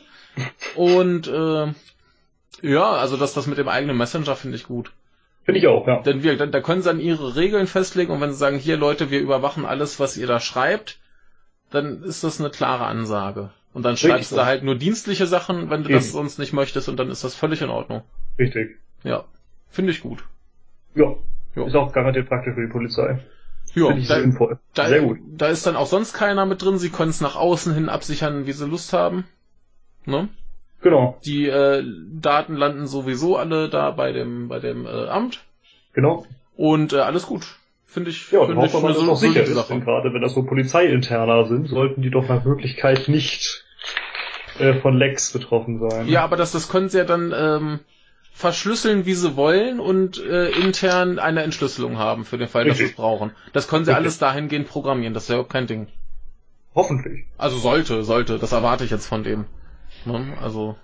Und 0.76 1.28
äh, 1.28 1.74
ja, 2.62 2.92
also 2.92 3.18
dass 3.18 3.34
das 3.34 3.48
mit 3.48 3.58
dem 3.58 3.68
eigenen 3.68 3.98
Messenger 3.98 4.36
finde 4.36 4.58
ich 4.58 4.66
gut. 4.66 4.92
Finde 5.44 5.60
ich 5.60 5.68
auch, 5.68 5.86
ja. 5.88 6.02
Denn 6.02 6.24
wir, 6.24 6.38
da, 6.38 6.46
da 6.46 6.62
können 6.62 6.82
sie 6.82 6.90
dann 6.90 7.00
ihre 7.00 7.36
Regeln 7.36 7.68
festlegen 7.68 8.12
und 8.12 8.22
wenn 8.22 8.32
sie 8.32 8.38
sagen, 8.38 8.58
hier 8.58 8.78
Leute, 8.78 9.12
wir 9.12 9.20
überwachen 9.20 9.66
alles, 9.66 10.00
was 10.00 10.16
ihr 10.16 10.28
da 10.28 10.40
schreibt, 10.40 11.00
dann 11.70 12.04
ist 12.04 12.24
das 12.24 12.40
eine 12.40 12.50
klare 12.50 12.86
Ansage. 12.86 13.50
Und 13.74 13.84
dann 13.84 13.98
schreibst 13.98 14.32
Richtig. 14.32 14.38
du 14.38 14.46
halt 14.46 14.64
nur 14.64 14.76
dienstliche 14.76 15.28
Sachen, 15.28 15.70
wenn 15.70 15.84
du 15.84 15.90
Eben. 15.90 15.98
das 15.98 16.12
sonst 16.12 16.40
nicht 16.40 16.54
möchtest 16.54 16.88
und 16.88 16.98
dann 16.98 17.10
ist 17.10 17.24
das 17.24 17.36
völlig 17.36 17.62
in 17.62 17.70
Ordnung. 17.70 18.04
Richtig. 18.40 18.78
Ja, 19.04 19.26
finde 19.70 19.92
ich 19.92 20.02
gut. 20.02 20.24
Ja. 20.96 21.16
Jo. 21.56 21.66
Ist 21.66 21.76
auch 21.76 21.92
garantiert 21.92 22.30
praktisch 22.30 22.54
für 22.56 22.66
die 22.66 22.72
Polizei. 22.72 23.20
Ja, 23.76 23.88
Finde 23.88 24.02
ich 24.02 24.08
da, 24.08 24.20
sinnvoll. 24.20 24.60
da, 24.76 24.88
Sehr 24.88 25.02
gut. 25.02 25.20
da 25.36 25.48
ist 25.48 25.66
dann 25.66 25.76
auch 25.76 25.88
sonst 25.88 26.14
keiner 26.14 26.46
mit 26.46 26.62
drin. 26.62 26.78
Sie 26.78 26.90
können 26.90 27.10
es 27.10 27.22
nach 27.22 27.36
außen 27.36 27.74
hin 27.74 27.90
absichern, 27.90 28.46
wie 28.46 28.52
sie 28.52 28.68
Lust 28.68 28.94
haben. 28.94 29.26
Ne? 30.06 30.30
Genau. 30.82 31.18
Die 31.26 31.48
äh, 31.48 31.84
Daten 32.12 32.56
landen 32.56 32.88
sowieso 32.88 33.38
alle 33.38 33.70
da 33.70 33.92
bei 33.92 34.12
dem 34.12 34.50
bei 34.50 34.60
dem 34.60 34.86
äh, 34.86 35.08
Amt 35.08 35.44
Genau. 35.94 36.26
und 36.56 36.94
äh, 36.94 36.98
alles 37.00 37.26
gut. 37.26 37.46
Finde 37.86 38.10
ich, 38.10 38.32
Ja, 38.32 38.46
finde 38.46 38.66
ich 38.66 38.72
dass 38.72 38.84
eine 38.84 38.94
es 38.94 39.08
auch 39.08 39.16
sicher 39.16 39.44
ist. 39.44 39.54
Sache. 39.54 39.74
Denn 39.74 39.84
gerade 39.86 40.14
wenn 40.14 40.22
das 40.22 40.34
so 40.34 40.44
polizeiinterner 40.44 41.46
sind, 41.46 41.68
sollten 41.68 42.02
die 42.02 42.10
doch 42.10 42.28
nach 42.28 42.44
Möglichkeit 42.44 43.08
nicht 43.08 43.64
äh, 44.60 44.74
von 44.82 44.98
Lecks 44.98 45.32
betroffen 45.32 45.80
sein. 45.80 46.08
Ja, 46.08 46.24
aber 46.24 46.36
das, 46.36 46.52
das 46.52 46.70
können 46.70 46.90
sie 46.90 46.98
ja 46.98 47.04
dann 47.06 47.32
ähm, 47.36 47.80
verschlüsseln, 48.34 49.06
wie 49.06 49.14
sie 49.14 49.36
wollen 49.38 49.80
und 49.80 50.18
äh, 50.24 50.50
intern 50.50 51.20
eine 51.20 51.44
Entschlüsselung 51.44 52.00
haben 52.00 52.26
für 52.26 52.40
den 52.40 52.48
Fall, 52.48 52.66
dass 52.66 52.78
sie 52.78 52.84
es 52.86 52.90
Richtig. 52.90 52.98
brauchen. 52.98 53.32
Das 53.54 53.68
können 53.68 53.86
sie 53.86 53.92
Richtig. 53.92 54.06
alles 54.06 54.18
dahingehend 54.18 54.68
programmieren. 54.68 55.14
Das 55.14 55.24
ist 55.24 55.30
ja 55.30 55.36
überhaupt 55.36 55.54
kein 55.54 55.68
Ding. 55.68 55.88
Hoffentlich. 56.74 57.26
Also 57.38 57.58
sollte, 57.60 58.04
sollte. 58.04 58.40
Das 58.40 58.52
erwarte 58.52 58.84
ich 58.84 58.90
jetzt 58.92 59.06
von 59.06 59.24
dem. 59.24 59.46
Ne? 60.06 60.38
Also 60.42 60.76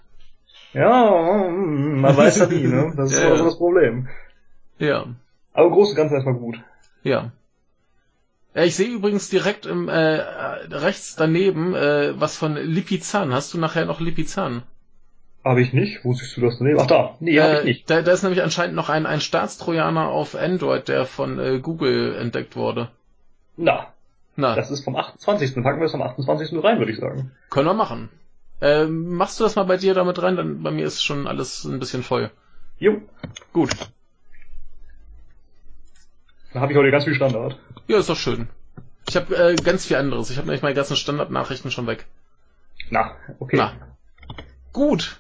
Ja, 0.74 1.50
man 1.50 2.16
weiß 2.18 2.38
ja 2.38 2.46
nie, 2.48 2.68
ne? 2.68 2.94
Das 2.96 3.12
ist 3.12 3.18
Ja, 3.18 3.28
immer 3.28 3.32
ja. 3.32 3.38
so 3.38 3.46
das 3.46 3.58
Problem. 3.58 4.08
ja, 4.78 5.06
Aber 5.54 5.68
im 5.68 5.74
Großen 5.74 5.92
und 5.92 5.98
Ganzen 5.98 6.16
erstmal 6.16 6.36
gut. 6.36 6.60
ja. 7.04 7.32
Ja, 8.56 8.64
ich 8.64 8.76
sehe 8.76 8.90
übrigens 8.90 9.30
direkt 9.30 9.68
im 9.68 9.88
äh, 9.90 10.18
äh, 10.18 10.22
rechts 10.72 11.16
daneben 11.16 11.76
äh, 11.76 12.20
was 12.20 12.36
von 12.36 12.56
Lipizan. 12.56 13.32
Hast 13.32 13.54
du 13.54 13.60
nachher 13.60 13.86
noch 13.86 14.00
Lipizan? 14.02 14.64
Habe 15.46 15.62
ich 15.62 15.72
nicht. 15.72 16.04
Wo 16.04 16.14
siehst 16.14 16.36
du 16.36 16.42
das 16.42 16.58
denn? 16.58 16.76
Ach 16.80 16.88
da. 16.88 17.16
Nee, 17.20 17.40
habe 17.40 17.54
ich 17.54 17.60
Äh, 17.60 17.64
nicht. 17.66 17.90
Da, 17.90 18.02
da 18.02 18.12
ist 18.12 18.24
nämlich 18.24 18.42
anscheinend 18.42 18.76
noch 18.76 18.90
ein, 18.90 19.06
ein 19.06 19.22
Staatstrojaner 19.22 20.08
auf 20.10 20.36
Android, 20.36 20.88
der 20.88 21.06
von 21.06 21.40
äh, 21.40 21.60
Google 21.60 22.16
entdeckt 22.16 22.56
wurde. 22.56 22.90
Na, 23.56 23.94
Na, 24.36 24.56
das 24.56 24.72
ist 24.72 24.84
vom 24.84 24.96
28. 24.96 25.54
Dann 25.54 25.64
packen 25.64 25.80
wir 25.80 25.86
es 25.86 25.94
am 25.94 26.02
28. 26.02 26.52
nur 26.52 26.64
rein, 26.64 26.80
würde 26.80 26.92
ich 26.92 26.98
sagen. 27.00 27.32
können 27.52 27.68
wir 27.68 27.74
machen. 27.76 28.10
Ähm, 28.62 29.14
machst 29.16 29.40
du 29.40 29.44
das 29.44 29.56
mal 29.56 29.64
bei 29.64 29.78
dir 29.78 29.94
damit 29.94 30.22
rein? 30.22 30.36
Dann 30.36 30.64
bei 30.64 30.72
mir 30.72 30.86
ist 30.86 31.04
schon 31.04 31.28
alles 31.28 31.64
ein 31.64 31.80
bisschen 31.80 32.04
voll. 32.04 32.30
Jo. 32.78 33.02
Gut. 33.54 33.70
Dann 36.54 36.62
habe 36.62 36.72
ich 36.72 36.78
heute 36.78 36.92
ganz 36.92 37.06
viel 37.06 37.16
Standard. 37.16 37.58
Ja, 37.88 38.00
ist 38.00 38.10
doch 38.10 38.18
schön. 38.18 38.50
Ich 39.08 39.16
habe 39.16 39.36
äh, 39.36 39.56
ganz 39.56 39.86
viel 39.86 39.98
anderes. 39.98 40.30
Ich 40.30 40.38
habe 40.38 40.48
nämlich 40.48 40.62
meine 40.62 40.76
ganzen 40.76 40.96
Standardnachrichten 40.98 41.72
schon 41.72 41.88
weg. 41.88 42.06
Na, 42.90 43.16
okay. 43.40 43.58
Na. 43.58 43.74
Gut. 44.74 45.18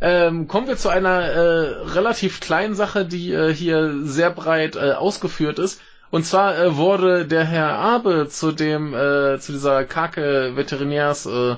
Ähm, 0.00 0.46
kommen 0.46 0.68
wir 0.68 0.76
zu 0.76 0.88
einer 0.88 1.22
äh, 1.22 1.82
relativ 1.90 2.40
kleinen 2.40 2.74
Sache, 2.74 3.04
die 3.04 3.32
äh, 3.32 3.52
hier 3.52 4.06
sehr 4.06 4.30
breit 4.30 4.76
äh, 4.76 4.92
ausgeführt 4.92 5.58
ist. 5.58 5.80
Und 6.10 6.24
zwar 6.24 6.56
äh, 6.56 6.76
wurde 6.76 7.26
der 7.26 7.44
Herr 7.44 7.70
Abe 7.70 8.28
zu 8.28 8.52
dem 8.52 8.94
äh, 8.94 9.38
zu 9.40 9.52
dieser 9.52 9.84
Kake 9.84 10.52
Veterinärs 10.54 11.26
Äh, 11.26 11.56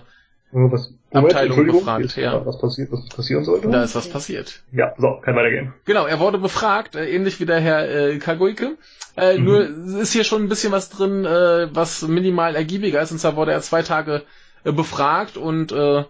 Was, 0.53 0.93
Abteilung 1.13 1.59
Entschuldigung, 1.59 1.81
befragt, 1.81 2.05
ist 2.05 2.17
ja. 2.17 2.33
da 2.33 2.47
was 2.47 2.59
passiert, 2.59 2.91
was 2.91 3.09
passieren 3.09 3.45
sollte? 3.45 3.69
da 3.69 3.85
ist 3.85 3.95
was 3.95 4.09
passiert. 4.09 4.63
Ja, 4.73 4.95
so, 4.99 5.21
kann 5.23 5.37
weitergehen. 5.37 5.73
Genau, 5.85 6.07
er 6.07 6.19
wurde 6.19 6.39
befragt, 6.39 6.97
äh, 6.97 7.09
ähnlich 7.09 7.39
wie 7.39 7.47
der 7.47 7.61
Herr 7.61 7.89
äh, 7.89 8.19
Kagoike. 8.19 8.77
Äh, 9.17 9.39
Mhm. 9.39 9.45
Nur 9.45 10.01
ist 10.01 10.13
hier 10.13 10.25
schon 10.25 10.43
ein 10.43 10.49
bisschen 10.49 10.73
was 10.73 10.89
drin, 10.89 11.25
äh, 11.25 11.69
was 11.75 12.03
minimal 12.03 12.57
ergiebiger 12.57 13.01
ist. 13.01 13.13
Und 13.13 13.19
zwar 13.19 13.37
wurde 13.37 13.53
er 13.53 13.61
zwei 13.61 13.83
Tage 13.83 14.23
äh, 14.65 14.73
befragt 14.73 15.37
und 15.37 15.73
äh, 15.73 16.05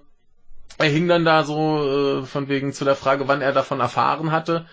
er 0.78 0.88
hing 0.88 1.08
dann 1.08 1.24
da 1.24 1.44
so 1.44 2.20
äh, 2.20 2.26
von 2.26 2.48
wegen 2.48 2.72
zu 2.72 2.84
der 2.84 2.96
Frage, 2.96 3.28
wann 3.28 3.42
er 3.42 3.52
davon 3.52 3.80
erfahren 3.80 4.32
hatte. 4.32 4.66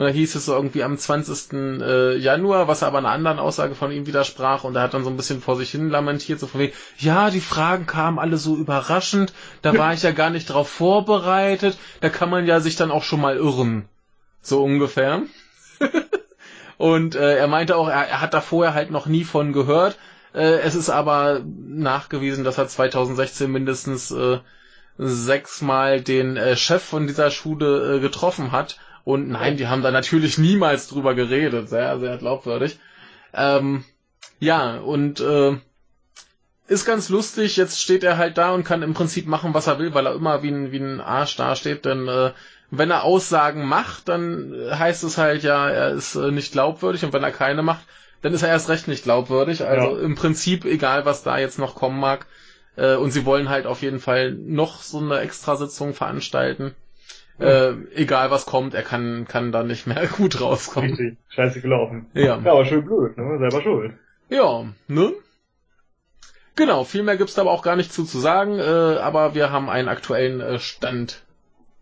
Und 0.00 0.06
da 0.06 0.12
hieß 0.12 0.34
es 0.34 0.46
so 0.46 0.54
irgendwie 0.54 0.82
am 0.82 0.96
20. 0.96 1.52
Äh, 1.52 2.16
Januar, 2.16 2.68
was 2.68 2.82
aber 2.82 2.96
einer 2.96 3.10
anderen 3.10 3.38
Aussage 3.38 3.74
von 3.74 3.92
ihm 3.92 4.06
widersprach. 4.06 4.64
Und 4.64 4.74
er 4.74 4.80
hat 4.80 4.94
dann 4.94 5.04
so 5.04 5.10
ein 5.10 5.16
bisschen 5.18 5.42
vor 5.42 5.56
sich 5.56 5.72
hin 5.72 5.90
lamentiert, 5.90 6.40
so 6.40 6.46
von 6.46 6.58
wegen, 6.58 6.72
ja, 6.96 7.28
die 7.28 7.42
Fragen 7.42 7.84
kamen 7.84 8.18
alle 8.18 8.38
so 8.38 8.56
überraschend, 8.56 9.34
da 9.60 9.76
war 9.76 9.92
ich 9.92 10.02
ja 10.02 10.12
gar 10.12 10.30
nicht 10.30 10.46
drauf 10.46 10.70
vorbereitet, 10.70 11.76
da 12.00 12.08
kann 12.08 12.30
man 12.30 12.46
ja 12.46 12.60
sich 12.60 12.76
dann 12.76 12.90
auch 12.90 13.02
schon 13.02 13.20
mal 13.20 13.36
irren. 13.36 13.90
So 14.40 14.64
ungefähr. 14.64 15.24
und 16.78 17.14
äh, 17.14 17.36
er 17.36 17.48
meinte 17.48 17.76
auch, 17.76 17.88
er, 17.88 18.08
er 18.08 18.22
hat 18.22 18.32
da 18.32 18.40
vorher 18.40 18.72
halt 18.72 18.90
noch 18.90 19.04
nie 19.04 19.24
von 19.24 19.52
gehört. 19.52 19.98
Äh, 20.32 20.60
es 20.60 20.76
ist 20.76 20.88
aber 20.88 21.42
nachgewiesen, 21.44 22.42
dass 22.42 22.56
er 22.56 22.68
2016 22.68 23.52
mindestens 23.52 24.10
äh, 24.12 24.38
sechsmal 24.96 26.00
den 26.00 26.38
äh, 26.38 26.56
Chef 26.56 26.82
von 26.82 27.06
dieser 27.06 27.30
Schule 27.30 27.96
äh, 27.96 28.00
getroffen 28.00 28.50
hat 28.50 28.78
und 29.04 29.28
nein, 29.28 29.56
die 29.56 29.68
haben 29.68 29.82
da 29.82 29.90
natürlich 29.90 30.38
niemals 30.38 30.88
drüber 30.88 31.14
geredet. 31.14 31.68
Sehr, 31.68 31.98
sehr 31.98 32.18
glaubwürdig. 32.18 32.78
Ähm, 33.32 33.84
ja, 34.38 34.76
und 34.78 35.20
äh, 35.20 35.56
ist 36.68 36.84
ganz 36.84 37.08
lustig. 37.08 37.56
Jetzt 37.56 37.80
steht 37.80 38.04
er 38.04 38.18
halt 38.18 38.38
da 38.38 38.52
und 38.52 38.64
kann 38.64 38.82
im 38.82 38.94
Prinzip 38.94 39.26
machen, 39.26 39.54
was 39.54 39.66
er 39.66 39.78
will, 39.78 39.94
weil 39.94 40.06
er 40.06 40.14
immer 40.14 40.42
wie 40.42 40.50
ein, 40.50 40.72
wie 40.72 40.78
ein 40.78 41.00
Arsch 41.00 41.36
dasteht. 41.36 41.84
Denn 41.84 42.08
äh, 42.08 42.32
wenn 42.70 42.90
er 42.90 43.04
Aussagen 43.04 43.66
macht, 43.66 44.08
dann 44.08 44.54
heißt 44.70 45.02
es 45.04 45.18
halt 45.18 45.42
ja, 45.42 45.68
er 45.68 45.90
ist 45.90 46.14
äh, 46.14 46.30
nicht 46.30 46.52
glaubwürdig. 46.52 47.04
Und 47.04 47.12
wenn 47.12 47.22
er 47.24 47.32
keine 47.32 47.62
macht, 47.62 47.84
dann 48.22 48.34
ist 48.34 48.42
er 48.42 48.50
erst 48.50 48.68
recht 48.68 48.86
nicht 48.86 49.04
glaubwürdig. 49.04 49.64
Also 49.64 49.96
ja. 49.96 50.02
im 50.02 50.14
Prinzip, 50.14 50.64
egal 50.66 51.06
was 51.06 51.22
da 51.22 51.38
jetzt 51.38 51.58
noch 51.58 51.74
kommen 51.74 51.98
mag. 51.98 52.26
Äh, 52.76 52.96
und 52.96 53.12
sie 53.12 53.24
wollen 53.24 53.48
halt 53.48 53.66
auf 53.66 53.82
jeden 53.82 54.00
Fall 54.00 54.32
noch 54.32 54.82
so 54.82 54.98
eine 54.98 55.20
Extrasitzung 55.20 55.94
veranstalten 55.94 56.74
äh, 57.40 57.72
egal 57.94 58.30
was 58.30 58.46
kommt, 58.46 58.74
er 58.74 58.82
kann, 58.82 59.26
kann 59.26 59.52
da 59.52 59.62
nicht 59.62 59.86
mehr 59.86 60.06
gut 60.16 60.40
rauskommen. 60.40 60.90
Richtig, 60.90 61.18
scheiße 61.28 61.60
gelaufen. 61.60 62.06
Ja. 62.14 62.38
Ja, 62.38 62.52
aber 62.52 62.64
schön 62.64 62.84
blöd, 62.84 63.16
ne? 63.16 63.38
Selber 63.38 63.62
schuld. 63.62 63.94
Ja, 64.28 64.64
ne? 64.88 65.12
Genau, 66.56 66.84
viel 66.84 67.02
mehr 67.02 67.16
gibt's 67.16 67.34
da 67.34 67.42
aber 67.42 67.52
auch 67.52 67.62
gar 67.62 67.76
nicht 67.76 67.92
zu, 67.92 68.04
zu 68.04 68.18
sagen, 68.18 68.58
äh, 68.58 68.62
aber 68.62 69.34
wir 69.34 69.50
haben 69.50 69.70
einen 69.70 69.88
aktuellen 69.88 70.40
äh, 70.40 70.58
Stand. 70.58 71.22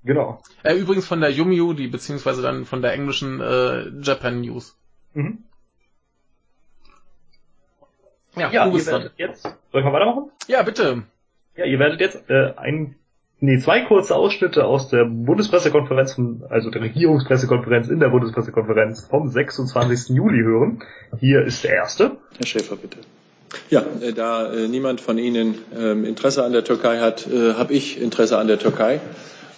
Genau. 0.05 0.41
Äh, 0.63 0.75
übrigens 0.75 1.07
von 1.07 1.21
der 1.21 1.31
Yumiu, 1.31 1.73
die 1.73 1.89
beziehungsweise 1.89 2.43
dann 2.43 2.65
von 2.65 2.81
der 2.81 2.93
englischen 2.93 3.41
äh, 3.41 3.89
Japan 4.01 4.41
News. 4.41 4.79
Mhm. 5.15 5.45
Ja, 8.37 8.51
ja 8.51 8.65
du 8.67 8.73
bist 8.73 8.91
dran. 8.91 9.11
Jetzt, 9.17 9.43
soll 9.43 9.81
ich 9.81 9.85
mal 9.85 9.93
weitermachen? 9.93 10.31
Ja, 10.47 10.63
bitte. 10.63 11.03
Ja, 11.57 11.65
ihr 11.65 11.79
werdet 11.79 12.01
jetzt 12.01 12.31
äh, 12.31 12.55
ein 12.57 12.95
nee, 13.41 13.59
zwei 13.59 13.82
kurze 13.82 14.14
Ausschnitte 14.14 14.64
aus 14.64 14.89
der 14.89 15.05
Bundespressekonferenz, 15.05 16.16
also 16.49 16.70
der 16.70 16.82
Regierungspressekonferenz 16.82 17.89
in 17.89 18.01
der 18.01 18.09
Bundespressekonferenz 18.09 19.07
vom 19.07 19.28
26. 19.28 20.16
Juli 20.16 20.43
hören. 20.43 20.82
Hier 21.18 21.45
ist 21.45 21.64
der 21.64 21.74
erste. 21.74 22.12
Herr 22.36 22.47
Schäfer, 22.47 22.76
bitte. 22.76 22.99
Ja, 23.70 23.84
äh, 24.01 24.12
da 24.12 24.53
äh, 24.53 24.68
niemand 24.68 25.01
von 25.01 25.18
Ihnen 25.18 25.55
äh, 25.74 25.93
Interesse 25.93 26.45
an 26.45 26.53
der 26.53 26.64
Türkei 26.64 26.99
hat, 26.99 27.26
äh, 27.26 27.55
habe 27.55 27.72
ich 27.72 28.01
Interesse 28.01 28.39
an 28.39 28.47
der 28.47 28.59
Türkei 28.59 29.01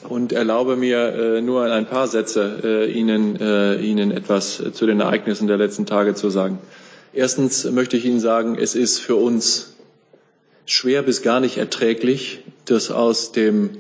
und 0.09 0.33
erlaube 0.33 0.77
mir 0.77 1.15
äh, 1.15 1.41
nur 1.41 1.67
in 1.67 1.73
ein 1.73 1.87
paar 1.87 2.07
Sätze 2.07 2.61
äh, 2.63 2.91
Ihnen, 2.91 3.37
Ihnen 3.83 4.11
etwas 4.11 4.63
zu 4.73 4.87
den 4.87 5.01
Ereignissen 5.01 5.47
der 5.47 5.57
letzten 5.57 5.87
Tage 5.87 6.15
zu 6.15 6.31
sagen. 6.31 6.59
Erstens 7.13 7.71
möchte 7.71 7.97
ich 7.97 8.05
Ihnen 8.05 8.21
sagen, 8.21 8.57
es 8.57 8.75
ist 8.75 8.99
für 8.99 9.17
uns 9.17 9.77
schwer 10.71 11.03
bis 11.03 11.23
gar 11.23 11.41
nicht 11.41 11.57
erträglich, 11.57 12.41
dass 12.65 12.91
aus 12.93 13.33
dem, 13.33 13.71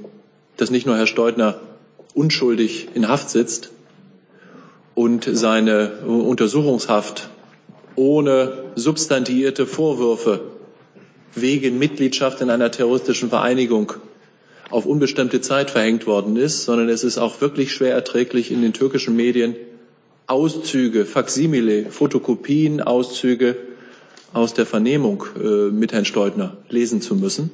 dass 0.57 0.71
nicht 0.71 0.87
nur 0.87 0.97
Herr 0.97 1.07
Steudner 1.07 1.61
unschuldig 2.15 2.89
in 2.95 3.09
Haft 3.09 3.31
sitzt 3.31 3.71
und 4.97 5.25
seine 5.25 6.01
Untersuchungshaft 6.01 7.29
ohne 7.95 8.73
substantiierte 8.75 9.67
Vorwürfe 9.67 10.41
wegen 11.37 11.79
Mitgliedschaft 11.79 12.41
in 12.41 12.51
einer 12.51 12.73
terroristischen 12.73 13.29
Vereinigung 13.29 13.93
auf 14.69 14.85
unbestimmte 14.85 15.41
Zeit 15.41 15.71
verhängt 15.71 16.09
worden 16.09 16.37
ist, 16.37 16.65
sondern 16.65 16.89
es 16.89 17.05
ist 17.05 17.19
auch 17.19 17.41
wirklich 17.41 17.73
schwer 17.73 17.95
erträglich 17.95 18.51
in 18.51 18.63
den 18.63 18.73
türkischen 18.73 19.15
Medien 19.15 19.55
Auszüge, 20.27 21.07
Faksimile, 21.07 21.87
Fotokopien, 21.91 22.81
Auszüge 22.81 23.57
aus 24.33 24.55
der 24.55 24.67
Vernehmung 24.67 25.25
äh, 25.37 25.71
mit 25.71 25.93
Herrn 25.93 26.05
Steutner 26.05 26.57
lesen 26.69 27.01
zu 27.01 27.15
müssen. 27.15 27.51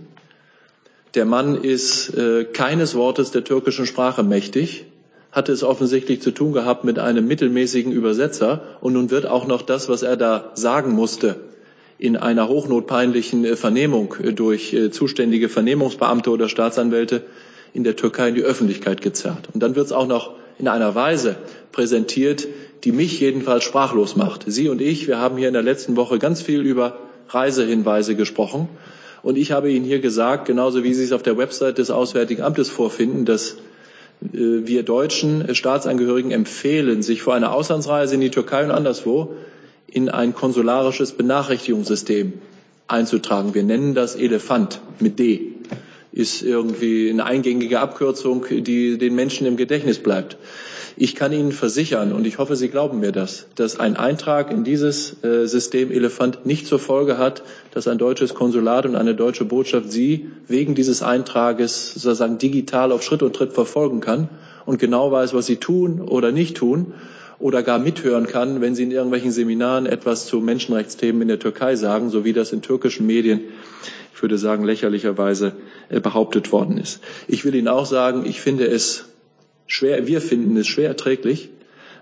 Der 1.14 1.24
Mann 1.24 1.62
ist 1.62 2.10
äh, 2.14 2.44
keines 2.44 2.94
Wortes 2.94 3.30
der 3.30 3.44
türkischen 3.44 3.86
Sprache 3.86 4.22
mächtig, 4.22 4.84
hatte 5.32 5.52
es 5.52 5.62
offensichtlich 5.62 6.20
zu 6.20 6.30
tun 6.30 6.52
gehabt 6.52 6.84
mit 6.84 6.98
einem 6.98 7.26
mittelmäßigen 7.26 7.92
Übersetzer 7.92 8.62
und 8.80 8.92
nun 8.92 9.10
wird 9.10 9.26
auch 9.26 9.46
noch 9.46 9.62
das, 9.62 9.88
was 9.88 10.02
er 10.02 10.16
da 10.16 10.52
sagen 10.54 10.92
musste, 10.92 11.36
in 11.98 12.16
einer 12.16 12.48
hochnotpeinlichen 12.48 13.44
äh, 13.44 13.56
Vernehmung 13.56 14.14
durch 14.34 14.76
zuständige 14.90 15.48
Vernehmungsbeamte 15.48 16.30
oder 16.30 16.48
Staatsanwälte 16.48 17.22
in 17.72 17.84
der 17.84 17.96
Türkei 17.96 18.28
in 18.28 18.34
die 18.34 18.42
Öffentlichkeit 18.42 19.00
gezerrt. 19.00 19.48
Und 19.52 19.62
dann 19.62 19.76
wird 19.76 19.86
es 19.86 19.92
auch 19.92 20.06
noch 20.06 20.34
in 20.58 20.68
einer 20.68 20.94
Weise 20.94 21.36
präsentiert, 21.72 22.46
die 22.84 22.92
mich 22.92 23.20
jedenfalls 23.20 23.64
sprachlos 23.64 24.16
macht. 24.16 24.44
Sie 24.46 24.68
und 24.68 24.80
ich, 24.80 25.08
wir 25.08 25.18
haben 25.18 25.36
hier 25.36 25.48
in 25.48 25.54
der 25.54 25.62
letzten 25.62 25.96
Woche 25.96 26.18
ganz 26.18 26.40
viel 26.40 26.60
über 26.60 26.98
Reisehinweise 27.28 28.14
gesprochen. 28.14 28.68
Und 29.22 29.36
ich 29.36 29.52
habe 29.52 29.70
Ihnen 29.70 29.84
hier 29.84 29.98
gesagt, 29.98 30.46
genauso 30.46 30.84
wie 30.84 30.94
Sie 30.94 31.04
es 31.04 31.12
auf 31.12 31.22
der 31.22 31.36
Website 31.36 31.78
des 31.78 31.90
Auswärtigen 31.90 32.42
Amtes 32.42 32.70
vorfinden, 32.70 33.24
dass 33.24 33.56
äh, 34.22 34.28
wir 34.32 34.84
deutschen 34.84 35.54
Staatsangehörigen 35.54 36.30
empfehlen, 36.30 37.02
sich 37.02 37.22
vor 37.22 37.34
einer 37.34 37.52
Auslandsreise 37.52 38.14
in 38.14 38.20
die 38.20 38.30
Türkei 38.30 38.64
und 38.64 38.70
anderswo 38.70 39.34
in 39.86 40.08
ein 40.08 40.34
konsularisches 40.34 41.12
Benachrichtigungssystem 41.12 42.34
einzutragen. 42.88 43.54
Wir 43.54 43.64
nennen 43.64 43.94
das 43.94 44.14
Elefant 44.14 44.80
mit 45.00 45.18
D. 45.18 45.55
Ist 46.16 46.42
irgendwie 46.42 47.10
eine 47.10 47.24
eingängige 47.24 47.78
Abkürzung, 47.78 48.46
die 48.48 48.96
den 48.96 49.14
Menschen 49.14 49.46
im 49.46 49.56
Gedächtnis 49.56 49.98
bleibt. 49.98 50.38
Ich 50.96 51.14
kann 51.14 51.30
Ihnen 51.30 51.52
versichern, 51.52 52.12
und 52.14 52.26
ich 52.26 52.38
hoffe, 52.38 52.56
Sie 52.56 52.68
glauben 52.68 53.00
mir 53.00 53.12
das, 53.12 53.48
dass 53.54 53.78
ein 53.78 53.96
Eintrag 53.96 54.50
in 54.50 54.64
dieses 54.64 55.22
äh, 55.22 55.46
System 55.46 55.92
Elefant 55.92 56.46
nicht 56.46 56.66
zur 56.66 56.78
Folge 56.78 57.18
hat, 57.18 57.42
dass 57.74 57.86
ein 57.86 57.98
deutsches 57.98 58.32
Konsulat 58.32 58.86
und 58.86 58.96
eine 58.96 59.14
deutsche 59.14 59.44
Botschaft 59.44 59.92
Sie 59.92 60.30
wegen 60.48 60.74
dieses 60.74 61.02
Eintrages 61.02 61.92
sozusagen 61.92 62.38
digital 62.38 62.92
auf 62.92 63.02
Schritt 63.02 63.22
und 63.22 63.36
Tritt 63.36 63.52
verfolgen 63.52 64.00
kann 64.00 64.30
und 64.64 64.78
genau 64.78 65.12
weiß, 65.12 65.34
was 65.34 65.44
Sie 65.44 65.56
tun 65.56 66.00
oder 66.00 66.32
nicht 66.32 66.56
tun 66.56 66.94
oder 67.38 67.62
gar 67.62 67.78
mithören 67.78 68.26
kann, 68.26 68.62
wenn 68.62 68.74
Sie 68.74 68.84
in 68.84 68.90
irgendwelchen 68.90 69.32
Seminaren 69.32 69.84
etwas 69.84 70.24
zu 70.24 70.40
Menschenrechtsthemen 70.40 71.20
in 71.20 71.28
der 71.28 71.38
Türkei 71.38 71.76
sagen, 71.76 72.08
so 72.08 72.24
wie 72.24 72.32
das 72.32 72.54
in 72.54 72.62
türkischen 72.62 73.06
Medien, 73.06 73.42
ich 74.16 74.22
würde 74.22 74.38
sagen, 74.38 74.64
lächerlicherweise 74.64 75.52
äh, 75.90 76.00
behauptet 76.00 76.50
worden 76.50 76.78
ist. 76.78 77.00
Ich 77.28 77.44
will 77.44 77.54
Ihnen 77.54 77.68
auch 77.68 77.84
sagen, 77.84 78.24
ich 78.24 78.40
finde 78.40 78.66
es 78.66 79.10
schwer, 79.66 80.06
wir 80.06 80.22
finden 80.22 80.56
es 80.56 80.66
schwer 80.66 80.88
erträglich, 80.88 81.50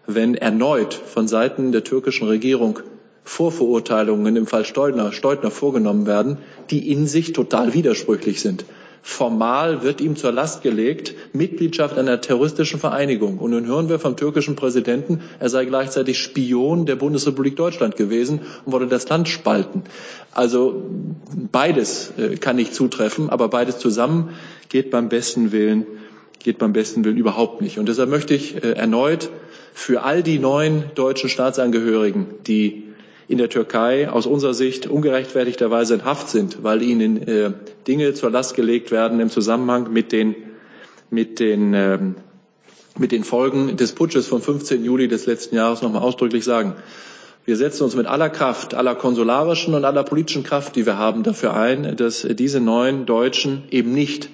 wenn 0.06 0.36
erneut 0.36 0.94
von 0.94 1.26
Seiten 1.26 1.72
der 1.72 1.82
türkischen 1.82 2.28
Regierung 2.28 2.78
Vorverurteilungen 3.24 4.36
im 4.36 4.46
Fall 4.46 4.64
Steudner, 4.64 5.10
Steudner 5.12 5.50
vorgenommen 5.50 6.06
werden, 6.06 6.38
die 6.70 6.92
in 6.92 7.08
sich 7.08 7.32
total 7.32 7.74
widersprüchlich 7.74 8.40
sind. 8.40 8.64
Formal 9.06 9.82
wird 9.82 10.00
ihm 10.00 10.16
zur 10.16 10.32
Last 10.32 10.62
gelegt 10.62 11.14
Mitgliedschaft 11.34 11.98
einer 11.98 12.22
terroristischen 12.22 12.80
Vereinigung. 12.80 13.36
Und 13.36 13.50
nun 13.50 13.66
hören 13.66 13.90
wir 13.90 13.98
vom 13.98 14.16
türkischen 14.16 14.56
Präsidenten, 14.56 15.20
er 15.38 15.50
sei 15.50 15.66
gleichzeitig 15.66 16.18
Spion 16.18 16.86
der 16.86 16.96
Bundesrepublik 16.96 17.54
Deutschland 17.54 17.96
gewesen 17.96 18.40
und 18.64 18.72
wolle 18.72 18.86
das 18.86 19.06
Land 19.06 19.28
spalten. 19.28 19.82
Also 20.32 20.84
beides 21.52 22.14
äh, 22.16 22.36
kann 22.36 22.56
nicht 22.56 22.74
zutreffen, 22.74 23.28
aber 23.28 23.48
beides 23.48 23.78
zusammen 23.78 24.30
geht 24.70 24.90
beim 24.90 25.10
besten 25.10 25.52
Willen 25.52 25.86
geht 26.42 26.58
beim 26.58 26.72
besten 26.72 27.04
Willen 27.04 27.16
überhaupt 27.16 27.60
nicht. 27.60 27.78
Und 27.78 27.88
deshalb 27.88 28.10
möchte 28.10 28.34
ich 28.34 28.56
äh, 28.56 28.72
erneut 28.72 29.30
für 29.74 30.02
all 30.02 30.22
die 30.22 30.38
neuen 30.38 30.84
deutschen 30.94 31.28
Staatsangehörigen, 31.28 32.26
die 32.46 32.84
in 33.28 33.38
der 33.38 33.48
Türkei 33.48 34.10
aus 34.10 34.26
unserer 34.26 34.54
Sicht 34.54 34.86
ungerechtfertigterweise 34.86 35.94
in 35.94 36.04
Haft 36.04 36.28
sind, 36.28 36.62
weil 36.62 36.82
ihnen 36.82 37.26
äh, 37.26 37.52
Dinge 37.86 38.14
zur 38.14 38.30
Last 38.30 38.54
gelegt 38.54 38.90
werden 38.90 39.20
im 39.20 39.30
Zusammenhang 39.30 39.92
mit 39.92 40.12
den, 40.12 40.34
mit 41.10 41.40
den, 41.40 41.72
ähm, 41.74 42.16
mit 42.98 43.12
den 43.12 43.24
Folgen 43.24 43.76
des 43.76 43.92
Putsches 43.92 44.26
vom 44.26 44.42
15. 44.42 44.84
Juli 44.84 45.08
des 45.08 45.26
letzten 45.26 45.56
Jahres 45.56 45.82
nochmal 45.82 46.02
ausdrücklich 46.02 46.44
sagen. 46.44 46.74
Wir 47.46 47.56
setzen 47.56 47.84
uns 47.84 47.94
mit 47.94 48.06
aller 48.06 48.30
Kraft, 48.30 48.74
aller 48.74 48.94
konsularischen 48.94 49.74
und 49.74 49.84
aller 49.84 50.02
politischen 50.02 50.44
Kraft, 50.44 50.76
die 50.76 50.86
wir 50.86 50.96
haben, 50.96 51.22
dafür 51.22 51.54
ein, 51.54 51.96
dass 51.96 52.26
diese 52.30 52.60
neuen 52.60 53.04
Deutschen 53.04 53.64
eben 53.70 53.92
nicht 53.92 54.30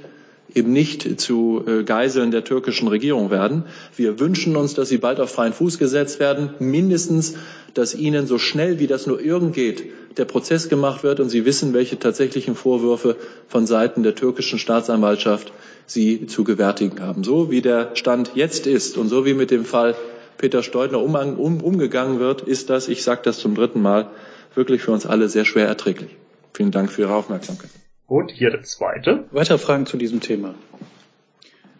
eben 0.54 0.72
nicht 0.72 1.20
zu 1.20 1.62
äh, 1.66 1.82
Geiseln 1.84 2.30
der 2.30 2.44
türkischen 2.44 2.88
Regierung 2.88 3.30
werden. 3.30 3.64
Wir 3.96 4.18
wünschen 4.18 4.56
uns, 4.56 4.74
dass 4.74 4.88
sie 4.88 4.98
bald 4.98 5.20
auf 5.20 5.30
freien 5.30 5.52
Fuß 5.52 5.78
gesetzt 5.78 6.20
werden, 6.20 6.50
mindestens, 6.58 7.34
dass 7.74 7.94
ihnen 7.94 8.26
so 8.26 8.38
schnell 8.38 8.78
wie 8.78 8.86
das 8.86 9.06
nur 9.06 9.20
irgend 9.20 9.54
geht 9.54 9.84
der 10.16 10.24
Prozess 10.24 10.68
gemacht 10.68 11.02
wird 11.02 11.20
und 11.20 11.28
sie 11.28 11.44
wissen, 11.44 11.72
welche 11.72 11.98
tatsächlichen 11.98 12.54
Vorwürfe 12.54 13.16
von 13.48 13.66
Seiten 13.66 14.02
der 14.02 14.14
türkischen 14.14 14.58
Staatsanwaltschaft 14.58 15.52
sie 15.86 16.26
zu 16.26 16.44
gewärtigen 16.44 17.00
haben. 17.00 17.24
So 17.24 17.50
wie 17.50 17.60
der 17.60 17.94
Stand 17.94 18.32
jetzt 18.34 18.66
ist 18.66 18.96
und 18.96 19.08
so 19.08 19.24
wie 19.24 19.34
mit 19.34 19.50
dem 19.50 19.64
Fall 19.64 19.94
Peter 20.38 20.62
Steudner 20.62 21.00
um, 21.00 21.14
um, 21.14 21.60
umgegangen 21.60 22.18
wird, 22.18 22.42
ist 22.42 22.70
das, 22.70 22.88
ich 22.88 23.02
sage 23.02 23.20
das 23.24 23.38
zum 23.38 23.54
dritten 23.54 23.82
Mal, 23.82 24.10
wirklich 24.54 24.82
für 24.82 24.92
uns 24.92 25.06
alle 25.06 25.28
sehr 25.28 25.44
schwer 25.44 25.66
erträglich. 25.66 26.16
Vielen 26.54 26.70
Dank 26.70 26.90
für 26.90 27.02
Ihre 27.02 27.14
Aufmerksamkeit. 27.14 27.70
Und 28.10 28.32
hier 28.32 28.50
der 28.50 28.64
zweite. 28.64 29.26
Weitere 29.30 29.56
Fragen 29.56 29.86
zu 29.86 29.96
diesem 29.96 30.20
Thema? 30.20 30.56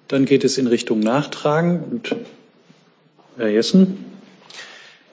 Dann 0.07 0.27
geht 0.27 0.45
es 0.45 0.59
in 0.59 0.69
Richtung 0.69 1.01
Nachtragen 1.01 1.83
und 1.83 2.15
Herr 3.37 3.49
Jessen. 3.49 4.05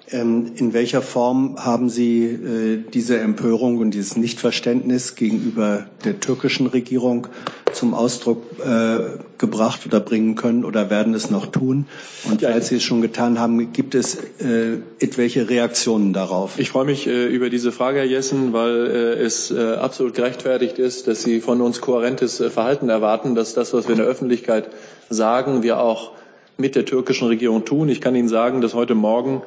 Ähm, 0.09 0.53
in 0.55 0.71
welcher 0.71 1.01
Form 1.01 1.57
haben 1.57 1.89
Sie 1.89 2.23
äh, 2.23 2.83
diese 2.93 3.19
Empörung 3.19 3.77
und 3.79 3.91
dieses 3.91 4.15
Nichtverständnis 4.15 5.15
gegenüber 5.15 5.87
der 6.05 6.21
türkischen 6.21 6.67
Regierung 6.67 7.27
zum 7.73 7.93
Ausdruck 7.93 8.41
äh, 8.63 8.99
gebracht 9.37 9.85
oder 9.85 9.99
bringen 9.99 10.35
können 10.35 10.63
oder 10.63 10.89
werden 10.89 11.13
es 11.13 11.29
noch 11.29 11.47
tun? 11.47 11.87
Und 12.23 12.41
ja, 12.41 12.51
falls 12.51 12.69
Sie 12.69 12.77
es 12.77 12.83
schon 12.83 13.01
getan 13.01 13.37
haben, 13.37 13.73
gibt 13.73 13.95
es 13.95 14.15
äh, 14.39 14.77
etwelche 14.99 15.49
Reaktionen 15.49 16.13
darauf? 16.13 16.57
Ich 16.57 16.69
freue 16.69 16.85
mich 16.85 17.05
über 17.05 17.49
diese 17.49 17.73
Frage, 17.73 17.99
Herr 17.99 18.05
Jessen, 18.05 18.53
weil 18.53 18.85
es 18.87 19.51
absolut 19.53 20.13
gerechtfertigt 20.13 20.79
ist, 20.79 21.07
dass 21.07 21.21
Sie 21.23 21.41
von 21.41 21.59
uns 21.59 21.81
kohärentes 21.81 22.41
Verhalten 22.49 22.87
erwarten, 22.87 23.35
dass 23.35 23.53
das, 23.53 23.73
was 23.73 23.87
wir 23.87 23.93
in 23.93 23.99
der 23.99 24.07
Öffentlichkeit 24.07 24.69
sagen, 25.09 25.63
wir 25.63 25.79
auch 25.79 26.13
mit 26.57 26.75
der 26.75 26.85
türkischen 26.85 27.27
Regierung 27.27 27.65
tun. 27.65 27.89
Ich 27.89 28.01
kann 28.01 28.15
Ihnen 28.15 28.29
sagen, 28.29 28.61
dass 28.61 28.73
heute 28.73 28.95
Morgen 28.95 29.41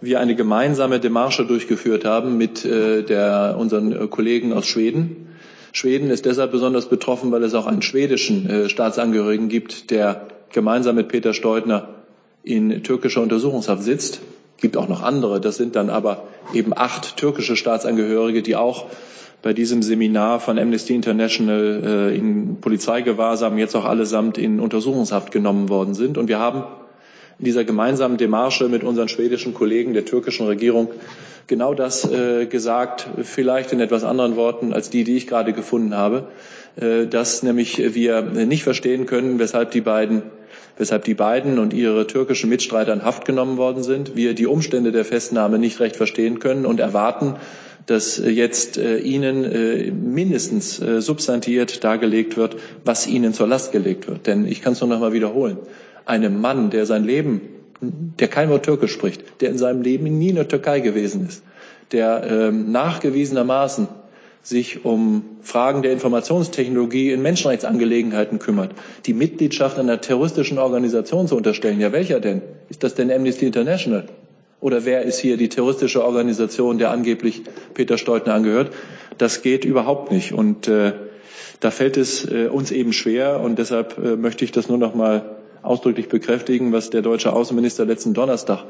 wir 0.00 0.20
eine 0.20 0.34
gemeinsame 0.34 1.00
Demarche 1.00 1.44
durchgeführt 1.44 2.04
haben 2.04 2.36
mit 2.36 2.64
äh, 2.64 3.02
der, 3.02 3.56
unseren 3.58 3.92
äh, 3.92 4.06
Kollegen 4.06 4.52
aus 4.52 4.66
Schweden. 4.66 5.28
Schweden 5.72 6.10
ist 6.10 6.24
deshalb 6.24 6.52
besonders 6.52 6.88
betroffen, 6.88 7.30
weil 7.30 7.42
es 7.42 7.54
auch 7.54 7.66
einen 7.66 7.82
schwedischen 7.82 8.48
äh, 8.48 8.68
Staatsangehörigen 8.68 9.48
gibt, 9.48 9.90
der 9.90 10.26
gemeinsam 10.52 10.96
mit 10.96 11.08
Peter 11.08 11.34
Steutner 11.34 11.88
in 12.42 12.82
türkischer 12.82 13.22
Untersuchungshaft 13.22 13.82
sitzt. 13.82 14.20
Gibt 14.60 14.76
auch 14.76 14.88
noch 14.88 15.02
andere. 15.02 15.40
Das 15.40 15.56
sind 15.56 15.76
dann 15.76 15.90
aber 15.90 16.24
eben 16.52 16.72
acht 16.74 17.16
türkische 17.16 17.56
Staatsangehörige, 17.56 18.42
die 18.42 18.56
auch 18.56 18.86
bei 19.42 19.52
diesem 19.52 19.82
Seminar 19.82 20.40
von 20.40 20.58
Amnesty 20.58 20.94
International 20.94 21.82
äh, 21.84 22.16
in 22.16 22.60
Polizeigewahrsam 22.60 23.58
jetzt 23.58 23.76
auch 23.76 23.84
allesamt 23.84 24.36
in 24.36 24.58
Untersuchungshaft 24.58 25.30
genommen 25.30 25.68
worden 25.68 25.94
sind. 25.94 26.18
Und 26.18 26.28
wir 26.28 26.40
haben 26.40 26.64
in 27.38 27.44
dieser 27.44 27.64
gemeinsamen 27.64 28.16
Demarche 28.16 28.68
mit 28.68 28.82
unseren 28.82 29.08
schwedischen 29.08 29.54
Kollegen 29.54 29.94
der 29.94 30.04
türkischen 30.04 30.46
Regierung 30.46 30.90
genau 31.46 31.72
das 31.72 32.10
äh, 32.10 32.46
gesagt, 32.46 33.08
vielleicht 33.22 33.72
in 33.72 33.80
etwas 33.80 34.04
anderen 34.04 34.36
Worten 34.36 34.72
als 34.72 34.90
die, 34.90 35.04
die 35.04 35.16
ich 35.16 35.26
gerade 35.26 35.52
gefunden 35.52 35.94
habe, 35.94 36.28
äh, 36.76 37.06
dass 37.06 37.42
nämlich 37.42 37.94
wir 37.94 38.22
nicht 38.22 38.64
verstehen 38.64 39.06
können, 39.06 39.38
weshalb 39.38 39.70
die 39.70 39.80
beiden 39.80 40.22
weshalb 40.76 41.02
die 41.02 41.14
beiden 41.14 41.58
und 41.58 41.74
ihre 41.74 42.06
türkischen 42.06 42.48
Mitstreiter 42.48 42.92
in 42.92 43.04
Haft 43.04 43.24
genommen 43.24 43.56
worden 43.56 43.82
sind. 43.82 44.14
Wir 44.14 44.34
die 44.34 44.46
Umstände 44.46 44.92
der 44.92 45.04
Festnahme 45.04 45.58
nicht 45.58 45.80
recht 45.80 45.96
verstehen 45.96 46.38
können 46.38 46.64
und 46.64 46.78
erwarten, 46.78 47.34
dass 47.86 48.16
jetzt 48.18 48.78
äh, 48.78 48.98
Ihnen 48.98 49.44
äh, 49.44 49.90
mindestens 49.90 50.80
äh, 50.80 51.00
substantiiert 51.00 51.82
dargelegt 51.82 52.36
wird, 52.36 52.56
was 52.84 53.08
Ihnen 53.08 53.34
zur 53.34 53.48
Last 53.48 53.72
gelegt 53.72 54.06
wird. 54.06 54.28
Denn 54.28 54.46
ich 54.46 54.62
kann 54.62 54.74
es 54.74 54.80
nur 54.80 54.90
noch 54.90 55.00
mal 55.00 55.12
wiederholen 55.12 55.58
einem 56.08 56.40
Mann, 56.40 56.70
der 56.70 56.86
sein 56.86 57.04
Leben, 57.04 57.40
der 57.80 58.28
kein 58.28 58.50
Wort 58.50 58.64
Türkisch 58.64 58.92
spricht, 58.92 59.22
der 59.40 59.50
in 59.50 59.58
seinem 59.58 59.82
Leben 59.82 60.18
nie 60.18 60.30
in 60.30 60.36
der 60.36 60.48
Türkei 60.48 60.80
gewesen 60.80 61.26
ist, 61.28 61.42
der 61.92 62.26
ähm, 62.28 62.72
nachgewiesenermaßen 62.72 63.88
sich 64.42 64.84
um 64.84 65.24
Fragen 65.42 65.82
der 65.82 65.92
Informationstechnologie 65.92 67.12
in 67.12 67.20
Menschenrechtsangelegenheiten 67.22 68.38
kümmert, 68.38 68.72
die 69.06 69.12
Mitgliedschaft 69.12 69.78
einer 69.78 70.00
terroristischen 70.00 70.58
Organisation 70.58 71.28
zu 71.28 71.36
unterstellen. 71.36 71.80
Ja, 71.80 71.92
welcher 71.92 72.20
denn? 72.20 72.42
Ist 72.68 72.82
das 72.82 72.94
denn 72.94 73.10
Amnesty 73.10 73.46
International? 73.46 74.06
Oder 74.60 74.84
wer 74.84 75.02
ist 75.02 75.20
hier 75.20 75.36
die 75.36 75.48
terroristische 75.48 76.04
Organisation, 76.04 76.78
der 76.78 76.90
angeblich 76.90 77.42
Peter 77.74 77.98
Steutner 77.98 78.34
angehört? 78.34 78.72
Das 79.16 79.42
geht 79.42 79.64
überhaupt 79.64 80.10
nicht. 80.10 80.32
Und 80.32 80.66
äh, 80.66 80.92
da 81.60 81.70
fällt 81.70 81.96
es 81.96 82.24
äh, 82.28 82.46
uns 82.46 82.70
eben 82.70 82.92
schwer. 82.92 83.40
Und 83.40 83.58
deshalb 83.58 83.98
äh, 83.98 84.16
möchte 84.16 84.44
ich 84.44 84.50
das 84.50 84.68
nur 84.68 84.78
noch 84.78 84.94
mal 84.94 85.37
ausdrücklich 85.62 86.08
bekräftigen, 86.08 86.72
was 86.72 86.90
der 86.90 87.02
deutsche 87.02 87.32
Außenminister 87.32 87.84
letzten 87.84 88.14
Donnerstag 88.14 88.64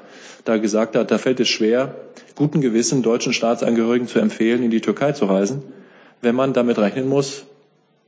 da 0.45 0.57
gesagt 0.57 0.97
hat. 0.97 1.11
Da 1.11 1.19
fällt 1.19 1.41
es 1.41 1.49
schwer, 1.49 1.95
guten 2.35 2.61
Gewissen 2.61 3.03
deutschen 3.03 3.33
Staatsangehörigen 3.33 4.09
zu 4.09 4.19
empfehlen, 4.19 4.63
in 4.63 4.71
die 4.71 4.81
Türkei 4.81 5.13
zu 5.13 5.27
reisen, 5.27 5.63
wenn 6.23 6.35
man 6.35 6.53
damit 6.53 6.79
rechnen 6.79 7.09
muss, 7.09 7.47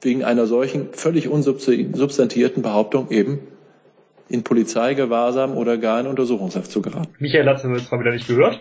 wegen 0.02 0.24
einer 0.24 0.46
solchen 0.46 0.92
völlig 0.92 1.28
unsubstantiierten 1.28 2.62
Behauptung 2.62 3.10
eben 3.10 3.40
in 4.28 4.44
Polizeigewahrsam 4.44 5.56
oder 5.56 5.76
gar 5.76 6.00
in 6.00 6.06
Untersuchungshaft 6.06 6.70
zu 6.70 6.80
geraten. 6.80 7.12
Michael 7.18 7.48
hat 7.48 7.56
es 7.56 7.64
jetzt 7.64 7.90
mal 7.90 8.00
wieder 8.00 8.12
nicht 8.12 8.28
gehört. 8.28 8.60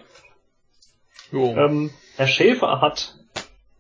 Ähm, 1.32 1.91
Herr 2.15 2.28
Schäfer 2.28 2.82
hat 2.82 3.18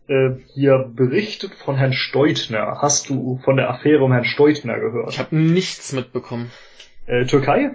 äh, 0.09 0.31
hier 0.53 0.89
berichtet 0.93 1.53
von 1.53 1.77
Herrn 1.77 1.93
Steutner. 1.93 2.79
Hast 2.81 3.09
du 3.09 3.39
von 3.43 3.57
der 3.57 3.69
Affäre 3.69 4.03
um 4.03 4.11
Herrn 4.11 4.25
Steutner 4.25 4.79
gehört? 4.79 5.13
Ich 5.13 5.19
habe 5.19 5.35
nichts 5.35 5.93
mitbekommen. 5.93 6.51
Äh, 7.05 7.25
Türkei? 7.25 7.71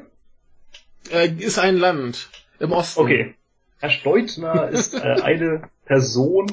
Äh, 1.11 1.29
ist 1.29 1.59
ein 1.59 1.77
Land 1.77 2.31
im 2.59 2.73
Osten. 2.73 3.01
Okay. 3.01 3.35
Herr 3.81 3.91
Steutner 3.91 4.69
ist 4.73 4.95
äh, 4.95 5.23
eine 5.23 5.69
Person, 5.87 6.47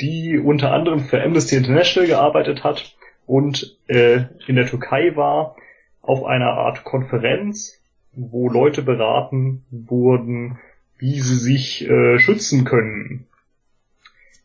die 0.00 0.38
unter 0.38 0.72
anderem 0.72 1.00
für 1.00 1.22
Amnesty 1.22 1.56
International 1.56 2.08
gearbeitet 2.08 2.64
hat 2.64 2.96
und 3.26 3.78
äh, 3.86 4.24
in 4.46 4.56
der 4.56 4.66
Türkei 4.66 5.14
war 5.14 5.56
auf 6.00 6.24
einer 6.24 6.52
Art 6.52 6.84
Konferenz, 6.84 7.80
wo 8.12 8.48
Leute 8.48 8.82
beraten 8.82 9.64
wurden, 9.70 10.58
wie 10.98 11.20
sie 11.20 11.36
sich 11.36 11.88
äh, 11.88 12.18
schützen 12.18 12.64
können 12.64 13.26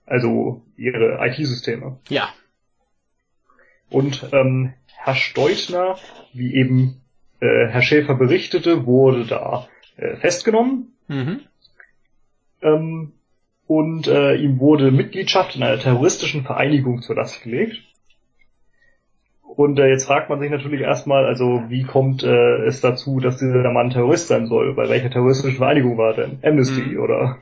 also 0.08 0.64
ihre 0.78 1.18
IT-Systeme. 1.28 2.00
Ja. 2.10 2.30
Und 3.90 4.30
ähm, 4.32 4.74
Herr 4.96 5.16
Steutner, 5.16 5.98
wie 6.34 6.56
eben 6.56 7.02
äh, 7.40 7.68
Herr 7.68 7.82
Schäfer 7.82 8.16
berichtete, 8.16 8.86
wurde 8.86 9.26
da 9.26 9.68
äh, 9.98 10.16
festgenommen. 10.18 10.94
Mhm. 11.08 11.42
Ähm, 12.62 13.14
und 13.66 14.08
äh, 14.08 14.36
ihm 14.36 14.60
wurde 14.60 14.92
Mitgliedschaft 14.92 15.56
in 15.56 15.64
einer 15.64 15.80
terroristischen 15.80 16.44
Vereinigung 16.44 17.02
zur 17.02 17.18
Last 17.18 17.44
gelegt. 17.44 17.84
Und 19.42 19.80
äh, 19.80 19.90
jetzt 19.90 20.06
fragt 20.06 20.30
man 20.30 20.40
sich 20.40 20.52
natürlich 20.52 20.82
erstmal, 20.82 21.26
also 21.26 21.64
wie 21.68 21.84
kommt 21.84 22.24
äh, 22.24 22.66
es 22.66 22.80
dazu, 22.80 23.20
dass 23.20 23.38
dieser 23.38 23.72
Mann 23.72 23.90
Terrorist 23.90 24.28
sein 24.28 24.46
soll? 24.46 24.74
Bei 24.76 24.88
welcher 24.88 25.10
terroristischen 25.10 25.58
Vereinigung 25.58 25.98
war 25.98 26.14
denn? 26.14 26.40
Amnesty 26.44 26.82
mhm. 26.82 27.00
oder? 27.00 27.38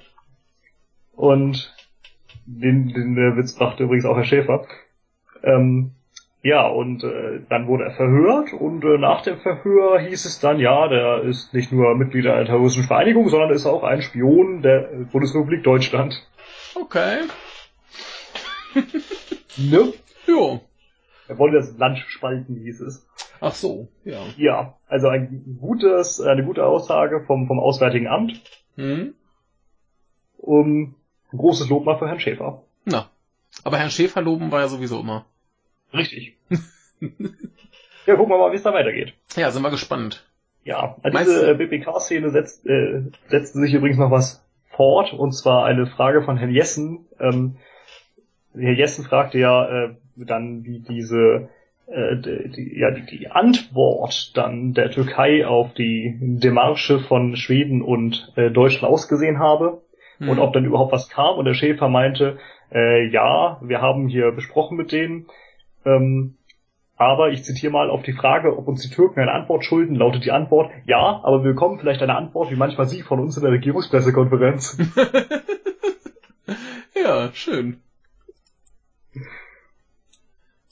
Und 1.11 1.75
den, 2.45 2.89
den 2.89 3.15
der 3.15 3.35
Witz 3.37 3.55
brachte 3.55 3.83
übrigens 3.83 4.05
auch 4.05 4.15
Herr 4.15 4.25
Schäfer. 4.25 4.65
Ähm, 5.43 5.91
ja, 6.41 6.67
und 6.67 7.03
äh, 7.03 7.41
dann 7.49 7.67
wurde 7.67 7.85
er 7.85 7.91
verhört 7.95 8.53
und 8.53 8.83
äh, 8.83 8.99
nach 8.99 9.23
dem 9.23 9.37
Verhör 9.39 9.99
hieß 9.99 10.25
es 10.25 10.39
dann, 10.39 10.59
ja, 10.59 10.87
der 10.87 11.23
ist 11.23 11.55
nicht 11.55 11.71
nur 11.71 11.95
Mitglied 11.95 12.27
einer 12.27 12.45
terroristischen 12.45 12.87
Vereinigung, 12.87 13.29
sondern 13.29 13.49
ist 13.49 13.65
auch 13.65 13.83
ein 13.83 14.03
Spion 14.03 14.61
der 14.61 14.89
Bundesrepublik 15.11 15.63
Deutschland. 15.63 16.21
Okay. 16.75 17.21
ne? 19.57 19.93
Jo. 20.27 20.61
Er 21.27 21.39
wollte 21.39 21.57
das 21.57 21.75
Land 21.77 21.97
spalten, 21.97 22.57
hieß 22.57 22.81
es. 22.81 23.07
Ach 23.41 23.53
so, 23.53 23.87
ja. 24.03 24.21
Ja, 24.37 24.77
also 24.87 25.07
ein 25.07 25.57
gutes, 25.59 26.21
eine 26.21 26.43
gute 26.43 26.65
Aussage 26.65 27.23
vom, 27.25 27.47
vom 27.47 27.59
Auswärtigen 27.59 28.07
Amt. 28.07 28.39
Hm. 28.75 29.15
Um, 30.37 30.95
großes 31.37 31.69
Lob 31.69 31.85
mal 31.85 31.97
für 31.97 32.07
Herrn 32.07 32.19
Schäfer. 32.19 32.63
Na. 32.85 33.09
Aber 33.63 33.77
Herrn 33.77 33.89
Schäfer 33.89 34.21
loben 34.21 34.51
war 34.51 34.61
ja 34.61 34.67
sowieso 34.67 34.99
immer. 34.99 35.25
Richtig. 35.93 36.37
ja, 36.99 38.15
gucken 38.15 38.31
wir 38.33 38.37
mal, 38.37 38.51
wie 38.51 38.57
es 38.57 38.63
da 38.63 38.73
weitergeht. 38.73 39.13
Ja, 39.35 39.51
sind 39.51 39.63
wir 39.63 39.71
gespannt. 39.71 40.25
Ja, 40.63 40.97
an 41.03 41.13
diese 41.19 41.51
äh, 41.51 41.53
BPK-Szene 41.53 42.31
setzt, 42.31 42.65
äh, 42.65 43.03
setzte 43.27 43.59
sich 43.59 43.73
übrigens 43.73 43.99
noch 43.99 44.11
was 44.11 44.43
fort, 44.69 45.13
und 45.13 45.31
zwar 45.31 45.65
eine 45.65 45.85
Frage 45.85 46.23
von 46.23 46.37
Herrn 46.37 46.51
Jessen. 46.51 47.05
Ähm, 47.19 47.57
Herr 48.53 48.73
Jessen 48.73 49.05
fragte 49.05 49.37
ja 49.37 49.85
äh, 49.85 49.95
dann, 50.15 50.63
wie 50.63 50.79
diese 50.79 51.49
äh, 51.87 52.15
die, 52.17 52.79
ja, 52.79 52.91
die, 52.91 53.05
die 53.05 53.29
Antwort 53.29 54.35
dann 54.35 54.73
der 54.73 54.89
Türkei 54.89 55.45
auf 55.45 55.73
die 55.73 56.17
Demarsche 56.19 56.99
von 56.99 57.35
Schweden 57.35 57.81
und 57.81 58.33
äh, 58.35 58.49
Deutschland 58.49 58.91
ausgesehen 58.91 59.37
habe 59.39 59.81
mhm. 60.19 60.29
und 60.29 60.39
ob 60.39 60.53
dann 60.53 60.65
überhaupt 60.65 60.91
was 60.91 61.09
kam. 61.09 61.37
Und 61.37 61.45
der 61.45 61.53
Schäfer 61.53 61.89
meinte, 61.89 62.37
äh, 62.71 63.07
ja, 63.07 63.59
wir 63.61 63.81
haben 63.81 64.07
hier 64.07 64.31
besprochen 64.31 64.77
mit 64.77 64.91
denen. 64.91 65.27
Ähm, 65.85 66.35
aber 66.97 67.29
ich 67.29 67.43
zitiere 67.43 67.73
mal 67.73 67.89
auf 67.89 68.03
die 68.03 68.13
Frage, 68.13 68.57
ob 68.57 68.67
uns 68.67 68.81
die 68.81 68.93
Türken 68.93 69.19
eine 69.19 69.33
Antwort 69.33 69.65
schulden, 69.65 69.95
lautet 69.95 70.23
die 70.23 70.31
Antwort, 70.31 70.71
ja, 70.85 71.19
aber 71.23 71.43
wir 71.43 71.51
bekommen 71.51 71.77
vielleicht 71.79 72.01
eine 72.01 72.15
Antwort, 72.15 72.51
wie 72.51 72.55
manchmal 72.55 72.87
Sie 72.87 73.01
von 73.01 73.19
uns 73.19 73.35
in 73.35 73.43
der 73.43 73.51
Regierungspressekonferenz. 73.51 74.77
ja, 76.95 77.29
schön. 77.33 77.81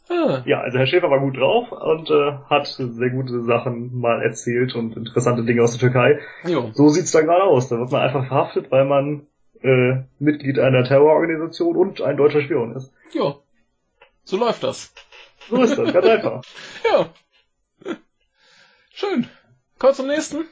Ah. 0.10 0.44
Ja, 0.46 0.62
also 0.62 0.78
Herr 0.78 0.88
Schäfer 0.88 1.10
war 1.10 1.20
gut 1.20 1.38
drauf 1.38 1.72
und 1.72 2.10
äh, 2.10 2.34
hat 2.50 2.68
sehr 2.68 3.10
gute 3.10 3.42
Sachen 3.44 4.00
mal 4.00 4.22
erzählt 4.22 4.76
und 4.76 4.96
interessante 4.96 5.44
Dinge 5.44 5.64
aus 5.64 5.78
der 5.78 5.92
Türkei. 5.92 6.20
Jo. 6.46 6.72
So 6.74 6.90
sieht's 6.90 7.12
da 7.12 7.22
gerade 7.22 7.44
aus. 7.44 7.70
Da 7.70 7.80
wird 7.80 7.92
man 7.92 8.02
einfach 8.02 8.28
verhaftet, 8.28 8.72
weil 8.72 8.86
man 8.86 9.28
äh, 9.64 10.04
Mitglied 10.20 10.60
einer 10.60 10.84
Terrororganisation 10.84 11.76
und 11.76 12.02
ein 12.02 12.18
deutscher 12.18 12.42
Spion 12.42 12.76
ist. 12.76 12.94
Ja. 13.14 13.36
So 14.24 14.38
läuft 14.38 14.64
das. 14.64 14.94
So 15.50 15.62
ist 15.62 15.78
das, 15.78 15.94
ganz 15.94 16.06
einfach. 16.06 16.44
ja. 16.92 17.10
Schön. 18.94 19.28
Kommt 19.80 19.96
zum 19.96 20.08
nächsten? 20.08 20.46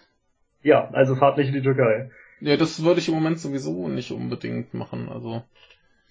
Ja, 0.63 0.89
also 0.91 1.15
fahrt 1.15 1.37
nicht 1.37 1.47
in 1.47 1.53
die 1.53 1.61
Türkei. 1.61 2.11
Ja, 2.39 2.57
das 2.57 2.83
würde 2.83 2.99
ich 2.99 3.07
im 3.07 3.13
Moment 3.15 3.39
sowieso 3.39 3.87
nicht 3.87 4.11
unbedingt 4.11 4.73
machen, 4.73 5.09
also. 5.09 5.43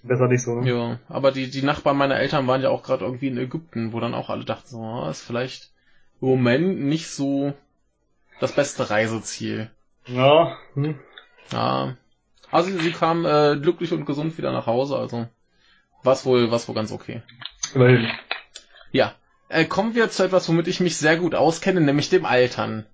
Besser 0.03 0.29
nicht 0.29 0.43
so, 0.43 0.61
ne? 0.61 0.71
Ja, 0.71 0.99
aber 1.09 1.31
die, 1.31 1.51
die 1.51 1.63
Nachbarn 1.63 1.97
meiner 1.97 2.19
Eltern 2.19 2.47
waren 2.47 2.63
ja 2.63 2.71
auch 2.71 2.83
gerade 2.83 3.05
irgendwie 3.05 3.29
in 3.29 3.37
Ägypten, 3.37 3.93
wo 3.93 4.01
dann 4.01 4.15
auch 4.15 4.31
alle 4.31 4.45
dachten, 4.45 4.69
so, 4.69 4.79
oh, 4.79 5.09
ist 5.11 5.23
vielleicht 5.23 5.71
im 6.23 6.29
Moment 6.29 6.81
nicht 6.81 7.09
so 7.09 7.53
das 8.41 8.55
beste 8.55 8.89
Reiseziel. 8.89 9.71
Ja. 10.07 10.57
Hm. 10.75 10.99
Ja. 11.53 11.97
Also 12.51 12.77
sie 12.77 12.93
kam 12.93 13.25
äh, 13.25 13.57
glücklich 13.61 13.93
und 13.93 14.07
gesund 14.07 14.37
wieder 14.39 14.53
nach 14.53 14.67
Hause, 14.67 14.97
also 14.97 15.29
was 16.03 16.25
wohl, 16.25 16.51
was 16.51 16.69
wohl 16.69 16.75
ganz 16.75 16.93
okay. 16.93 17.23
Immerhin. 17.75 18.09
Ja. 18.91 19.15
Äh, 19.49 19.65
kommen 19.65 19.95
wir 19.95 20.11
zu 20.11 20.23
etwas, 20.23 20.49
womit 20.49 20.69
ich 20.69 20.81
mich 20.81 20.97
sehr 20.97 21.17
gut 21.17 21.35
auskenne, 21.35 21.81
nämlich 21.81 22.09
dem 22.09 22.25
Altern. 22.25 22.87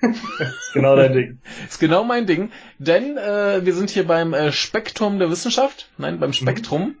ist 0.00 0.72
genau 0.72 0.96
dein 0.96 1.12
Ding. 1.12 1.38
ist 1.68 1.80
genau 1.80 2.04
mein 2.04 2.26
Ding, 2.26 2.50
denn 2.78 3.16
äh, 3.18 3.64
wir 3.64 3.74
sind 3.74 3.90
hier 3.90 4.06
beim 4.06 4.32
äh, 4.32 4.52
Spektrum 4.52 5.18
der 5.18 5.30
Wissenschaft, 5.30 5.90
nein, 5.98 6.18
beim 6.18 6.30
mhm. 6.30 6.34
Spektrum. 6.34 6.82
Mhm. 6.82 6.96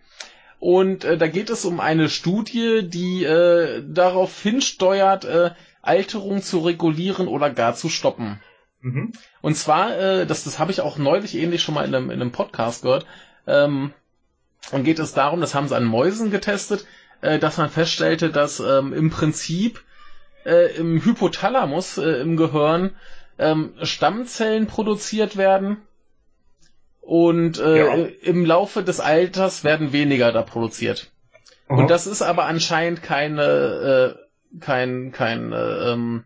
Und 0.58 1.04
äh, 1.04 1.18
da 1.18 1.26
geht 1.26 1.50
es 1.50 1.64
um 1.64 1.80
eine 1.80 2.08
Studie, 2.08 2.88
die 2.88 3.24
äh, 3.24 3.82
darauf 3.86 4.42
hinsteuert, 4.42 5.24
äh, 5.24 5.50
Alterung 5.82 6.42
zu 6.42 6.60
regulieren 6.60 7.28
oder 7.28 7.50
gar 7.50 7.74
zu 7.74 7.88
stoppen. 7.88 8.40
Mhm. 8.80 9.12
Und 9.42 9.56
zwar, 9.56 9.98
äh, 9.98 10.26
das, 10.26 10.44
das 10.44 10.58
habe 10.58 10.70
ich 10.70 10.80
auch 10.80 10.98
neulich 10.98 11.36
ähnlich 11.36 11.62
schon 11.62 11.74
mal 11.74 11.86
in 11.86 11.94
einem, 11.94 12.10
in 12.10 12.20
einem 12.20 12.32
Podcast 12.32 12.82
gehört, 12.82 13.06
ähm, 13.46 13.92
und 14.72 14.84
geht 14.84 14.98
es 14.98 15.14
darum, 15.14 15.40
das 15.40 15.54
haben 15.54 15.68
sie 15.68 15.76
an 15.76 15.84
Mäusen 15.84 16.30
getestet, 16.30 16.86
äh, 17.20 17.38
dass 17.38 17.56
man 17.56 17.70
feststellte, 17.70 18.30
dass 18.30 18.60
ähm, 18.60 18.92
im 18.92 19.10
Prinzip 19.10 19.82
äh, 20.44 20.76
im 20.76 21.04
Hypothalamus 21.04 21.98
äh, 21.98 22.20
im 22.20 22.36
Gehirn 22.36 22.94
ähm, 23.38 23.74
Stammzellen 23.82 24.66
produziert 24.66 25.36
werden 25.36 25.78
und 27.00 27.58
äh, 27.58 27.78
ja. 27.78 28.08
im 28.22 28.44
Laufe 28.44 28.82
des 28.82 29.00
Alters 29.00 29.62
werden 29.62 29.92
weniger 29.92 30.32
da 30.32 30.42
produziert. 30.42 31.12
Aha. 31.68 31.78
Und 31.78 31.90
das 31.90 32.06
ist 32.06 32.22
aber 32.22 32.44
anscheinend 32.44 33.02
keine 33.02 34.16
äh, 34.16 34.58
kein 34.60 35.12
kein 35.12 35.52
äh, 35.52 35.92
ähm, 35.92 36.24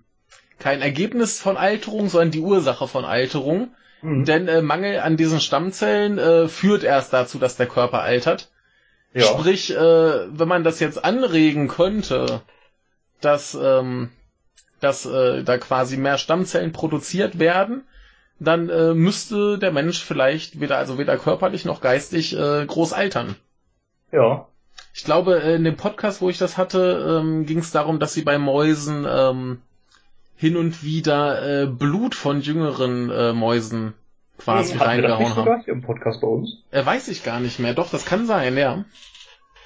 kein 0.60 0.82
Ergebnis 0.82 1.40
von 1.40 1.56
Alterung, 1.56 2.08
sondern 2.08 2.30
die 2.30 2.40
Ursache 2.40 2.86
von 2.86 3.04
Alterung. 3.04 3.74
Mhm. 4.02 4.24
Denn 4.24 4.48
äh, 4.48 4.62
Mangel 4.62 5.00
an 5.00 5.16
diesen 5.16 5.40
Stammzellen 5.40 6.18
äh, 6.18 6.48
führt 6.48 6.84
erst 6.84 7.12
dazu, 7.12 7.38
dass 7.38 7.56
der 7.56 7.66
Körper 7.66 8.00
altert. 8.02 8.50
Ja. 9.12 9.24
Sprich, 9.24 9.74
äh, 9.74 9.76
wenn 9.76 10.48
man 10.48 10.64
das 10.64 10.80
jetzt 10.80 11.04
anregen 11.04 11.68
könnte, 11.68 12.42
dass, 13.20 13.58
ähm, 13.60 14.10
dass 14.80 15.04
äh, 15.04 15.42
da 15.42 15.58
quasi 15.58 15.96
mehr 15.96 16.16
Stammzellen 16.16 16.72
produziert 16.72 17.38
werden, 17.38 17.82
dann 18.38 18.70
äh, 18.70 18.94
müsste 18.94 19.58
der 19.58 19.72
Mensch 19.72 20.02
vielleicht 20.02 20.60
weder, 20.60 20.78
also 20.78 20.96
weder 20.96 21.18
körperlich 21.18 21.64
noch 21.64 21.80
geistig 21.80 22.34
äh, 22.36 22.64
groß 22.64 22.92
altern. 22.92 23.36
Ja. 24.12 24.46
Ich 24.94 25.04
glaube, 25.04 25.42
äh, 25.42 25.56
in 25.56 25.64
dem 25.64 25.76
Podcast, 25.76 26.22
wo 26.22 26.30
ich 26.30 26.38
das 26.38 26.56
hatte, 26.56 27.20
ähm, 27.20 27.44
ging 27.44 27.58
es 27.58 27.70
darum, 27.70 27.98
dass 27.98 28.14
sie 28.14 28.22
bei 28.22 28.38
Mäusen 28.38 29.06
ähm, 29.08 29.60
hin 30.40 30.56
und 30.56 30.82
wieder 30.82 31.64
äh, 31.64 31.66
Blut 31.66 32.14
von 32.14 32.40
jüngeren 32.40 33.10
äh, 33.10 33.34
Mäusen 33.34 33.92
quasi 34.38 34.72
hm, 34.72 34.80
reingehauen 34.80 35.36
haben. 35.36 35.64
Im 35.66 35.82
Podcast 35.82 36.22
bei 36.22 36.28
uns? 36.28 36.64
Äh, 36.70 36.82
weiß 36.82 37.08
ich 37.08 37.22
gar 37.24 37.40
nicht 37.40 37.58
mehr. 37.58 37.74
Doch, 37.74 37.90
das 37.90 38.06
kann 38.06 38.26
sein, 38.26 38.56
ja. 38.56 38.86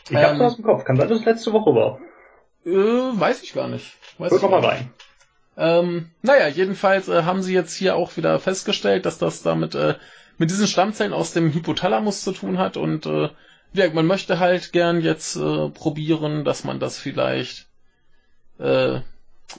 Ich 0.07 0.17
ähm, 0.17 0.19
hab's 0.19 0.41
aus 0.41 0.57
dem 0.57 0.65
Kopf. 0.65 0.85
Kann 0.85 0.97
sein, 0.97 1.09
dass 1.09 1.21
es 1.21 1.25
letzte 1.25 1.53
Woche 1.53 1.77
war. 1.77 2.01
Äh, 2.67 2.71
weiß 3.21 3.45
ich 3.45 3.55
gar 3.55 3.69
nicht. 3.69 3.95
Weiß 4.19 4.33
Hört 4.33 4.43
noch 4.43 4.51
mal 4.51 4.65
rein. 4.65 4.91
Ähm, 5.57 6.11
naja, 6.23 6.49
jedenfalls 6.49 7.07
äh, 7.07 7.23
haben 7.23 7.45
sie 7.45 7.55
jetzt 7.55 7.77
hier 7.77 7.95
auch 7.95 8.17
wieder 8.17 8.41
festgestellt, 8.41 9.07
dass 9.07 9.19
das 9.19 9.45
damit 9.45 9.77
äh, 9.77 9.95
mit 10.39 10.51
diesen 10.51 10.67
Stammzellen 10.67 11.13
aus 11.13 11.33
dem 11.33 11.55
Hypothalamus 11.55 12.25
zu 12.25 12.33
tun 12.33 12.59
hat 12.59 12.77
und 12.77 13.07
äh, 13.07 13.29
ja, 13.75 13.91
man 13.93 14.07
möchte 14.07 14.41
halt 14.41 14.73
gern 14.73 15.01
jetzt 15.01 15.37
äh, 15.37 15.69
probieren, 15.69 16.45
dass 16.45 16.65
man 16.65 16.81
das 16.81 16.99
vielleicht 16.99 17.69
äh, 18.59 18.99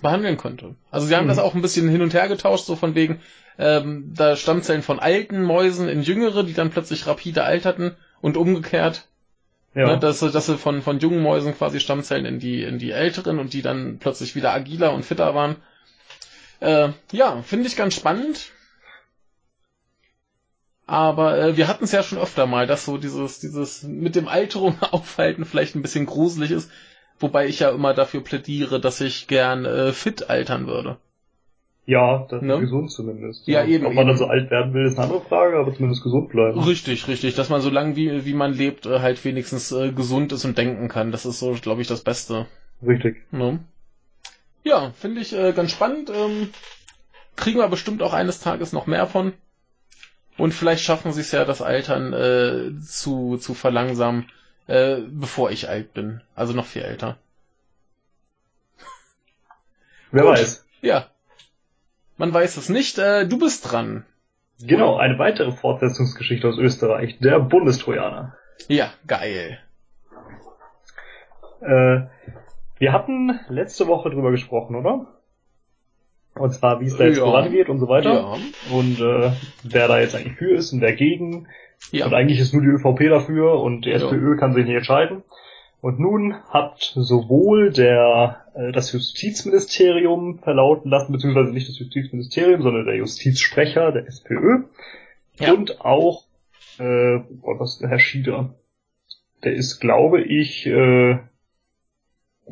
behandeln 0.02 0.38
könnte. 0.38 0.76
Also 0.92 1.08
sie 1.08 1.16
haben 1.16 1.26
mhm. 1.26 1.30
das 1.30 1.40
auch 1.40 1.56
ein 1.56 1.62
bisschen 1.62 1.90
hin 1.90 2.02
und 2.02 2.14
her 2.14 2.28
getauscht, 2.28 2.66
so 2.66 2.76
von 2.76 2.96
wegen, 2.96 3.22
ähm, 3.58 4.14
da 4.14 4.36
Stammzellen 4.36 4.82
von 4.82 5.00
alten 5.00 5.42
Mäusen 5.44 5.88
in 5.88 6.02
jüngere, 6.02 6.44
die 6.44 6.54
dann 6.54 6.72
plötzlich 6.72 7.08
rapide 7.08 7.44
alterten 7.44 7.96
und 8.22 8.38
umgekehrt. 8.38 9.08
Ja. 9.74 9.88
Ne, 9.88 10.00
dass, 10.00 10.20
dass 10.20 10.46
sie 10.46 10.58
von, 10.58 10.82
von 10.82 11.00
jungen 11.00 11.22
Mäusen 11.22 11.54
quasi 11.54 11.82
Stammzellen 11.82 12.26
in 12.26 12.40
die, 12.40 12.64
in 12.64 12.80
die 12.80 12.92
älteren 12.92 13.40
und 13.40 13.54
die 13.54 13.62
dann 13.62 13.98
plötzlich 14.00 14.34
wieder 14.34 14.54
agiler 14.54 14.94
und 14.94 15.04
fitter 15.04 15.36
waren. 15.36 15.58
Äh, 16.62 16.90
ja, 17.12 17.42
finde 17.42 17.68
ich 17.68 17.76
ganz 17.76 17.96
spannend. 17.96 18.52
Aber 20.88 21.38
äh, 21.38 21.58
wir 21.58 21.68
hatten 21.68 21.86
es 21.86 21.92
ja 21.92 22.04
schon 22.04 22.20
öfter 22.20 22.46
mal, 22.46 22.68
dass 22.68 22.86
so 22.86 22.98
dieses, 22.98 23.40
dieses 23.40 23.84
mit 23.84 24.16
dem 24.16 24.28
Alterung 24.28 24.82
aufhalten 24.92 25.44
vielleicht 25.44 25.76
ein 25.76 25.82
bisschen 25.82 26.06
gruselig 26.06 26.52
ist. 26.52 26.72
Wobei 27.20 27.48
ich 27.48 27.60
ja 27.60 27.70
immer 27.70 27.94
dafür 27.94 28.22
plädiere, 28.22 28.80
dass 28.80 29.00
ich 29.02 29.28
gern 29.28 29.66
äh, 29.66 29.94
fit 29.94 30.30
altern 30.30 30.68
würde. 30.68 30.98
Ja, 31.86 32.26
das 32.30 32.42
ne? 32.42 32.60
gesund 32.60 32.92
zumindest. 32.92 33.48
Ja, 33.48 33.62
ja, 33.62 33.68
eben. 33.68 33.86
Ob 33.86 33.94
man 33.94 34.04
eben. 34.04 34.10
dann 34.10 34.18
so 34.18 34.26
alt 34.26 34.50
werden 34.50 34.74
will, 34.74 34.86
ist 34.86 34.98
eine 34.98 35.08
andere 35.08 35.22
Frage, 35.22 35.58
aber 35.58 35.74
zumindest 35.74 36.04
gesund 36.04 36.30
bleiben. 36.30 36.60
Richtig, 36.60 37.08
richtig. 37.08 37.36
Dass 37.36 37.50
man 37.50 37.62
so 37.62 37.70
lange 37.70 37.96
wie, 37.96 38.26
wie 38.26 38.34
man 38.34 38.54
lebt, 38.54 38.88
äh, 38.88 39.00
halt 39.00 39.24
wenigstens 39.24 39.72
äh, 39.72 39.92
gesund 39.92 40.32
ist 40.32 40.46
und 40.46 40.58
denken 40.58 40.88
kann. 40.88 41.12
Das 41.12 41.26
ist 41.26 41.40
so, 41.40 41.54
glaube 41.62 41.82
ich, 41.82 41.88
das 41.88 42.02
Beste. 42.02 42.48
Richtig. 42.86 43.18
Ne? 43.32 43.60
Ja, 44.64 44.92
finde 44.96 45.22
ich 45.22 45.34
äh, 45.38 45.54
ganz 45.54 45.72
spannend. 45.72 46.10
Ähm, 46.10 46.50
kriegen 47.36 47.60
wir 47.60 47.68
bestimmt 47.68 48.02
auch 48.02 48.14
eines 48.14 48.40
Tages 48.40 48.74
noch 48.74 48.88
mehr 48.88 49.06
von. 49.06 49.34
Und 50.38 50.54
vielleicht 50.54 50.84
schaffen 50.84 51.12
sie 51.12 51.22
es 51.22 51.32
ja, 51.32 51.46
das 51.46 51.62
Altern 51.62 52.14
äh, 52.14 52.82
zu, 52.82 53.38
zu 53.38 53.54
verlangsamen 53.54 54.26
äh, 54.68 54.98
bevor 55.08 55.52
ich 55.52 55.70
alt 55.70 55.94
bin. 55.94 56.22
Also 56.36 56.54
noch 56.54 56.66
viel 56.66 56.84
älter. 56.84 57.18
Wer 60.12 60.24
Gut. 60.24 60.32
weiß. 60.34 60.66
Ja. 60.82 61.08
Man 62.18 62.34
weiß 62.34 62.58
es 62.58 62.70
nicht. 62.70 62.98
Äh, 62.98 63.28
du 63.28 63.40
bist 63.40 63.72
dran. 63.72 64.06
Genau, 64.62 64.96
eine 64.96 65.20
weitere 65.20 65.52
Fortsetzungsgeschichte 65.52 66.48
aus 66.48 66.58
Österreich. 66.58 67.20
Der 67.20 67.40
Bundestrojaner. 67.40 68.38
Ja, 68.70 68.94
geil. 69.06 69.60
Äh, 71.62 72.02
wir 72.78 72.94
hatten 72.94 73.40
letzte 73.50 73.88
Woche 73.88 74.10
drüber 74.10 74.32
gesprochen, 74.32 74.76
oder? 74.76 75.08
Und 76.36 76.54
zwar, 76.54 76.82
wie 76.82 76.86
es 76.86 76.98
da 76.98 77.06
jetzt 77.06 77.18
ja. 77.18 77.24
vorangeht 77.24 77.70
und 77.70 77.80
so 77.80 77.88
weiter. 77.88 78.14
Ja. 78.14 78.38
Und 78.76 79.00
äh, 79.00 79.32
wer 79.64 79.88
da 79.88 80.00
jetzt 80.00 80.16
eigentlich 80.16 80.38
für 80.38 80.56
ist 80.56 80.74
und 80.74 80.82
wer 80.82 80.94
gegen. 80.94 81.48
Ja. 81.92 82.06
Und 82.06 82.14
eigentlich 82.14 82.40
ist 82.40 82.54
nur 82.54 82.62
die 82.62 82.70
ÖVP 82.70 83.10
dafür 83.10 83.60
und 83.62 83.86
die 83.86 83.90
ja. 83.90 83.98
SPÖ 83.98 84.38
kann 84.38 84.54
sich 84.54 84.66
nicht 84.66 84.76
entscheiden. 84.76 85.24
Und 85.82 86.00
nun 86.00 86.34
hat 86.50 86.94
sowohl 86.96 87.72
der 87.72 88.46
äh, 88.56 88.72
das 88.72 88.92
Justizministerium 88.92 90.40
verlauten 90.40 90.90
lassen, 90.90 91.12
beziehungsweise 91.12 91.52
nicht 91.52 91.70
das 91.70 91.78
Justizministerium, 91.78 92.62
sondern 92.62 92.86
der 92.86 92.96
Justizsprecher 92.96 93.92
der 93.92 94.08
SPÖ 94.08 94.64
ja. 95.40 95.54
und 95.54 95.82
auch 95.82 96.26
äh, 96.80 97.18
oh, 97.42 97.60
was 97.60 97.74
ist 97.74 97.82
der 97.82 97.90
Herr 97.90 98.00
Schieder? 98.00 98.56
Der 99.44 99.54
ist, 99.54 99.80
glaube 99.80 100.22
ich, 100.24 100.66
äh, 100.66 101.20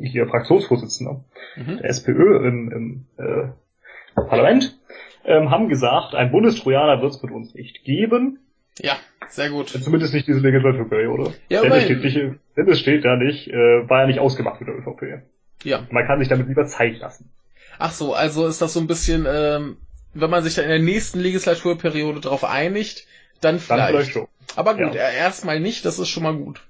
hier 0.00 0.26
Fraktionsvorsitzender 0.28 1.24
mhm. 1.56 1.78
der 1.78 1.90
SPÖ 1.90 2.46
im, 2.46 2.70
im 2.70 3.06
äh, 3.16 3.48
Parlament, 4.14 4.78
ähm, 5.24 5.50
haben 5.50 5.68
gesagt, 5.68 6.14
ein 6.14 6.30
Bundestrojaner 6.30 7.02
wird 7.02 7.12
es 7.12 7.22
mit 7.22 7.32
uns 7.32 7.54
nicht 7.54 7.84
geben. 7.84 8.38
Ja, 8.78 8.96
sehr 9.28 9.50
gut. 9.50 9.68
Zumindest 9.68 10.14
nicht 10.14 10.26
diese 10.26 10.40
Legislaturperiode. 10.40 11.34
Ja, 11.48 11.62
denn, 11.62 11.72
es 11.72 11.84
steht 11.84 12.02
nicht, 12.02 12.16
denn 12.16 12.68
es 12.68 12.80
steht 12.80 13.04
ja 13.04 13.16
nicht, 13.16 13.48
äh, 13.48 13.88
war 13.88 14.02
ja 14.02 14.06
nicht 14.06 14.18
ausgemacht 14.18 14.60
mit 14.60 14.68
der 14.68 14.76
ÖVP. 14.76 15.22
Ja. 15.62 15.86
Man 15.90 16.06
kann 16.06 16.18
sich 16.18 16.28
damit 16.28 16.48
lieber 16.48 16.66
Zeit 16.66 16.98
lassen. 16.98 17.30
Ach 17.78 17.92
so, 17.92 18.14
also 18.14 18.46
ist 18.46 18.62
das 18.62 18.72
so 18.72 18.80
ein 18.80 18.86
bisschen, 18.86 19.26
ähm, 19.28 19.78
wenn 20.12 20.30
man 20.30 20.42
sich 20.42 20.54
dann 20.54 20.64
in 20.64 20.70
der 20.70 20.78
nächsten 20.78 21.20
Legislaturperiode 21.20 22.20
darauf 22.20 22.44
einigt, 22.44 23.06
dann 23.40 23.58
vielleicht. 23.58 23.80
Dann 23.80 23.88
vielleicht 23.88 24.12
schon. 24.12 24.28
Aber 24.56 24.74
gut, 24.74 24.94
ja. 24.94 25.10
erstmal 25.10 25.60
nicht, 25.60 25.84
das 25.84 25.98
ist 25.98 26.08
schon 26.08 26.22
mal 26.22 26.34
gut. 26.34 26.62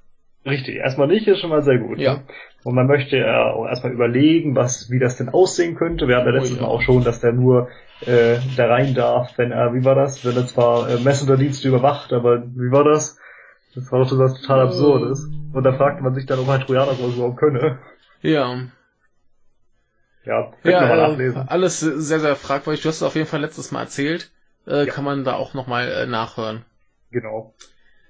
Richtig, 0.47 0.77
erstmal 0.77 1.09
nicht 1.09 1.27
ist 1.27 1.41
schon 1.41 1.51
mal 1.51 1.63
sehr 1.63 1.79
gut. 1.79 1.99
Ja. 1.99 2.15
Ne? 2.15 2.23
Und 2.65 2.75
man 2.75 2.87
möchte 2.87 3.17
ja 3.17 3.53
auch 3.53 3.67
erstmal 3.67 3.93
überlegen, 3.93 4.55
was, 4.55 4.91
wie 4.91 4.99
das 4.99 5.17
denn 5.17 5.29
aussehen 5.29 5.75
könnte. 5.75 6.07
Wir 6.07 6.17
hatten 6.17 6.27
ja 6.27 6.33
oh 6.33 6.37
letztes 6.37 6.59
oh, 6.59 6.61
ja. 6.61 6.67
Mal 6.67 6.73
auch 6.73 6.83
schon, 6.83 7.05
dass 7.05 7.21
der 7.21 7.33
nur 7.33 7.69
äh, 8.07 8.37
da 8.57 8.67
rein 8.67 8.95
darf, 8.95 9.37
wenn 9.37 9.53
er, 9.53 9.75
wie 9.75 9.85
war 9.85 9.95
das? 9.95 10.25
Wenn 10.25 10.37
er 10.37 10.47
zwar 10.47 10.89
äh, 10.89 10.99
Messengerdienste 10.99 11.69
überwacht, 11.69 12.13
aber 12.13 12.43
wie 12.43 12.71
war 12.71 12.85
das? 12.85 13.19
Das 13.75 13.91
war 13.91 14.01
doch 14.01 14.09
so 14.09 14.19
was 14.19 14.41
total 14.41 14.61
Absurdes. 14.61 15.29
Und 15.53 15.63
da 15.63 15.73
fragte 15.73 16.03
man 16.03 16.15
sich 16.15 16.27
dann, 16.27 16.39
ob 16.39 16.49
ein 16.49 16.61
Trojaner 16.61 16.95
sowas 16.95 17.15
überhaupt 17.15 17.39
könne. 17.39 17.79
Ja. 18.23 18.59
Ja, 20.25 20.53
ja 20.63 21.17
äh, 21.19 21.35
alles 21.49 21.81
sehr, 21.81 22.21
sehr 22.21 22.37
fragwürdig. 22.37 22.83
Du 22.83 22.89
hast 22.89 22.97
es 22.97 23.03
auf 23.03 23.15
jeden 23.15 23.27
Fall 23.27 23.41
letztes 23.41 23.73
Mal 23.73 23.83
erzählt. 23.83 24.31
Äh, 24.67 24.87
ja. 24.87 24.87
Kann 24.87 25.05
man 25.05 25.25
da 25.25 25.35
auch 25.35 25.55
nochmal 25.55 25.89
äh, 25.89 26.07
nachhören. 26.07 26.65
Genau. 27.11 27.55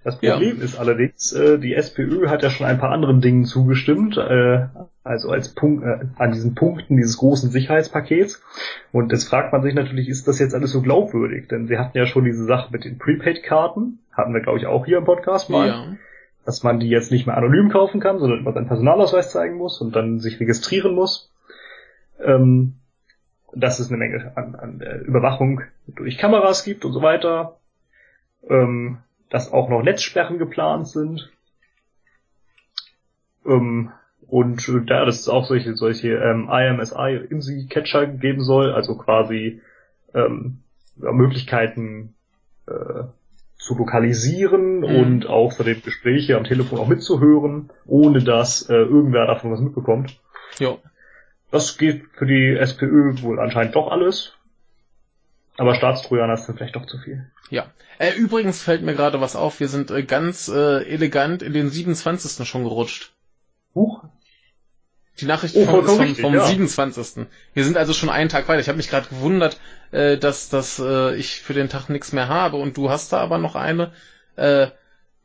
Das 0.05 0.19
Problem 0.19 0.59
ja. 0.59 0.65
ist 0.65 0.79
allerdings, 0.79 1.33
äh, 1.33 1.59
die 1.59 1.75
SPÖ 1.75 2.29
hat 2.29 2.43
ja 2.43 2.51
schon 2.51 2.67
ein 2.67 2.79
paar 2.79 2.91
anderen 2.91 3.23
Dingen 3.23 3.47
zugestimmt, 3.47 4.19
äh, 4.19 4.67
also 5.03 5.31
als 5.31 5.55
Punkt, 5.55 5.83
äh, 5.83 6.07
an 6.19 6.33
diesen 6.33 6.55
Punkten 6.55 6.99
dieses 6.99 7.17
großen 7.17 7.51
Sicherheitspakets. 7.51 8.43
Und 8.93 9.13
jetzt 9.13 9.27
fragt 9.27 9.53
man 9.55 9.63
sich 9.63 9.75
natürlich, 9.75 10.11
ist 10.11 10.29
das 10.29 10.39
jetzt 10.39 10.55
alles 10.55 10.73
so 10.73 10.83
glaubwürdig? 10.83 11.49
Denn 11.49 11.67
sie 11.67 11.79
hatten 11.79 11.97
ja 11.97 12.05
schon 12.05 12.25
diese 12.25 12.45
Sache 12.45 12.71
mit 12.71 12.85
den 12.85 12.99
Prepaid-Karten, 12.99 13.99
hatten 14.13 14.35
wir 14.35 14.43
glaube 14.43 14.59
ich 14.59 14.67
auch 14.67 14.85
hier 14.85 14.99
im 14.99 15.05
Podcast 15.05 15.49
mal, 15.49 15.69
ja. 15.69 15.97
dass 16.45 16.63
man 16.63 16.81
die 16.81 16.89
jetzt 16.89 17.11
nicht 17.11 17.27
mehr 17.27 17.39
anonym 17.39 17.71
kaufen 17.71 18.01
kann, 18.01 18.19
sondern 18.19 18.41
immer 18.41 18.53
seinen 18.53 18.69
Personalausweis 18.69 19.33
zeigen 19.33 19.57
muss 19.57 19.81
und 19.81 19.97
dann 19.97 20.21
sich 20.21 20.39
registrieren 20.39 20.95
muss. 20.95 21.33
Ähm, 22.23 22.75
dass 23.55 23.79
es 23.79 23.89
eine 23.89 23.99
Menge 23.99 24.33
an, 24.37 24.55
an 24.55 24.81
äh, 24.81 24.99
Überwachung 24.99 25.63
durch 25.87 26.19
Kameras 26.19 26.65
gibt 26.65 26.85
und 26.85 26.93
so 26.93 27.03
weiter. 27.03 27.57
Ähm, 28.49 28.99
dass 29.35 29.53
auch 29.53 29.69
noch 29.69 29.83
Netzsperren 29.83 30.39
geplant 30.39 30.87
sind. 30.87 31.29
Ähm, 33.45 33.91
und 34.29 34.69
äh, 34.69 34.85
da 34.87 35.05
dass 35.05 35.19
es 35.19 35.29
auch 35.29 35.45
solche, 35.45 35.75
solche 35.75 36.11
ähm, 36.11 36.49
IMSI 36.49 37.17
IMSI 37.31 37.67
Catcher 37.69 38.07
geben 38.07 38.45
soll, 38.45 38.73
also 38.73 38.97
quasi 38.97 39.61
ähm, 40.15 40.61
Möglichkeiten 40.95 42.15
äh, 42.69 43.07
zu 43.59 43.77
lokalisieren 43.77 44.79
mhm. 44.79 44.85
und 44.85 45.27
auch 45.27 45.53
für 45.53 45.65
den 45.65 45.83
Gespräche 45.83 46.37
am 46.37 46.45
Telefon 46.45 46.79
auch 46.79 46.87
mitzuhören, 46.87 47.71
ohne 47.87 48.23
dass 48.23 48.71
äh, 48.71 48.75
irgendwer 48.77 49.27
davon 49.27 49.51
was 49.51 49.61
mitbekommt. 49.61 50.21
Ja. 50.61 50.77
Das 51.51 51.77
geht 51.77 52.05
für 52.13 52.27
die 52.27 52.57
SPÖ 52.57 53.21
wohl 53.23 53.41
anscheinend 53.41 53.75
doch 53.75 53.91
alles. 53.91 54.39
Aber 55.57 55.75
Staatstrojaner 55.75 56.35
ist 56.35 56.47
dann 56.47 56.57
vielleicht 56.57 56.77
doch 56.77 56.87
zu 56.87 56.99
viel. 56.99 57.31
Ja. 57.51 57.67
Äh, 57.99 58.15
übrigens 58.15 58.63
fällt 58.63 58.83
mir 58.83 58.95
gerade 58.95 59.21
was 59.21 59.37
auf. 59.37 59.61
Wir 59.61 59.69
sind 59.69 59.91
äh, 59.91 60.03
ganz 60.03 60.49
äh, 60.49 60.83
elegant 60.85 61.43
in 61.43 61.53
den 61.53 61.71
27. 61.71 62.47
schon 62.47 62.65
gerutscht. 62.65 63.13
Huch. 63.75 64.03
Die 65.21 65.27
Nachricht 65.27 65.55
oh, 65.55 65.65
vom, 65.65 65.87
vom, 65.87 66.17
vom 66.17 66.35
ja. 66.35 66.45
27. 66.45 67.27
Wir 67.53 67.65
sind 67.65 67.77
also 67.77 67.93
schon 67.93 68.11
einen 68.11 68.29
Tag 68.29 68.49
weiter. 68.49 68.61
Ich 68.61 68.69
habe 68.69 68.77
mich 68.77 68.91
gerade 68.91 69.09
gewundert, 69.09 69.61
äh, 69.93 70.19
dass, 70.19 70.49
dass 70.49 70.81
äh, 70.81 71.15
ich 71.15 71.41
für 71.41 71.55
den 71.55 71.69
Tag 71.69 71.89
nichts 71.89 72.13
mehr 72.13 72.27
habe 72.27 72.57
und 72.57 72.77
du 72.77 72.91
hast 72.91 73.13
da 73.13 73.19
aber 73.19 73.39
noch 73.39 73.55
eine. 73.55 73.93
Äh, 74.35 74.69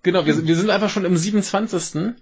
genau, 0.03 0.27
wir, 0.27 0.45
wir 0.45 0.55
sind 0.55 0.69
einfach 0.69 0.91
schon 0.91 1.05
im 1.05 1.17
27. 1.17 2.13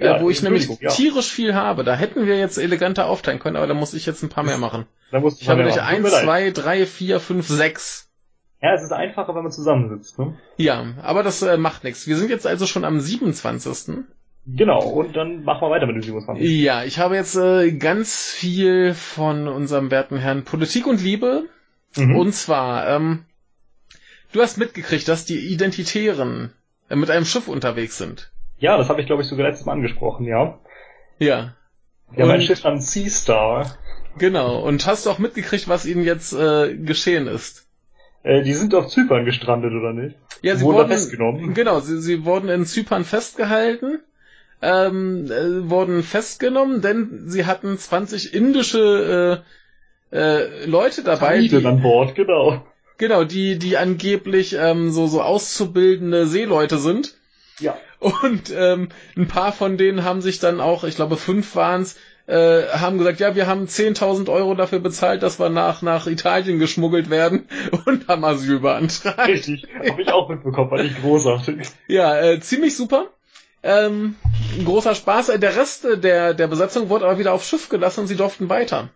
Ja, 0.00 0.16
äh, 0.16 0.20
wo 0.20 0.30
ich 0.30 0.42
nämlich 0.42 0.68
ja. 0.80 0.90
tierisch 0.90 1.30
viel 1.30 1.54
habe. 1.54 1.84
Da 1.84 1.94
hätten 1.94 2.26
wir 2.26 2.38
jetzt 2.38 2.58
eleganter 2.58 3.06
aufteilen 3.06 3.38
können, 3.38 3.56
aber 3.56 3.68
da 3.68 3.74
muss 3.74 3.94
ich 3.94 4.04
jetzt 4.04 4.22
ein 4.24 4.28
paar 4.28 4.42
mehr 4.42 4.58
machen. 4.58 4.86
Da 5.12 5.22
ich 5.22 5.48
habe 5.48 5.58
nämlich 5.58 5.80
eins, 5.80 6.10
zwei, 6.10 6.50
drei, 6.50 6.86
vier, 6.86 7.20
fünf, 7.20 7.46
sechs. 7.46 8.08
Ja, 8.62 8.72
es 8.72 8.82
ist 8.82 8.92
einfacher, 8.92 9.34
wenn 9.34 9.42
man 9.42 9.52
zusammensitzt, 9.52 10.18
ne? 10.18 10.38
Ja, 10.56 10.94
aber 11.02 11.22
das 11.22 11.42
äh, 11.42 11.58
macht 11.58 11.84
nichts. 11.84 12.06
Wir 12.06 12.16
sind 12.16 12.30
jetzt 12.30 12.46
also 12.46 12.66
schon 12.66 12.84
am 12.84 12.98
27. 12.98 14.04
Genau, 14.46 14.80
und 14.80 15.14
dann 15.14 15.44
machen 15.44 15.60
wir 15.60 15.70
weiter 15.70 15.86
mit 15.86 15.96
dem 15.96 16.02
27. 16.02 16.62
Ja, 16.62 16.82
ich 16.84 16.98
habe 16.98 17.14
jetzt 17.14 17.36
äh, 17.36 17.72
ganz 17.72 18.30
viel 18.30 18.94
von 18.94 19.48
unserem 19.48 19.90
werten 19.90 20.16
Herrn 20.16 20.44
Politik 20.44 20.86
und 20.86 21.02
Liebe. 21.02 21.44
Mhm. 21.94 22.16
Und 22.16 22.32
zwar, 22.32 22.88
ähm, 22.88 23.26
du 24.32 24.40
hast 24.40 24.56
mitgekriegt, 24.56 25.08
dass 25.08 25.26
die 25.26 25.52
Identitären 25.52 26.54
äh, 26.88 26.96
mit 26.96 27.10
einem 27.10 27.26
Schiff 27.26 27.48
unterwegs 27.48 27.98
sind. 27.98 28.32
Ja, 28.58 28.78
das 28.78 28.88
habe 28.88 29.02
ich, 29.02 29.06
glaube 29.06 29.20
ich, 29.20 29.28
sogar 29.28 29.46
letztes 29.46 29.66
Mal 29.66 29.72
angesprochen, 29.72 30.24
ja. 30.24 30.58
Ja. 31.18 31.54
Ja, 32.16 32.26
mein 32.26 32.40
Schiff 32.40 32.64
an 32.64 32.80
Sea 32.80 33.10
Star. 33.10 33.76
Genau, 34.18 34.60
und 34.60 34.86
hast 34.86 35.06
du 35.06 35.10
auch 35.10 35.18
mitgekriegt, 35.18 35.68
was 35.68 35.86
ihnen 35.86 36.04
jetzt 36.04 36.32
äh, 36.32 36.76
geschehen 36.76 37.26
ist? 37.26 37.66
Äh, 38.22 38.42
die 38.42 38.52
sind 38.52 38.74
auf 38.74 38.88
Zypern 38.88 39.24
gestrandet, 39.24 39.72
oder 39.72 39.92
nicht? 39.92 40.16
Ja, 40.42 40.56
sie 40.56 40.64
wurden, 40.64 40.76
wurden 40.76 40.88
festgenommen. 40.90 41.54
Genau, 41.54 41.80
sie, 41.80 42.00
sie 42.00 42.24
wurden 42.24 42.48
in 42.48 42.66
Zypern 42.66 43.04
festgehalten, 43.04 44.00
ähm, 44.60 45.30
äh, 45.30 45.68
wurden 45.68 46.02
festgenommen, 46.02 46.82
denn 46.82 47.24
sie 47.26 47.46
hatten 47.46 47.76
20 47.76 48.34
indische 48.34 49.42
äh, 50.12 50.16
äh, 50.16 50.66
Leute 50.66 51.02
dabei. 51.02 51.40
Die, 51.40 51.66
an 51.66 51.82
Bord, 51.82 52.14
genau. 52.14 52.64
Genau, 52.98 53.24
die, 53.24 53.58
die 53.58 53.76
angeblich 53.78 54.54
ähm, 54.58 54.92
so, 54.92 55.06
so 55.08 55.22
auszubildende 55.22 56.26
Seeleute 56.26 56.78
sind. 56.78 57.14
Ja. 57.58 57.76
Und 57.98 58.52
ähm, 58.54 58.88
ein 59.16 59.28
paar 59.28 59.52
von 59.52 59.76
denen 59.76 60.04
haben 60.04 60.20
sich 60.20 60.38
dann 60.38 60.60
auch, 60.60 60.84
ich 60.84 60.96
glaube 60.96 61.16
fünf 61.16 61.56
waren's, 61.56 61.96
äh, 62.26 62.62
haben 62.68 62.98
gesagt, 62.98 63.20
ja, 63.20 63.34
wir 63.34 63.46
haben 63.46 63.66
10.000 63.66 64.30
Euro 64.30 64.54
dafür 64.54 64.78
bezahlt, 64.78 65.22
dass 65.22 65.38
wir 65.38 65.48
nach, 65.48 65.82
nach 65.82 66.06
Italien 66.06 66.58
geschmuggelt 66.58 67.10
werden 67.10 67.48
und 67.86 68.08
haben 68.08 68.24
Asyl 68.24 68.60
beantragt. 68.60 69.28
Richtig, 69.28 69.66
habe 69.88 70.02
ich 70.02 70.12
auch 70.12 70.28
mitbekommen, 70.28 70.70
war 70.70 70.80
ich 70.80 71.00
großartig. 71.00 71.68
Ja, 71.88 72.18
äh, 72.20 72.40
ziemlich 72.40 72.76
super. 72.76 73.06
Ähm, 73.62 74.16
großer 74.64 74.94
Spaß. 74.94 75.32
Der 75.38 75.56
Rest 75.56 75.86
der, 76.02 76.34
der 76.34 76.46
Besatzung 76.48 76.88
wurde 76.88 77.04
aber 77.04 77.18
wieder 77.18 77.32
aufs 77.32 77.48
Schiff 77.48 77.68
gelassen 77.68 78.00
und 78.00 78.06
sie 78.08 78.16
durften 78.16 78.48
weiter. 78.48 78.90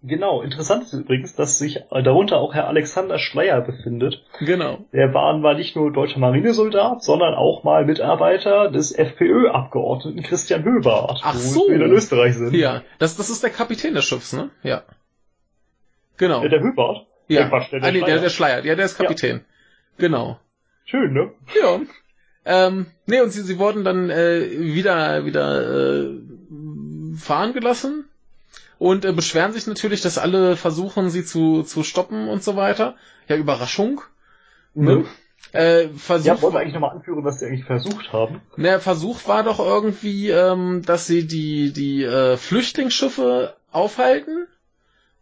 Genau, 0.00 0.42
interessant 0.42 0.84
ist 0.84 0.92
übrigens, 0.92 1.34
dass 1.34 1.58
sich 1.58 1.80
darunter 1.90 2.36
auch 2.36 2.54
Herr 2.54 2.68
Alexander 2.68 3.18
Schleier 3.18 3.60
befindet. 3.60 4.24
Genau. 4.38 4.84
Der 4.92 5.12
war 5.12 5.36
mal 5.36 5.56
nicht 5.56 5.74
nur 5.74 5.92
deutscher 5.92 6.20
Marinesoldat, 6.20 7.02
sondern 7.02 7.34
auch 7.34 7.64
mal 7.64 7.84
Mitarbeiter 7.84 8.70
des 8.70 8.92
FPÖ-Abgeordneten 8.92 10.22
Christian 10.22 10.62
Höbart, 10.62 11.20
Ach 11.24 11.34
so. 11.34 11.68
wir 11.68 11.84
in 11.84 11.90
Österreich 11.90 12.36
sind. 12.36 12.54
Ja, 12.54 12.82
das, 13.00 13.16
das 13.16 13.28
ist 13.28 13.42
der 13.42 13.50
Kapitän 13.50 13.94
des 13.94 14.04
Schiffs, 14.04 14.32
ne? 14.32 14.50
Ja. 14.62 14.82
Genau. 16.16 16.40
Der, 16.42 16.50
der 16.50 16.60
Höbart? 16.60 17.06
Ja. 17.26 17.40
Der, 17.40 17.48
Quatsch, 17.48 17.72
der, 17.72 17.80
der, 17.80 17.88
ah, 17.88 17.92
nee, 17.92 17.98
Schleier. 17.98 18.12
der, 18.12 18.22
der 18.22 18.28
Schleier. 18.30 18.64
Ja, 18.64 18.74
der 18.76 18.84
ist 18.84 18.96
Kapitän. 18.96 19.36
Ja. 19.36 19.42
Genau. 19.98 20.38
Schön, 20.84 21.12
ne? 21.12 21.32
Ja. 21.60 21.80
Ähm, 22.44 22.86
nee, 23.06 23.20
und 23.20 23.30
sie, 23.30 23.42
sie 23.42 23.58
wurden 23.58 23.82
dann 23.82 24.10
äh, 24.10 24.48
wieder, 24.58 25.24
wieder 25.24 26.02
äh, 26.02 26.18
fahren 27.16 27.52
gelassen 27.52 28.07
und 28.78 29.04
äh, 29.04 29.12
beschweren 29.12 29.52
sich 29.52 29.66
natürlich, 29.66 30.00
dass 30.00 30.18
alle 30.18 30.56
versuchen, 30.56 31.10
sie 31.10 31.24
zu, 31.24 31.62
zu 31.62 31.82
stoppen 31.82 32.28
und 32.28 32.42
so 32.42 32.56
weiter. 32.56 32.94
Ja, 33.28 33.36
Überraschung. 33.36 34.00
Ne? 34.74 34.96
Mhm. 34.96 35.06
Äh, 35.52 35.88
Versuch, 35.88 36.26
ja, 36.26 36.42
wollen 36.42 36.54
wir 36.54 36.60
eigentlich 36.60 36.74
nochmal 36.74 36.90
anführen, 36.96 37.24
was 37.24 37.40
sie 37.40 37.46
eigentlich 37.46 37.64
versucht 37.64 38.12
haben? 38.12 38.40
Der 38.56 38.80
Versuch 38.80 39.26
war 39.26 39.42
doch 39.42 39.58
irgendwie, 39.58 40.28
ähm, 40.28 40.82
dass 40.84 41.06
sie 41.06 41.26
die, 41.26 41.72
die 41.72 42.02
äh, 42.02 42.36
Flüchtlingsschiffe 42.36 43.56
aufhalten, 43.72 44.46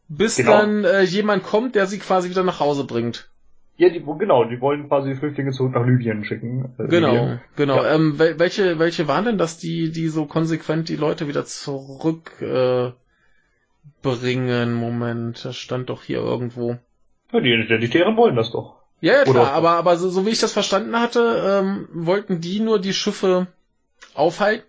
bis 0.09 0.37
genau. 0.37 0.51
dann 0.53 0.85
äh, 0.85 1.03
jemand 1.03 1.45
kommt, 1.45 1.75
der 1.75 1.87
sie 1.87 1.99
quasi 1.99 2.29
wieder 2.29 2.43
nach 2.43 2.61
Hause 2.61 2.85
bringt. 2.85 3.31
Ja, 3.79 3.91
die, 3.91 4.03
genau, 4.19 4.45
die 4.45 4.61
wollen 4.61 4.89
quasi 4.89 5.11
die 5.11 5.17
Flüchtlinge 5.17 5.53
zurück 5.53 5.75
nach 5.75 5.87
Libyen 5.87 6.25
schicken. 6.25 6.75
Äh, 6.79 6.89
genau, 6.89 7.13
Libyen. 7.13 7.41
genau. 7.57 7.77
Ja. 7.77 7.95
Ähm, 7.95 8.19
welche, 8.19 8.79
welche 8.79 9.07
waren 9.07 9.27
denn 9.27 9.39
das, 9.39 9.59
die, 9.59 9.93
die 9.93 10.09
so 10.09 10.25
konsequent 10.25 10.89
die 10.89 10.97
Leute 10.97 11.29
wieder 11.29 11.45
zurück 11.45 12.33
äh, 12.41 12.93
bringen. 14.03 14.75
Moment, 14.75 15.45
das 15.45 15.57
stand 15.57 15.91
doch 15.91 16.03
hier 16.03 16.19
irgendwo. 16.19 16.79
Ja, 17.33 17.41
die 17.41 17.53
Identitären 17.53 18.17
wollen 18.17 18.37
das 18.37 18.51
doch. 18.51 18.77
Ja, 19.01 19.15
ja 19.15 19.25
klar, 19.25 19.53
aber, 19.53 19.73
aber 19.73 19.97
so, 19.97 20.09
so 20.09 20.25
wie 20.25 20.31
ich 20.31 20.41
das 20.41 20.53
verstanden 20.53 20.99
hatte, 20.99 21.63
ähm, 21.63 21.89
wollten 21.93 22.41
die 22.41 22.61
nur 22.61 22.81
die 22.81 22.95
Schiffe 22.95 23.49
aufhalten, 24.15 24.67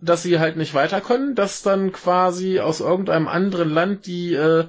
dass 0.00 0.22
sie 0.22 0.38
halt 0.38 0.56
nicht 0.56 0.74
weiter 0.74 1.00
können, 1.00 1.34
dass 1.34 1.62
dann 1.62 1.92
quasi 1.92 2.60
aus 2.60 2.80
irgendeinem 2.80 3.28
anderen 3.28 3.70
Land 3.70 4.06
die 4.06 4.34
äh, 4.34 4.66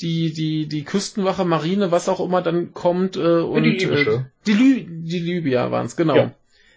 die 0.00 0.32
die 0.32 0.66
die 0.68 0.84
Küstenwache, 0.84 1.44
Marine, 1.44 1.90
was 1.90 2.08
auch 2.08 2.20
immer 2.20 2.42
dann 2.42 2.72
kommt 2.72 3.16
äh, 3.16 3.40
und 3.40 3.64
die, 3.64 3.84
äh, 3.84 4.20
die, 4.46 4.52
Lü 4.52 4.84
die 4.86 5.18
Libyer 5.18 5.72
waren's, 5.72 5.96
genau. 5.96 6.16
Ja, 6.16 6.34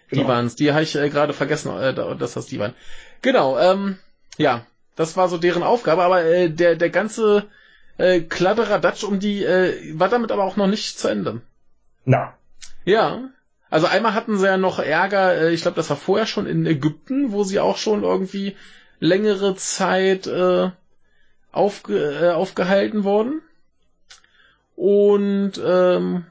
genau. 0.08 0.22
Die 0.22 0.28
waren's, 0.28 0.56
die 0.56 0.72
habe 0.72 0.82
ich 0.82 0.96
äh, 0.96 1.10
gerade 1.10 1.32
vergessen, 1.32 1.70
äh, 1.78 1.94
dass 1.94 2.34
das 2.34 2.46
die 2.46 2.58
waren. 2.58 2.74
Genau, 3.22 3.58
ähm, 3.58 3.98
ja, 4.36 4.66
das 5.00 5.16
war 5.16 5.30
so 5.30 5.38
deren 5.38 5.62
Aufgabe, 5.62 6.02
aber 6.02 6.26
äh, 6.26 6.50
der, 6.50 6.76
der 6.76 6.90
ganze 6.90 7.46
äh, 7.96 8.20
Kladderadatsch 8.20 9.02
um 9.02 9.18
die 9.18 9.42
äh, 9.42 9.98
war 9.98 10.10
damit 10.10 10.30
aber 10.30 10.44
auch 10.44 10.56
noch 10.56 10.66
nicht 10.66 10.98
zu 10.98 11.08
Ende. 11.08 11.40
Na. 12.04 12.34
Ja. 12.84 13.30
Also 13.70 13.86
einmal 13.86 14.12
hatten 14.12 14.36
sie 14.36 14.44
ja 14.44 14.58
noch 14.58 14.78
Ärger, 14.78 15.40
äh, 15.40 15.54
ich 15.54 15.62
glaube, 15.62 15.76
das 15.76 15.88
war 15.88 15.96
vorher 15.96 16.26
schon 16.26 16.46
in 16.46 16.66
Ägypten, 16.66 17.32
wo 17.32 17.44
sie 17.44 17.60
auch 17.60 17.78
schon 17.78 18.02
irgendwie 18.02 18.56
längere 18.98 19.56
Zeit 19.56 20.26
äh, 20.26 20.70
aufge, 21.50 21.96
äh, 21.96 22.32
aufgehalten 22.32 23.02
wurden. 23.02 23.40
Und 24.76 25.52
ähm, 25.64 26.26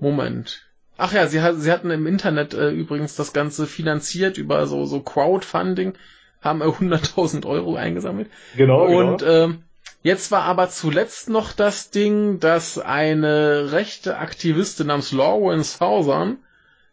Moment. 0.00 0.69
Ach 1.00 1.14
ja, 1.14 1.26
sie, 1.26 1.40
sie 1.56 1.72
hatten 1.72 1.90
im 1.90 2.06
Internet 2.06 2.52
äh, 2.52 2.70
übrigens 2.70 3.16
das 3.16 3.32
Ganze 3.32 3.66
finanziert 3.66 4.36
über 4.36 4.66
so, 4.66 4.84
so 4.84 5.00
Crowdfunding, 5.00 5.94
haben 6.42 6.60
äh, 6.60 6.64
100.000 6.64 7.46
Euro 7.46 7.76
eingesammelt. 7.76 8.28
Genau. 8.54 8.84
Und 8.84 9.18
genau. 9.18 9.48
Äh, 9.48 9.54
jetzt 10.02 10.30
war 10.30 10.42
aber 10.42 10.68
zuletzt 10.68 11.30
noch 11.30 11.52
das 11.52 11.90
Ding, 11.90 12.38
dass 12.38 12.78
eine 12.78 13.72
rechte 13.72 14.18
Aktivistin 14.18 14.88
namens 14.88 15.10
Lauren 15.12 15.62
Southern, 15.64 16.36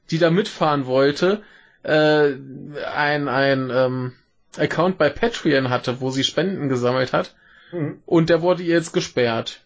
die 0.10 0.20
da 0.20 0.30
mitfahren 0.30 0.86
wollte, 0.86 1.42
äh, 1.84 2.34
ein, 2.96 3.28
ein 3.28 3.70
ähm, 3.74 4.14
Account 4.58 4.98
bei 4.98 5.10
Patreon 5.10 5.70
hatte, 5.70 6.00
wo 6.00 6.12
sie 6.12 6.24
Spenden 6.24 6.70
gesammelt 6.70 7.12
hat. 7.12 7.36
Mhm. 7.74 8.02
Und 8.06 8.30
der 8.30 8.42
wurde 8.42 8.64
ihr 8.64 8.76
jetzt 8.76 8.94
gesperrt. 8.94 9.66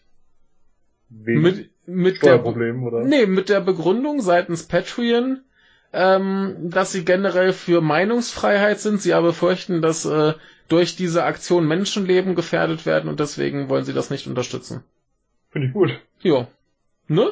Wegen 1.08 1.42
Mit, 1.42 1.70
mit 1.86 2.22
der, 2.22 2.44
oder? 2.44 3.04
nee, 3.04 3.26
mit 3.26 3.48
der 3.48 3.60
Begründung 3.60 4.20
seitens 4.20 4.64
Patreon, 4.64 5.40
ähm, 5.92 6.56
dass 6.70 6.92
sie 6.92 7.04
generell 7.04 7.52
für 7.52 7.80
Meinungsfreiheit 7.80 8.78
sind. 8.78 9.00
Sie 9.00 9.14
aber 9.14 9.28
befürchten, 9.28 9.82
dass 9.82 10.04
äh, 10.04 10.34
durch 10.68 10.96
diese 10.96 11.24
Aktion 11.24 11.66
Menschenleben 11.66 12.34
gefährdet 12.34 12.86
werden 12.86 13.10
und 13.10 13.20
deswegen 13.20 13.68
wollen 13.68 13.84
sie 13.84 13.92
das 13.92 14.10
nicht 14.10 14.26
unterstützen. 14.26 14.82
Finde 15.50 15.68
ich 15.68 15.74
gut. 15.74 16.00
Ja. 16.22 16.46
Ne? 17.08 17.30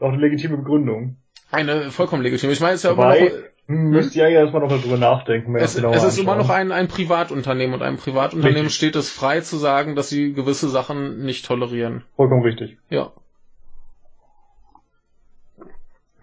Auch 0.00 0.12
eine 0.12 0.20
legitime 0.20 0.56
Begründung. 0.56 1.16
Eine 1.50 1.90
vollkommen 1.90 2.22
legitime. 2.22 2.52
Ich 2.52 2.60
meine, 2.60 2.74
es 2.74 2.80
ist 2.80 2.84
ja 2.84 2.92
immer 2.92 3.04
Wobei, 3.04 3.20
noch, 3.20 3.32
hm, 3.66 3.90
müsst 3.90 4.16
ihr 4.16 4.28
ja 4.28 4.40
erstmal 4.40 4.62
noch 4.62 4.70
mal 4.70 4.80
drüber 4.80 4.96
nachdenken. 4.96 5.54
es, 5.56 5.76
es 5.76 6.04
ist 6.04 6.18
immer 6.18 6.34
noch 6.34 6.50
ein, 6.50 6.72
ein 6.72 6.88
Privatunternehmen 6.88 7.74
und 7.74 7.82
einem 7.82 7.96
Privatunternehmen 7.96 8.62
Richtig. 8.62 8.76
steht 8.76 8.96
es 8.96 9.10
frei 9.10 9.40
zu 9.40 9.56
sagen, 9.56 9.94
dass 9.94 10.08
sie 10.08 10.32
gewisse 10.32 10.68
Sachen 10.68 11.24
nicht 11.24 11.46
tolerieren. 11.46 12.02
Vollkommen 12.16 12.42
richtig. 12.42 12.76
Ja. 12.90 13.12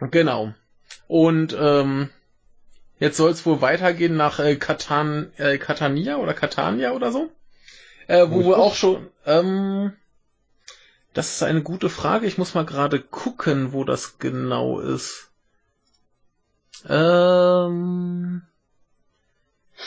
Genau. 0.10 0.54
Und 1.08 1.56
ähm, 1.60 2.10
jetzt 2.99 3.18
soll 3.18 3.32
es 3.32 3.45
wohl 3.45 3.62
weitergehen 3.62 4.18
nach 4.18 4.39
äh, 4.39 4.56
Katan, 4.56 5.32
äh, 5.38 5.58
Catania 5.58 6.18
oder 6.18 6.34
Catania 6.34 6.91
oder 6.93 7.12
so. 7.12 7.30
Äh, 8.08 8.28
wo 8.30 8.43
wir 8.43 8.58
auch 8.58 8.74
schon. 8.74 9.08
Ähm, 9.26 9.93
das 11.14 11.36
ist 11.36 11.43
eine 11.43 11.62
gute 11.62 11.89
Frage. 11.89 12.26
Ich 12.26 12.38
muss 12.38 12.56
mal 12.56 12.66
gerade 12.66 12.99
gucken, 12.99 13.74
wo 13.74 13.84
das 13.84 14.18
genau 14.18 14.80
ist. 14.80 15.30
Ähm, 16.88 18.41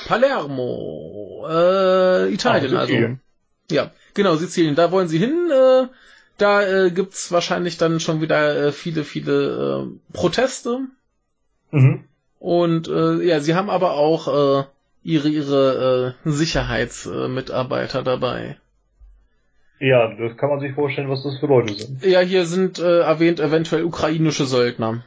Palermo, 0.06 1.46
äh, 1.48 2.32
Italien 2.32 2.76
Ah, 2.76 2.80
also. 2.80 3.16
Ja, 3.70 3.90
genau, 4.12 4.36
Sizilien. 4.36 4.74
Da 4.74 4.92
wollen 4.92 5.08
sie 5.08 5.18
hin. 5.18 5.50
Äh, 5.50 5.88
da 6.38 6.62
äh, 6.62 6.90
gibt's 6.90 7.30
wahrscheinlich 7.32 7.78
dann 7.78 8.00
schon 8.00 8.20
wieder 8.20 8.66
äh, 8.66 8.72
viele, 8.72 9.04
viele 9.04 9.86
äh, 9.86 10.12
Proteste. 10.12 10.80
Mhm. 11.70 12.04
Und 12.38 12.88
äh, 12.88 13.22
ja, 13.22 13.40
sie 13.40 13.54
haben 13.54 13.70
aber 13.70 13.92
auch 13.92 14.28
äh, 14.28 14.64
ihre 15.02 15.28
ihre 15.28 16.16
äh, 16.24 16.28
Sicherheitsmitarbeiter 16.30 18.00
äh, 18.00 18.04
dabei. 18.04 18.56
Ja, 19.80 20.14
das 20.14 20.36
kann 20.36 20.50
man 20.50 20.60
sich 20.60 20.72
vorstellen, 20.72 21.10
was 21.10 21.22
das 21.22 21.38
für 21.38 21.46
Leute 21.46 21.74
sind. 21.74 22.04
Ja, 22.04 22.20
hier 22.20 22.46
sind 22.46 22.78
äh, 22.78 23.00
erwähnt 23.00 23.40
eventuell 23.40 23.84
ukrainische 23.84 24.46
Söldner. 24.46 25.04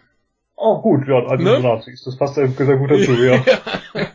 Oh, 0.56 0.82
gut, 0.82 1.08
ja, 1.08 1.26
also 1.26 1.44
Ne? 1.44 1.60
Nazis. 1.60 2.04
Das 2.04 2.18
passt 2.18 2.38
ja 2.38 2.48
sehr 2.48 2.78
gut 2.78 2.92
dazu, 2.92 3.14
ja. 3.14 3.44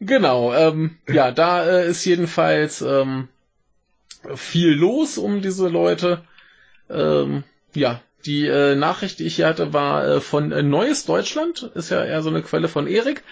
Genau, 0.00 0.54
ähm, 0.54 0.96
ja, 1.08 1.32
da 1.32 1.64
äh, 1.64 1.88
ist 1.88 2.04
jedenfalls 2.04 2.80
ähm, 2.80 3.28
viel 4.34 4.72
los 4.72 5.18
um 5.18 5.42
diese 5.42 5.68
Leute. 5.68 6.22
Ähm, 6.90 7.44
ja, 7.74 8.00
die 8.24 8.46
äh, 8.46 8.74
Nachricht, 8.74 9.18
die 9.18 9.24
ich 9.24 9.36
hier 9.36 9.46
hatte, 9.46 9.72
war 9.72 10.06
äh, 10.06 10.20
von 10.20 10.52
äh, 10.52 10.62
Neues 10.62 11.06
Deutschland. 11.06 11.70
Ist 11.74 11.90
ja 11.90 12.04
eher 12.04 12.22
so 12.22 12.30
eine 12.30 12.42
Quelle 12.42 12.68
von 12.68 12.86
Erik. 12.86 13.22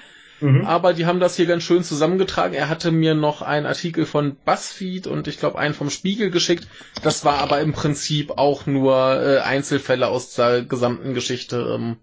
Mhm. 0.41 0.65
Aber 0.65 0.93
die 0.93 1.07
haben 1.07 1.21
das 1.21 1.37
hier 1.37 1.47
ganz 1.47 1.63
schön 1.63 1.83
zusammengetragen. 1.83 2.55
Er 2.55 2.69
hatte 2.69 2.91
mir 2.91 3.15
noch 3.15 3.43
einen 3.43 3.67
Artikel 3.67 4.05
von 4.05 4.37
BuzzFeed 4.45 5.07
und 5.07 5.29
ich 5.29 5.39
glaube 5.39 5.59
einen 5.59 5.75
vom 5.75 5.91
Spiegel 5.91 6.31
geschickt. 6.31 6.69
Das 7.03 7.25
war 7.25 7.39
aber 7.39 7.61
im 7.61 7.73
Prinzip 7.73 8.33
auch 8.33 8.67
nur 8.67 9.23
äh, 9.23 9.39
Einzelfälle 9.41 10.09
aus 10.09 10.35
der 10.35 10.63
gesamten 10.63 11.15
Geschichte 11.15 11.75
ähm, 11.75 11.97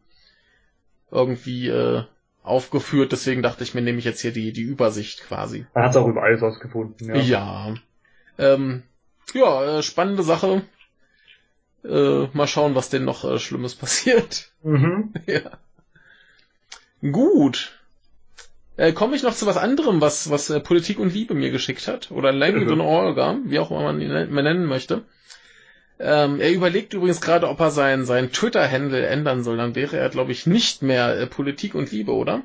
irgendwie 1.12 1.68
äh, 1.68 2.04
aufgeführt. 2.44 3.12
Deswegen 3.12 3.42
dachte 3.42 3.64
ich 3.64 3.74
mir, 3.74 3.82
nehme 3.82 4.00
ich 4.00 4.06
jetzt 4.06 4.22
hier 4.22 4.32
die, 4.32 4.54
die 4.54 4.64
Übersicht 4.64 5.24
quasi. 5.28 5.66
Man 5.74 5.84
hat 5.84 5.92
es 5.92 5.98
auch 5.98 6.08
über 6.08 6.24
alles 6.24 6.42
ausgefunden, 6.42 7.10
ja. 7.10 7.22
Ja. 7.22 7.76
Ähm, 8.38 8.84
ja, 9.34 9.78
äh, 9.80 9.84
spannende 9.84 10.24
Sache. 10.24 10.62
Äh, 11.84 12.28
mal 12.34 12.48
schauen, 12.48 12.76
was 12.76 12.90
denn 12.90 13.06
noch 13.06 13.24
äh, 13.24 13.40
Schlimmes 13.40 13.76
passiert. 13.84 14.52
Mhm. 14.64 15.14
ja. 15.26 15.42
Gut. 17.02 17.72
Äh, 18.78 18.94
Komme 18.94 19.16
ich 19.16 19.24
noch 19.24 19.36
zu 19.36 19.46
was 19.46 19.58
anderem, 19.58 20.02
was, 20.02 20.30
was 20.30 20.50
äh, 20.50 20.60
Politik 20.60 21.00
und 21.00 21.14
Liebe 21.14 21.34
mir 21.34 21.52
geschickt 21.52 21.88
hat? 21.88 22.12
Oder 22.12 22.32
Langdon 22.32 22.78
Bitte. 22.78 22.84
Olga, 22.84 23.38
wie 23.46 23.60
auch 23.60 23.72
immer 23.72 23.84
man 23.84 24.02
ihn 24.02 24.10
man 24.32 24.44
nennen 24.44 24.66
möchte. 24.66 25.04
Ähm, 26.00 26.40
er 26.40 26.52
überlegt 26.52 26.94
übrigens 26.94 27.22
gerade, 27.22 27.48
ob 27.48 27.60
er 27.60 27.70
sein, 27.72 28.06
sein 28.06 28.32
Twitter-Handle 28.32 29.06
ändern 29.06 29.44
soll. 29.44 29.58
Dann 29.58 29.76
wäre 29.76 29.98
er, 29.98 30.10
glaube 30.10 30.32
ich, 30.32 30.48
nicht 30.48 30.82
mehr 30.82 31.16
äh, 31.20 31.28
Politik 31.28 31.76
und 31.76 31.92
Liebe, 31.92 32.14
oder? 32.14 32.44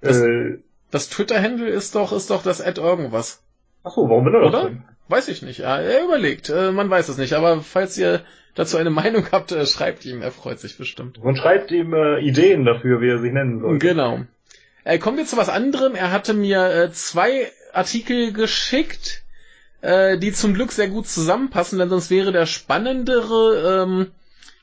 Das- 0.00 0.18
Äh, 0.20 0.58
Das 0.90 1.08
Twitter-Handle 1.08 1.68
ist 1.68 1.94
doch, 1.94 2.12
ist 2.12 2.30
doch 2.30 2.42
das 2.42 2.60
Ad 2.60 2.80
irgendwas. 2.80 3.42
Achso, 3.84 4.08
warum 4.08 4.24
will 4.24 4.34
er 4.34 4.40
das 4.40 4.48
Oder? 4.48 4.64
denn? 4.68 4.84
Weiß 5.08 5.28
ich 5.28 5.42
nicht. 5.42 5.58
Ja, 5.58 5.78
er 5.78 6.04
überlegt. 6.04 6.48
Äh, 6.48 6.72
man 6.72 6.88
weiß 6.88 7.08
es 7.08 7.18
nicht. 7.18 7.34
Aber 7.34 7.60
falls 7.60 7.98
ihr 7.98 8.22
dazu 8.54 8.76
eine 8.76 8.90
Meinung 9.02 9.26
habt, 9.32 9.52
äh, 9.52 9.66
schreibt 9.66 10.04
ihm. 10.04 10.22
Er 10.22 10.32
freut 10.32 10.60
sich 10.60 10.78
bestimmt. 10.78 11.22
Man 11.22 11.36
schreibt 11.36 11.70
ihm 11.70 11.92
äh, 11.92 12.20
Ideen 12.20 12.64
dafür, 12.64 13.00
wie 13.00 13.08
er 13.08 13.18
sich 13.18 13.32
nennen 13.32 13.60
soll. 13.60 13.78
Genau. 13.78 14.20
Äh, 14.84 14.98
kommen 14.98 15.18
wir 15.18 15.26
zu 15.26 15.36
was 15.36 15.48
anderem. 15.48 15.94
Er 15.94 16.10
hatte 16.10 16.34
mir 16.34 16.64
äh, 16.70 16.92
zwei 16.92 17.50
Artikel 17.72 18.32
geschickt, 18.32 19.22
äh, 19.80 20.18
die 20.18 20.32
zum 20.32 20.54
Glück 20.54 20.72
sehr 20.72 20.88
gut 20.88 21.06
zusammenpassen, 21.06 21.78
denn 21.78 21.88
sonst 21.88 22.10
wäre 22.10 22.32
der 22.32 22.46
spannendere 22.46 23.82
ähm, 23.84 24.10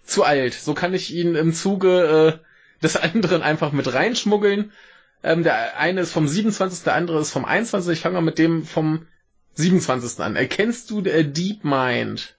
zu 0.03 0.23
alt. 0.23 0.53
So 0.53 0.73
kann 0.73 0.93
ich 0.93 1.13
ihn 1.13 1.35
im 1.35 1.53
Zuge 1.53 2.39
äh, 2.41 2.83
des 2.83 2.95
anderen 2.97 3.41
einfach 3.41 3.71
mit 3.71 3.93
reinschmuggeln. 3.93 4.71
Ähm, 5.23 5.43
der 5.43 5.77
eine 5.77 6.01
ist 6.01 6.13
vom 6.13 6.27
27., 6.27 6.83
der 6.83 6.95
andere 6.95 7.19
ist 7.19 7.31
vom 7.31 7.45
21. 7.45 7.93
Ich 7.93 7.99
fange 7.99 8.15
mal 8.15 8.21
mit 8.21 8.37
dem 8.37 8.63
vom 8.63 9.07
27. 9.55 10.19
an. 10.21 10.35
Erkennst 10.35 10.89
du 10.89 11.01
äh, 11.01 11.25
Deep 11.25 11.63
Mind? 11.63 12.37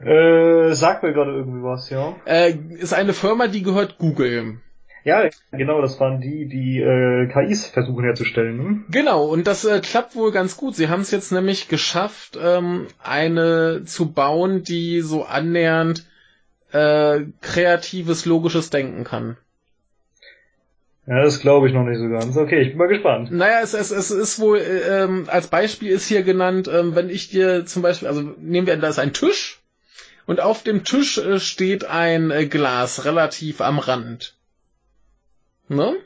Äh, 0.00 0.74
sag 0.74 1.02
mir 1.02 1.12
gerade 1.12 1.32
irgendwie 1.32 1.62
was, 1.62 1.88
ja. 1.90 2.16
Äh, 2.26 2.54
ist 2.78 2.92
eine 2.92 3.12
Firma, 3.12 3.46
die 3.46 3.62
gehört 3.62 3.98
Google. 3.98 4.58
Ja, 5.04 5.28
genau, 5.50 5.80
das 5.80 5.98
waren 5.98 6.20
die, 6.20 6.46
die 6.46 6.80
äh, 6.80 7.26
KIs 7.26 7.66
versuchen 7.66 8.04
herzustellen. 8.04 8.56
Ne? 8.56 8.84
Genau, 8.90 9.24
und 9.24 9.46
das 9.46 9.64
äh, 9.64 9.80
klappt 9.80 10.14
wohl 10.14 10.30
ganz 10.30 10.56
gut. 10.56 10.76
Sie 10.76 10.88
haben 10.88 11.00
es 11.00 11.10
jetzt 11.10 11.32
nämlich 11.32 11.68
geschafft, 11.68 12.38
ähm, 12.40 12.86
eine 13.02 13.82
zu 13.84 14.12
bauen, 14.12 14.62
die 14.62 15.00
so 15.00 15.24
annähernd 15.24 16.06
äh, 16.70 17.20
kreatives, 17.40 18.26
logisches 18.26 18.70
Denken 18.70 19.02
kann. 19.02 19.36
Ja, 21.06 21.20
das 21.22 21.40
glaube 21.40 21.66
ich 21.68 21.74
noch 21.74 21.84
nicht 21.84 21.98
so 21.98 22.08
ganz. 22.08 22.36
Okay, 22.36 22.60
ich 22.60 22.68
bin 22.68 22.78
mal 22.78 22.86
gespannt. 22.86 23.32
Naja, 23.32 23.60
es, 23.60 23.74
es, 23.74 23.90
es 23.90 24.10
ist 24.12 24.38
wohl, 24.38 24.58
äh, 24.58 25.02
ähm, 25.02 25.24
als 25.28 25.48
Beispiel 25.48 25.90
ist 25.90 26.06
hier 26.06 26.22
genannt, 26.22 26.68
ähm, 26.72 26.94
wenn 26.94 27.10
ich 27.10 27.28
dir 27.28 27.66
zum 27.66 27.82
Beispiel, 27.82 28.06
also 28.08 28.20
nehmen 28.38 28.66
wir, 28.68 28.76
da 28.76 28.88
ist 28.88 29.00
ein 29.00 29.12
Tisch 29.12 29.60
und 30.26 30.40
auf 30.40 30.62
dem 30.62 30.84
Tisch 30.84 31.18
äh, 31.18 31.40
steht 31.40 31.84
ein 31.84 32.30
äh, 32.30 32.46
Glas 32.46 33.04
relativ 33.04 33.60
am 33.60 33.80
Rand. 33.80 34.36
Ne? 35.68 35.96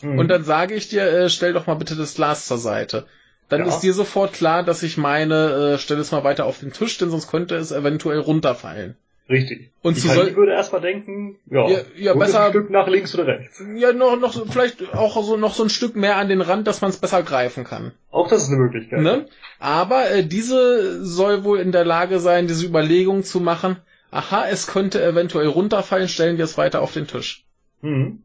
Mhm. 0.00 0.18
Und 0.18 0.28
dann 0.28 0.44
sage 0.44 0.74
ich 0.74 0.88
dir, 0.88 1.02
äh, 1.02 1.28
stell 1.28 1.52
doch 1.52 1.66
mal 1.66 1.74
bitte 1.74 1.94
das 1.94 2.14
Glas 2.14 2.46
zur 2.46 2.58
Seite. 2.58 3.06
Dann 3.50 3.60
Ja. 3.60 3.68
ist 3.68 3.80
dir 3.80 3.92
sofort 3.92 4.32
klar, 4.32 4.62
dass 4.62 4.82
ich 4.82 4.96
meine, 4.96 5.74
äh, 5.74 5.78
stell 5.78 5.98
es 5.98 6.12
mal 6.12 6.24
weiter 6.24 6.46
auf 6.46 6.60
den 6.60 6.72
Tisch, 6.72 6.96
denn 6.98 7.10
sonst 7.10 7.30
könnte 7.30 7.56
es 7.56 7.72
eventuell 7.72 8.18
runterfallen. 8.20 8.96
Richtig. 9.28 9.70
Und 9.82 9.98
zu 9.98 10.06
KI 10.06 10.14
soll- 10.14 10.36
würde 10.36 10.52
erstmal 10.52 10.80
denken, 10.80 11.36
ja, 11.50 11.68
Ja, 11.68 11.78
ja, 11.96 12.14
besser- 12.14 12.44
ein 12.44 12.50
Stück 12.50 12.70
nach 12.70 12.86
links 12.86 13.12
oder 13.14 13.26
rechts. 13.26 13.60
Ja, 13.74 13.92
noch, 13.92 14.16
noch 14.20 14.32
so- 14.32 14.44
vielleicht 14.46 14.94
auch 14.94 15.20
so 15.24 15.36
noch 15.36 15.52
so 15.54 15.64
ein 15.64 15.68
Stück 15.70 15.96
mehr 15.96 16.16
an 16.16 16.28
den 16.28 16.40
Rand, 16.40 16.66
dass 16.68 16.80
man 16.80 16.90
es 16.90 16.98
besser 16.98 17.22
greifen 17.24 17.64
kann. 17.64 17.92
Auch 18.12 18.28
das 18.28 18.42
ist 18.44 18.48
eine 18.50 18.58
Möglichkeit. 18.58 19.00
Ne? 19.00 19.26
Aber 19.58 20.08
äh, 20.10 20.24
diese 20.24 21.04
soll 21.04 21.42
wohl 21.42 21.58
in 21.58 21.72
der 21.72 21.84
Lage 21.84 22.20
sein, 22.20 22.46
diese 22.46 22.66
Überlegung 22.66 23.24
zu 23.24 23.40
machen, 23.40 23.78
aha, 24.12 24.46
es 24.48 24.68
könnte 24.68 25.02
eventuell 25.02 25.48
runterfallen, 25.48 26.08
stellen 26.08 26.38
wir 26.38 26.44
es 26.44 26.56
weiter 26.56 26.80
auf 26.80 26.92
den 26.92 27.08
Tisch. 27.08 27.44
Mhm. 27.82 28.22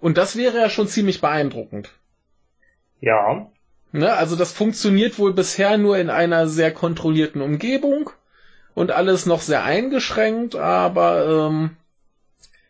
Und 0.00 0.16
das 0.18 0.36
wäre 0.36 0.56
ja 0.58 0.70
schon 0.70 0.88
ziemlich 0.88 1.20
beeindruckend. 1.20 1.90
Ja. 3.00 3.50
Ne, 3.92 4.12
also 4.14 4.36
das 4.36 4.52
funktioniert 4.52 5.18
wohl 5.18 5.34
bisher 5.34 5.76
nur 5.76 5.98
in 5.98 6.08
einer 6.08 6.48
sehr 6.48 6.72
kontrollierten 6.72 7.42
Umgebung 7.42 8.08
und 8.74 8.90
alles 8.90 9.26
noch 9.26 9.40
sehr 9.40 9.64
eingeschränkt, 9.64 10.56
aber 10.56 11.48
ähm, 11.50 11.70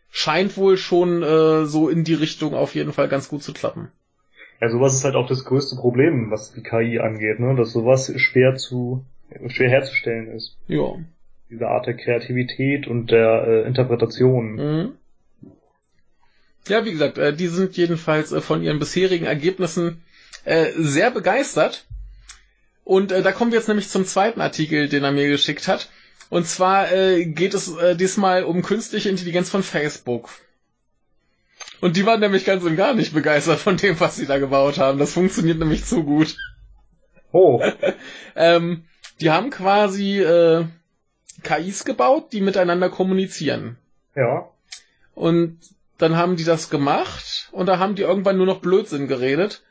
scheint 0.09 0.57
wohl 0.57 0.77
schon 0.77 1.23
äh, 1.23 1.65
so 1.65 1.89
in 1.89 2.03
die 2.03 2.13
Richtung 2.13 2.53
auf 2.53 2.75
jeden 2.75 2.93
Fall 2.93 3.07
ganz 3.07 3.29
gut 3.29 3.43
zu 3.43 3.53
klappen. 3.53 3.89
Ja, 4.61 4.69
sowas 4.69 4.93
ist 4.93 5.03
halt 5.03 5.15
auch 5.15 5.27
das 5.27 5.43
größte 5.43 5.75
Problem, 5.75 6.31
was 6.31 6.53
die 6.53 6.63
KI 6.63 6.99
angeht, 6.99 7.39
ne? 7.39 7.55
Dass 7.55 7.71
sowas 7.71 8.11
schwer 8.17 8.55
zu 8.55 9.03
schwer 9.47 9.69
herzustellen 9.69 10.27
ist. 10.27 10.57
Ja. 10.67 10.95
Diese 11.49 11.67
Art 11.67 11.87
der 11.87 11.95
Kreativität 11.95 12.87
und 12.87 13.11
der 13.11 13.45
äh, 13.47 13.67
Interpretation. 13.67 14.55
Mhm. 14.55 14.91
Ja, 16.67 16.85
wie 16.85 16.91
gesagt, 16.91 17.17
äh, 17.17 17.33
die 17.33 17.47
sind 17.47 17.75
jedenfalls 17.75 18.31
äh, 18.31 18.41
von 18.41 18.63
ihren 18.63 18.79
bisherigen 18.79 19.25
Ergebnissen 19.25 20.03
äh, 20.45 20.67
sehr 20.77 21.11
begeistert. 21.11 21.85
Und 22.83 23.11
äh, 23.11 23.21
da 23.21 23.31
kommen 23.31 23.51
wir 23.51 23.59
jetzt 23.59 23.67
nämlich 23.67 23.89
zum 23.89 24.05
zweiten 24.05 24.41
Artikel, 24.41 24.89
den 24.89 25.03
er 25.03 25.11
mir 25.11 25.27
geschickt 25.27 25.67
hat. 25.67 25.89
Und 26.29 26.47
zwar 26.47 26.91
äh, 26.91 27.25
geht 27.25 27.53
es 27.53 27.75
äh, 27.77 27.95
diesmal 27.95 28.43
um 28.43 28.61
künstliche 28.61 29.09
Intelligenz 29.09 29.49
von 29.49 29.63
Facebook. 29.63 30.29
Und 31.79 31.97
die 31.97 32.05
waren 32.05 32.19
nämlich 32.19 32.45
ganz 32.45 32.63
und 32.63 32.75
gar 32.75 32.93
nicht 32.93 33.13
begeistert 33.13 33.59
von 33.59 33.77
dem, 33.77 33.99
was 33.99 34.15
sie 34.15 34.25
da 34.25 34.39
gebaut 34.39 34.79
haben. 34.79 34.99
Das 34.99 35.13
funktioniert 35.13 35.59
nämlich 35.59 35.85
zu 35.85 36.03
gut. 36.03 36.37
Oh. 37.31 37.61
ähm, 38.35 38.85
die 39.21 39.31
haben 39.31 39.49
quasi 39.49 40.19
äh, 40.19 40.65
KIs 41.43 41.85
gebaut, 41.85 42.31
die 42.31 42.41
miteinander 42.41 42.89
kommunizieren. 42.89 43.77
Ja. 44.15 44.49
Und 45.13 45.59
dann 45.97 46.17
haben 46.17 46.35
die 46.35 46.43
das 46.43 46.69
gemacht 46.69 47.49
und 47.51 47.67
da 47.67 47.79
haben 47.79 47.95
die 47.95 48.01
irgendwann 48.01 48.37
nur 48.37 48.45
noch 48.45 48.61
Blödsinn 48.61 49.07
geredet. 49.07 49.63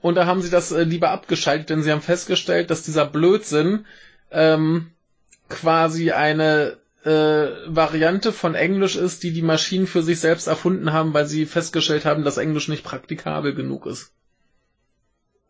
Und 0.00 0.14
da 0.14 0.26
haben 0.26 0.42
sie 0.42 0.50
das 0.50 0.72
äh, 0.72 0.84
lieber 0.84 1.10
abgeschaltet, 1.10 1.70
denn 1.70 1.82
sie 1.82 1.90
haben 1.90 2.00
festgestellt, 2.00 2.70
dass 2.70 2.82
dieser 2.82 3.04
Blödsinn 3.04 3.86
ähm, 4.30 4.90
quasi 5.48 6.12
eine 6.12 6.76
äh, 7.04 7.48
Variante 7.66 8.32
von 8.32 8.54
Englisch 8.54 8.96
ist, 8.96 9.22
die 9.22 9.32
die 9.32 9.42
Maschinen 9.42 9.86
für 9.86 10.02
sich 10.02 10.20
selbst 10.20 10.46
erfunden 10.46 10.92
haben, 10.92 11.14
weil 11.14 11.26
sie 11.26 11.46
festgestellt 11.46 12.04
haben, 12.04 12.24
dass 12.24 12.36
Englisch 12.36 12.68
nicht 12.68 12.84
praktikabel 12.84 13.54
genug 13.54 13.86
ist. 13.86 14.12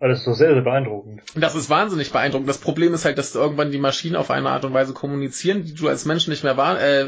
Das 0.01 0.21
ist 0.21 0.27
doch 0.29 0.35
sehr, 0.35 0.53
sehr 0.53 0.63
beeindruckend. 0.63 1.23
Das 1.35 1.57
ist 1.57 1.69
wahnsinnig 1.69 2.13
beeindruckend. 2.13 2.49
Das 2.49 2.59
Problem 2.59 2.95
ist 2.95 3.05
halt, 3.05 3.19
dass 3.19 3.35
irgendwann 3.35 3.73
die 3.73 3.79
Maschinen 3.79 4.15
auf 4.15 4.31
eine 4.31 4.51
Art 4.51 4.65
und 4.65 4.73
Weise 4.73 4.93
kommunizieren, 4.93 5.65
die 5.65 5.75
du 5.75 5.89
als 5.89 6.05
Mensch 6.05 6.29
nicht 6.29 6.45
mehr 6.45 6.57
wahr, 6.57 6.81
äh, 6.81 7.07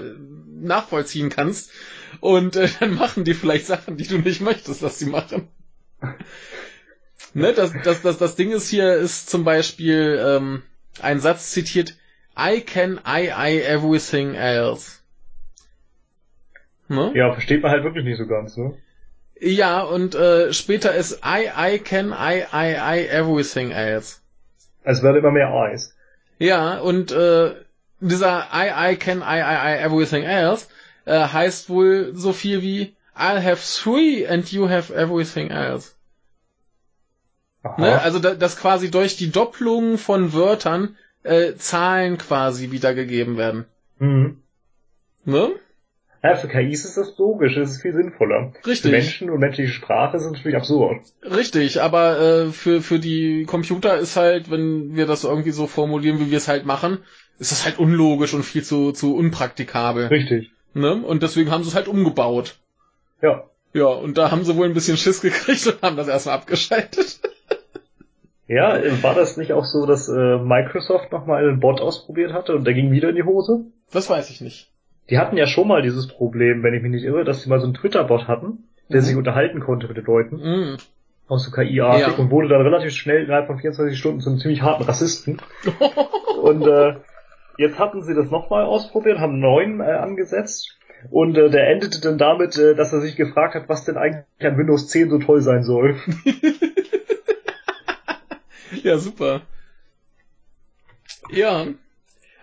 nachvollziehen 0.60 1.30
kannst. 1.30 1.70
Und 2.18 2.56
äh, 2.56 2.68
dann 2.80 2.94
machen 2.94 3.24
die 3.24 3.34
vielleicht 3.34 3.66
Sachen, 3.66 3.96
die 3.96 4.08
du 4.08 4.18
nicht 4.18 4.40
möchtest, 4.40 4.82
dass 4.82 4.98
sie 4.98 5.06
machen. 5.06 5.48
ne, 7.34 7.52
das, 7.52 7.72
das, 7.84 8.02
das, 8.02 8.18
das 8.18 8.36
Ding 8.36 8.52
ist 8.52 8.68
hier, 8.68 8.94
ist 8.94 9.30
zum 9.30 9.44
Beispiel 9.44 10.20
ähm, 10.24 10.62
ein 11.00 11.20
Satz 11.20 11.50
zitiert, 11.50 11.96
I 12.36 12.60
can 12.60 13.00
I 13.06 13.28
I 13.28 13.60
everything 13.62 14.34
else. 14.34 14.98
Ne? 16.88 17.12
Ja, 17.14 17.32
versteht 17.32 17.62
man 17.62 17.70
halt 17.70 17.84
wirklich 17.84 18.04
nicht 18.04 18.18
so 18.18 18.26
ganz, 18.26 18.56
ne? 18.56 18.74
Ja, 19.40 19.82
und 19.82 20.14
äh, 20.14 20.52
später 20.52 20.94
ist 20.94 21.20
I, 21.24 21.48
I 21.56 21.78
can, 21.78 22.10
I, 22.10 22.44
I, 22.52 22.74
I, 22.74 23.06
everything 23.06 23.70
else. 23.70 24.18
Es 24.82 25.02
werden 25.02 25.16
immer 25.16 25.30
mehr 25.30 25.48
Eyes. 25.48 25.94
Ja, 26.38 26.78
und 26.78 27.12
äh, 27.12 27.54
dieser 28.00 28.48
I, 28.52 28.92
I 28.92 28.96
can, 28.96 29.20
I, 29.20 29.38
I, 29.40 29.76
I, 29.76 29.82
everything 29.82 30.24
else 30.24 30.66
äh, 31.04 31.20
heißt 31.20 31.70
wohl 31.70 32.12
so 32.14 32.32
viel 32.32 32.62
wie 32.62 32.94
I'll 33.16 33.42
have 33.42 33.60
three 33.62 34.26
and 34.26 34.50
you 34.50 34.68
have 34.68 34.92
everything 34.92 35.50
else. 35.50 35.94
Ne? 37.62 38.00
Also 38.00 38.18
da, 38.18 38.34
dass 38.34 38.56
quasi 38.56 38.90
durch 38.90 39.16
die 39.16 39.30
Doppelung 39.30 39.98
von 39.98 40.32
Wörtern 40.32 40.96
äh, 41.22 41.54
Zahlen 41.54 42.18
quasi 42.18 42.70
wiedergegeben 42.70 43.36
werden. 43.36 43.66
Mhm. 43.98 44.38
Ne? 45.24 45.50
Ja, 46.22 46.36
für 46.36 46.48
KIs 46.48 46.84
ist 46.84 46.98
das 46.98 47.16
logisch, 47.16 47.54
das 47.54 47.70
ist 47.70 47.82
viel 47.82 47.94
sinnvoller. 47.94 48.52
Richtig. 48.66 48.90
Für 48.90 48.96
Menschen 48.96 49.30
und 49.30 49.40
menschliche 49.40 49.72
Sprache 49.72 50.16
ist 50.18 50.24
es 50.24 50.32
natürlich 50.32 50.56
absurd. 50.56 51.00
Richtig, 51.22 51.80
aber 51.80 52.20
äh, 52.20 52.46
für, 52.52 52.82
für 52.82 52.98
die 52.98 53.44
Computer 53.44 53.96
ist 53.98 54.16
halt, 54.16 54.50
wenn 54.50 54.96
wir 54.96 55.06
das 55.06 55.24
irgendwie 55.24 55.50
so 55.50 55.66
formulieren, 55.66 56.20
wie 56.20 56.30
wir 56.30 56.36
es 56.36 56.48
halt 56.48 56.66
machen, 56.66 56.98
ist 57.38 57.52
das 57.52 57.64
halt 57.64 57.78
unlogisch 57.78 58.34
und 58.34 58.42
viel 58.42 58.62
zu, 58.62 58.92
zu 58.92 59.16
unpraktikabel. 59.16 60.08
Richtig. 60.08 60.50
Ne? 60.74 60.94
Und 60.94 61.22
deswegen 61.22 61.50
haben 61.50 61.62
sie 61.62 61.70
es 61.70 61.74
halt 61.74 61.88
umgebaut. 61.88 62.58
Ja. 63.22 63.44
Ja, 63.72 63.86
und 63.86 64.18
da 64.18 64.30
haben 64.30 64.44
sie 64.44 64.56
wohl 64.56 64.66
ein 64.66 64.74
bisschen 64.74 64.96
Schiss 64.96 65.20
gekriegt 65.22 65.66
und 65.66 65.80
haben 65.80 65.96
das 65.96 66.08
erstmal 66.08 66.36
abgeschaltet. 66.36 67.20
Ja, 68.50 68.80
war 69.02 69.14
das 69.14 69.36
nicht 69.36 69.52
auch 69.52 69.64
so, 69.64 69.86
dass 69.86 70.08
äh, 70.08 70.38
Microsoft 70.38 71.12
nochmal 71.12 71.48
einen 71.48 71.60
Bot 71.60 71.80
ausprobiert 71.80 72.32
hatte 72.32 72.56
und 72.56 72.64
der 72.64 72.74
ging 72.74 72.90
wieder 72.90 73.10
in 73.10 73.14
die 73.14 73.22
Hose? 73.22 73.66
Das 73.92 74.10
weiß 74.10 74.28
ich 74.30 74.40
nicht. 74.40 74.72
Die 75.08 75.18
hatten 75.18 75.36
ja 75.36 75.46
schon 75.46 75.68
mal 75.68 75.82
dieses 75.82 76.08
Problem, 76.08 76.64
wenn 76.64 76.74
ich 76.74 76.82
mich 76.82 76.90
nicht 76.90 77.04
irre, 77.04 77.22
dass 77.22 77.42
sie 77.42 77.48
mal 77.48 77.60
so 77.60 77.66
einen 77.66 77.74
Twitter-Bot 77.74 78.26
hatten, 78.26 78.64
der 78.88 79.02
mhm. 79.02 79.04
sich 79.04 79.14
unterhalten 79.14 79.60
konnte 79.60 79.86
mit 79.86 79.98
den 79.98 80.04
Leuten. 80.04 80.36
Mhm. 80.38 80.76
Aus 81.28 81.44
so 81.44 81.52
KI-artig 81.52 82.08
ja. 82.08 82.12
und 82.14 82.32
wurde 82.32 82.48
dann 82.48 82.62
relativ 82.62 82.90
schnell 82.90 83.22
innerhalb 83.22 83.46
von 83.46 83.60
24 83.60 83.96
Stunden 83.96 84.18
zu 84.18 84.30
einem 84.30 84.40
ziemlich 84.40 84.62
harten 84.62 84.82
Rassisten. 84.82 85.40
und 86.42 86.66
äh, 86.66 86.96
jetzt 87.56 87.78
hatten 87.78 88.02
sie 88.02 88.16
das 88.16 88.32
nochmal 88.32 88.64
ausprobiert, 88.64 89.20
haben 89.20 89.34
einen 89.34 89.42
neuen 89.42 89.80
äh, 89.80 89.92
angesetzt. 89.92 90.76
Und 91.12 91.38
äh, 91.38 91.50
der 91.50 91.68
endete 91.68 92.00
dann 92.00 92.18
damit, 92.18 92.58
äh, 92.58 92.74
dass 92.74 92.92
er 92.92 93.00
sich 93.00 93.14
gefragt 93.14 93.54
hat, 93.54 93.68
was 93.68 93.84
denn 93.84 93.96
eigentlich 93.96 94.24
an 94.40 94.58
Windows 94.58 94.88
10 94.88 95.08
so 95.08 95.18
toll 95.20 95.40
sein 95.40 95.62
soll. 95.62 95.94
ja, 98.82 98.98
super. 98.98 99.42
Ja. 101.30 101.66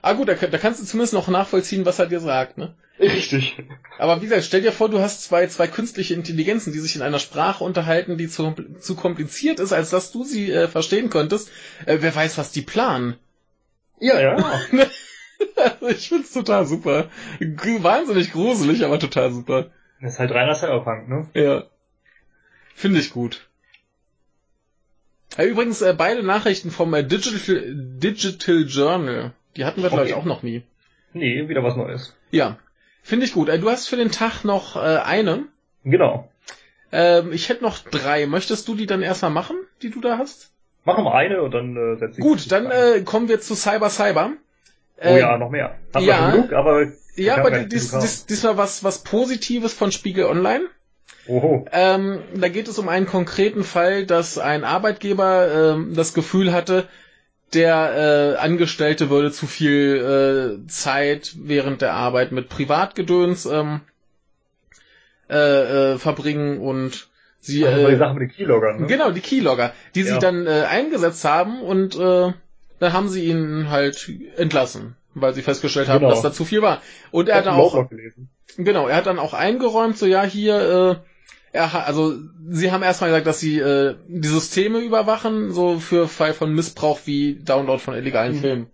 Ah 0.02 0.14
gut, 0.14 0.28
da, 0.28 0.36
da 0.36 0.58
kannst 0.58 0.82
du 0.82 0.86
zumindest 0.86 1.14
noch 1.14 1.28
nachvollziehen, 1.28 1.86
was 1.86 2.00
er 2.00 2.08
dir 2.08 2.20
sagt, 2.20 2.58
ne? 2.58 2.76
Richtig. 3.00 3.56
Aber 4.00 4.22
wie 4.22 4.26
gesagt, 4.26 4.46
stell 4.46 4.62
dir 4.62 4.72
vor, 4.72 4.90
du 4.90 5.00
hast 5.00 5.24
zwei, 5.24 5.46
zwei 5.48 5.68
künstliche 5.68 6.16
Intelligenzen, 6.16 6.74
die 6.74 6.80
sich 6.80 6.96
in 6.96 7.02
einer 7.04 7.20
Sprache 7.20 7.64
unterhalten, 7.64 8.18
die 8.18 8.28
zu, 8.28 8.56
zu 8.80 8.96
kompliziert 8.96 9.60
ist, 9.60 9.72
als 9.72 9.92
dass 9.92 10.12
du 10.12 10.24
sie 10.24 10.52
äh, 10.52 10.68
verstehen 10.68 11.10
könntest. 11.10 11.52
Äh, 11.86 11.98
wer 12.02 12.16
weiß, 12.16 12.38
was 12.38 12.52
die 12.52 12.62
planen. 12.62 13.18
Ja, 14.00 14.20
ja. 14.22 14.62
ich 15.90 16.10
find's 16.10 16.34
total 16.34 16.66
super. 16.66 17.10
G 17.40 17.84
wahnsinnig 17.84 18.32
gruselig, 18.32 18.84
aber 18.84 19.00
total 19.00 19.32
super. 19.32 19.72
Das 20.02 20.14
ist 20.14 20.20
halt 20.20 20.32
reiner 20.32 20.56
Cyberpunk, 20.56 21.10
ne? 21.10 21.28
Ja. 21.34 21.64
Finde 22.76 23.00
ich 23.00 23.12
gut. 23.12 23.47
Äh, 25.38 25.46
übrigens, 25.46 25.82
äh, 25.82 25.94
beide 25.98 26.24
Nachrichten 26.24 26.72
vom 26.72 26.94
äh, 26.94 27.04
Digital, 27.04 27.64
Digital 27.68 28.66
Journal. 28.68 29.34
Die 29.56 29.66
hatten 29.66 29.82
wir, 29.82 29.88
okay. 29.88 29.96
glaube 29.96 30.10
ich, 30.10 30.16
auch 30.16 30.26
noch 30.26 30.44
nie. 30.44 30.64
Nee, 31.14 31.48
wieder 31.48 31.64
was 31.64 31.76
Neues. 31.76 32.16
Ja. 32.32 32.58
Finde 33.04 33.26
ich 33.26 33.34
gut. 33.34 33.48
Äh, 33.48 33.60
du 33.60 33.70
hast 33.70 33.88
für 33.88 33.96
den 33.96 34.12
Tag 34.12 34.44
noch 34.44 34.76
äh, 34.76 34.80
eine. 34.80 35.46
Genau. 35.84 36.30
Ähm, 36.92 37.32
ich 37.32 37.50
hätte 37.50 37.64
noch 37.64 37.80
drei. 37.80 38.26
Möchtest 38.26 38.68
du 38.68 38.76
die 38.76 38.86
dann 38.86 39.02
erstmal 39.02 39.32
machen, 39.32 39.58
die 39.82 39.90
du 39.90 40.02
da 40.02 40.18
hast? 40.18 40.52
Mach 40.86 40.98
mal 40.98 41.14
eine 41.14 41.42
und 41.42 41.54
dann 41.54 41.76
äh, 41.76 41.98
setze 41.98 42.20
ich 42.20 42.26
Gut, 42.26 42.52
dann 42.52 42.72
äh, 42.72 43.02
kommen 43.04 43.28
wir 43.28 43.42
zu 43.42 43.56
Cyber 43.56 43.90
Cyber. 43.90 44.32
oh 44.98 45.04
ja, 45.06 45.34
ähm, 45.34 45.40
noch 45.40 45.50
mehr. 45.50 45.78
Hast 45.94 46.06
ja, 46.06 46.32
genug, 46.32 46.54
aber 46.54 46.88
ja, 47.16 47.38
aber 47.38 47.52
dies, 47.52 47.92
dies, 47.92 48.26
diesmal 48.26 48.58
was, 48.58 48.84
was 48.84 49.04
Positives 49.04 49.74
von 49.74 49.92
Spiegel 49.92 50.26
Online. 50.26 50.66
Ähm, 51.28 52.20
da 52.36 52.48
geht 52.48 52.68
es 52.68 52.80
um 52.80 52.88
einen 52.88 53.06
konkreten 53.06 53.64
Fall, 53.64 54.06
dass 54.06 54.38
ein 54.38 54.64
Arbeitgeber 54.64 55.74
ähm, 55.76 55.94
das 55.94 56.14
Gefühl 56.14 56.54
hatte, 56.54 56.88
der 57.54 58.36
äh, 58.36 58.38
Angestellte 58.38 59.10
würde 59.10 59.32
zu 59.32 59.48
viel 59.48 60.60
äh, 60.64 60.68
Zeit 60.68 61.36
während 61.38 61.82
der 61.82 61.94
Arbeit 61.94 62.32
mit 62.32 62.50
Privatgedöns 62.50 63.46
ähm, 63.46 63.82
äh, 65.30 65.94
äh, 65.94 65.98
verbringen 65.98 66.60
und 66.60 67.10
sie 67.40 67.66
also 67.66 67.88
äh, 67.88 67.92
die 67.92 67.98
Sache 67.98 68.14
mit 68.14 68.24
den 68.24 68.32
Keyloggern, 68.36 68.82
ne? 68.82 68.88
genau 68.88 69.12
die 69.12 69.22
Keylogger, 69.22 69.74
die 69.96 70.02
ja. 70.02 70.14
sie 70.14 70.20
dann 70.20 70.46
äh, 70.46 70.66
eingesetzt 70.70 71.24
haben 71.24 71.62
und 71.62 71.96
äh, 71.96 72.34
dann 72.80 72.94
haben 72.94 73.10
sie 73.10 73.26
ihn 73.26 73.70
halt 73.70 74.12
entlassen, 74.36 74.96
weil 75.14 75.34
sie 75.34 75.42
festgestellt 75.42 75.88
haben, 75.88 76.02
genau. 76.02 76.12
dass 76.12 76.22
da 76.22 76.32
zu 76.32 76.46
viel 76.46 76.62
war. 76.62 76.82
Und 77.12 77.28
er 77.30 77.38
hat 77.38 77.48
auch 77.48 77.90
genau, 78.56 78.88
er 78.88 78.96
hat 78.96 79.06
dann 79.06 79.20
auch 79.20 79.34
eingeräumt, 79.34 79.98
so 79.98 80.06
ja 80.06 80.24
hier 80.24 81.02
äh, 81.04 81.08
er 81.58 81.74
hat, 81.74 81.88
also 81.88 82.16
sie 82.50 82.72
haben 82.72 82.84
erstmal 82.84 83.10
gesagt, 83.10 83.28
dass 83.28 83.40
sie 83.40 83.60
äh, 83.60 83.96
die 84.08 84.28
Systeme 84.28 84.80
überwachen, 84.80 85.52
so 85.52 85.80
für 85.80 86.08
Fall 86.08 86.34
von 86.34 86.54
Missbrauch 86.54 87.00
wie 87.06 87.36
Download 87.36 87.80
von 87.80 87.96
illegalen 87.96 88.36
mhm. 88.36 88.40
Filmen. 88.40 88.68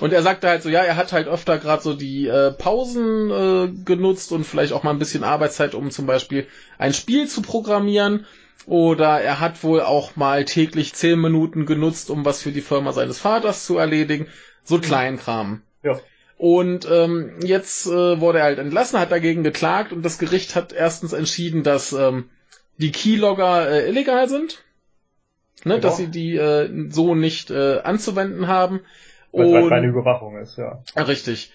Und 0.00 0.12
er 0.12 0.22
sagte 0.22 0.48
halt 0.48 0.62
so, 0.62 0.68
ja, 0.68 0.82
er 0.82 0.96
hat 0.96 1.12
halt 1.12 1.26
öfter 1.26 1.58
gerade 1.58 1.82
so 1.82 1.94
die 1.94 2.28
äh, 2.28 2.52
Pausen 2.52 3.30
äh, 3.30 3.84
genutzt 3.84 4.30
und 4.30 4.44
vielleicht 4.44 4.72
auch 4.72 4.84
mal 4.84 4.90
ein 4.90 4.98
bisschen 5.00 5.24
Arbeitszeit, 5.24 5.74
um 5.74 5.90
zum 5.90 6.06
Beispiel 6.06 6.46
ein 6.78 6.94
Spiel 6.94 7.26
zu 7.26 7.42
programmieren. 7.42 8.26
Oder 8.66 9.20
er 9.20 9.40
hat 9.40 9.64
wohl 9.64 9.80
auch 9.80 10.14
mal 10.14 10.44
täglich 10.44 10.94
zehn 10.94 11.18
Minuten 11.18 11.64
genutzt, 11.64 12.10
um 12.10 12.24
was 12.24 12.42
für 12.42 12.52
die 12.52 12.60
Firma 12.60 12.92
seines 12.92 13.18
Vaters 13.18 13.64
zu 13.64 13.78
erledigen. 13.78 14.28
So 14.62 14.76
mhm. 14.76 14.82
Kleinkram. 14.82 15.62
Ja. 15.82 15.98
Und 16.38 16.88
ähm, 16.88 17.32
jetzt 17.42 17.86
äh, 17.86 18.20
wurde 18.20 18.38
er 18.38 18.44
halt 18.44 18.60
entlassen, 18.60 19.00
hat 19.00 19.10
dagegen 19.10 19.42
geklagt 19.42 19.92
und 19.92 20.04
das 20.04 20.18
Gericht 20.18 20.54
hat 20.54 20.72
erstens 20.72 21.12
entschieden, 21.12 21.64
dass 21.64 21.92
ähm, 21.92 22.30
die 22.76 22.92
Keylogger 22.92 23.68
äh, 23.68 23.88
illegal 23.88 24.28
sind, 24.28 24.62
ne, 25.64 25.74
genau. 25.74 25.78
dass 25.80 25.96
sie 25.96 26.06
die 26.06 26.36
äh, 26.36 26.70
so 26.90 27.16
nicht 27.16 27.50
äh, 27.50 27.80
anzuwenden 27.80 28.46
haben. 28.46 28.80
Weil 29.32 29.64
es 29.64 29.68
keine 29.68 29.88
Überwachung 29.88 30.38
ist, 30.38 30.56
ja. 30.56 30.80
Richtig. 30.96 31.52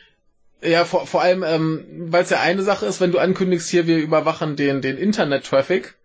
Ja, 0.61 0.83
vor, 0.83 1.07
vor 1.07 1.21
allem, 1.21 1.43
ähm, 1.43 1.85
weil 2.11 2.23
es 2.23 2.29
ja 2.29 2.41
eine 2.41 2.61
Sache 2.61 2.85
ist, 2.85 2.99
wenn 2.99 3.13
du 3.13 3.19
ankündigst, 3.19 3.69
hier, 3.69 3.87
wir 3.87 3.99
überwachen 3.99 4.57
den, 4.57 4.81
den 4.81 4.97
Internet-Traffic 4.97 5.95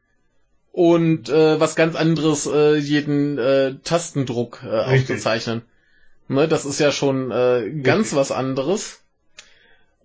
und 0.70 1.28
äh, 1.28 1.58
was 1.58 1.74
ganz 1.74 1.96
anderes, 1.96 2.46
äh, 2.46 2.76
jeden 2.76 3.38
äh, 3.38 3.74
Tastendruck 3.82 4.62
äh, 4.64 4.68
aufzuzeichnen. 4.68 5.62
Ne, 6.28 6.46
das 6.46 6.64
ist 6.66 6.78
ja 6.78 6.92
schon 6.92 7.30
äh, 7.30 7.70
ganz 7.82 8.14
was 8.14 8.30
anderes. 8.32 9.02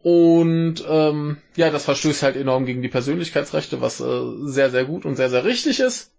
Und 0.02 0.84
ähm, 0.88 1.38
ja, 1.56 1.70
das 1.70 1.86
verstößt 1.86 2.24
halt 2.24 2.36
enorm 2.36 2.66
gegen 2.66 2.82
die 2.82 2.90
Persönlichkeitsrechte, 2.90 3.82
was 3.82 4.02
äh, 4.02 4.22
sehr, 4.46 4.70
sehr 4.70 4.86
gut 4.86 5.06
und 5.06 5.16
sehr, 5.16 5.30
sehr 5.30 5.46
richtig 5.46 5.80
ist. 5.80 6.12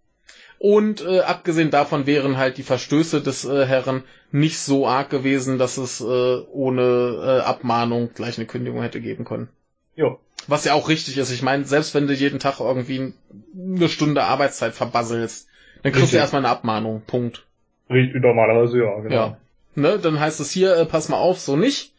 Und 0.58 1.04
äh, 1.04 1.20
abgesehen 1.20 1.70
davon 1.70 2.06
wären 2.06 2.38
halt 2.38 2.56
die 2.56 2.62
Verstöße 2.62 3.20
des 3.20 3.44
äh, 3.44 3.66
Herren 3.66 4.04
nicht 4.30 4.58
so 4.58 4.86
arg 4.86 5.10
gewesen, 5.10 5.58
dass 5.58 5.76
es 5.76 6.00
äh, 6.00 6.04
ohne 6.04 6.82
äh, 6.82 7.40
Abmahnung 7.44 8.10
gleich 8.14 8.38
eine 8.38 8.46
Kündigung 8.46 8.80
hätte 8.80 9.00
geben 9.00 9.24
können. 9.24 9.48
Jo. 9.96 10.18
Was 10.46 10.64
ja 10.64 10.74
auch 10.74 10.88
richtig 10.88 11.18
ist. 11.18 11.30
Ich 11.30 11.42
meine, 11.42 11.64
selbst 11.64 11.94
wenn 11.94 12.06
du 12.06 12.14
jeden 12.14 12.38
Tag 12.38 12.60
irgendwie 12.60 13.14
eine 13.54 13.88
Stunde 13.88 14.24
Arbeitszeit 14.24 14.74
verbasselst, 14.74 15.48
dann 15.82 15.92
kriegst 15.92 16.04
Richtig. 16.04 16.12
du 16.12 16.16
erstmal 16.22 16.44
eine 16.44 16.50
Abmahnung. 16.50 17.02
Punkt. 17.06 17.46
Normalerweise 17.88 18.78
ja, 18.78 19.00
genau. 19.00 19.14
Ja. 19.14 19.36
Ne? 19.74 19.98
Dann 19.98 20.20
heißt 20.20 20.40
es 20.40 20.50
hier, 20.50 20.76
äh, 20.76 20.86
pass 20.86 21.08
mal 21.08 21.16
auf, 21.16 21.40
so 21.40 21.56
nicht. 21.56 21.92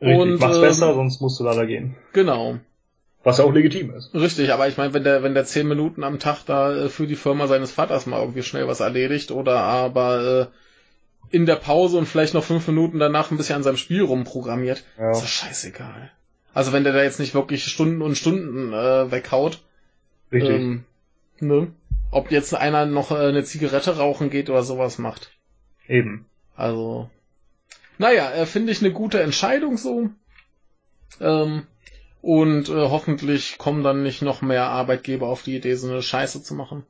Richtig, 0.00 0.18
Und, 0.18 0.40
mach's 0.40 0.56
ähm, 0.56 0.62
besser, 0.62 0.94
sonst 0.94 1.20
musst 1.20 1.38
du 1.40 1.44
leider 1.44 1.66
gehen. 1.66 1.96
Genau. 2.12 2.58
Was 3.22 3.36
ja 3.38 3.44
auch 3.44 3.52
legitim 3.52 3.92
ist. 3.94 4.14
Richtig, 4.14 4.50
aber 4.52 4.66
ich 4.68 4.78
meine, 4.78 4.94
wenn 4.94 5.04
der, 5.04 5.22
wenn 5.22 5.34
der 5.34 5.44
zehn 5.44 5.68
Minuten 5.68 6.04
am 6.04 6.18
Tag 6.18 6.44
da 6.46 6.74
äh, 6.74 6.88
für 6.88 7.06
die 7.06 7.16
Firma 7.16 7.46
seines 7.48 7.70
Vaters 7.70 8.06
mal 8.06 8.20
irgendwie 8.20 8.42
schnell 8.42 8.66
was 8.66 8.80
erledigt 8.80 9.30
oder 9.30 9.58
aber 9.58 10.50
äh, 11.30 11.34
in 11.36 11.44
der 11.44 11.56
Pause 11.56 11.98
und 11.98 12.06
vielleicht 12.06 12.32
noch 12.32 12.42
fünf 12.44 12.66
Minuten 12.66 12.98
danach 12.98 13.30
ein 13.30 13.36
bisschen 13.36 13.56
an 13.56 13.62
seinem 13.62 13.76
Spiel 13.76 14.02
rumprogrammiert, 14.02 14.84
Ja. 14.98 15.10
ist 15.10 15.20
das 15.22 15.28
scheißegal. 15.30 16.10
Also 16.54 16.72
wenn 16.72 16.82
der 16.82 16.94
da 16.94 17.02
jetzt 17.02 17.20
nicht 17.20 17.34
wirklich 17.34 17.64
Stunden 17.64 18.00
und 18.00 18.16
Stunden 18.16 18.72
äh, 18.72 19.10
weghaut, 19.12 19.60
Richtig. 20.32 20.50
ähm, 20.50 20.84
ne? 21.40 21.68
Ob 22.10 22.30
jetzt 22.32 22.54
einer 22.54 22.86
noch 22.86 23.10
äh, 23.12 23.16
eine 23.16 23.44
Zigarette 23.44 23.98
rauchen 23.98 24.30
geht 24.30 24.48
oder 24.48 24.62
sowas 24.62 24.98
macht. 24.98 25.30
Eben. 25.86 26.24
Also, 26.60 27.08
naja, 27.96 28.30
äh, 28.32 28.46
finde 28.46 28.72
ich 28.72 28.82
eine 28.82 28.92
gute 28.92 29.20
Entscheidung 29.22 29.78
so. 29.78 30.10
Ähm, 31.20 31.66
und 32.22 32.68
äh, 32.68 32.72
hoffentlich 32.72 33.56
kommen 33.56 33.82
dann 33.82 34.02
nicht 34.02 34.20
noch 34.20 34.42
mehr 34.42 34.66
Arbeitgeber 34.66 35.26
auf 35.26 35.42
die 35.42 35.56
Idee, 35.56 35.74
so 35.74 35.88
eine 35.90 36.02
Scheiße 36.02 36.42
zu 36.42 36.54
machen. 36.54 36.84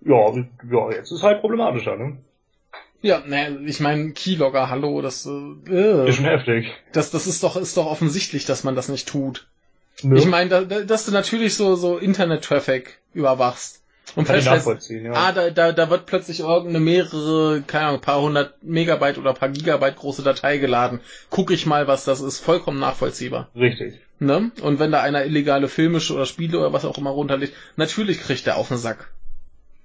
Ja, 0.00 0.34
ja, 0.70 0.90
jetzt 0.90 1.12
ist 1.12 1.22
halt 1.22 1.40
problematischer, 1.40 1.96
ne? 1.96 2.18
Ja, 3.02 3.20
ne, 3.20 3.60
ich 3.66 3.80
meine, 3.80 4.12
Keylogger, 4.12 4.68
hallo, 4.68 5.00
das, 5.02 5.24
äh, 5.26 5.30
äh, 5.70 6.08
Ist 6.08 6.16
schon 6.16 6.24
heftig. 6.24 6.66
das, 6.92 7.10
das 7.10 7.26
ist 7.26 7.42
doch, 7.42 7.56
ist 7.56 7.76
doch 7.76 7.86
offensichtlich, 7.86 8.44
dass 8.44 8.64
man 8.64 8.74
das 8.74 8.88
nicht 8.88 9.08
tut. 9.08 9.46
Ne? 10.02 10.18
Ich 10.18 10.26
meine, 10.26 10.50
da, 10.50 10.60
da, 10.62 10.80
dass 10.80 11.06
du 11.06 11.12
natürlich 11.12 11.54
so, 11.54 11.76
so 11.76 11.96
Internet-Traffic 11.96 12.98
überwachst. 13.14 13.82
Und 14.16 14.26
feststellst, 14.26 14.90
ja. 14.90 15.12
ah, 15.12 15.32
da, 15.32 15.50
da, 15.50 15.72
da 15.72 15.90
wird 15.90 16.06
plötzlich 16.06 16.40
irgendeine 16.40 16.80
mehrere, 16.80 17.62
keine 17.66 17.86
Ahnung, 17.86 18.00
paar 18.00 18.20
hundert 18.20 18.62
Megabyte 18.62 19.18
oder 19.18 19.34
paar 19.34 19.50
Gigabyte 19.50 19.96
große 19.96 20.22
Datei 20.22 20.58
geladen. 20.58 21.00
Guck 21.30 21.50
ich 21.50 21.66
mal, 21.66 21.86
was 21.86 22.04
das 22.04 22.20
ist. 22.20 22.40
Vollkommen 22.40 22.80
nachvollziehbar. 22.80 23.48
Richtig. 23.54 24.00
Ne? 24.18 24.50
Und 24.62 24.78
wenn 24.78 24.90
da 24.90 25.00
einer 25.00 25.24
illegale 25.24 25.68
Filme 25.68 26.00
oder 26.10 26.26
Spiele 26.26 26.58
oder 26.58 26.72
was 26.72 26.84
auch 26.84 26.98
immer 26.98 27.10
runterlädt, 27.10 27.52
natürlich 27.76 28.20
kriegt 28.20 28.46
er 28.46 28.56
auf 28.56 28.68
den 28.68 28.78
Sack. 28.78 29.12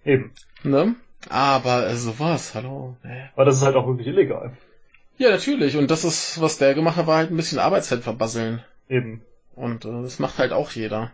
Eben. 0.04 0.32
Ne? 0.64 0.96
Aber 1.30 1.88
äh, 1.88 1.96
sowas, 1.96 2.56
hallo. 2.56 2.98
Aber 3.36 3.46
das 3.46 3.58
ist 3.58 3.64
halt 3.64 3.76
auch 3.76 3.88
wirklich 3.88 4.08
illegal. 4.08 4.58
Ja, 5.18 5.30
natürlich. 5.30 5.78
Und 5.78 5.92
das 5.92 6.04
ist, 6.04 6.42
was 6.42 6.58
der 6.58 6.74
gemacht 6.74 6.98
hat, 6.98 7.08
war 7.08 7.18
halt 7.18 7.32
ein 7.32 7.38
bisschen 7.38 7.60
Arbeitszeit 7.60 8.02
verbasseln. 8.02 8.62
Eben. 8.90 9.22
Und 9.56 9.86
äh, 9.86 10.02
das 10.02 10.20
macht 10.20 10.38
halt 10.38 10.52
auch 10.52 10.72
jeder. 10.72 11.12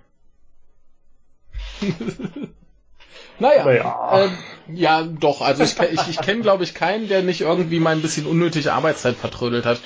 naja. 3.39 3.65
Naja. 3.65 4.25
Äh, 4.25 4.29
ja, 4.73 5.03
doch. 5.03 5.41
Also 5.41 5.63
ich, 5.63 5.79
ich, 5.79 6.09
ich 6.09 6.21
kenne, 6.21 6.41
glaube 6.41 6.63
ich, 6.63 6.73
keinen, 6.73 7.07
der 7.07 7.23
nicht 7.23 7.41
irgendwie 7.41 7.79
mal 7.79 7.95
ein 7.95 8.01
bisschen 8.01 8.25
unnötige 8.25 8.73
Arbeitszeit 8.73 9.15
vertrödelt 9.15 9.65
hat. 9.65 9.79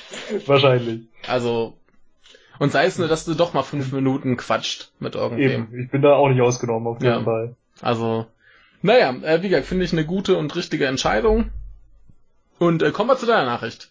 Wahrscheinlich. 0.46 1.02
Also. 1.26 1.74
Und 2.58 2.72
sei 2.72 2.86
es 2.86 2.98
nur, 2.98 3.08
dass 3.08 3.24
du 3.24 3.34
doch 3.34 3.52
mal 3.52 3.62
fünf 3.62 3.92
Minuten 3.92 4.36
quatscht 4.36 4.90
mit 4.98 5.14
irgendwem. 5.14 5.68
Eben. 5.68 5.80
Ich 5.80 5.90
bin 5.90 6.02
da 6.02 6.14
auch 6.14 6.28
nicht 6.28 6.40
ausgenommen 6.40 6.86
auf 6.86 7.02
jeden 7.02 7.14
Ja. 7.14 7.22
Fall. 7.22 7.54
Also, 7.82 8.26
naja, 8.80 9.14
äh, 9.22 9.42
wie 9.42 9.50
gesagt, 9.50 9.66
finde 9.66 9.84
ich 9.84 9.92
eine 9.92 10.06
gute 10.06 10.38
und 10.38 10.54
richtige 10.56 10.86
Entscheidung. 10.86 11.50
Und 12.58 12.82
äh, 12.82 12.90
kommen 12.92 13.10
wir 13.10 13.16
zu 13.16 13.26
deiner 13.26 13.44
Nachricht. 13.44 13.90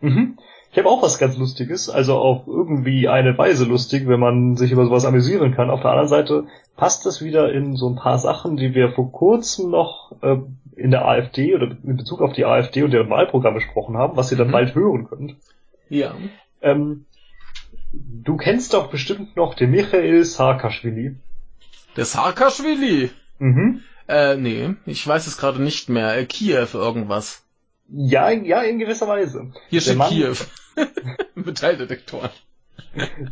Mhm. 0.00 0.38
Ich 0.72 0.78
habe 0.78 0.88
auch 0.88 1.02
was 1.02 1.18
ganz 1.18 1.36
Lustiges, 1.38 1.88
also 1.88 2.16
auf 2.16 2.46
irgendwie 2.46 3.08
eine 3.08 3.36
Weise 3.38 3.64
lustig, 3.64 4.08
wenn 4.08 4.20
man 4.20 4.56
sich 4.56 4.72
über 4.72 4.84
sowas 4.84 5.04
amüsieren 5.04 5.54
kann. 5.54 5.70
Auf 5.70 5.80
der 5.80 5.90
anderen 5.90 6.08
Seite 6.08 6.44
passt 6.76 7.06
das 7.06 7.22
wieder 7.22 7.52
in 7.52 7.76
so 7.76 7.88
ein 7.88 7.96
paar 7.96 8.18
Sachen, 8.18 8.56
die 8.56 8.74
wir 8.74 8.92
vor 8.92 9.10
kurzem 9.12 9.70
noch 9.70 10.12
äh, 10.22 10.36
in 10.76 10.90
der 10.90 11.06
AfD 11.06 11.54
oder 11.54 11.70
in 11.82 11.96
Bezug 11.96 12.20
auf 12.20 12.32
die 12.34 12.44
AfD 12.44 12.82
und 12.82 12.90
deren 12.90 13.08
Wahlprogramm 13.10 13.54
besprochen 13.54 13.96
haben, 13.96 14.16
was 14.16 14.30
ihr 14.30 14.38
dann 14.38 14.48
Mhm. 14.48 14.52
bald 14.52 14.74
hören 14.74 15.08
könnt. 15.08 15.36
Ja. 15.88 16.14
Ähm, 16.62 17.06
du 17.92 18.36
kennst 18.36 18.74
doch 18.74 18.90
bestimmt 18.90 19.36
noch 19.36 19.54
den 19.54 19.70
Michael 19.70 20.24
Saakashvili. 20.24 21.16
Der 21.96 22.04
Saakashvili. 22.04 23.10
Mhm. 23.38 23.80
Äh, 24.08 24.36
nee, 24.36 24.74
ich 24.84 25.06
weiß 25.06 25.26
es 25.26 25.38
gerade 25.38 25.62
nicht 25.62 25.88
mehr. 25.88 26.16
Äh, 26.16 26.26
Kiew 26.26 26.66
irgendwas. 26.74 27.42
Ja, 27.88 28.30
ja, 28.30 28.62
in 28.62 28.78
gewisser 28.78 29.08
Weise. 29.08 29.52
Hier 29.70 29.80
steht 29.80 29.96
Mann- 29.96 30.10
Kiew. 30.10 30.34
Metalldetektoren. 31.34 32.30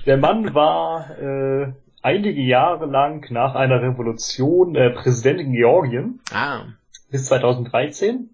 Der 0.06 0.16
Mann 0.16 0.54
war 0.54 1.10
äh, 1.18 1.72
einige 2.05 2.40
Jahre 2.40 2.86
lang 2.86 3.31
nach 3.31 3.55
einer 3.55 3.81
Revolution 3.82 4.74
äh, 4.76 4.90
Präsident 4.90 5.40
in 5.40 5.52
Georgien 5.52 6.20
Ah. 6.32 6.64
bis 7.10 7.26
2013. 7.26 8.31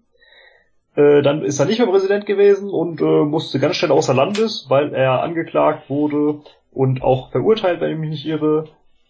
Äh, 0.95 1.21
dann 1.21 1.41
ist 1.43 1.59
er 1.59 1.65
nicht 1.67 1.79
mehr 1.79 1.87
Präsident 1.87 2.25
gewesen 2.25 2.69
und 2.69 3.01
äh, 3.01 3.23
musste 3.25 3.59
ganz 3.59 3.77
schnell 3.77 3.91
außer 3.91 4.13
Landes, 4.13 4.65
weil 4.69 4.93
er 4.93 5.21
angeklagt 5.23 5.89
wurde 5.89 6.41
und 6.71 7.01
auch 7.01 7.31
verurteilt, 7.31 7.79
wenn 7.79 7.91
ich 7.93 7.97
mich 7.97 8.09
nicht 8.09 8.25
irre, 8.25 8.65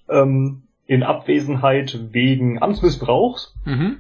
ähm, 0.09 0.63
in 0.85 1.03
Abwesenheit 1.03 1.97
wegen 2.11 2.61
Amtsmissbrauchs. 2.61 3.55
Mhm. 3.65 3.97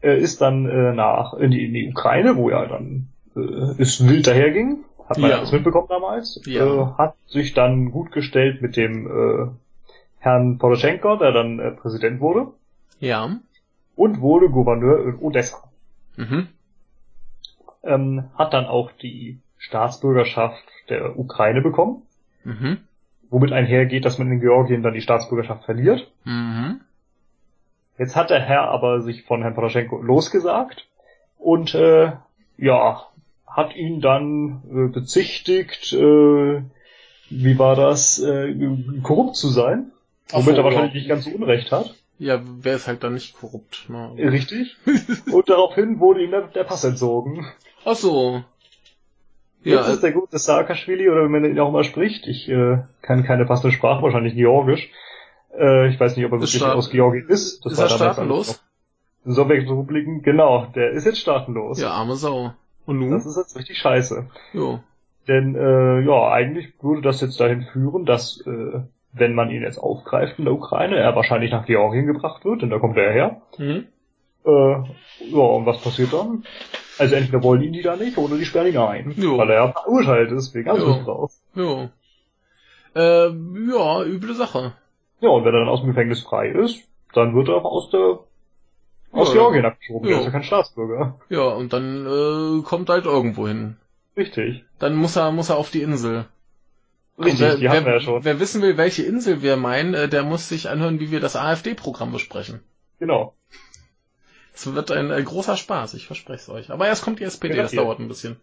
Er 0.00 0.16
ist 0.16 0.40
dann 0.40 0.68
äh, 0.68 0.92
nach 0.94 1.34
in 1.34 1.52
die, 1.52 1.64
in 1.64 1.74
die 1.74 1.88
Ukraine, 1.90 2.36
wo 2.36 2.48
er 2.50 2.66
dann 2.66 3.06
äh, 3.36 3.80
es 3.80 4.06
wild 4.08 4.26
daherging, 4.26 4.78
hat 5.08 5.18
man 5.18 5.30
Ja. 5.30 5.36
alles 5.38 5.52
mitbekommen 5.52 5.86
damals, 5.88 6.40
Ja. 6.44 6.64
äh, 6.66 6.86
hat 6.98 7.14
sich 7.28 7.54
dann 7.54 7.92
gut 7.92 8.10
gestellt 8.10 8.62
mit 8.62 8.76
dem 8.76 9.06
äh, 9.06 9.46
Herrn 10.22 10.58
Poroschenko, 10.58 11.16
der 11.16 11.32
dann 11.32 11.58
äh, 11.58 11.72
Präsident 11.72 12.20
wurde, 12.20 12.52
Ja. 13.00 13.36
und 13.96 14.20
wurde 14.20 14.48
Gouverneur 14.50 15.04
in 15.08 15.16
Odessa. 15.18 15.64
Mhm. 16.16 16.48
Ähm, 17.82 18.24
hat 18.38 18.52
dann 18.54 18.66
auch 18.66 18.92
die 18.92 19.40
Staatsbürgerschaft 19.58 20.62
der 20.88 21.18
Ukraine 21.18 21.60
bekommen, 21.60 22.02
Mhm. 22.44 22.78
womit 23.30 23.52
einhergeht, 23.52 24.04
dass 24.04 24.18
man 24.18 24.30
in 24.30 24.40
Georgien 24.40 24.82
dann 24.82 24.94
die 24.94 25.00
Staatsbürgerschaft 25.00 25.64
verliert. 25.64 26.10
Mhm. 26.24 26.80
Jetzt 27.98 28.16
hat 28.16 28.30
der 28.30 28.40
Herr 28.40 28.68
aber 28.68 29.00
sich 29.02 29.24
von 29.24 29.42
Herrn 29.42 29.54
Poroschenko 29.54 30.00
losgesagt 30.02 30.86
und 31.38 31.74
äh, 31.74 32.12
ja, 32.58 33.02
hat 33.46 33.74
ihn 33.76 34.00
dann 34.00 34.62
äh, 34.70 34.88
bezichtigt, 34.92 35.92
äh, 35.92 36.62
wie 37.30 37.58
war 37.58 37.76
das, 37.76 38.18
äh, 38.20 38.54
korrupt 39.02 39.36
zu 39.36 39.48
sein, 39.48 39.91
womit 40.30 40.56
er 40.56 40.64
wahrscheinlich 40.64 40.94
nicht 40.94 41.08
ganz 41.08 41.24
so 41.24 41.30
unrecht 41.30 41.72
hat. 41.72 41.94
Ja, 42.18 42.40
wer 42.44 42.76
ist 42.76 42.86
halt 42.86 43.02
dann 43.02 43.14
nicht 43.14 43.36
korrupt, 43.36 43.88
ne? 43.88 44.12
Richtig. 44.16 44.76
und 45.32 45.48
daraufhin 45.48 45.98
wurde 45.98 46.22
ihm 46.22 46.30
der, 46.30 46.42
der 46.42 46.64
Pass 46.64 46.84
entzogen. 46.84 47.46
Ach 47.84 47.96
so. 47.96 48.44
Jetzt 49.64 49.86
Ja, 49.88 49.92
ist 49.92 50.02
der 50.02 50.12
gute 50.12 50.38
Saakashvili, 50.38 51.08
oder 51.08 51.24
wie 51.24 51.28
man 51.28 51.44
ihn 51.44 51.58
auch 51.58 51.68
immer 51.68 51.84
spricht, 51.84 52.26
ich 52.26 52.48
äh, 52.48 52.78
kann 53.00 53.24
keine 53.24 53.44
passende 53.44 53.72
Sprache, 53.74 54.02
wahrscheinlich 54.02 54.34
Georgisch. 54.34 54.90
Äh, 55.56 55.88
ich 55.88 55.98
weiß 55.98 56.16
nicht, 56.16 56.26
ob 56.26 56.32
er 56.32 56.40
wirklich 56.40 56.62
aus 56.64 56.90
Georgien 56.90 57.28
ist. 57.28 57.64
ist 57.64 57.78
war 57.78 57.84
er 57.84 57.90
staatenlos? 57.90 58.62
Sowjetrepubliken, 59.24 60.22
genau, 60.22 60.66
der 60.74 60.90
ist 60.90 61.04
jetzt 61.04 61.20
staatenlos. 61.20 61.80
Ja, 61.80 61.90
arme 61.90 62.16
Sau. 62.16 62.52
Und 62.86 62.98
nun? 62.98 63.12
Das 63.12 63.26
ist 63.26 63.36
jetzt 63.36 63.56
richtig 63.56 63.78
scheiße. 63.78 64.28
Jo. 64.52 64.80
Denn 65.28 65.54
äh, 65.54 66.00
ja, 66.00 66.32
eigentlich 66.32 66.72
würde 66.82 67.02
das 67.02 67.20
jetzt 67.20 67.38
dahin 67.38 67.62
führen, 67.62 68.04
dass 68.04 68.44
äh, 68.46 68.80
wenn 69.12 69.34
man 69.34 69.50
ihn 69.50 69.62
jetzt 69.62 69.78
aufgreift 69.78 70.38
in 70.38 70.44
der 70.44 70.54
Ukraine, 70.54 70.96
er 70.96 71.14
wahrscheinlich 71.14 71.50
nach 71.52 71.66
Georgien 71.66 72.06
gebracht 72.06 72.44
wird, 72.44 72.62
denn 72.62 72.70
da 72.70 72.78
kommt 72.78 72.96
er 72.96 73.12
her. 73.12 73.42
Mhm. 73.58 73.86
Äh, 74.44 74.50
ja, 74.50 75.38
und 75.38 75.66
was 75.66 75.80
passiert 75.82 76.12
dann? 76.12 76.44
Also 76.98 77.14
entweder 77.14 77.42
wollen 77.42 77.62
ihn 77.62 77.72
die 77.72 77.82
da 77.82 77.96
nicht 77.96 78.18
oder 78.18 78.36
die 78.36 78.44
sperren 78.44 78.68
ihn 78.68 78.76
ein. 78.78 79.14
Jo. 79.16 79.38
Weil 79.38 79.50
er 79.50 79.56
ja 79.56 79.72
verurteilt 79.72 80.32
ist 80.32 80.54
wegen 80.54 80.68
Jo. 80.68 80.74
Amtsmissbrauch. 80.74 81.30
Jo. 81.54 81.88
Äh, 82.94 83.28
ja, 83.28 84.02
üble 84.04 84.34
Sache. 84.34 84.72
Ja, 85.20 85.28
und 85.30 85.44
wenn 85.44 85.54
er 85.54 85.60
dann 85.60 85.68
aus 85.68 85.80
dem 85.80 85.90
Gefängnis 85.90 86.22
frei 86.22 86.48
ist, 86.48 86.80
dann 87.14 87.34
wird 87.34 87.48
er 87.48 87.56
auch 87.56 87.64
aus 87.64 87.90
der 87.90 88.18
aus 89.12 89.28
Ja. 89.28 89.34
Georgien 89.34 89.64
abgeschoben. 89.64 90.08
Ja. 90.08 90.14
Der 90.14 90.20
ist 90.20 90.24
ja 90.26 90.32
kein 90.32 90.42
Staatsbürger. 90.42 91.16
Ja, 91.28 91.48
und 91.48 91.72
dann 91.72 92.06
äh, 92.06 92.62
kommt 92.62 92.88
halt 92.88 93.04
irgendwo 93.04 93.46
hin. 93.46 93.76
Richtig. 94.16 94.64
Dann 94.78 94.96
muss 94.96 95.16
er, 95.16 95.30
muss 95.32 95.50
er 95.50 95.56
auf 95.56 95.70
die 95.70 95.82
Insel. 95.82 96.26
Richtig, 97.18 97.40
wer, 97.40 97.56
die 97.56 97.68
haben 97.68 97.76
wer, 97.76 97.86
wir 97.86 97.92
ja 97.94 98.00
schon. 98.00 98.24
Wer 98.24 98.40
wissen 98.40 98.62
will, 98.62 98.76
welche 98.76 99.02
Insel 99.02 99.42
wir 99.42 99.56
meinen, 99.56 99.94
äh, 99.94 100.08
der 100.08 100.22
muss 100.22 100.48
sich 100.48 100.68
anhören, 100.68 100.98
wie 101.00 101.10
wir 101.10 101.20
das 101.20 101.36
AfD-Programm 101.36 102.12
besprechen. 102.12 102.62
Genau. 102.98 103.34
Es 104.54 104.72
wird 104.72 104.90
ein 104.90 105.10
äh, 105.10 105.22
großer 105.22 105.56
Spaß, 105.56 105.94
ich 105.94 106.06
verspreche 106.06 106.40
es 106.42 106.48
euch. 106.48 106.70
Aber 106.70 106.86
erst 106.86 107.02
kommt 107.02 107.20
die 107.20 107.24
SPD, 107.24 107.54
das 107.54 107.72
Garantiert. 107.72 107.82
dauert 107.82 107.98
ein 108.00 108.08
bisschen. 108.08 108.36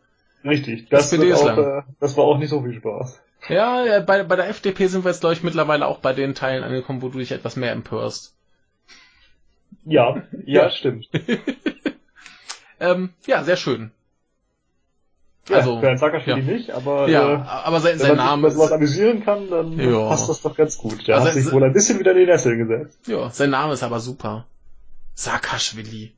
Richtig. 0.43 0.89
Das, 0.89 1.11
SPD 1.11 1.31
ist 1.31 1.41
auch, 1.41 1.57
lang. 1.57 1.79
äh, 1.79 1.83
das 1.99 2.15
war 2.17 2.25
auch 2.25 2.37
nicht 2.37 2.49
so 2.49 2.61
viel 2.61 2.73
Spaß. 2.73 3.21
Ja, 3.47 3.85
ja 3.85 3.99
bei, 4.01 4.23
bei 4.23 4.35
der 4.35 4.49
FDP 4.49 4.87
sind 4.87 5.03
wir 5.03 5.11
jetzt, 5.11 5.21
glaube 5.21 5.33
ich, 5.33 5.43
mittlerweile 5.43 5.87
auch 5.87 5.99
bei 5.99 6.13
den 6.13 6.35
Teilen 6.35 6.63
angekommen, 6.63 7.01
wo 7.01 7.09
du 7.09 7.19
dich 7.19 7.31
etwas 7.31 7.55
mehr 7.55 7.71
empörst. 7.71 8.35
Ja, 9.85 10.23
ja, 10.45 10.63
Ja. 10.63 10.69
stimmt. 10.69 11.09
Ähm, 12.81 13.09
ja, 13.27 13.43
sehr 13.43 13.57
schön. 13.57 13.91
Ja, 15.49 15.57
also, 15.57 15.79
für 15.79 15.87
einen 15.89 15.97
Saakashvili 15.97 16.39
ja. 16.41 16.53
nicht, 16.53 16.71
aber 16.71 17.09
ja, 17.09 17.33
äh, 17.33 17.37
aber 17.47 17.79
sein, 17.79 17.93
wenn 17.93 17.99
sein 17.99 18.07
man 18.17 18.17
Name 18.17 18.49
sich 18.49 18.57
sowas 18.57 18.71
amüsieren 18.71 19.23
kann, 19.25 19.49
dann 19.49 19.79
Ja. 19.79 20.07
passt 20.09 20.29
das 20.29 20.41
doch 20.41 20.55
ganz 20.55 20.77
gut. 20.77 21.07
Der 21.07 21.15
Also 21.15 21.27
hat 21.27 21.33
sich 21.33 21.45
es- 21.45 21.51
wohl 21.51 21.63
ein 21.63 21.73
bisschen 21.73 21.99
wieder 21.99 22.11
in 22.11 22.17
die 22.19 22.25
Nesseln 22.25 22.59
gesetzt. 22.67 22.99
ja, 23.07 23.29
sein 23.31 23.49
Name 23.49 23.73
ist 23.73 23.83
aber 23.83 23.99
super. 23.99 24.45
Saakashvili. 25.15 26.13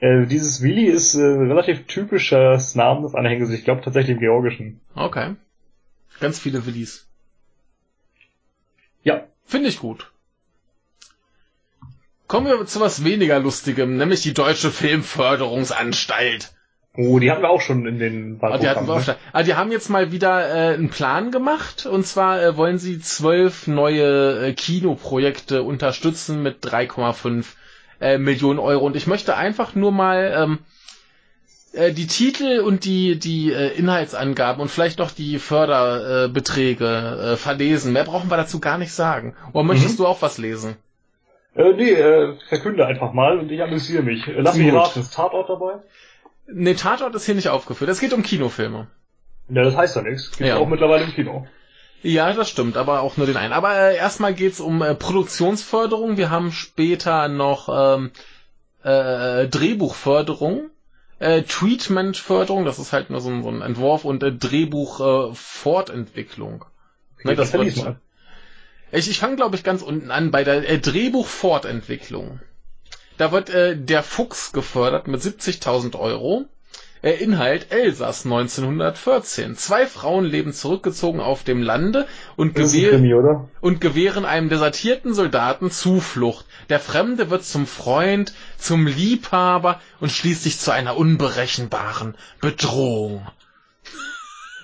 Äh, 0.00 0.26
dieses 0.26 0.62
Willi 0.62 0.86
ist 0.86 1.14
äh, 1.14 1.20
ein 1.20 1.48
relativ 1.50 1.86
typisches 1.86 2.74
Name 2.74 3.02
des 3.02 3.14
Anhängers. 3.14 3.50
Ich 3.50 3.64
glaube 3.64 3.82
tatsächlich 3.82 4.14
im 4.16 4.20
Georgischen. 4.20 4.80
Okay. 4.94 5.36
Ganz 6.20 6.38
viele 6.38 6.66
Willis. 6.66 7.06
Ja. 9.02 9.24
Finde 9.44 9.68
ich 9.68 9.78
gut. 9.78 10.10
Kommen 12.28 12.46
wir 12.46 12.64
zu 12.66 12.80
was 12.80 13.04
weniger 13.04 13.40
Lustigem, 13.40 13.96
nämlich 13.96 14.22
die 14.22 14.34
Deutsche 14.34 14.70
Filmförderungsanstalt. 14.70 16.52
Oh, 16.96 17.18
die 17.20 17.30
hatten 17.30 17.42
wir 17.42 17.50
auch 17.50 17.60
schon 17.60 17.86
in 17.86 17.98
den 18.00 18.38
Ah, 18.42 18.58
die, 18.58 18.68
hatten 18.68 18.86
wir 18.88 18.94
auch 18.94 19.00
schon. 19.00 19.14
ah, 19.32 19.42
die 19.44 19.54
haben 19.54 19.70
jetzt 19.70 19.88
mal 19.90 20.10
wieder 20.10 20.48
äh, 20.48 20.74
einen 20.74 20.90
Plan 20.90 21.30
gemacht 21.30 21.86
und 21.86 22.04
zwar 22.06 22.42
äh, 22.42 22.56
wollen 22.56 22.78
sie 22.78 22.98
zwölf 23.00 23.68
neue 23.68 24.48
äh, 24.48 24.52
Kinoprojekte 24.54 25.62
unterstützen 25.62 26.42
mit 26.42 26.64
3,5 26.64 27.44
äh, 28.00 28.18
Millionen 28.18 28.58
Euro. 28.58 28.84
Und 28.86 28.96
ich 28.96 29.06
möchte 29.06 29.36
einfach 29.36 29.76
nur 29.76 29.92
mal 29.92 30.34
ähm, 30.36 30.58
äh, 31.72 31.92
die 31.92 32.08
Titel 32.08 32.58
und 32.60 32.84
die, 32.84 33.18
die 33.20 33.52
äh, 33.52 33.68
Inhaltsangaben 33.78 34.60
und 34.60 34.68
vielleicht 34.68 34.98
noch 34.98 35.12
die 35.12 35.38
Förderbeträge 35.38 36.84
äh, 36.86 37.32
äh, 37.34 37.36
verlesen. 37.36 37.92
Mehr 37.92 38.04
brauchen 38.04 38.30
wir 38.30 38.36
dazu 38.36 38.58
gar 38.58 38.78
nicht 38.78 38.92
sagen. 38.92 39.36
Oder 39.52 39.62
möchtest 39.62 39.94
Mhm. 39.94 40.02
du 40.02 40.06
auch 40.08 40.22
was 40.22 40.38
lesen? 40.38 40.76
Äh, 41.54 41.72
nee, 41.72 41.90
äh, 41.92 42.34
verkünde 42.48 42.84
einfach 42.86 43.12
mal 43.12 43.38
und 43.38 43.50
ich 43.50 43.62
amüsiere 43.62 44.02
mich. 44.02 44.26
Äh, 44.26 44.40
Lass 44.40 44.56
mich 44.56 44.72
raten, 44.72 45.00
ist 45.00 45.14
Tatort 45.14 45.48
dabei? 45.48 45.74
Ne, 46.52 46.76
Tatort 46.76 47.14
ist 47.14 47.26
hier 47.26 47.34
nicht 47.34 47.48
aufgeführt. 47.48 47.90
Es 47.90 48.00
geht 48.00 48.12
um 48.12 48.22
Kinofilme. 48.22 48.86
Ja, 49.48 49.64
das 49.64 49.76
heißt 49.76 49.96
ja 49.96 50.02
nichts. 50.02 50.30
Gibt's 50.30 50.48
Ja. 50.48 50.56
auch 50.56 50.68
mittlerweile 50.68 51.04
im 51.04 51.12
Kino. 51.12 51.46
Ja, 52.02 52.32
das 52.32 52.48
stimmt, 52.48 52.76
aber 52.78 53.00
auch 53.02 53.16
nur 53.16 53.26
den 53.26 53.36
einen. 53.36 53.52
Aber 53.52 53.76
äh, 53.76 53.96
erstmal 53.96 54.32
geht's 54.32 54.60
um 54.60 54.80
äh, 54.80 54.94
Produktionsförderung. 54.94 56.16
Wir 56.16 56.30
haben 56.30 56.52
später 56.52 57.28
noch 57.28 57.68
ähm, 57.70 58.10
äh, 58.82 59.46
Drehbuchförderung, 59.48 60.70
äh, 61.18 61.42
Treatmentförderung, 61.42 62.64
das 62.64 62.78
ist 62.78 62.94
halt 62.94 63.10
nur 63.10 63.20
so 63.20 63.28
ein, 63.28 63.42
so 63.42 63.50
ein 63.50 63.60
Entwurf, 63.60 64.06
und 64.06 64.22
äh, 64.22 64.32
Drehbuchfortentwicklung. 64.32 66.64
Äh. 67.22 67.28
Ne, 67.28 67.36
das 67.36 67.52
wird, 67.52 67.76
mal. 67.76 68.00
ich 68.92 69.10
ich 69.10 69.18
fange, 69.18 69.36
glaube 69.36 69.56
ich, 69.56 69.62
ganz 69.62 69.82
unten 69.82 70.10
an 70.10 70.30
bei 70.30 70.42
der 70.42 70.66
äh, 70.66 70.78
Drehbuchfortentwicklung. 70.78 72.40
Da 73.20 73.32
wird 73.32 73.50
äh, 73.50 73.76
der 73.76 74.02
Fuchs 74.02 74.50
gefördert 74.50 75.06
mit 75.06 75.20
70.000 75.20 75.94
Euro. 75.98 76.46
Inhalt 77.02 77.70
Elsass 77.70 78.24
1914. 78.24 79.56
Zwei 79.56 79.86
Frauen 79.86 80.24
leben 80.24 80.54
zurückgezogen 80.54 81.20
auf 81.20 81.44
dem 81.44 81.62
Lande 81.62 82.06
und, 82.36 82.54
gewähr 82.54 82.92
Krimi, 82.92 83.14
und 83.60 83.82
gewähren 83.82 84.24
einem 84.24 84.48
desertierten 84.48 85.12
Soldaten 85.12 85.70
Zuflucht. 85.70 86.46
Der 86.70 86.80
Fremde 86.80 87.28
wird 87.28 87.44
zum 87.44 87.66
Freund, 87.66 88.32
zum 88.56 88.86
Liebhaber 88.86 89.82
und 90.00 90.10
schließlich 90.10 90.58
zu 90.58 90.70
einer 90.70 90.96
unberechenbaren 90.96 92.16
Bedrohung. 92.40 93.26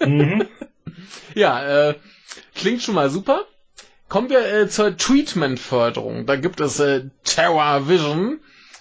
Mhm. 0.00 0.48
Ja, 1.34 1.90
äh, 1.90 1.94
klingt 2.54 2.80
schon 2.80 2.94
mal 2.94 3.10
super. 3.10 3.44
Kommen 4.08 4.30
wir 4.30 4.46
äh, 4.46 4.68
zur 4.68 4.96
Treatment-Förderung. 4.96 6.26
Da 6.26 6.36
gibt 6.36 6.60
es 6.60 6.78
äh, 6.80 7.04
Terror 7.24 7.88
Vision, 7.88 8.40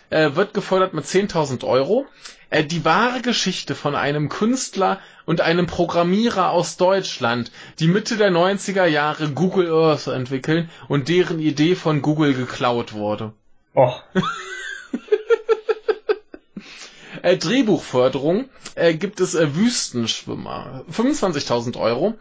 äh, 0.09 0.35
wird 0.35 0.53
gefördert 0.53 0.93
mit 0.93 1.05
10.000 1.05 1.63
Euro. 1.65 2.05
Äh, 2.51 2.63
die 2.63 2.85
wahre 2.85 3.21
Geschichte 3.21 3.73
von 3.75 3.95
einem 3.95 4.29
Künstler 4.29 4.99
und 5.25 5.41
einem 5.41 5.65
Programmierer 5.65 6.51
aus 6.51 6.77
Deutschland, 6.77 7.51
die 7.79 7.87
Mitte 7.87 8.17
der 8.17 8.31
90er 8.31 8.85
Jahre 8.85 9.29
Google 9.31 9.71
Earth 9.73 10.07
entwickeln 10.07 10.69
und 10.87 11.09
deren 11.09 11.39
Idee 11.39 11.75
von 11.75 12.01
Google 12.01 12.33
geklaut 12.35 12.93
wurde. 12.93 13.33
Och, 13.75 14.03
Äh, 17.25 17.37
Drehbuchförderung 17.37 18.45
äh, 18.75 18.93
gibt 18.93 19.19
es 19.19 19.33
äh, 19.33 19.55
Wüstenschwimmer. 19.55 20.85
25.000 20.91 21.75
Euro. 21.79 22.13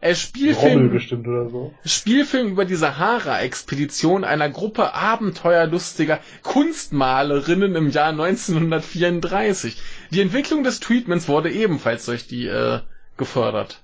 Äh, 0.00 0.14
Spielfilm, 0.14 0.90
bestimmt 0.92 1.26
oder 1.26 1.48
so. 1.50 1.74
Spielfilm 1.84 2.48
über 2.52 2.64
die 2.64 2.76
Sahara-Expedition 2.76 4.22
einer 4.24 4.48
Gruppe 4.48 4.94
abenteuerlustiger 4.94 6.20
Kunstmalerinnen 6.42 7.74
im 7.74 7.90
Jahr 7.90 8.10
1934. 8.10 9.76
Die 10.10 10.20
Entwicklung 10.20 10.62
des 10.62 10.78
Treatments 10.78 11.26
wurde 11.28 11.50
ebenfalls 11.50 12.06
durch 12.06 12.28
die 12.28 12.46
äh, 12.46 12.80
gefördert. 13.16 13.82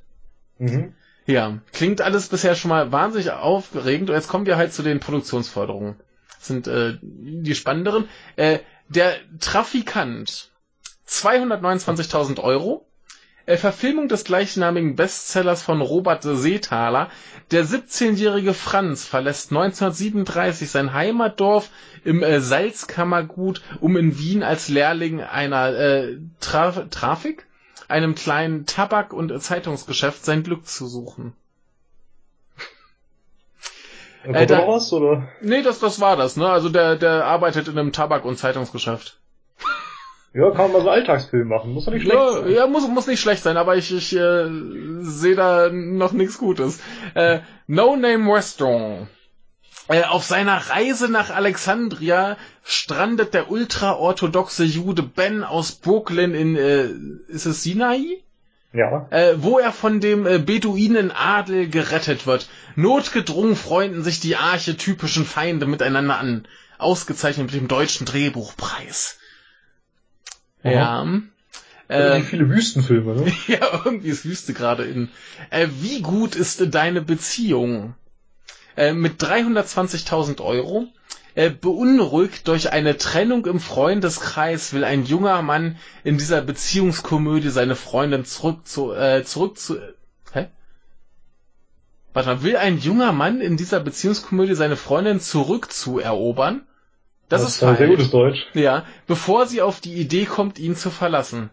Mhm. 0.59 0.95
Ja, 1.27 1.59
klingt 1.73 2.01
alles 2.01 2.29
bisher 2.29 2.55
schon 2.55 2.69
mal 2.69 2.93
wahnsinnig 2.93 3.31
aufregend. 3.31 4.11
Und 4.11 4.17
jetzt 4.17 4.29
kommen 4.29 4.47
wir 4.47 4.57
halt 4.57 4.73
zu 4.73 4.83
den 4.83 5.01
Produktionsförderungen. 5.01 5.97
Das 6.39 6.47
sind 6.47 6.67
äh, 6.69 6.99
die 7.03 7.55
spannenderen. 7.55 8.09
Äh, 8.37 8.59
der 8.89 9.15
Trafikant, 9.41 10.51
229.000 11.09 12.41
Euro. 12.41 12.87
Äh, 13.47 13.57
Verfilmung 13.59 14.09
des 14.09 14.25
gleichnamigen 14.25 14.97
Bestsellers 14.97 15.63
von 15.63 15.81
Robert 15.83 16.23
Seethaler. 16.23 17.11
Der 17.51 17.65
17-jährige 17.67 18.55
Franz 18.55 19.05
verlässt 19.05 19.51
1937 19.51 20.71
sein 20.71 20.95
Heimatdorf 20.95 21.69
im 22.05 22.23
äh, 22.23 22.41
Salzkammergut, 22.41 23.61
um 23.81 23.97
in 23.99 24.19
Wien 24.19 24.43
als 24.43 24.69
Lehrling 24.69 25.21
einer 25.21 25.75
äh, 25.75 26.17
Traf 26.41 26.89
Trafik, 26.91 27.47
einem 27.89 28.15
kleinen 28.15 28.65
Tabak- 28.65 29.13
und 29.13 29.39
Zeitungsgeschäft 29.43 30.25
sein 30.25 30.43
Glück 30.43 30.67
zu 30.67 30.87
suchen. 30.87 31.35
Äh, 34.25 34.47
da 34.47 34.67
was, 34.67 34.91
oder? 34.95 35.29
Nee, 35.43 35.61
das, 35.61 35.81
das 35.81 36.01
war 36.01 36.17
das, 36.17 36.39
ne? 36.39 36.49
Also 36.49 36.71
der, 36.71 36.97
der 36.97 37.27
arbeitet 37.27 37.69
in 37.69 37.79
einem 37.79 37.93
Tabak- 37.93 38.25
und 38.25 38.39
Zeitungsgeschäft. 38.39 39.19
Ja, 40.35 40.51
kann 40.51 40.73
man 40.73 40.83
so 40.83 40.91
Alltagsfilm 40.91 41.47
machen. 41.49 41.73
Muss 41.73 41.85
doch 41.85 41.93
nicht 41.93 42.03
schlecht 42.03 42.17
Ja, 42.17 42.33
sein. 42.33 42.51
ja 42.53 42.67
muss, 42.67 42.89
muss 42.89 43.07
nicht 43.07 43.21
schlecht 43.21 43.45
sein, 43.45 43.57
aber 43.57 43.77
ich, 43.77 43.95
ich 43.95 44.15
äh, 44.17 44.49
sehe 45.01 45.37
da 45.37 45.71
noch 45.71 46.13
nichts 46.13 46.39
Gutes. 46.39 46.81
Äh, 47.15 47.39
no 47.69 47.95
Name 47.97 48.35
Restaurant. 48.35 49.07
Äh, 49.87 50.03
auf 50.03 50.25
seiner 50.25 50.57
Reise 50.71 51.09
nach 51.09 51.31
Alexandria 51.31 52.37
strandet 52.65 53.33
der 53.33 53.51
ultraorthodoxe 53.51 54.65
Jude 54.65 55.03
Ben 55.05 55.45
aus 55.45 55.73
Brooklyn 55.73 56.35
in, 56.35 56.57
äh, 56.57 56.89
ist 57.29 57.47
es 57.47 57.63
Sinai? 57.63 58.21
Ja. 58.73 59.07
äh, 59.11 59.35
wo 59.37 59.61
er 59.61 59.71
von 59.71 60.01
dem 60.01 60.27
äh, 60.27 60.39
Beduinenadel 60.41 61.69
gerettet 61.69 62.27
wird. 62.27 62.49
Notgedrungen 62.75 63.55
freunden 63.55 64.03
sich 64.03 64.19
die 64.19 64.35
archetypischen 64.35 65.25
Feinde 65.25 65.67
miteinander 65.67 66.19
an. 66.19 66.49
Ausgezeichnet 66.79 67.53
mit 67.53 67.55
dem 67.61 67.69
deutschen 67.69 68.05
Drehbuchpreis. 68.05 69.21
Ja. 70.65 71.05
Äh, 71.89 72.19
Äh, 72.19 72.21
viele 72.23 72.49
Wüstenfilme, 72.49 73.15
ne? 73.15 73.33
ja, 73.47 73.83
irgendwie 73.85 74.09
ist 74.09 74.25
Wüste 74.25 74.55
gerade 74.55 74.85
in. 74.85 75.11
Äh, 75.51 75.69
wie 75.81 76.01
gut 76.01 76.35
ist 76.35 76.75
deine 76.75 77.03
Beziehung? 77.03 77.95
Äh, 78.77 78.93
mit 78.95 79.23
320.000 79.23 80.41
Euro. 80.41 80.89
Äh, 81.37 81.51
beunruhigt 81.51 82.47
durch 82.47 82.73
eine 82.73 82.97
Trennung 82.97 83.45
im 83.47 83.59
Freundeskreis 83.59 84.73
will 84.73 84.85
ein 84.85 85.05
junger 85.05 85.43
Mann 85.43 85.77
in 86.05 86.17
dieser 86.17 86.41
Beziehungskomödie 86.43 87.51
seine 87.51 87.75
Freundin 87.75 88.25
zurück 88.25 88.67
zu, 88.69 88.93
äh, 88.93 89.25
zurück 89.25 89.59
zu, 89.59 89.81
hä? 90.33 90.47
Warte 92.13 92.29
mal, 92.29 92.43
will 92.45 92.57
ein 92.57 92.79
junger 92.79 93.13
Mann 93.13 93.41
in 93.41 93.57
dieser 93.57 93.81
Beziehungskomödie 93.81 94.55
seine 94.55 94.77
Freundin 94.77 95.21
zurückzuerobern? 95.21 96.65
Das, 97.43 97.49
ist 97.57 97.63
ein 97.63 97.69
sehr 97.77 97.87
falsch. 97.87 97.91
gutes 97.91 98.11
Deutsch. 98.11 98.47
Ja, 98.55 98.85
bevor 99.07 99.47
sie 99.47 99.63
auf 99.63 99.81
die 99.81 99.95
Idee 99.95 100.25
kommt, 100.25 100.59
ihn 100.59 100.77
zu 100.77 100.91
verlassen. 100.91 101.51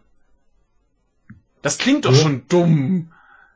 Das 1.62 1.78
klingt 1.78 2.06
doch 2.06 2.12
Ja. 2.14 2.18
schon 2.18 2.44
dumm. 2.48 3.12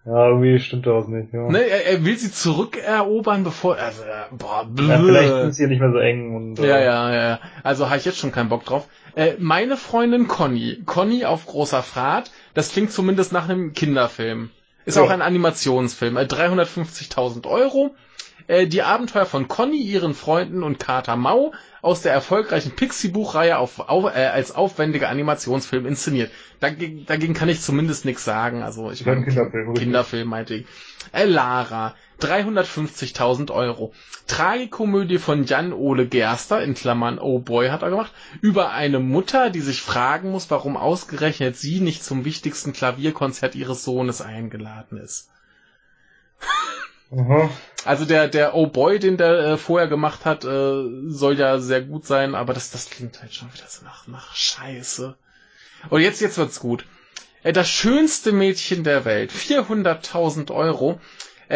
Ja, 0.05 0.27
irgendwie 0.27 0.59
stimmt 0.59 0.85
da 0.85 0.91
was 0.93 1.07
nicht, 1.07 1.33
ja. 1.33 1.49
Ne, 1.49 1.57
er, 1.61 1.87
er 1.87 2.05
will 2.05 2.15
sie 2.15 2.31
zurückerobern, 2.31 3.43
bevor. 3.43 3.77
Also, 3.77 4.03
äh, 4.03 4.35
boah, 4.37 4.67
Ja, 4.77 4.99
vielleicht 4.99 5.29
blöd. 5.33 5.41
sind 5.41 5.53
sie 5.55 5.63
ja 5.63 5.69
nicht 5.69 5.79
mehr 5.79 5.91
so 5.91 5.97
eng 5.97 6.35
und. 6.35 6.59
äh, 6.59 6.67
Ja, 6.67 6.77
ja, 6.79 7.11
ja, 7.11 7.29
ja. 7.29 7.39
Also 7.63 7.87
habe 7.87 7.97
ich 7.97 8.05
jetzt 8.05 8.19
schon 8.19 8.31
keinen 8.31 8.49
Bock 8.49 8.65
drauf. 8.65 8.87
Äh, 9.15 9.33
meine 9.39 9.77
Freundin 9.77 10.27
Conny. 10.27 10.83
Conny 10.85 11.25
auf 11.25 11.47
großer 11.47 11.81
Fahrt. 11.81 12.29
Das 12.53 12.71
klingt 12.71 12.91
zumindest 12.91 13.31
nach 13.33 13.49
einem 13.49 13.73
Kinderfilm. 13.73 14.51
Ist 14.85 14.95
Ja. 14.97 15.03
auch 15.03 15.09
ein 15.09 15.21
Animationsfilm. 15.21 16.17
Äh, 16.17 16.25
350.000 16.25 17.47
Euro. 17.47 17.95
äh, 18.47 18.67
die 18.67 18.83
Abenteuer 18.83 19.25
von 19.25 19.47
Conny, 19.47 19.81
ihren 19.81 20.13
Freunden 20.13 20.61
und 20.61 20.77
Kater 20.77 21.15
Mau 21.15 21.53
aus 21.81 22.01
der 22.03 22.13
erfolgreichen 22.13 22.71
Pixie-Buchreihe 22.75 23.57
auf, 23.57 23.79
auf, 23.79 24.05
äh, 24.15 24.25
als 24.27 24.53
aufwendiger 24.53 25.09
Animationsfilm 25.09 25.87
inszeniert. 25.87 26.29
Dagegen, 26.59 27.05
dagegen 27.07 27.33
kann 27.33 27.49
ich 27.49 27.61
zumindest 27.61 28.05
nichts 28.05 28.23
sagen. 28.23 28.61
Also 28.61 28.91
ich 28.91 29.03
meine, 29.05 29.25
Kinderfilm. 29.25 29.73
Kinderfilm 29.73 30.27
meinte 30.27 30.53
ich. 30.55 30.65
Äh, 31.11 31.25
Lara, 31.25 31.95
350.000 32.21 33.51
Euro. 33.51 33.93
Tragikomödie 34.27 35.19
von 35.19 35.45
Jan-Ole 35.45 36.07
Gerster, 36.07 36.63
in 36.63 36.73
Klammern 36.73 37.19
Oh 37.19 37.39
Boy 37.39 37.69
hat 37.69 37.81
er 37.81 37.89
gemacht, 37.89 38.11
über 38.41 38.71
eine 38.71 38.99
Mutter, 38.99 39.49
die 39.49 39.61
sich 39.61 39.81
fragen 39.81 40.31
muss, 40.31 40.49
warum 40.49 40.77
ausgerechnet 40.77 41.57
sie 41.57 41.79
nicht 41.79 42.03
zum 42.03 42.25
wichtigsten 42.25 42.73
Klavierkonzert 42.73 43.55
ihres 43.55 43.83
Sohnes 43.83 44.21
eingeladen 44.21 44.97
ist. 44.97 45.29
Aha. 47.11 47.49
Also 47.85 48.05
der, 48.05 48.27
der 48.27 48.55
Oh 48.55 48.67
Boy, 48.67 48.97
den 48.97 49.17
der 49.17 49.37
äh, 49.39 49.57
vorher 49.57 49.87
gemacht 49.87 50.25
hat, 50.25 50.43
äh, 50.43 50.83
soll 51.07 51.37
ja 51.37 51.59
sehr 51.59 51.81
gut 51.81 52.05
sein, 52.05 52.33
aber 52.33 52.53
das, 52.53 52.71
das 52.71 52.89
klingt 52.89 53.21
halt 53.21 53.33
schon 53.33 53.53
wieder 53.53 53.67
so 53.67 53.85
nach, 53.85 54.07
nach 54.07 54.35
Scheiße. 54.35 55.15
Und 55.89 56.01
jetzt, 56.01 56.19
jetzt 56.21 56.37
wird's 56.37 56.59
gut. 56.59 56.85
Äh, 57.43 57.53
das 57.53 57.69
schönste 57.69 58.31
Mädchen 58.31 58.83
der 58.83 59.05
Welt, 59.05 59.31
400.000 59.31 60.51
Euro, 60.51 60.99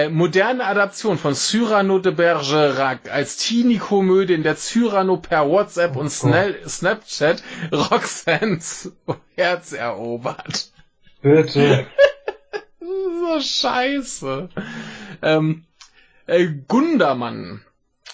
moderne 0.10 0.66
Adaption 0.66 1.18
von 1.18 1.34
Cyrano 1.34 2.00
de 2.00 2.12
Bergerac 2.14 3.10
als 3.12 3.38
Teenie-Komödie, 3.38 4.34
in 4.34 4.44
der 4.44 4.56
Cyrano 4.56 5.18
per 5.18 5.50
WhatsApp 5.50 5.96
und 5.96 6.10
Snell, 6.10 6.60
Snapchat 6.68 7.42
Roxannes 7.72 8.92
Herz 9.36 9.74
erobert. 9.74 10.72
Bitte. 11.22 11.88
so 12.80 13.40
scheiße. 13.42 14.50
Ähm, 15.22 15.66
äh, 16.28 16.48
Gundermann. 16.68 17.62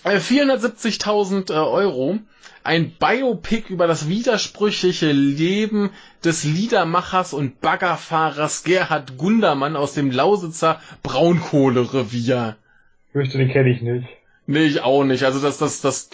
Äh, 0.04 0.18
470.000 0.18 1.52
äh, 1.52 1.58
Euro. 1.58 2.20
Ein 2.66 2.96
Biopic 2.98 3.72
über 3.72 3.86
das 3.86 4.10
widersprüchliche 4.10 5.12
Leben 5.12 5.92
des 6.24 6.44
Liedermachers 6.44 7.32
und 7.32 7.62
Baggerfahrers 7.62 8.64
Gerhard 8.64 9.20
Gundermann 9.20 9.76
aus 9.76 9.94
dem 9.94 10.10
Lausitzer 10.10 10.82
Braunkohlerevier. 11.04 12.58
Ich 13.06 13.12
fürchte, 13.12 13.38
den 13.38 13.52
kenne 13.52 13.70
ich 13.70 13.84
nicht. 13.84 14.08
Nee, 14.48 14.66
ich 14.66 14.82
auch 14.82 15.04
nicht. 15.04 15.26
Also 15.26 15.40
das, 15.42 15.60
das, 15.60 15.82
das 15.82 16.10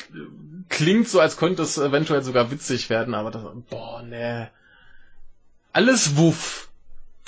klingt 0.68 1.08
so, 1.08 1.22
als 1.22 1.38
könnte 1.38 1.62
es 1.62 1.78
eventuell 1.78 2.22
sogar 2.22 2.52
witzig 2.52 2.90
werden, 2.90 3.14
aber 3.14 3.32
das, 3.32 3.44
boah, 3.70 4.04
nee. 4.04 4.48
Alles 5.72 6.18
Wuff. 6.18 6.70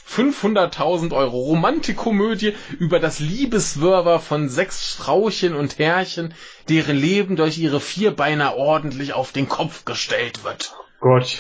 500.000 0.10 1.14
Euro 1.14 1.40
Romantikkomödie 1.40 2.56
über 2.80 3.00
das 3.00 3.20
Liebeswirrwarr 3.20 4.20
von 4.20 4.50
sechs 4.50 4.94
Frauchen 4.94 5.56
und 5.56 5.80
Herrchen, 5.80 6.34
deren 6.70 6.98
Leben 6.98 7.36
durch 7.36 7.58
ihre 7.58 7.80
Vierbeiner 7.80 8.56
ordentlich 8.56 9.14
auf 9.14 9.32
den 9.32 9.50
Kopf 9.50 9.86
gestellt 9.86 10.44
wird. 10.44 10.76
Gott. 11.00 11.40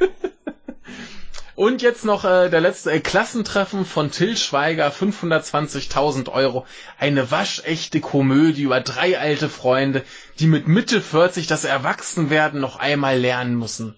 Und 1.54 1.82
jetzt 1.82 2.04
noch 2.04 2.24
äh, 2.24 2.48
der 2.48 2.60
letzte 2.60 2.90
äh, 2.90 3.00
Klassentreffen 3.00 3.84
von 3.84 4.10
Till 4.10 4.36
Schweiger, 4.38 4.90
520.000 4.90 6.30
Euro. 6.32 6.66
Eine 6.98 7.30
waschechte 7.30 8.00
Komödie 8.00 8.62
über 8.62 8.80
drei 8.80 9.18
alte 9.18 9.50
Freunde, 9.50 10.02
die 10.38 10.46
mit 10.46 10.66
Mitte 10.66 11.02
40 11.02 11.46
das 11.46 11.64
Erwachsenwerden 11.64 12.60
noch 12.60 12.76
einmal 12.76 13.18
lernen 13.18 13.56
müssen. 13.56 13.94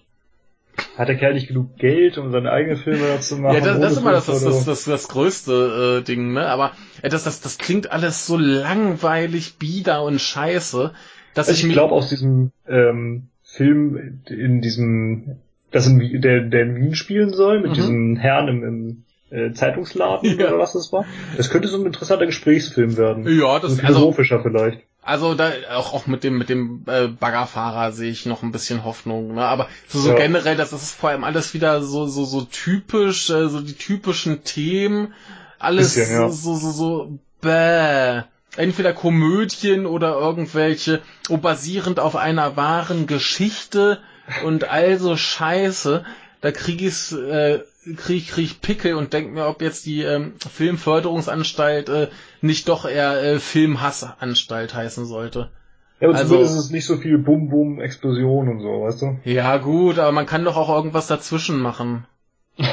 Hat 0.97 1.07
der 1.09 1.17
Kerl 1.17 1.33
nicht 1.33 1.47
genug 1.47 1.77
Geld, 1.77 2.17
um 2.17 2.31
seine 2.31 2.51
eigenen 2.51 2.77
Filme 2.77 3.19
zu 3.19 3.37
machen? 3.37 3.55
Ja, 3.55 3.61
das, 3.61 3.79
das 3.79 3.91
ist 3.93 3.97
immer 3.99 4.11
das, 4.11 4.25
das, 4.27 4.43
das, 4.43 4.65
das, 4.65 4.83
das 4.85 5.07
größte 5.07 5.99
äh, 6.01 6.03
Ding, 6.05 6.33
ne? 6.33 6.47
Aber 6.47 6.71
äh, 7.01 7.09
das, 7.09 7.23
das, 7.23 7.41
das 7.41 7.57
klingt 7.57 7.91
alles 7.91 8.25
so 8.27 8.37
langweilig, 8.37 9.57
bieder 9.57 10.03
und 10.03 10.19
scheiße, 10.21 10.93
dass 11.33 11.47
Also 11.49 11.59
ich, 11.59 11.67
ich 11.67 11.73
glaube 11.73 11.93
aus 11.93 12.09
diesem 12.09 12.51
ähm, 12.67 13.27
Film, 13.43 14.21
in 14.27 14.61
diesem, 14.61 15.37
das 15.71 15.87
in, 15.87 16.21
der, 16.21 16.41
der 16.41 16.61
in 16.63 16.75
Wien 16.75 16.95
spielen 16.95 17.33
soll, 17.33 17.59
mit 17.61 17.71
Mhm. 17.71 17.75
diesem 17.75 18.15
Herrn 18.17 18.47
im, 18.47 18.63
im 18.63 19.03
äh, 19.31 19.51
Zeitungsladen 19.51 20.39
Ja. 20.39 20.47
oder 20.47 20.59
was 20.59 20.73
das 20.73 20.91
war, 20.93 21.05
das 21.35 21.49
könnte 21.49 21.67
so 21.67 21.77
ein 21.77 21.85
interessanter 21.85 22.25
Gesprächsfilm 22.25 22.95
werden. 22.97 23.23
ja, 23.27 23.59
das 23.59 23.71
also 23.71 23.75
philosophischer 23.81 24.41
vielleicht. 24.41 24.79
Also 25.05 25.35
da 25.35 25.51
auch, 25.75 25.93
auch 25.93 26.07
mit 26.07 26.23
dem 26.23 26.35
mit 26.39 26.49
dem 26.49 26.83
äh, 26.87 27.07
Baggerfahrer 27.07 27.91
sehe 27.91 28.09
ich 28.09 28.25
noch 28.25 28.41
ein 28.41 28.51
bisschen 28.51 28.83
Hoffnung, 28.83 29.35
ne? 29.35 29.45
Aber 29.45 29.69
so, 29.87 29.99
so 29.99 30.09
Ja. 30.09 30.15
generell, 30.15 30.57
das, 30.57 30.73
ist 30.73 30.95
vor 30.95 31.11
allem 31.11 31.23
alles 31.23 31.53
wieder 31.53 31.83
so 31.83 32.07
so 32.07 32.25
so 32.25 32.41
typisch, 32.41 33.29
äh, 33.29 33.47
so 33.47 33.61
die 33.61 33.73
typischen 33.75 34.43
Themen, 34.43 35.13
alles 35.59 35.93
Bisschen, 35.93 36.11
ja. 36.21 36.29
so 36.29 36.55
so 36.55 36.71
so 36.71 37.19
bäh. 37.39 38.23
Entweder 38.57 38.93
Komödien 38.93 39.85
oder 39.85 40.13
irgendwelche, 40.15 41.01
oh, 41.29 41.37
basierend 41.37 41.99
auf 41.99 42.15
einer 42.15 42.55
wahren 42.55 43.05
Geschichte 43.05 43.99
und 44.43 44.63
also 44.63 45.17
Scheiße. 45.17 46.03
Da 46.41 46.51
krieg 46.51 46.81
ich's, 46.81 47.11
äh, 47.11 47.59
krieg, 47.97 48.27
krieg 48.29 48.45
ich 48.45 48.61
Pickel 48.61 48.95
und 48.95 49.13
denk 49.13 49.33
mir, 49.33 49.45
ob 49.47 49.61
jetzt 49.61 49.85
die 49.85 50.01
ähm, 50.03 50.33
Filmförderungsanstalt 50.51 51.89
äh, 51.89 52.07
nicht 52.45 52.69
doch 52.69 52.85
eher 52.85 53.21
äh, 53.23 53.39
Filmhassanstalt 53.39 54.73
heißen 54.73 55.05
sollte. 55.05 55.51
Ja, 55.99 56.07
aber 56.09 56.17
Also- 56.17 56.29
zumindest 56.29 56.55
ist 56.57 56.65
es 56.65 56.71
nicht 56.71 56.85
so 56.85 56.97
viel 56.97 57.17
Bum 57.17 57.49
Bum 57.49 57.79
Explosion 57.79 58.49
und 58.49 58.59
so, 58.61 58.83
weißt 58.83 59.01
du? 59.01 59.19
Ja 59.23 59.57
gut, 59.57 59.97
aber 59.99 60.11
man 60.11 60.25
kann 60.25 60.43
doch 60.45 60.57
auch 60.57 60.69
irgendwas 60.69 61.07
dazwischen 61.07 61.59
machen. 61.59 62.05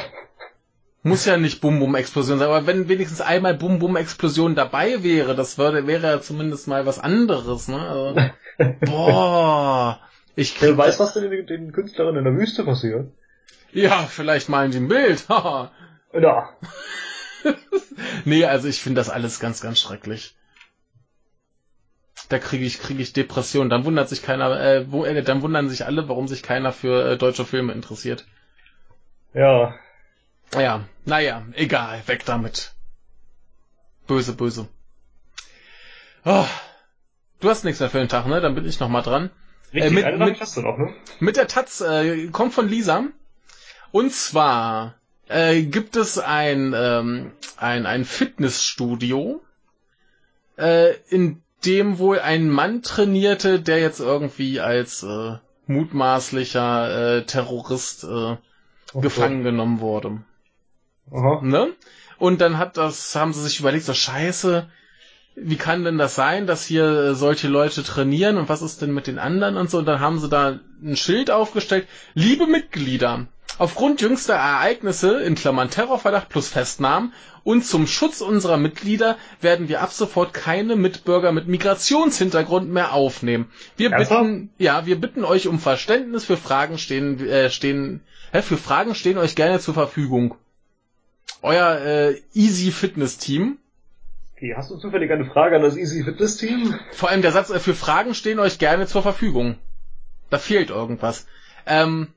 Muss 1.05 1.25
ja 1.25 1.35
nicht 1.35 1.59
Bum-Bum-Explosion 1.59 2.39
sein, 2.39 2.47
aber 2.47 2.65
wenn 2.65 2.87
wenigstens 2.87 3.19
einmal 3.19 3.55
Bum-Bum-Explosion 3.55 4.55
dabei 4.55 5.03
wäre, 5.03 5.35
das 5.35 5.57
würde, 5.57 5.85
wäre 5.85 6.07
ja 6.07 6.21
zumindest 6.21 6.69
mal 6.69 6.85
was 6.85 6.97
anderes, 6.97 7.67
ne? 7.67 7.77
Also, 7.77 8.15
boah. 8.85 9.99
Ich 10.37 10.61
Wer 10.61 10.69
krieg, 10.69 10.77
weiß, 10.77 11.01
was 11.01 11.13
denn 11.13 11.29
den, 11.29 11.45
den 11.45 11.71
Künstlerinnen 11.73 12.19
in 12.19 12.23
der 12.23 12.41
Wüste 12.41 12.63
passiert? 12.63 13.11
ja, 13.73 14.05
vielleicht 14.07 14.47
malen 14.47 14.71
die 14.71 14.77
ein 14.77 14.87
Bild. 14.87 15.25
Ja. 15.27 15.71
nee, 18.25 18.45
also 18.45 18.67
ich 18.67 18.81
finde 18.81 18.99
das 18.99 19.09
alles 19.09 19.39
ganz, 19.39 19.61
ganz 19.61 19.79
schrecklich. 19.79 20.35
Da 22.29 22.39
kriege 22.39 22.65
ich, 22.65 22.79
kriege 22.79 23.01
ich 23.01 23.13
Depression. 23.13 23.69
Dann 23.69 23.85
wundert 23.85 24.09
sich 24.09 24.21
keiner, 24.21 24.59
äh, 24.59 24.91
wo, 24.91 25.05
äh, 25.05 25.21
dann 25.23 25.41
wundern 25.41 25.69
sich 25.69 25.85
alle, 25.85 26.07
warum 26.07 26.27
sich 26.27 26.41
keiner 26.41 26.71
für 26.71 27.11
äh, 27.11 27.17
deutsche 27.17 27.45
Filme 27.45 27.73
interessiert. 27.73 28.25
Ja. 29.33 29.75
Ja, 30.53 30.85
naja, 31.05 31.43
egal, 31.53 32.01
weg 32.07 32.23
damit. 32.25 32.73
Böse, 34.07 34.33
böse. 34.33 34.67
Oh, 36.25 36.45
du 37.39 37.49
hast 37.49 37.63
nichts 37.65 37.79
mehr 37.79 37.89
für 37.89 37.97
den 37.99 38.09
Tag, 38.09 38.27
ne? 38.27 38.39
Dann 38.41 38.55
bin 38.55 38.65
ich 38.65 38.79
noch 38.79 38.89
mal 38.89 39.01
dran. 39.01 39.29
Richtig, 39.73 39.83
Äh, 39.83 39.89
mit- 39.89 40.05
mit- 40.05 40.19
Nachricht 40.19 40.41
hast 40.41 40.55
du 40.57 40.61
noch, 40.61 40.77
ne? 40.77 40.93
Mit 41.19 41.35
der 41.37 41.47
Taz 41.47 41.81
äh, 41.81 42.27
kommt 42.27 42.53
von 42.53 42.67
Lisa. 42.67 43.05
Und 43.91 44.13
zwar 44.13 44.95
äh, 45.27 45.61
gibt 45.63 45.95
es 45.95 46.19
ein, 46.19 46.73
ähm, 46.75 47.31
ein, 47.57 47.85
ein 47.85 48.05
Fitnessstudio, 48.05 49.41
äh, 50.57 50.95
in 51.09 51.41
dem 51.65 51.97
wohl 51.97 52.19
ein 52.19 52.49
Mann 52.49 52.81
trainierte, 52.81 53.61
der 53.61 53.79
jetzt 53.79 53.99
irgendwie 53.99 54.59
als 54.59 55.03
äh, 55.03 55.37
mutmaßlicher 55.67 57.17
äh, 57.17 57.25
Terrorist 57.25 58.03
äh, 58.03 58.37
Oh 58.93 59.01
gefangen 59.01 59.43
genommen 59.43 59.79
wurde. 59.79 60.21
Aha. 61.11 61.41
Ne? 61.41 61.73
Und 62.17 62.41
dann 62.41 62.57
hat 62.57 62.77
das, 62.77 63.15
haben 63.15 63.33
sie 63.33 63.41
sich 63.41 63.59
überlegt, 63.59 63.85
so 63.85 63.93
scheiße, 63.93 64.69
wie 65.35 65.55
kann 65.55 65.83
denn 65.83 65.97
das 65.97 66.13
sein, 66.13 66.45
dass 66.45 66.63
hier 66.63 66.85
äh, 66.85 67.15
solche 67.15 67.47
Leute 67.47 67.83
trainieren 67.83 68.37
und 68.37 68.49
was 68.49 68.61
ist 68.61 68.81
denn 68.81 68.93
mit 68.93 69.07
den 69.07 69.17
anderen 69.17 69.57
und 69.57 69.69
so. 69.69 69.79
Und 69.79 69.85
dann 69.85 69.99
haben 69.99 70.19
sie 70.19 70.29
da 70.29 70.59
ein 70.83 70.95
Schild 70.95 71.31
aufgestellt. 71.31 71.87
Liebe 72.13 72.45
Mitglieder, 72.45 73.27
aufgrund 73.57 74.01
jüngster 74.01 74.35
Ereignisse, 74.35 75.21
in 75.21 75.35
Klammern 75.35 75.69
Terrorverdacht 75.69 76.29
plus 76.29 76.49
Festnahmen, 76.49 77.13
und 77.43 77.65
zum 77.65 77.87
Schutz 77.87 78.21
unserer 78.21 78.57
Mitglieder 78.57 79.17
werden 79.41 79.67
wir 79.67 79.81
ab 79.81 79.91
sofort 79.91 80.33
keine 80.33 80.75
Mitbürger 80.75 81.31
mit 81.31 81.47
Migrationshintergrund 81.47 82.69
mehr 82.69 82.93
aufnehmen. 82.93 83.51
Wir 83.75 83.89
bitten, 83.91 84.49
ja, 84.57 84.85
wir 84.85 84.99
bitten 84.99 85.25
euch 85.25 85.47
um 85.47 85.59
Verständnis 85.59 86.25
für 86.25 86.37
Fragen 86.37 86.77
stehen, 86.77 87.19
äh, 87.27 87.49
stehen, 87.49 88.01
hä, 88.31 88.41
für 88.41 88.57
Fragen 88.57 88.95
stehen 88.95 89.17
euch 89.17 89.35
gerne 89.35 89.59
zur 89.59 89.73
Verfügung. 89.73 90.35
Euer 91.41 91.81
äh, 91.81 92.21
Easy 92.33 92.71
Fitness 92.71 93.17
Team. 93.17 93.57
Okay, 94.37 94.53
hast 94.55 94.71
du 94.71 94.77
zufällig 94.77 95.11
eine 95.11 95.25
Frage 95.25 95.57
an 95.57 95.61
das 95.61 95.75
Easy 95.75 96.03
Fitness 96.03 96.37
Team? 96.37 96.73
Vor 96.93 97.09
allem 97.09 97.21
der 97.21 97.33
Satz, 97.33 97.49
äh, 97.49 97.59
für 97.59 97.75
Fragen 97.75 98.13
stehen 98.13 98.39
euch 98.39 98.57
gerne 98.57 98.87
zur 98.87 99.01
Verfügung. 99.03 99.57
Da 100.29 100.37
fehlt 100.37 100.69
irgendwas. 100.69 101.27
Ähm, 101.65 102.07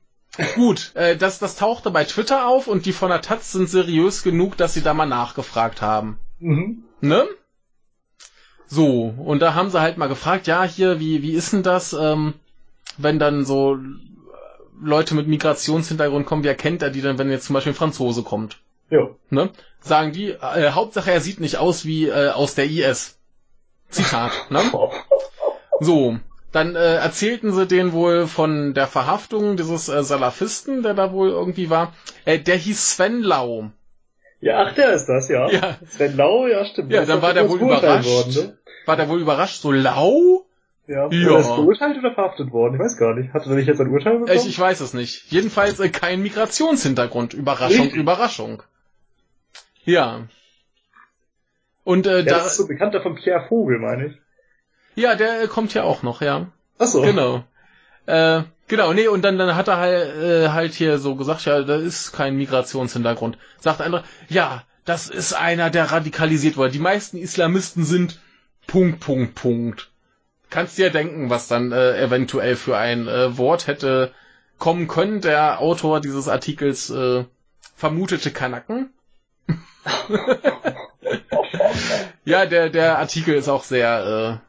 gut, 0.55 0.91
äh, 0.95 1.15
das, 1.15 1.39
das 1.39 1.55
tauchte 1.55 1.91
bei 1.91 2.03
Twitter 2.03 2.47
auf 2.47 2.67
und 2.67 2.85
die 2.85 2.93
von 2.93 3.09
der 3.09 3.21
Taz 3.21 3.51
sind 3.51 3.69
seriös 3.69 4.23
genug, 4.23 4.57
dass 4.57 4.73
sie 4.73 4.81
da 4.81 4.93
mal 4.93 5.05
nachgefragt 5.05 5.81
haben. 5.81 6.19
Mhm. 6.39 6.83
Ne? 7.01 7.27
So, 8.67 9.13
und 9.17 9.39
da 9.39 9.53
haben 9.53 9.69
sie 9.69 9.79
halt 9.79 9.97
mal 9.97 10.07
gefragt, 10.07 10.47
ja, 10.47 10.63
hier, 10.63 10.99
wie, 10.99 11.21
wie 11.21 11.31
ist 11.33 11.53
denn 11.53 11.63
das, 11.63 11.93
ähm, 11.93 12.33
wenn 12.97 13.19
dann 13.19 13.45
so 13.45 13.77
Leute 14.79 15.15
mit 15.15 15.27
Migrationshintergrund 15.27 16.25
kommen, 16.25 16.43
wie 16.43 16.49
erkennt 16.49 16.81
er 16.81 16.89
die 16.89 17.01
denn, 17.01 17.17
wenn 17.17 17.31
jetzt 17.31 17.45
zum 17.45 17.53
Beispiel 17.53 17.73
ein 17.73 17.77
Franzose 17.77 18.23
kommt? 18.23 18.57
Ja. 18.89 19.09
Ne? 19.29 19.49
Sagen 19.79 20.11
die, 20.11 20.31
äh, 20.31 20.71
Hauptsache 20.71 21.11
er 21.11 21.21
sieht 21.21 21.39
nicht 21.39 21.57
aus 21.57 21.85
wie 21.85 22.07
äh, 22.07 22.29
aus 22.29 22.55
der 22.55 22.65
IS. 22.65 23.17
Zitat, 23.89 24.31
ne? 24.49 24.61
So, 25.79 26.17
dann 26.51 26.75
äh, 26.75 26.95
erzählten 26.95 27.51
sie 27.53 27.67
den 27.67 27.91
wohl 27.91 28.27
von 28.27 28.73
der 28.73 28.87
Verhaftung 28.87 29.57
dieses 29.57 29.89
äh, 29.89 30.03
Salafisten, 30.03 30.81
der 30.83 30.93
da 30.93 31.11
wohl 31.11 31.29
irgendwie 31.29 31.69
war. 31.69 31.93
Äh, 32.25 32.39
der 32.39 32.55
hieß 32.55 32.95
Sven 32.95 33.21
Lau. 33.21 33.71
Ja, 34.39 34.63
ach, 34.63 34.73
der 34.73 34.93
ist 34.93 35.07
das, 35.07 35.29
ja. 35.29 35.49
Ja. 35.49 35.77
Sven 35.87 36.15
Lau, 36.15 36.47
ja, 36.47 36.63
stimmt. 36.65 36.91
Ja, 36.91 37.01
ist 37.01 37.09
dann 37.09 37.21
war 37.21 37.33
der 37.33 37.49
wohl 37.49 37.59
überrascht. 37.59 38.07
Worden, 38.07 38.33
ne? 38.33 38.57
War 38.85 38.95
der 38.95 39.09
wohl 39.09 39.19
überrascht, 39.19 39.61
so 39.61 39.71
Lau? 39.71 40.45
Ja. 40.87 41.09
Ja. 41.11 41.29
Oder 41.29 41.39
ist 41.39 41.47
verurteilt 41.47 41.97
oder 41.97 42.13
verhaftet 42.13 42.51
worden? 42.51 42.75
Ich 42.75 42.79
weiß 42.79 42.97
gar 42.97 43.13
nicht. 43.13 43.33
Hatte 43.33 43.49
der 43.49 43.57
nicht 43.57 43.67
jetzt 43.67 43.81
ein 43.81 43.89
Urteil 43.89 44.19
bekommen? 44.19 44.37
Ich, 44.37 44.47
ich 44.47 44.57
weiß 44.57 44.79
es 44.79 44.93
nicht. 44.93 45.29
Jedenfalls 45.31 45.79
äh, 45.79 45.89
kein 45.89 46.21
Migrationshintergrund. 46.21 47.33
Überraschung, 47.33 47.85
Richtig. 47.85 47.99
Überraschung. 47.99 48.63
Ja. 49.83 50.27
Und 51.83 52.07
äh, 52.07 52.23
der 52.23 52.39
da, 52.39 52.45
ist 52.45 52.55
so 52.55 52.67
bekannter 52.67 53.01
von 53.01 53.15
Pierre 53.15 53.47
Vogel, 53.47 53.79
meine 53.79 54.07
ich. 54.07 54.13
Ja, 54.97 55.15
der 55.15 55.43
äh, 55.43 55.47
kommt 55.47 55.73
ja 55.73 55.83
auch 55.83 56.01
noch, 56.03 56.21
ja. 56.21 56.47
Ach 56.79 56.87
so. 56.87 57.01
Genau. 57.01 57.43
Äh, 58.07 58.41
genau, 58.67 58.93
nee, 58.93 59.07
und 59.07 59.21
dann, 59.21 59.37
dann 59.37 59.55
hat 59.55 59.67
er 59.67 59.77
halt, 59.77 60.15
äh, 60.17 60.49
halt 60.49 60.73
hier 60.73 60.97
so 60.97 61.15
gesagt, 61.15 61.45
ja, 61.45 61.61
da 61.61 61.75
ist 61.75 62.13
kein 62.13 62.35
Migrationshintergrund. 62.35 63.37
Sagt 63.59 63.79
der 63.79 63.85
andere, 63.85 64.03
ja, 64.27 64.63
das 64.85 65.07
ist 65.09 65.33
einer, 65.33 65.69
der 65.69 65.91
radikalisiert 65.91 66.57
wurde. 66.57 66.71
Die 66.71 66.79
meisten 66.79 67.17
Islamisten 67.17 67.83
sind 67.83 68.19
Punkt, 68.65 68.99
Punkt, 68.99 69.35
Punkt. 69.35 69.91
Kannst 70.49 70.77
dir 70.77 70.89
denken, 70.89 71.29
was 71.29 71.47
dann 71.47 71.71
äh, 71.71 72.01
eventuell 72.01 72.55
für 72.55 72.77
ein 72.77 73.07
äh, 73.07 73.37
Wort 73.37 73.67
hätte 73.67 74.13
kommen 74.57 74.87
können. 74.87 75.21
Der 75.21 75.59
Autor 75.59 76.01
dieses 76.01 76.27
Artikels 76.27 76.89
äh, 76.89 77.25
vermutete 77.75 78.31
Kanaken. 78.31 78.89
ja, 82.25 82.45
der, 82.45 82.69
der 82.69 82.97
Artikel 82.97 83.35
ist 83.35 83.49
auch 83.49 83.63
sehr 83.63 84.41
äh, 84.41 84.47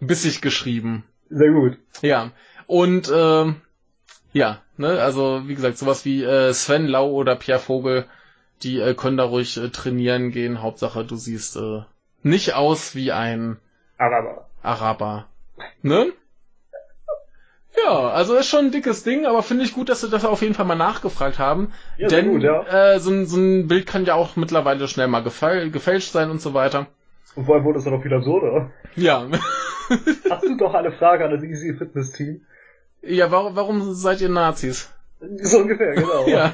bissig 0.00 0.40
geschrieben. 0.40 1.04
Sehr 1.30 1.50
gut. 1.50 1.78
Ja, 2.02 2.30
und 2.66 3.10
ähm, 3.14 3.60
ja, 4.32 4.62
ne, 4.76 5.00
also 5.00 5.42
wie 5.46 5.54
gesagt, 5.54 5.78
sowas 5.78 6.04
wie 6.04 6.22
äh, 6.22 6.52
Sven 6.52 6.86
Lau 6.86 7.10
oder 7.10 7.36
Pierre 7.36 7.60
Vogel, 7.60 8.06
die 8.62 8.78
äh, 8.78 8.94
können 8.94 9.16
da 9.16 9.24
ruhig 9.24 9.56
äh, 9.56 9.68
trainieren 9.70 10.30
gehen. 10.30 10.62
Hauptsache, 10.62 11.04
du 11.04 11.16
siehst 11.16 11.56
äh, 11.56 11.82
nicht 12.22 12.54
aus 12.54 12.94
wie 12.94 13.12
ein 13.12 13.58
Aber, 13.96 14.46
Araber. 14.62 15.28
Ne? 15.82 16.12
Ja, 17.84 18.10
also 18.10 18.34
ist 18.34 18.48
schon 18.48 18.66
ein 18.66 18.70
dickes 18.72 19.04
Ding, 19.04 19.26
aber 19.26 19.42
finde 19.42 19.64
ich 19.64 19.72
gut, 19.72 19.88
dass 19.88 20.00
sie 20.00 20.10
das 20.10 20.24
auf 20.24 20.42
jeden 20.42 20.54
Fall 20.54 20.66
mal 20.66 20.74
nachgefragt 20.74 21.38
haben. 21.38 21.72
Ja, 21.96 22.08
denn 22.08 22.32
gut, 22.32 22.42
ja. 22.42 22.94
äh, 22.94 23.00
so, 23.00 23.10
ein, 23.10 23.26
so 23.26 23.36
ein 23.36 23.68
Bild 23.68 23.86
kann 23.86 24.04
ja 24.04 24.14
auch 24.14 24.36
mittlerweile 24.36 24.88
schnell 24.88 25.06
mal 25.06 25.22
gefäl 25.22 25.70
gefälscht 25.70 26.12
sein 26.12 26.30
und 26.30 26.40
so 26.40 26.54
weiter. 26.54 26.86
Und 27.38 27.44
vor 27.44 27.54
allem 27.54 27.64
wurde 27.64 27.78
es 27.78 27.84
dann 27.84 27.94
noch 27.94 28.02
viel 28.02 28.12
absurder. 28.12 28.72
Ja. 28.96 29.28
Hast 30.30 30.44
du 30.44 30.56
doch 30.56 30.74
eine 30.74 30.90
Frage 30.90 31.24
an 31.24 31.30
das 31.30 31.44
Easy 31.44 31.72
Fitness 31.74 32.10
Team? 32.12 32.40
ja, 33.00 33.30
warum, 33.30 33.54
warum 33.54 33.94
seid 33.94 34.20
ihr 34.20 34.28
Nazis? 34.28 34.92
So 35.20 35.58
ungefähr, 35.58 35.94
genau. 35.94 36.26
Ja. 36.28 36.52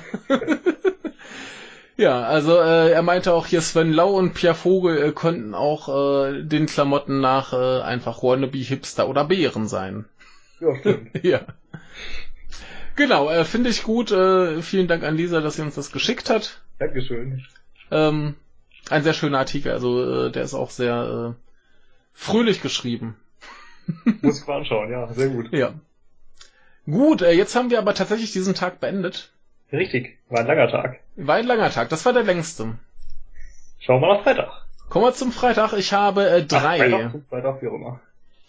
ja, 1.97 2.23
also 2.23 2.59
äh, 2.59 2.91
er 2.91 3.01
meinte 3.01 3.33
auch 3.33 3.47
hier 3.47 3.63
Sven 3.63 3.95
Lau 3.95 4.15
und 4.19 4.35
Pierre 4.35 4.55
Vogel 4.55 5.03
äh, 5.03 5.13
könnten 5.13 5.55
auch 5.55 5.89
äh, 5.89 6.43
den 6.43 6.67
Klamotten 6.67 7.21
nach 7.21 7.55
äh, 7.55 7.81
einfach 7.81 8.23
Wannabe 8.23 8.59
Hipster 8.59 9.09
oder 9.09 9.25
Bären 9.25 9.67
sein. 9.67 10.05
Ja, 10.61 10.77
stimmt. 10.77 11.11
ja. 11.25 11.41
Genau, 12.95 13.31
äh, 13.31 13.45
finde 13.45 13.71
ich 13.71 13.85
gut. 13.85 14.13
Äh, 14.13 14.61
vielen 14.61 14.87
Dank 14.87 15.03
an 15.03 15.17
Lisa, 15.17 15.41
dass 15.41 15.57
sie 15.57 15.63
uns 15.63 15.77
das 15.77 15.93
geschickt 15.93 16.29
hat. 16.29 16.61
Dankeschön. 16.79 17.43
Ähm, 17.91 18.35
ein 18.91 19.03
sehr 19.03 19.15
schöner 19.15 19.39
Artikel, 19.39 19.73
also 19.73 20.27
äh, 20.27 20.31
der 20.31 20.43
ist 20.43 20.55
auch 20.55 20.71
sehr 20.71 21.35
äh, 21.35 21.43
fröhlich 22.13 22.63
geschrieben. 22.63 23.17
Muss 24.23 24.41
ich 24.41 24.47
mal 24.47 24.59
anschauen, 24.59 24.91
ja, 24.91 25.13
sehr 25.13 25.29
gut. 25.29 25.53
Ja. 25.53 25.75
Gut, 26.87 27.23
äh, 27.23 27.33
jetzt 27.33 27.57
haben 27.57 27.71
wir 27.71 27.79
aber 27.79 27.95
tatsächlich 27.95 28.33
diesen 28.33 28.55
Tag 28.55 28.81
beendet. 28.81 29.33
Richtig, 29.73 30.19
war 30.29 30.41
ein 30.41 30.47
langer 30.47 30.69
Tag. 30.69 31.01
War 31.17 31.37
ein 31.37 31.47
langer 31.47 31.71
Tag, 31.71 31.89
das 31.89 32.05
war 32.05 32.13
der 32.13 32.25
längste. 32.25 32.79
Schauen 33.81 34.01
wir 34.01 34.15
nach 34.15 34.23
Freitag. 34.23 34.65
Kommen 34.89 35.07
wir 35.07 35.13
zum 35.13 35.33
Freitag. 35.33 35.73
Ich 35.75 35.93
habe 35.93 36.29
äh, 36.29 36.43
drei. 36.43 36.81
Ach, 36.81 37.11
Freitag, 37.11 37.23
Freitag, 37.29 37.63
wie 37.63 37.69
auch 37.69 37.75
immer. 37.75 38.01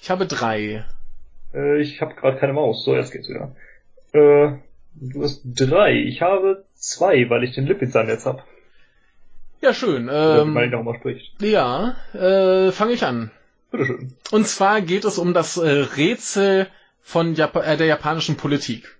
Ich 0.01 0.09
habe 0.09 0.27
drei. 0.27 0.85
Äh, 1.53 1.81
ich 1.81 2.01
habe 2.01 2.13
gerade 2.15 2.37
keine 2.37 2.53
Maus. 2.53 2.83
So, 2.83 2.95
jetzt 2.95 3.11
geht's 3.11 3.29
wieder. 3.29 3.55
Äh, 4.13 4.57
du 4.93 5.23
hast 5.23 5.41
drei. 5.43 5.93
Ich 5.93 6.21
habe 6.21 6.65
zwei, 6.75 7.29
weil 7.29 7.43
ich 7.43 7.55
den 7.55 7.65
Lipitzer 7.65 8.01
im 8.01 8.07
Netz 8.07 8.25
hab. 8.25 8.45
Ja, 9.61 9.73
schön. 9.73 10.09
Oder 10.09 10.45
wie 10.45 10.49
man 10.51 10.71
Ähm, 10.73 10.83
mal 10.85 10.95
spricht. 10.99 11.33
ja, 11.41 11.95
äh, 12.13 12.71
fange 12.71 12.93
ich 12.93 13.03
an. 13.05 13.31
Bitteschön. 13.71 14.13
Und 14.31 14.47
zwar 14.47 14.81
geht 14.81 15.05
es 15.05 15.17
um 15.17 15.33
das 15.33 15.57
äh, 15.57 15.69
Rätsel 15.97 16.67
von 17.01 17.33
Jap 17.35 17.55
äh, 17.55 17.77
der 17.77 17.87
japanischen 17.87 18.37
Politik. 18.37 18.97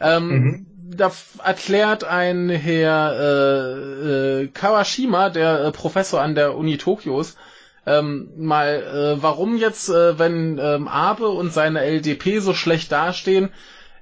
Ähm, 0.00 0.28
Mhm. 0.28 0.66
Da 0.90 1.12
erklärt 1.44 2.04
ein 2.04 2.48
Herr 2.48 3.12
äh, 3.20 4.42
äh, 4.42 4.46
Kawashima, 4.48 5.28
der 5.28 5.64
äh, 5.66 5.70
Professor 5.72 6.22
an 6.22 6.34
der 6.34 6.56
Uni 6.56 6.78
Tokios, 6.78 7.36
ähm, 7.84 8.30
mal, 8.38 9.16
äh, 9.18 9.22
warum 9.22 9.58
jetzt, 9.58 9.90
äh, 9.90 10.18
wenn 10.18 10.58
ähm, 10.58 10.88
Abe 10.88 11.28
und 11.28 11.52
seine 11.52 11.80
LDP 11.84 12.38
so 12.38 12.54
schlecht 12.54 12.90
dastehen, 12.90 13.50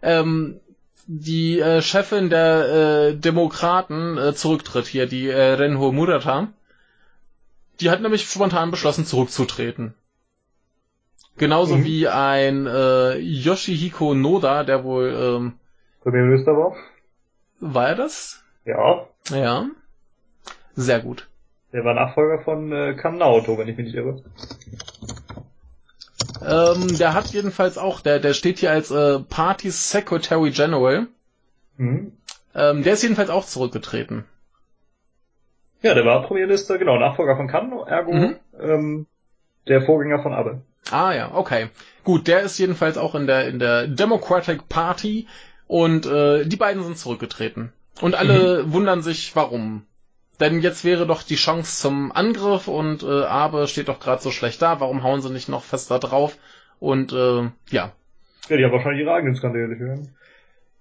ähm, 0.03 0.61
die 1.07 1.61
äh, 1.61 1.83
Chefin 1.83 2.31
der 2.31 3.11
äh, 3.11 3.15
Demokraten 3.16 4.19
äh, 4.19 4.35
zurücktritt 4.35 4.87
hier, 4.87 5.07
die 5.07 5.28
äh, 5.28 5.53
Renho 5.53 5.93
Murata. 5.93 6.49
Die 7.81 7.91
hat 7.91 8.01
nämlich 8.01 8.28
spontan 8.28 8.70
beschlossen, 8.70 9.05
zurückzutreten. 9.05 9.95
Genauso 11.37 11.77
Mhm. 11.77 11.85
wie 11.85 12.09
ein 12.09 12.66
äh, 12.66 13.19
Yoshihiko 13.19 14.15
Noda, 14.15 14.65
der 14.65 14.83
wohl, 14.85 15.15
ähm, 15.15 15.53
Premierminister 16.03 16.53
war? 16.53 16.74
war 17.61 17.89
er 17.89 17.95
das? 17.95 18.43
Ja. 18.65 19.07
Ja. 19.31 19.66
Sehr 20.74 21.01
gut. 21.01 21.28
Der 21.73 21.85
war 21.85 21.95
Nachfolger 21.95 22.43
von 22.45 22.73
äh, 22.73 22.95
Kan 22.95 23.19
Naoto, 23.19 23.59
wenn 23.59 23.69
ich 23.69 23.77
mich 23.77 23.87
nicht 23.87 23.97
irre. 23.97 24.23
Ähm, 26.45 26.99
der 26.99 27.15
hat 27.15 27.29
jedenfalls 27.29 27.79
auch, 27.79 28.01
der, 28.01 28.19
der 28.19 28.35
steht 28.35 28.59
hier 28.59 28.71
als 28.71 28.91
äh, 28.91 29.19
Party 29.21 29.71
Secretary 29.71 30.51
General. 30.51 31.07
Mhm. 31.77 32.13
Ähm, 32.55 32.83
der 32.83 32.95
ist 32.95 33.03
jedenfalls 33.03 33.31
auch 33.31 33.45
zurückgetreten. 33.45 34.25
Ja, 35.83 35.95
der 35.95 36.05
war 36.05 36.23
Premierminister, 36.27 36.79
genau, 36.79 36.99
Nachfolger 36.99 37.37
von 37.37 37.49
Kan, 37.49 37.73
ergo 37.87 38.13
Mhm. 38.13 38.37
ähm, 38.61 39.07
der 39.69 39.83
Vorgänger 39.83 40.23
von 40.23 40.33
Abe. 40.33 40.63
Ah 40.91 41.13
ja, 41.13 41.35
okay. 41.35 41.69
Gut, 42.05 42.29
der 42.29 42.43
ist 42.43 42.59
jedenfalls 42.59 42.97
auch 42.97 43.15
in 43.15 43.27
der 43.27 43.49
in 43.49 43.59
der 43.59 43.87
Democratic 43.89 44.69
Party 44.69 45.27
und 45.67 46.07
äh, 46.07 46.45
die 46.47 46.57
beiden 46.57 46.83
sind 46.83 46.97
zurückgetreten. 46.97 47.73
Und 48.01 48.15
alle 48.15 48.73
wundern 48.73 49.03
sich, 49.03 49.35
warum. 49.35 49.87
Denn 50.41 50.61
jetzt 50.61 50.85
wäre 50.85 51.07
doch 51.07 51.23
die 51.23 51.37
Chance 51.37 51.81
zum 51.81 52.13
Angriff 52.13 52.69
und 52.69 53.03
äh, 53.03 53.25
Abe 53.25 53.67
steht 53.69 53.89
doch 53.89 54.01
gerade 54.01 54.23
so 54.23 54.31
schlecht 54.31 54.61
da. 54.61 54.81
Warum 54.81 55.03
hauen 55.03 55.23
sie 55.23 55.31
nicht 55.31 55.49
noch 55.49 55.65
fester 55.65 55.99
drauf? 55.99 56.37
Und 56.79 57.13
äh, 57.13 57.43
ja, 57.71 57.93
Ja, 58.49 58.57
die 58.57 58.65
haben 58.65 58.73
wahrscheinlich 58.73 59.03
ihre 59.05 59.15
eigenen 59.15 59.35
Skandale 59.35 59.79
hören. 59.79 60.09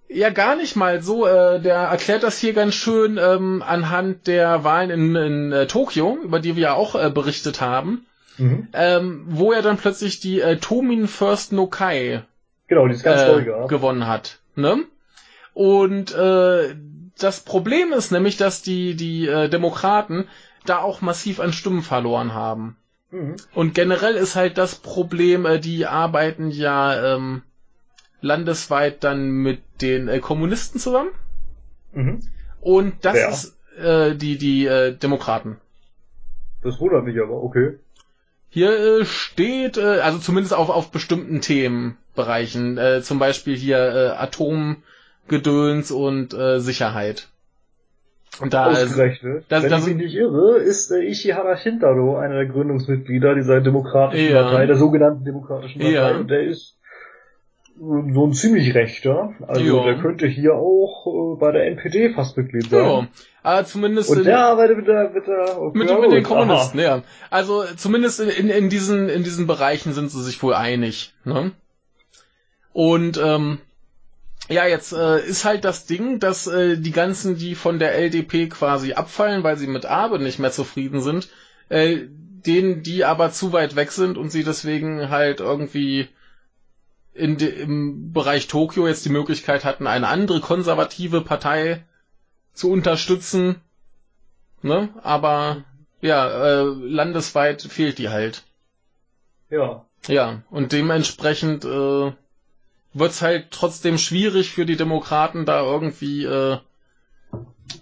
Ja, 0.07 0.29
gar 0.29 0.55
nicht 0.55 0.75
mal 0.75 1.01
so. 1.01 1.25
Äh, 1.25 1.61
der 1.61 1.75
erklärt 1.77 2.23
das 2.23 2.37
hier 2.37 2.53
ganz 2.53 2.75
schön 2.75 3.17
ähm, 3.17 3.63
anhand 3.65 4.27
der 4.27 4.63
Wahlen 4.63 4.89
in, 4.89 5.15
in 5.15 5.51
äh, 5.51 5.67
Tokio, 5.67 6.17
über 6.21 6.39
die 6.39 6.55
wir 6.55 6.63
ja 6.63 6.73
auch 6.73 6.95
äh, 6.95 7.09
berichtet 7.09 7.61
haben, 7.61 8.05
Mhm. 8.37 8.67
ähm, 8.73 9.23
wo 9.29 9.53
er 9.53 9.61
dann 9.61 9.77
plötzlich 9.77 10.19
die 10.19 10.41
äh, 10.41 10.57
Tomin 10.57 11.07
First 11.07 11.53
No 11.53 11.67
Kai 11.67 12.23
Genau, 12.67 12.85
die 12.87 12.93
ist 12.95 13.03
ganz 13.03 13.21
äh, 13.21 13.25
toll, 13.27 13.47
ja. 13.47 13.65
gewonnen 13.67 14.07
hat. 14.07 14.39
Ne? 14.55 14.79
Und 15.53 16.13
äh, 16.13 16.75
das 17.17 17.41
Problem 17.41 17.93
ist 17.93 18.11
nämlich, 18.11 18.37
dass 18.37 18.61
die, 18.61 18.95
die 18.95 19.27
äh, 19.27 19.49
Demokraten 19.49 20.27
da 20.65 20.79
auch 20.79 21.01
massiv 21.01 21.39
an 21.39 21.53
Stimmen 21.53 21.81
verloren 21.81 22.33
haben. 22.33 22.77
Mhm. 23.11 23.35
Und 23.53 23.75
generell 23.75 24.15
ist 24.15 24.35
halt 24.35 24.57
das 24.57 24.75
Problem, 24.75 25.45
äh, 25.45 25.59
die 25.59 25.85
arbeiten 25.85 26.51
ja 26.51 27.15
ähm, 27.15 27.43
landesweit 28.21 29.03
dann 29.03 29.29
mit 29.29 29.61
den 29.81 30.07
äh, 30.07 30.19
Kommunisten 30.19 30.79
zusammen. 30.79 31.11
Mhm. 31.93 32.21
Und 32.61 33.05
das 33.05 33.13
Wer? 33.13 33.29
ist 33.29 33.57
äh, 33.77 34.15
die, 34.15 34.37
die 34.37 34.65
äh, 34.65 34.95
Demokraten. 34.95 35.57
Das 36.63 36.79
wundert 36.79 37.05
mich 37.05 37.21
aber, 37.21 37.43
okay. 37.43 37.77
Hier 38.49 39.01
äh, 39.01 39.05
steht, 39.05 39.77
äh, 39.77 39.99
also 39.99 40.17
zumindest 40.17 40.53
auf, 40.53 40.69
auf 40.69 40.91
bestimmten 40.91 41.41
Themenbereichen, 41.41 42.77
äh, 42.77 43.01
zum 43.01 43.19
Beispiel 43.19 43.55
hier 43.55 43.77
äh, 43.77 44.09
Atomgedöns 45.27 45.91
und 45.91 46.33
äh, 46.33 46.59
Sicherheit. 46.59 47.29
Und 48.41 48.53
da 48.53 48.69
ist, 48.71 48.83
Ausgerechnet. 48.91 49.45
das- 49.47 49.63
Wenn 49.63 49.71
das- 49.71 49.87
ich 49.87 49.95
mich 49.95 50.05
nicht 50.05 50.15
irre, 50.15 50.57
ist 50.57 50.91
äh, 50.91 51.01
Ishihara 51.05 51.55
Shintaro 51.57 52.17
einer 52.17 52.35
der 52.35 52.45
Gründungsmitglieder 52.47 53.33
dieser 53.35 53.61
demokratischen 53.61 54.31
Ja. 54.33 54.43
Partei, 54.43 54.65
der 54.65 54.75
sogenannten 54.75 55.23
demokratischen 55.23 55.79
Partei. 55.79 55.93
Ja. 55.93 56.17
Und 56.17 56.29
der 56.29 56.43
ist 56.43 56.77
so 57.77 58.25
ein 58.25 58.33
ziemlich 58.33 58.73
rechter. 58.75 59.33
Also 59.47 59.61
Ja. 59.63 59.83
der 59.85 59.99
könnte 60.01 60.27
hier 60.27 60.53
auch 60.55 61.07
äh, 61.07 61.39
bei 61.39 61.51
der 61.53 61.67
NPD 61.67 62.13
fast 62.13 62.35
Mitglied 62.35 62.69
sein. 62.69 62.83
Ja, 62.85 63.07
aber 63.43 63.65
zumindest 63.65 64.09
Und 64.09 64.17
in, 64.19 64.23
der 64.25 64.39
arbeitet 64.39 64.77
mit 64.77 64.87
der, 64.87 65.09
mit 65.11 65.27
der, 65.27 65.61
okay, 65.61 65.77
mit, 65.77 66.01
mit 66.01 66.11
den 66.11 66.23
Kommunisten, 66.23 66.79
ja. 66.79 67.03
Also 67.29 67.63
zumindest 67.77 68.19
in, 68.19 68.29
in, 68.29 68.49
in 68.49 68.69
diesen 68.69 69.07
in 69.07 69.23
diesen 69.23 69.47
Bereichen 69.47 69.93
sind 69.93 70.11
sie 70.11 70.21
sich 70.23 70.41
wohl 70.43 70.53
einig. 70.55 71.13
Ne? 71.23 71.51
Und 72.73 73.17
ähm, 73.23 73.59
ja, 74.47 74.65
jetzt 74.67 74.93
äh, 74.93 75.25
ist 75.25 75.45
halt 75.45 75.65
das 75.65 75.85
Ding, 75.85 76.19
dass 76.19 76.47
äh, 76.47 76.77
die 76.77 76.91
ganzen, 76.91 77.37
die 77.37 77.55
von 77.55 77.79
der 77.79 77.95
LDP 77.95 78.47
quasi 78.49 78.93
abfallen, 78.93 79.43
weil 79.43 79.57
sie 79.57 79.67
mit 79.67 79.85
Abe 79.85 80.19
nicht 80.19 80.39
mehr 80.39 80.51
zufrieden 80.51 81.01
sind, 81.01 81.29
äh, 81.69 82.01
denen, 82.07 82.83
die 82.83 83.05
aber 83.05 83.31
zu 83.31 83.53
weit 83.53 83.75
weg 83.75 83.91
sind 83.91 84.17
und 84.17 84.29
sie 84.29 84.43
deswegen 84.43 85.09
halt 85.09 85.39
irgendwie 85.39 86.07
in 87.13 87.37
de, 87.37 87.49
im 87.61 88.11
Bereich 88.11 88.47
Tokio 88.47 88.87
jetzt 88.87 89.05
die 89.05 89.09
Möglichkeit 89.09 89.65
hatten, 89.65 89.87
eine 89.87 90.07
andere 90.07 90.41
konservative 90.41 91.21
Partei 91.21 91.83
zu 92.53 92.69
unterstützen. 92.69 93.61
Ne? 94.61 94.89
Aber 95.01 95.63
ja, 96.01 96.27
äh, 96.27 96.63
landesweit 96.63 97.61
fehlt 97.63 97.97
die 97.97 98.09
halt. 98.09 98.43
Ja. 99.49 99.85
Ja, 100.07 100.43
und 100.51 100.71
dementsprechend 100.71 101.65
äh, 101.65 102.11
wird's 102.95 103.21
halt 103.21 103.51
trotzdem 103.51 103.97
schwierig 103.99 104.51
für 104.51 104.65
die 104.65 104.77
Demokraten, 104.77 105.45
da 105.45 105.61
irgendwie 105.61 106.23
äh, 106.25 106.57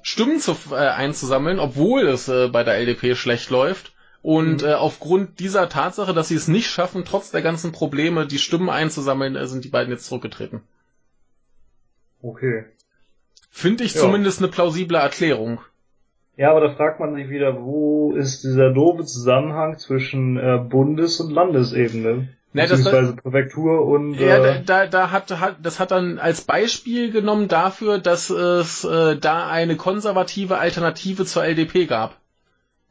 Stimmen 0.02 0.40
zu, 0.40 0.56
äh, 0.72 0.76
einzusammeln, 0.76 1.60
obwohl 1.60 2.08
es 2.08 2.28
äh, 2.28 2.50
bei 2.50 2.64
der 2.64 2.76
LDP 2.76 3.16
schlecht 3.16 3.50
läuft. 3.50 3.94
Und 4.22 4.62
Mhm. 4.62 4.68
äh, 4.68 4.74
aufgrund 4.74 5.40
dieser 5.40 5.68
Tatsache, 5.70 6.14
dass 6.14 6.30
sie 6.30 6.36
es 6.36 6.48
nicht 6.48 6.68
schaffen, 6.68 7.04
trotz 7.06 7.32
der 7.32 7.42
ganzen 7.42 7.72
Probleme 7.74 8.26
die 8.26 8.40
Stimmen 8.40 8.70
einzusammeln, 8.70 9.36
äh, 9.36 9.48
sind 9.48 9.64
die 9.66 9.70
beiden 9.70 9.92
jetzt 9.92 10.06
zurückgetreten. 10.06 10.62
Okay. 12.22 12.66
Finde 13.50 13.84
ich 13.84 13.94
Ja. 13.94 14.02
zumindest 14.02 14.40
eine 14.40 14.48
plausible 14.48 14.98
Erklärung. 14.98 15.60
Ja, 16.38 16.50
aber 16.52 16.62
da 16.62 16.74
fragt 16.74 17.00
man 17.00 17.14
sich 17.14 17.30
wieder, 17.30 17.62
wo 17.62 18.14
ist 18.16 18.44
dieser 18.44 18.72
doofe 18.72 19.06
Zusammenhang 19.06 19.78
zwischen 19.78 20.38
äh, 20.38 20.58
Bundes- 20.58 21.20
und 21.20 21.32
Landesebene? 21.32 22.30
Ne, 22.54 22.68
das- 22.68 22.84
beziehungsweise 22.84 23.16
Präfektur 23.16 23.86
und 23.86 24.14
Ja, 24.16 24.40
da, 24.40 24.56
äh, 24.56 24.64
da, 24.64 24.86
da 24.88 25.12
hat, 25.12 25.32
hat 25.40 25.58
das 25.64 25.80
hat 25.80 25.92
dann 25.92 26.20
als 26.20 26.42
Beispiel 26.42 27.12
genommen 27.12 27.48
dafür, 27.48 27.98
dass 28.00 28.30
es 28.30 28.84
äh, 28.84 29.18
da 29.18 29.48
eine 29.50 29.76
konservative 29.76 30.58
Alternative 30.60 31.26
zur 31.26 31.44
LDP 31.44 31.86
gab. 31.88 32.18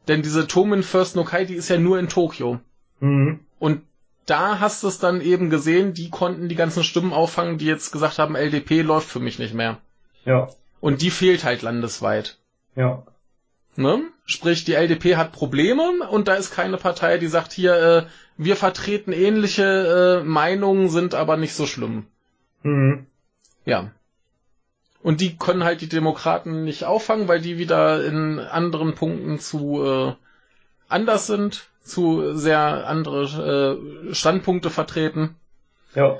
Denn 0.07 0.21
diese 0.21 0.47
Tomin 0.47 0.83
First 0.83 1.15
Nokai, 1.15 1.45
die 1.45 1.55
ist 1.55 1.69
ja 1.69 1.77
nur 1.77 1.97
in 1.97 2.09
Tokio. 2.09 2.59
mhm. 2.99 3.39
Und 3.59 3.81
da 4.25 4.59
hast 4.59 4.83
du 4.83 4.87
es 4.87 4.99
dann 4.99 5.21
eben 5.21 5.49
gesehen, 5.49 5.93
die 5.93 6.09
konnten 6.09 6.47
die 6.49 6.55
ganzen 6.55 6.83
Stimmen 6.83 7.13
auffangen, 7.13 7.57
die 7.57 7.65
jetzt 7.65 7.91
gesagt 7.91 8.19
haben, 8.19 8.35
LDP 8.35 8.81
läuft 8.81 9.07
für 9.09 9.19
mich 9.19 9.39
nicht 9.39 9.53
mehr. 9.53 9.77
ja, 10.25 10.49
Und 10.81 11.01
die 11.01 11.09
fehlt 11.11 11.43
halt 11.45 11.61
landesweit. 11.61 12.37
ja, 12.75 13.03
Ne? 13.75 14.01
Sprich, 14.25 14.63
die 14.65 14.73
LDP 14.73 15.15
hat 15.15 15.31
Probleme 15.31 16.07
und 16.09 16.27
da 16.27 16.35
ist 16.35 16.51
keine 16.51 16.77
Partei, 16.77 17.17
die 17.17 17.27
sagt 17.27 17.51
hier, 17.51 17.73
äh, 17.75 18.05
wir 18.37 18.55
vertreten 18.55 19.11
ähnliche 19.11 20.21
äh, 20.21 20.23
Meinungen, 20.23 20.89
sind 20.89 21.15
aber 21.15 21.37
nicht 21.37 21.53
so 21.55 21.65
schlimm. 21.65 22.05
mhm. 22.63 23.07
Ja. 23.65 23.91
Und 25.01 25.19
die 25.19 25.37
können 25.37 25.65
halt 25.65 25.81
die 25.81 25.89
Demokraten 25.89 26.63
nicht 26.63 26.85
auffangen, 26.85 27.27
weil 27.27 27.41
die 27.41 27.57
wieder 27.57 28.05
in 28.05 28.39
anderen 28.39 28.95
Punkten 28.95 29.37
zu 29.39 29.83
äh, 29.83 30.13
anders 30.87 31.27
sind, 31.27 31.67
zu 31.83 32.37
sehr 32.37 32.87
andere 32.87 34.07
äh, 34.09 34.13
Standpunkte 34.13 34.69
vertreten. 34.69 35.35
ja, 35.95 36.17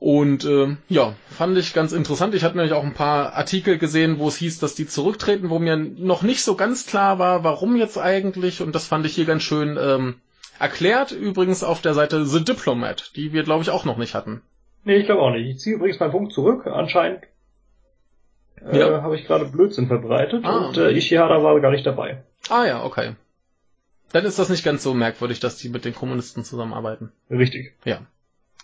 Und 0.00 0.44
äh, 0.44 0.76
ja, 0.88 1.14
fand 1.28 1.58
ich 1.58 1.74
ganz 1.74 1.92
interessant. 1.92 2.32
Ich 2.34 2.44
hatte 2.44 2.56
nämlich 2.56 2.72
auch 2.72 2.84
ein 2.84 2.94
paar 2.94 3.32
Artikel 3.34 3.78
gesehen, 3.78 4.18
wo 4.20 4.28
es 4.28 4.36
hieß, 4.36 4.60
dass 4.60 4.76
die 4.76 4.86
zurücktreten, 4.86 5.50
wo 5.50 5.58
mir 5.58 5.76
noch 5.76 6.22
nicht 6.22 6.42
so 6.44 6.54
ganz 6.54 6.86
klar 6.86 7.18
war, 7.18 7.42
warum 7.42 7.74
jetzt 7.76 7.98
eigentlich. 7.98 8.62
Und 8.62 8.74
das 8.76 8.86
fand 8.86 9.06
ich 9.06 9.14
hier 9.16 9.24
ganz 9.24 9.42
schön 9.42 9.76
ähm, 9.80 10.14
erklärt. 10.60 11.10
Übrigens 11.10 11.64
auf 11.64 11.82
der 11.82 11.94
Seite 11.94 12.24
The 12.26 12.44
Diplomat, 12.44 13.10
die 13.16 13.32
wir, 13.32 13.42
glaube 13.42 13.62
ich, 13.64 13.70
auch 13.70 13.84
noch 13.84 13.96
nicht 13.98 14.14
hatten. 14.14 14.40
Nee, 14.84 14.98
ich 14.98 15.06
glaube 15.06 15.20
auch 15.22 15.32
nicht. 15.32 15.48
Ich 15.48 15.58
ziehe 15.58 15.74
übrigens 15.74 15.98
meinen 15.98 16.12
Punkt 16.12 16.32
zurück. 16.32 16.66
Anscheinend 16.68 17.24
äh, 18.64 18.78
Ja. 18.78 19.02
habe 19.02 19.16
ich 19.16 19.26
gerade 19.26 19.46
Blödsinn 19.46 19.88
verbreitet 19.88 20.44
Ah. 20.44 20.68
und 20.68 20.76
äh, 20.76 20.92
Ishihara 20.92 21.42
war 21.42 21.58
gar 21.60 21.72
nicht 21.72 21.84
dabei. 21.86 22.22
Ah 22.48 22.64
ja, 22.64 22.84
okay. 22.84 23.16
Dann 24.12 24.24
ist 24.24 24.38
das 24.38 24.48
nicht 24.48 24.64
ganz 24.64 24.84
so 24.84 24.94
merkwürdig, 24.94 25.40
dass 25.40 25.56
die 25.58 25.68
mit 25.68 25.84
den 25.84 25.94
Kommunisten 25.94 26.44
zusammenarbeiten. 26.44 27.10
Richtig. 27.30 27.74
Ja. 27.84 28.02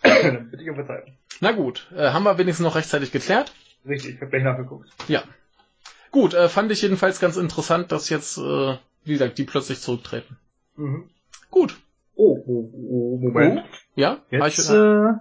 Bitte 0.51 0.62
ich 0.62 0.68
um 0.68 0.76
Verzeihung. 0.76 1.16
Na 1.40 1.52
gut, 1.52 1.90
äh, 1.97 2.10
haben 2.10 2.24
wir 2.24 2.39
wenigstens 2.39 2.64
noch 2.64 2.76
rechtzeitig 2.76 3.10
geklärt. 3.10 3.52
Richtig, 3.86 4.14
ich 4.14 4.20
habe 4.20 4.31
gleich 4.31 4.44
nachgeguckt. 4.44 4.89
Ja. 5.09 5.22
Gut, 6.10 6.35
äh, 6.35 6.48
fand 6.48 6.70
ich 6.70 6.82
jedenfalls 6.82 7.20
ganz 7.20 7.36
interessant, 7.36 7.90
dass 7.90 8.09
jetzt, 8.09 8.39
äh, 8.39 8.76
wie 9.05 9.12
gesagt, 9.12 9.39
die 9.39 9.44
plötzlich 9.44 9.81
zurücktreten. 9.81 10.36
Mhm. 10.76 11.10
Gut. 11.51 11.76
Oh, 12.14 12.39
oh, 12.47 12.70
oh, 12.72 13.18
Moment. 13.20 13.64
Ja? 13.97 14.18
Habe 14.32 14.48
ich, 14.48 14.56
Jetzt, 14.56 14.70
äh, 14.70 15.12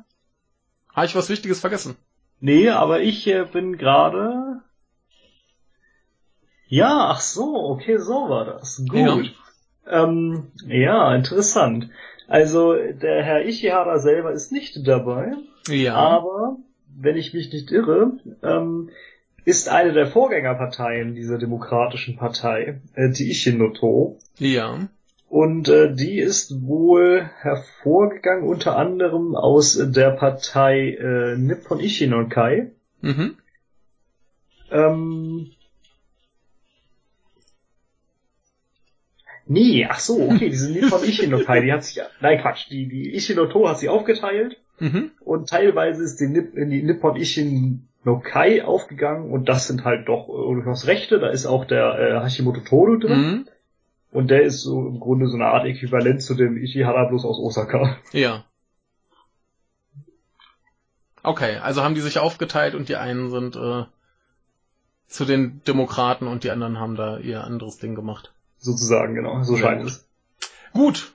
hab 0.94 1.06
ich 1.06 1.16
was 1.16 1.30
Wichtiges 1.30 1.60
vergessen? 1.60 1.96
nee, 2.40 2.70
aber 2.70 3.02
ich 3.02 3.26
äh, 3.28 3.46
bin 3.46 3.78
gerade. 3.78 4.62
Ja, 6.68 7.10
ach 7.12 7.22
so, 7.22 7.56
okay, 7.70 7.98
so 7.98 8.30
war 8.30 8.46
das. 8.46 8.84
Gut. 8.88 9.34
Ähm, 9.88 10.52
ja, 10.66 11.14
interessant. 11.16 11.90
Also 12.28 12.74
der 12.76 13.24
Herr 13.24 13.46
Ishihara 13.46 14.00
selber 14.00 14.32
ist 14.32 14.52
nicht 14.52 14.88
dabei, 14.88 15.34
Ja. 15.68 15.96
aber 15.96 16.58
wenn 16.96 17.18
ich 17.18 17.34
mich 17.34 17.52
nicht 17.52 17.72
irre, 17.72 18.14
ähm, 18.44 18.90
ist 19.46 19.68
eine 19.70 19.92
der 19.94 20.08
Vorgängerparteien 20.08 21.16
dieser 21.16 21.38
demokratischen 21.38 22.16
Partei, 22.16 22.80
äh, 22.96 23.10
die 23.10 23.30
Ishinoto, 23.30 24.18
Ja. 24.40 24.88
und 25.28 25.68
äh, 25.68 25.94
die 25.94 26.20
ist 26.20 26.66
wohl 26.66 27.30
hervorgegangen 27.42 28.48
unter 28.48 28.78
anderem 28.78 29.36
aus 29.36 29.78
der 29.92 30.12
Partei 30.12 30.92
äh, 30.92 31.36
Nippon 31.38 31.80
Ishinokai. 31.82 32.72
Mhm. 33.02 33.36
Ähm, 34.72 35.48
nee, 39.46 39.86
ach 39.90 40.00
so, 40.00 40.30
okay, 40.30 40.50
diese 40.50 40.72
Nippon 40.72 41.04
Ishinokai, 41.04 41.62
die 41.62 41.72
hat 41.74 41.84
sich, 41.84 42.02
nein 42.22 42.40
Quatsch, 42.42 42.70
die, 42.70 42.88
die 42.88 43.14
Ishinoto 43.16 43.68
hat 43.68 43.80
sie 43.80 43.90
aufgeteilt 43.90 44.58
Mhm. 44.80 45.12
und 45.20 45.50
teilweise 45.50 46.04
ist 46.04 46.20
die, 46.20 46.28
Nip, 46.28 46.54
die 46.56 46.82
Nippon 46.82 47.16
Ishinokai 47.16 48.64
aufgegangen 48.66 49.32
und 49.32 49.48
das 49.48 49.68
sind 49.68 49.86
halt 49.86 50.08
doch 50.10 50.28
äh, 50.30 50.54
durchaus 50.56 50.88
Rechte, 50.88 51.20
da 51.20 51.30
ist 51.30 51.46
auch 51.46 51.66
der 51.66 52.00
äh, 52.00 52.20
Hashimoto 52.24 52.62
Toru 52.62 52.98
drin 52.98 53.20
Mhm. 53.22 53.48
und 54.12 54.32
der 54.32 54.44
ist 54.44 54.62
so 54.62 54.80
im 54.88 55.00
Grunde 55.00 55.28
so 55.28 55.36
eine 55.36 55.46
Art 55.46 55.66
Äquivalent 55.66 56.24
zu 56.24 56.34
dem 56.34 56.58
Ishihara 56.58 57.06
bloß 57.06 57.24
aus 57.26 57.38
Osaka. 57.40 57.98
Ja. 58.14 58.46
Okay, 61.22 61.58
also 61.58 61.84
haben 61.84 61.96
die 61.96 62.02
sich 62.02 62.20
aufgeteilt 62.20 62.76
und 62.76 62.90
die 62.90 62.96
einen 62.98 63.30
sind 63.30 63.56
äh, 63.56 63.84
zu 65.08 65.24
den 65.26 65.62
Demokraten 65.68 66.28
und 66.28 66.44
die 66.44 66.52
anderen 66.52 66.80
haben 66.80 66.96
da 66.96 67.18
ihr 67.20 67.44
anderes 67.44 67.78
Ding 67.78 67.96
gemacht. 67.96 68.34
Sozusagen, 68.64 69.14
genau, 69.14 69.44
so 69.44 69.56
Sehr 69.56 69.64
scheint 69.66 69.82
gut. 69.82 69.92
es. 69.92 70.10
Gut. 70.72 71.14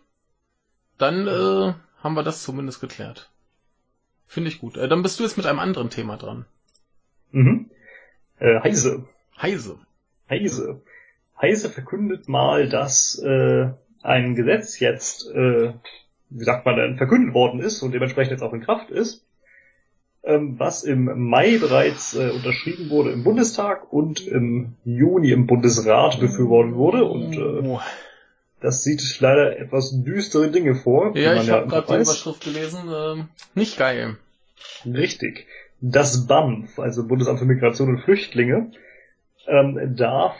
Dann 0.98 1.26
äh, 1.26 1.74
haben 2.02 2.14
wir 2.14 2.22
das 2.22 2.42
zumindest 2.42 2.80
geklärt. 2.80 3.30
Finde 4.26 4.50
ich 4.50 4.60
gut. 4.60 4.76
Äh, 4.76 4.86
dann 4.86 5.02
bist 5.02 5.18
du 5.18 5.24
jetzt 5.24 5.38
mit 5.38 5.46
einem 5.46 5.58
anderen 5.58 5.88
Thema 5.88 6.18
dran. 6.18 6.44
Mhm. 7.30 7.70
Äh, 8.38 8.60
Heise. 8.60 9.06
Heise. 9.40 9.78
Heise. 10.28 10.82
Heise 11.40 11.70
verkündet 11.70 12.28
mal, 12.28 12.68
dass 12.68 13.18
äh, 13.18 13.70
ein 14.02 14.34
Gesetz 14.34 14.78
jetzt, 14.78 15.30
äh, 15.30 15.72
wie 16.28 16.44
sagt 16.44 16.66
man 16.66 16.76
denn, 16.76 16.98
verkündet 16.98 17.32
worden 17.32 17.60
ist 17.60 17.82
und 17.82 17.92
dementsprechend 17.92 18.32
jetzt 18.32 18.42
auch 18.42 18.52
in 18.52 18.60
Kraft 18.60 18.90
ist, 18.90 19.24
was 20.22 20.84
im 20.84 21.28
Mai 21.28 21.58
bereits 21.58 22.14
äh, 22.14 22.30
unterschrieben 22.30 22.90
wurde 22.90 23.12
im 23.12 23.24
Bundestag 23.24 23.92
und 23.92 24.26
im 24.26 24.74
Juni 24.84 25.30
im 25.30 25.46
Bundesrat 25.46 26.20
befürwortet 26.20 26.74
wurde. 26.74 27.04
Und 27.04 27.34
äh, 27.36 27.40
Oh. 27.68 27.80
das 28.60 28.82
sieht 28.82 29.20
leider 29.20 29.58
etwas 29.58 30.02
düstere 30.02 30.50
Dinge 30.50 30.74
vor. 30.74 31.14
wie 31.14 31.22
ja, 31.22 31.34
man 31.34 31.44
ich 31.44 31.50
habe 31.50 31.68
gerade 31.68 31.86
die. 31.86 32.02
Überschrift 32.02 32.44
gelesen. 32.44 32.80
ähm, 32.94 33.28
nicht 33.54 33.78
geil. 33.78 34.16
Richtig. 34.84 35.46
Das 35.80 36.26
BAMF, 36.26 36.78
also 36.78 37.06
Bundesamt 37.06 37.38
für 37.38 37.44
Migration 37.44 37.88
und 37.88 38.00
Flüchtlinge, 38.00 38.72
ähm, 39.46 39.94
darf 39.96 40.34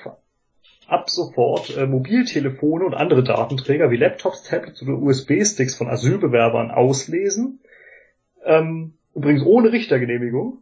ab 0.89 1.09
sofort 1.09 1.77
äh, 1.77 1.87
Mobiltelefone 1.87 2.85
und 2.85 2.95
andere 2.95 3.23
Datenträger 3.23 3.91
wie 3.91 3.97
Laptops, 3.97 4.43
Tablets 4.43 4.83
oder 4.83 4.95
USB-Sticks 4.99 5.77
von 5.77 5.89
Asylbewerbern 5.89 6.71
auslesen. 6.73 7.61
Ähm, 8.45 8.95
übrigens 9.15 9.43
ohne 9.45 9.73
Richtergenehmigung, 9.73 10.59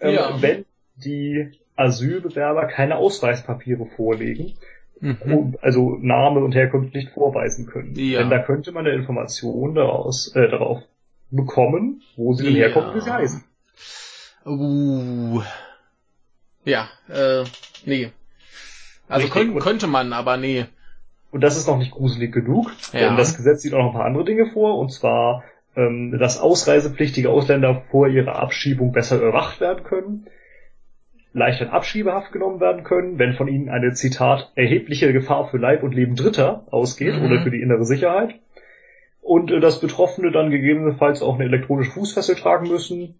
ähm, 0.00 0.14
Ja. 0.14 0.42
wenn 0.42 0.64
die 0.96 1.50
Asylbewerber 1.76 2.66
keine 2.66 2.96
Ausweispapiere 2.96 3.86
vorlegen, 3.96 4.54
Mhm. 5.00 5.56
also 5.62 5.96
Name 6.00 6.40
und 6.40 6.54
Herkunft 6.54 6.94
nicht 6.94 7.08
vorweisen 7.10 7.64
können. 7.66 7.94
Ja. 7.94 8.18
Denn 8.20 8.28
da 8.28 8.38
könnte 8.38 8.70
man 8.72 8.86
eine 8.86 8.94
Information 8.94 9.74
daraus, 9.74 10.34
äh, 10.36 10.46
darauf 10.48 10.82
bekommen, 11.30 12.02
wo 12.16 12.34
sie 12.34 12.44
denn 12.44 12.52
Ja. 12.56 12.66
herkommen, 12.66 12.94
wie 12.94 13.00
sie 13.00 13.10
heißen. 13.10 13.44
Uh. 14.44 15.40
Ja, 16.64 16.88
äh, 17.08 17.44
nee. 17.86 18.10
Also 19.08 19.26
Richtig. 19.26 19.32
könnt, 19.32 19.60
könnte 19.60 19.86
man, 19.86 20.12
aber 20.12 20.36
nee. 20.36 20.66
Und 21.30 21.40
das 21.42 21.56
ist 21.56 21.66
noch 21.66 21.78
nicht 21.78 21.92
gruselig 21.92 22.32
genug, 22.32 22.70
Ja. 22.92 23.00
denn 23.08 23.16
das 23.16 23.36
Gesetz 23.36 23.62
sieht 23.62 23.72
auch 23.74 23.78
noch 23.78 23.86
ein 23.88 23.92
paar 23.94 24.04
andere 24.04 24.24
Dinge 24.24 24.50
vor, 24.52 24.78
und 24.78 24.92
zwar, 24.92 25.44
ähm, 25.76 26.16
dass 26.18 26.40
ausreisepflichtige 26.40 27.30
Ausländer 27.30 27.82
vor 27.90 28.08
ihrer 28.08 28.36
Abschiebung 28.40 28.92
besser 28.92 29.16
überwacht 29.18 29.60
werden 29.60 29.84
können, 29.84 30.26
leichter 31.32 31.66
in 31.66 31.70
Abschiebehaft 31.70 32.32
genommen 32.32 32.60
werden 32.60 32.82
können, 32.82 33.18
wenn 33.18 33.34
von 33.34 33.48
ihnen 33.48 33.68
eine, 33.68 33.92
Zitat, 33.92 34.50
erhebliche 34.56 35.12
Gefahr 35.12 35.48
für 35.48 35.58
Leib 35.58 35.82
und 35.82 35.94
Leben 35.94 36.16
Dritter 36.16 36.66
ausgeht 36.70 37.14
Mhm. 37.16 37.24
oder 37.24 37.42
für 37.42 37.50
die 37.50 37.60
innere 37.60 37.84
Sicherheit. 37.84 38.34
Und 39.20 39.50
äh, 39.50 39.60
dass 39.60 39.80
Betroffene 39.80 40.32
dann 40.32 40.50
gegebenenfalls 40.50 41.22
auch 41.22 41.34
eine 41.36 41.44
elektronische 41.44 41.92
Fußfessel 41.92 42.34
tragen 42.36 42.68
müssen. 42.68 43.14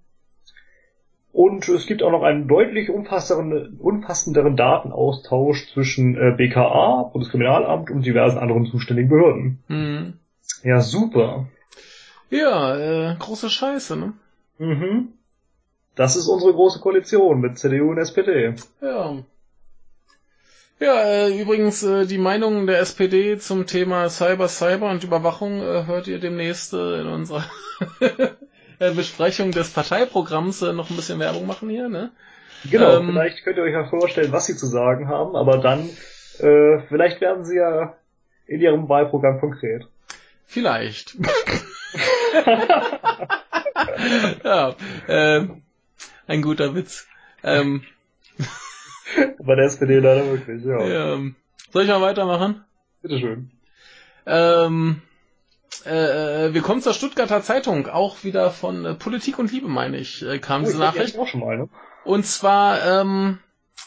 Und 1.32 1.68
es 1.68 1.86
gibt 1.86 2.02
auch 2.02 2.10
noch 2.10 2.24
einen 2.24 2.48
deutlich 2.48 2.90
umfassenderen, 2.90 3.76
umfassenderen 3.78 4.56
Datenaustausch 4.56 5.68
zwischen 5.72 6.16
äh, 6.16 6.34
BKA, 6.36 7.04
Bundeskriminalamt 7.12 7.90
und 7.90 8.04
diversen 8.04 8.38
anderen 8.38 8.66
zuständigen 8.66 9.08
Behörden. 9.08 9.62
Hm. 9.68 10.14
Ja, 10.64 10.80
super. 10.80 11.46
Ja, 12.30 12.76
äh, 12.76 13.16
große 13.18 13.50
Scheiße, 13.50 13.96
ne? 13.96 14.12
Mhm. 14.58 15.08
Das 15.96 16.16
ist 16.16 16.28
unsere 16.28 16.52
große 16.52 16.80
Koalition 16.80 17.40
mit 17.40 17.58
CDU 17.58 17.90
und 17.90 17.98
SPD. 17.98 18.54
Ja. 18.80 19.16
Ja, 20.78 20.94
äh, 21.02 21.38
übrigens, 21.38 21.82
äh, 21.82 22.06
die 22.06 22.16
Meinung 22.16 22.66
der 22.66 22.80
SPD 22.80 23.36
zum 23.36 23.66
Thema 23.66 24.08
Cyber, 24.08 24.48
Cyber 24.48 24.90
und 24.90 25.04
Überwachung 25.04 25.60
äh, 25.60 25.84
hört 25.84 26.08
ihr 26.08 26.18
demnächst 26.18 26.72
äh, 26.72 27.00
in 27.00 27.06
unserer 27.06 27.44
äh, 28.78 28.90
Besprechung 28.94 29.50
des 29.50 29.70
Parteiprogramms 29.70 30.62
äh, 30.62 30.72
noch 30.72 30.88
ein 30.88 30.96
bisschen 30.96 31.18
Werbung 31.18 31.46
machen 31.46 31.68
hier, 31.68 31.90
ne? 31.90 32.12
Genau, 32.70 32.96
Ähm. 32.96 33.08
vielleicht 33.08 33.44
könnt 33.44 33.58
ihr 33.58 33.64
euch 33.64 33.74
ja 33.74 33.84
vorstellen, 33.84 34.32
was 34.32 34.46
sie 34.46 34.56
zu 34.56 34.66
sagen 34.66 35.08
haben, 35.08 35.36
aber 35.36 35.58
dann, 35.58 35.88
äh, 36.38 36.80
vielleicht 36.88 37.20
werden 37.20 37.44
sie 37.44 37.56
ja 37.56 37.94
in 38.46 38.60
ihrem 38.60 38.88
Wahlprogramm 38.88 39.38
konkret. 39.38 39.86
Vielleicht. 40.46 41.16
ja, 44.44 44.74
äh, 45.06 45.46
ein 46.26 46.42
guter 46.42 46.74
Witz. 46.74 47.06
Ähm, 47.42 47.82
Bei 49.38 49.54
der 49.56 49.66
SPD 49.66 49.98
leider 49.98 50.26
wirklich, 50.26 50.64
ja. 50.64 51.14
ähm, 51.14 51.36
soll 51.72 51.82
ich 51.84 51.88
mal 51.88 52.00
weitermachen? 52.00 52.64
Bitteschön. 53.02 53.50
Ähm, 54.26 55.02
äh, 55.86 56.46
äh, 56.46 56.54
wir 56.54 56.62
kommen 56.62 56.82
zur 56.82 56.94
Stuttgarter 56.94 57.42
Zeitung, 57.42 57.88
auch 57.88 58.22
wieder 58.24 58.50
von 58.50 58.84
äh, 58.84 58.94
Politik 58.94 59.38
und 59.38 59.50
Liebe, 59.52 59.68
meine 59.68 59.96
ich, 59.96 60.22
äh, 60.24 60.38
kam 60.38 60.62
Oh, 60.62 60.66
diese 60.66 60.78
Nachricht. 60.78 61.18
auch 61.18 61.26
schon 61.26 61.40
mal, 61.40 61.56
ne? 61.56 61.68
Und 62.04 62.26
zwar 62.26 63.00
ähm, 63.00 63.38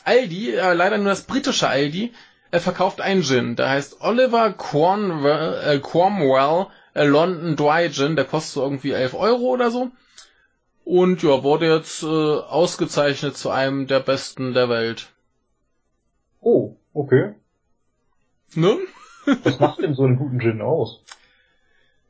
Aldi, 0.03 0.55
äh, 0.55 0.73
leider 0.73 0.97
nur 0.97 1.09
das 1.09 1.23
britische 1.23 1.67
Aldi, 1.67 2.13
er 2.51 2.59
verkauft 2.59 3.01
einen 3.01 3.23
Gin. 3.23 3.55
Der 3.55 3.69
heißt 3.69 4.01
Oliver 4.01 4.53
Cornwell, 4.53 5.75
äh, 5.75 5.79
Cromwell 5.79 6.61
äh, 6.61 6.65
London 6.93 7.55
Dry 7.55 7.89
Gin. 7.91 8.15
Der 8.15 8.25
kostet 8.25 8.53
so 8.53 8.61
irgendwie 8.63 8.91
11 8.91 9.13
Euro 9.13 9.43
oder 9.45 9.71
so. 9.71 9.91
Und 10.85 11.23
ja, 11.23 11.43
wurde 11.43 11.73
jetzt 11.73 12.03
äh, 12.03 12.05
ausgezeichnet 12.07 13.37
zu 13.37 13.49
einem 13.49 13.87
der 13.87 14.01
besten 14.01 14.53
der 14.53 14.69
Welt. 14.69 15.07
Oh, 16.41 16.75
okay. 16.93 17.35
Ne? 18.53 18.77
Was 19.43 19.59
macht 19.59 19.81
denn 19.81 19.95
so 19.95 20.03
einen 20.03 20.17
guten 20.17 20.39
Gin 20.39 20.61
aus? 20.61 21.01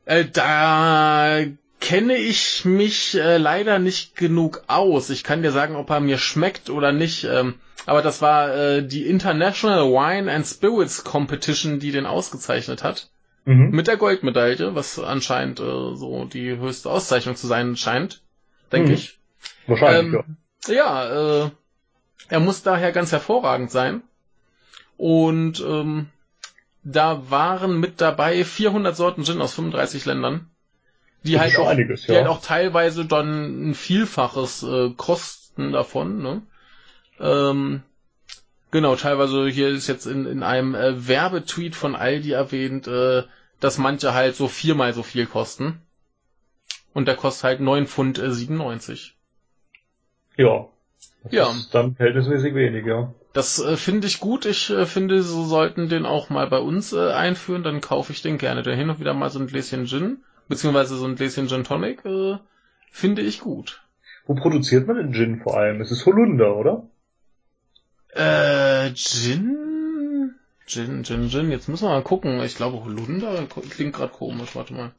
Äh, 0.06 0.24
da 0.24 1.44
kenne 1.80 2.16
ich 2.16 2.64
mich 2.64 3.14
äh, 3.14 3.36
leider 3.36 3.78
nicht 3.78 4.16
genug 4.16 4.64
aus. 4.66 5.10
Ich 5.10 5.22
kann 5.22 5.42
dir 5.42 5.52
sagen, 5.52 5.76
ob 5.76 5.90
er 5.90 6.00
mir 6.00 6.18
schmeckt 6.18 6.68
oder 6.68 6.92
nicht. 6.92 7.24
Ähm, 7.24 7.54
aber 7.86 8.02
das 8.02 8.22
war 8.22 8.54
äh, 8.54 8.86
die 8.86 9.06
International 9.06 9.84
Wine 9.84 10.32
and 10.32 10.46
Spirits 10.46 11.04
Competition, 11.04 11.78
die 11.78 11.92
den 11.92 12.06
ausgezeichnet 12.06 12.82
hat. 12.82 13.10
Mhm. 13.44 13.70
Mit 13.70 13.86
der 13.86 13.96
Goldmedaille, 13.96 14.74
was 14.74 14.98
anscheinend 14.98 15.60
äh, 15.60 15.94
so 15.94 16.24
die 16.24 16.56
höchste 16.56 16.90
Auszeichnung 16.90 17.36
zu 17.36 17.46
sein 17.46 17.76
scheint. 17.76 18.22
Denke 18.72 18.90
Mhm. 18.90 18.94
ich. 18.94 19.18
Wahrscheinlich, 19.66 20.14
Ähm, 20.14 20.36
ja, 20.66 21.44
äh, 21.44 21.50
er 22.28 22.40
muss 22.40 22.62
daher 22.62 22.92
ganz 22.92 23.12
hervorragend 23.12 23.70
sein. 23.70 24.02
Und 24.96 25.60
ähm, 25.60 26.08
da 26.82 27.30
waren 27.30 27.80
mit 27.80 28.00
dabei 28.00 28.44
400 28.44 28.96
Sorten 28.96 29.24
Gin 29.24 29.40
aus 29.40 29.54
35 29.54 30.04
Ländern, 30.04 30.50
die 31.22 31.38
halt 31.38 31.56
auch, 31.58 31.68
einiges, 31.68 32.02
die 32.06 32.12
ja. 32.12 32.18
halt 32.18 32.28
auch 32.28 32.40
teilweise 32.40 33.04
dann 33.04 33.70
ein 33.70 33.74
Vielfaches 33.74 34.62
äh, 34.62 34.90
kosten 34.96 35.72
davon. 35.72 36.22
Ne? 36.22 36.42
Ähm, 37.20 37.82
genau, 38.74 38.96
teilweise 38.96 39.46
hier 39.48 39.68
ist 39.68 39.86
jetzt 39.86 40.04
in, 40.06 40.26
in 40.26 40.42
einem 40.42 40.74
äh, 40.74 41.06
Werbetweet 41.08 41.76
von 41.76 41.94
Aldi 41.94 42.32
erwähnt, 42.32 42.88
äh, 42.88 43.22
dass 43.60 43.78
manche 43.78 44.14
halt 44.14 44.34
so 44.34 44.48
viermal 44.48 44.92
so 44.92 45.04
viel 45.04 45.26
kosten. 45.26 45.80
Und 46.92 47.06
der 47.06 47.14
kostet 47.14 47.44
halt 47.44 47.60
9 47.60 47.86
Pfund 47.86 48.18
äh, 48.18 48.32
97. 48.32 49.16
ja. 50.36 50.46
Ja. 50.46 50.68
Das 51.22 51.32
Ja. 51.32 51.50
ist 51.50 51.74
dann 51.74 51.94
verhältnismäßig 51.94 52.54
wenig, 52.54 52.84
ja. 52.84 53.14
Das 53.32 53.60
äh, 53.60 53.76
finde 53.76 54.08
ich 54.08 54.18
gut. 54.20 54.44
Ich 54.44 54.70
äh, 54.70 54.86
finde, 54.86 55.22
so 55.22 55.44
sollten 55.44 55.88
den 55.88 56.04
auch 56.04 56.28
mal 56.28 56.48
bei 56.48 56.58
uns 56.58 56.92
äh, 56.92 57.12
einführen. 57.12 57.62
Dann 57.62 57.80
kaufe 57.80 58.12
ich 58.12 58.22
den 58.22 58.38
gerne. 58.38 58.62
Der 58.62 58.74
hin 58.76 58.90
und 58.90 58.98
wieder 59.00 59.14
mal 59.14 59.30
so 59.30 59.38
ein 59.38 59.46
Gläschen 59.46 59.86
Gin, 59.86 60.18
beziehungsweise 60.48 60.96
so 60.96 61.06
ein 61.06 61.14
Gläschen 61.14 61.48
Gin 61.48 61.62
Tonic, 61.64 62.04
äh, 62.04 62.38
finde 62.90 63.22
ich 63.22 63.40
gut. 63.40 63.82
Wo 64.26 64.34
produziert 64.34 64.86
man 64.88 64.96
den 64.96 65.12
Gin 65.12 65.40
vor 65.40 65.56
allem? 65.56 65.80
Es 65.80 65.90
ist 65.92 66.04
Holunder, 66.06 66.56
oder? 66.56 66.88
Äh, 68.14 68.92
Gin? 68.94 70.34
Gin, 70.66 71.04
Gin, 71.04 71.28
Gin. 71.28 71.50
Jetzt 71.50 71.68
müssen 71.68 71.84
wir 71.84 71.90
mal 71.90 72.02
gucken. 72.02 72.40
Ich 72.42 72.56
glaube, 72.56 72.84
Holunder 72.84 73.46
klingt 73.70 73.94
gerade 73.94 74.12
komisch. 74.12 74.54
Warte 74.54 74.74
mal. 74.74 74.92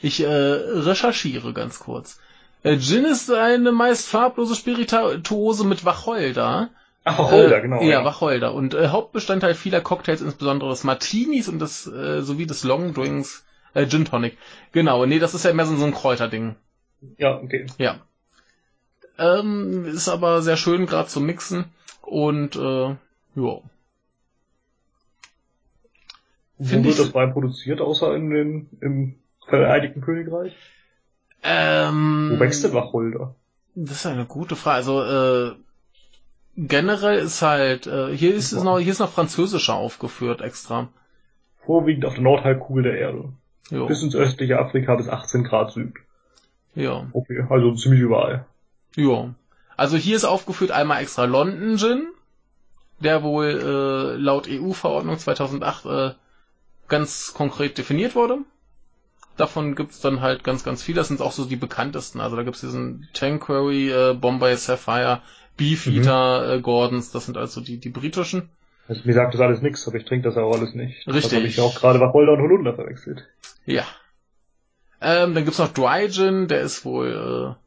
Ich 0.00 0.20
äh, 0.20 0.26
recherchiere 0.26 1.52
ganz 1.52 1.78
kurz. 1.78 2.18
Äh, 2.62 2.78
Gin 2.78 3.04
ist 3.04 3.30
eine 3.30 3.72
meist 3.72 4.08
farblose 4.08 4.54
Spirituose 4.54 5.64
mit 5.64 5.84
Wacholder. 5.84 6.70
Ach, 7.04 7.18
Wacholder, 7.18 7.58
Äh, 7.58 7.62
genau. 7.62 7.82
Ja, 7.82 8.04
Wacholder. 8.04 8.54
Und 8.54 8.74
äh, 8.74 8.88
Hauptbestandteil 8.88 9.54
vieler 9.54 9.80
Cocktails, 9.80 10.22
insbesondere 10.22 10.70
des 10.70 10.82
Martinis 10.84 11.48
und 11.48 11.58
des 11.60 11.86
äh, 11.86 12.22
sowie 12.22 12.46
des 12.46 12.64
Longdrinks, 12.64 13.44
äh, 13.74 13.86
Gin 13.86 14.04
Tonic. 14.04 14.38
Genau, 14.72 15.06
nee, 15.06 15.18
das 15.18 15.34
ist 15.34 15.44
ja 15.44 15.52
mehr 15.52 15.66
so, 15.66 15.76
so 15.76 15.84
ein 15.84 15.94
Kräuterding. 15.94 16.56
ja, 17.18 17.36
okay. 17.36 17.66
Ja. 17.78 18.00
Ähm, 19.18 19.86
ist 19.86 20.08
aber 20.08 20.42
sehr 20.42 20.56
schön 20.56 20.86
gerade 20.86 21.08
zum 21.08 21.26
Mixen. 21.26 21.66
Und 22.02 22.56
äh, 22.56 22.88
ja. 22.88 22.96
Wo 26.58 26.84
wird 26.84 26.98
das 26.98 27.14
Wein 27.14 27.32
produziert, 27.32 27.80
außer 27.80 28.14
in 28.14 28.30
den, 28.30 28.68
im 28.80 29.14
Vereinigten 29.46 30.00
Königreich? 30.00 30.54
Ähm, 31.42 32.32
Wo 32.32 32.40
wächst 32.40 32.64
denn 32.64 32.72
Wacholder? 32.72 33.34
Das 33.74 33.98
ist 33.98 34.06
eine 34.06 34.24
gute 34.24 34.56
Frage. 34.56 34.76
Also 34.76 35.02
äh, 35.02 35.54
generell 36.56 37.18
ist 37.18 37.42
halt 37.42 37.86
äh, 37.86 38.16
hier 38.16 38.34
ist 38.34 38.52
es 38.52 38.64
noch 38.64 38.78
hier 38.78 38.92
ist 38.92 38.98
noch 39.00 39.12
französischer 39.12 39.74
aufgeführt 39.74 40.40
extra. 40.40 40.88
Vorwiegend 41.64 42.06
auf 42.06 42.14
der 42.14 42.22
Nordhalbkugel 42.22 42.84
der 42.84 42.98
Erde. 42.98 43.32
Jo. 43.70 43.86
Bis 43.86 44.02
ins 44.02 44.14
östliche 44.14 44.58
Afrika 44.58 44.94
bis 44.94 45.08
18 45.08 45.44
Grad 45.44 45.72
Süd. 45.72 45.94
Ja. 46.74 47.06
Okay, 47.12 47.44
also 47.48 47.74
ziemlich 47.74 48.00
überall. 48.00 48.46
Ja. 48.96 49.34
Also 49.76 49.96
hier 49.96 50.16
ist 50.16 50.24
aufgeführt 50.24 50.70
einmal 50.70 51.02
extra 51.02 51.24
London 51.24 51.76
Gin, 51.76 52.08
der 52.98 53.22
wohl 53.22 53.46
äh, 53.46 54.16
laut 54.16 54.48
EU-Verordnung 54.48 55.18
2008 55.18 55.86
äh, 55.86 56.10
ganz 56.88 57.34
konkret 57.34 57.78
definiert 57.78 58.14
wurde. 58.14 58.38
Davon 59.36 59.74
gibt's 59.74 60.00
dann 60.00 60.22
halt 60.22 60.44
ganz, 60.44 60.64
ganz 60.64 60.82
viele. 60.82 60.96
Das 60.96 61.08
sind 61.08 61.20
auch 61.20 61.32
so 61.32 61.44
die 61.44 61.56
bekanntesten. 61.56 62.20
Also 62.20 62.36
da 62.36 62.42
gibt's 62.42 62.62
diesen 62.62 63.06
Tanqueray, 63.12 63.90
äh, 63.90 64.14
Bombay 64.14 64.56
Sapphire, 64.56 65.20
Beefeater, 65.58 66.54
äh, 66.54 66.60
Gordons. 66.60 67.12
Das 67.12 67.26
sind 67.26 67.36
also 67.36 67.60
die, 67.60 67.76
die 67.76 67.90
britischen. 67.90 68.48
Also 68.88 69.02
mir 69.04 69.12
sagt 69.12 69.34
das 69.34 69.40
alles 69.40 69.60
nichts, 69.60 69.86
aber 69.86 69.98
ich 69.98 70.06
trinke 70.06 70.28
das 70.28 70.38
auch 70.38 70.52
alles 70.52 70.74
nicht. 70.74 71.06
Das 71.06 71.16
Richtig. 71.16 71.34
habe 71.34 71.46
ich 71.46 71.56
ja 71.56 71.64
auch 71.64 71.74
gerade 71.74 72.00
Wacholder 72.00 72.32
und 72.32 72.40
Holunder 72.40 72.74
verwechselt. 72.74 73.26
Ja. 73.66 73.84
Ähm, 75.02 75.34
dann 75.34 75.44
gibt's 75.44 75.58
noch 75.58 75.72
Dry 75.72 76.08
Gin, 76.08 76.48
der 76.48 76.62
ist 76.62 76.86
wohl 76.86 77.56
äh, 77.58 77.65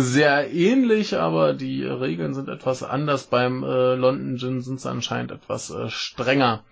sehr 0.00 0.52
ähnlich, 0.52 1.16
aber 1.18 1.52
die 1.52 1.84
Regeln 1.84 2.32
sind 2.34 2.48
etwas 2.48 2.82
anders. 2.82 3.24
Beim 3.24 3.62
äh, 3.62 3.94
London 3.94 4.38
Gin 4.38 4.62
sind 4.62 4.80
sie 4.80 4.88
anscheinend 4.90 5.30
etwas 5.32 5.70
äh, 5.70 5.88
strenger. 5.90 6.64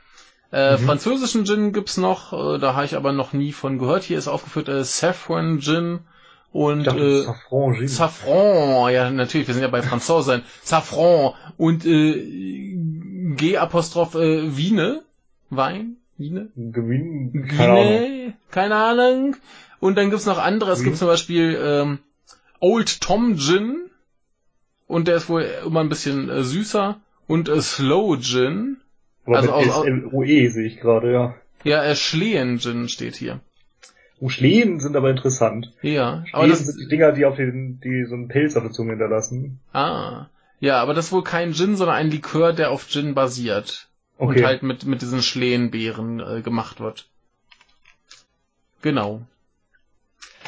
Äh, 0.53 0.77
Mhm. 0.79 0.79
Französischen 0.87 1.45
Gin 1.45 1.73
gibt's 1.73 1.97
noch, 1.97 2.33
äh, 2.33 2.59
da 2.59 2.75
habe 2.75 2.85
ich 2.87 2.97
aber 2.97 3.13
noch 3.13 3.33
nie 3.33 3.53
von 3.53 3.79
gehört. 3.79 4.03
Hier 4.05 4.19
ist 4.19 4.27
aufgeführt 4.29 4.69
äh, 4.69 4.83
Saffron 4.85 5.61
Gin 5.61 6.01
und 6.53 6.85
dachte, 6.87 6.99
äh, 7.01 7.23
Safran 7.23 7.75
Gin. 7.75 7.89
Safran, 7.89 8.93
ja 8.93 9.11
natürlich, 9.11 9.47
wir 9.47 9.55
sind 9.55 9.63
ja 9.63 9.69
bei 9.69 9.83
Franzosen. 9.83 10.43
Safran 10.63 11.35
und 11.59 11.85
äh, 11.87 12.75
G 13.37 13.59
Apostroph 13.59 14.15
äh, 14.17 14.57
Wiene, 14.57 15.03
Wein, 15.51 15.97
Wiene, 16.17 16.49
Gewinn, 16.57 17.47
keine 17.49 17.73
Ahnung. 17.73 18.35
Keine 18.51 18.77
Ahnung. 18.77 19.37
Und 19.79 19.97
dann 19.97 20.11
gibt's 20.11 20.27
noch 20.27 20.39
andere. 20.39 20.73
Es 20.73 20.81
Mhm. 20.81 20.85
gibt 20.85 20.97
zum 20.97 21.07
Beispiel 21.09 21.59
ähm, 21.63 21.99
Old 22.61 23.01
Tom 23.01 23.37
Gin. 23.37 23.91
Und 24.87 25.09
der 25.09 25.17
ist 25.17 25.29
wohl 25.29 25.43
immer 25.67 25.81
ein 25.81 25.89
bisschen 25.89 26.29
äh, 26.29 26.43
süßer. 26.43 27.01
Und 27.27 27.49
äh, 27.49 27.61
Slow 27.61 28.19
Gin. 28.21 28.79
Aber 29.27 29.37
Also 29.37 29.51
mit 29.57 29.71
aus- 29.71 29.85
SLOE 29.85 30.49
sehe 30.51 30.67
ich 30.67 30.81
gerade, 30.81 31.13
ja. 31.13 31.35
Ja, 31.65 31.85
äh, 31.85 31.95
Schlehen 31.97 32.59
Gin 32.59 32.89
steht 32.89 33.17
hier. 33.17 33.41
Oh, 34.21 34.29
Schlehen 34.29 34.81
sind 34.81 34.97
aber 34.97 35.11
interessant. 35.11 35.73
Ja, 35.83 36.25
aber 36.33 36.45
Schlehen 36.45 36.51
das 36.51 36.59
sind 36.67 36.81
die 36.81 36.89
Dinger, 36.89 37.13
die 37.13 37.25
auf 37.25 37.37
den, 37.37 37.81
die 37.81 38.05
so 38.05 38.15
einen 38.15 38.29
Pilz 38.29 38.57
auf 38.57 38.63
der 38.65 38.73
Zunge 38.73 38.91
hinterlassen. 38.91 39.61
Ah. 39.73 40.27
Ja, 40.59 40.83
aber 40.83 40.93
das 40.93 41.07
ist 41.07 41.13
wohl 41.13 41.25
kein 41.25 41.55
Gin, 41.55 41.77
sondern 41.77 41.97
ein 41.97 42.11
Likör, 42.11 42.53
der 42.53 42.71
auf 42.71 42.87
Gin 42.89 43.15
basiert. 43.15 43.89
Okay. 44.19 44.41
Und 44.41 44.45
halt 44.47 44.63
mit, 44.63 44.85
mit 44.85 45.01
diesen 45.01 45.23
Schlehenbeeren 45.23 46.21
äh, 46.21 46.43
gemacht 46.43 46.81
wird. 46.81 47.09
Genau. 48.83 49.23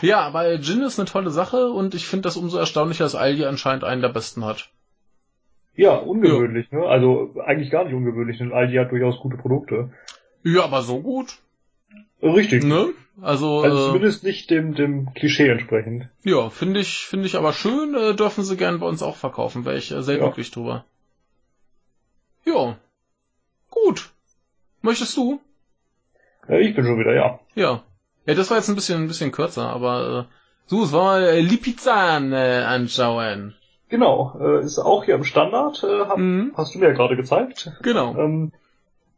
Ja, 0.03 0.21
aber 0.21 0.59
Gin 0.61 0.83
ist 0.83 0.99
eine 0.99 1.09
tolle 1.09 1.31
Sache 1.31 1.71
und 1.71 1.95
ich 1.95 2.07
finde 2.07 2.25
das 2.25 2.37
umso 2.37 2.59
erstaunlicher, 2.59 3.05
dass 3.05 3.15
Aldi 3.15 3.45
anscheinend 3.47 3.85
einen 3.85 4.03
der 4.03 4.09
besten 4.11 4.45
hat. 4.45 4.71
Ja, 5.75 5.95
ungewöhnlich, 5.95 6.71
ne? 6.71 6.85
Also 6.87 7.35
eigentlich 7.45 7.71
gar 7.71 7.85
nicht 7.85 7.95
ungewöhnlich, 7.95 8.39
denn 8.39 8.53
Aldi 8.53 8.75
hat 8.77 8.91
durchaus 8.91 9.19
gute 9.21 9.37
Produkte. 9.39 9.91
Ja, 10.43 10.65
aber 10.65 10.83
so 10.83 11.01
gut. 11.01 11.39
Richtig. 12.23 12.63
Ne? 12.65 12.89
Also, 13.21 13.63
Also 13.63 13.79
äh, 13.79 13.87
zumindest 13.87 14.23
nicht 14.25 14.51
dem, 14.51 14.75
dem 14.75 15.13
Klischee 15.15 15.49
entsprechend. 15.49 16.09
ja, 16.25 16.51
finde 16.51 16.81
ich, 16.81 17.07
finde 17.07 17.27
ich 17.27 17.37
aber 17.37 17.53
schön, 17.53 17.95
äh, 17.95 18.15
dürfen 18.15 18.45
sie 18.45 18.57
gern 18.57 18.81
bei 18.81 18.87
uns 18.87 19.03
auch 19.03 19.17
verkaufen, 19.17 19.65
wäre 19.65 19.77
ich 19.79 19.91
äh, 19.93 20.03
sehr 20.03 20.19
Ja. 20.19 20.25
glücklich 20.25 20.51
drüber. 20.51 20.85
Ja. 22.45 22.77
Gut. 23.71 24.11
Möchtest 24.83 25.17
du? 25.17 25.41
Ja, 26.49 26.57
ich 26.59 26.75
bin 26.75 26.85
schon 26.85 26.99
wieder, 26.99 27.15
ja. 27.15 27.41
Ja. 27.55 27.83
Ja, 28.27 28.35
das 28.35 28.51
war 28.51 28.57
jetzt 28.59 28.69
ein 28.69 28.75
bisschen, 28.75 29.03
ein 29.03 29.09
bisschen 29.09 29.33
kürzer, 29.33 29.69
aber 29.69 30.29
äh, 30.31 30.35
so, 30.67 30.85
es 30.85 30.93
war 30.93 31.21
äh, 31.21 31.41
Lipizan 31.41 32.33
äh, 32.33 32.63
anschauen. 32.67 33.55
Genau, 33.89 34.39
äh, 34.41 34.65
ist 34.65 34.79
auch 34.79 35.05
hier 35.05 35.17
im 35.17 35.25
Standard, 35.25 35.83
äh, 35.85 36.05
hab, 36.07 36.17
Mhm. 36.19 36.53
hast 36.57 36.75
du 36.75 36.79
mir 36.79 36.87
ja 36.89 36.93
gerade 36.93 37.17
gezeigt. 37.17 37.71
Genau. 37.83 38.17
Ähm, 38.17 38.53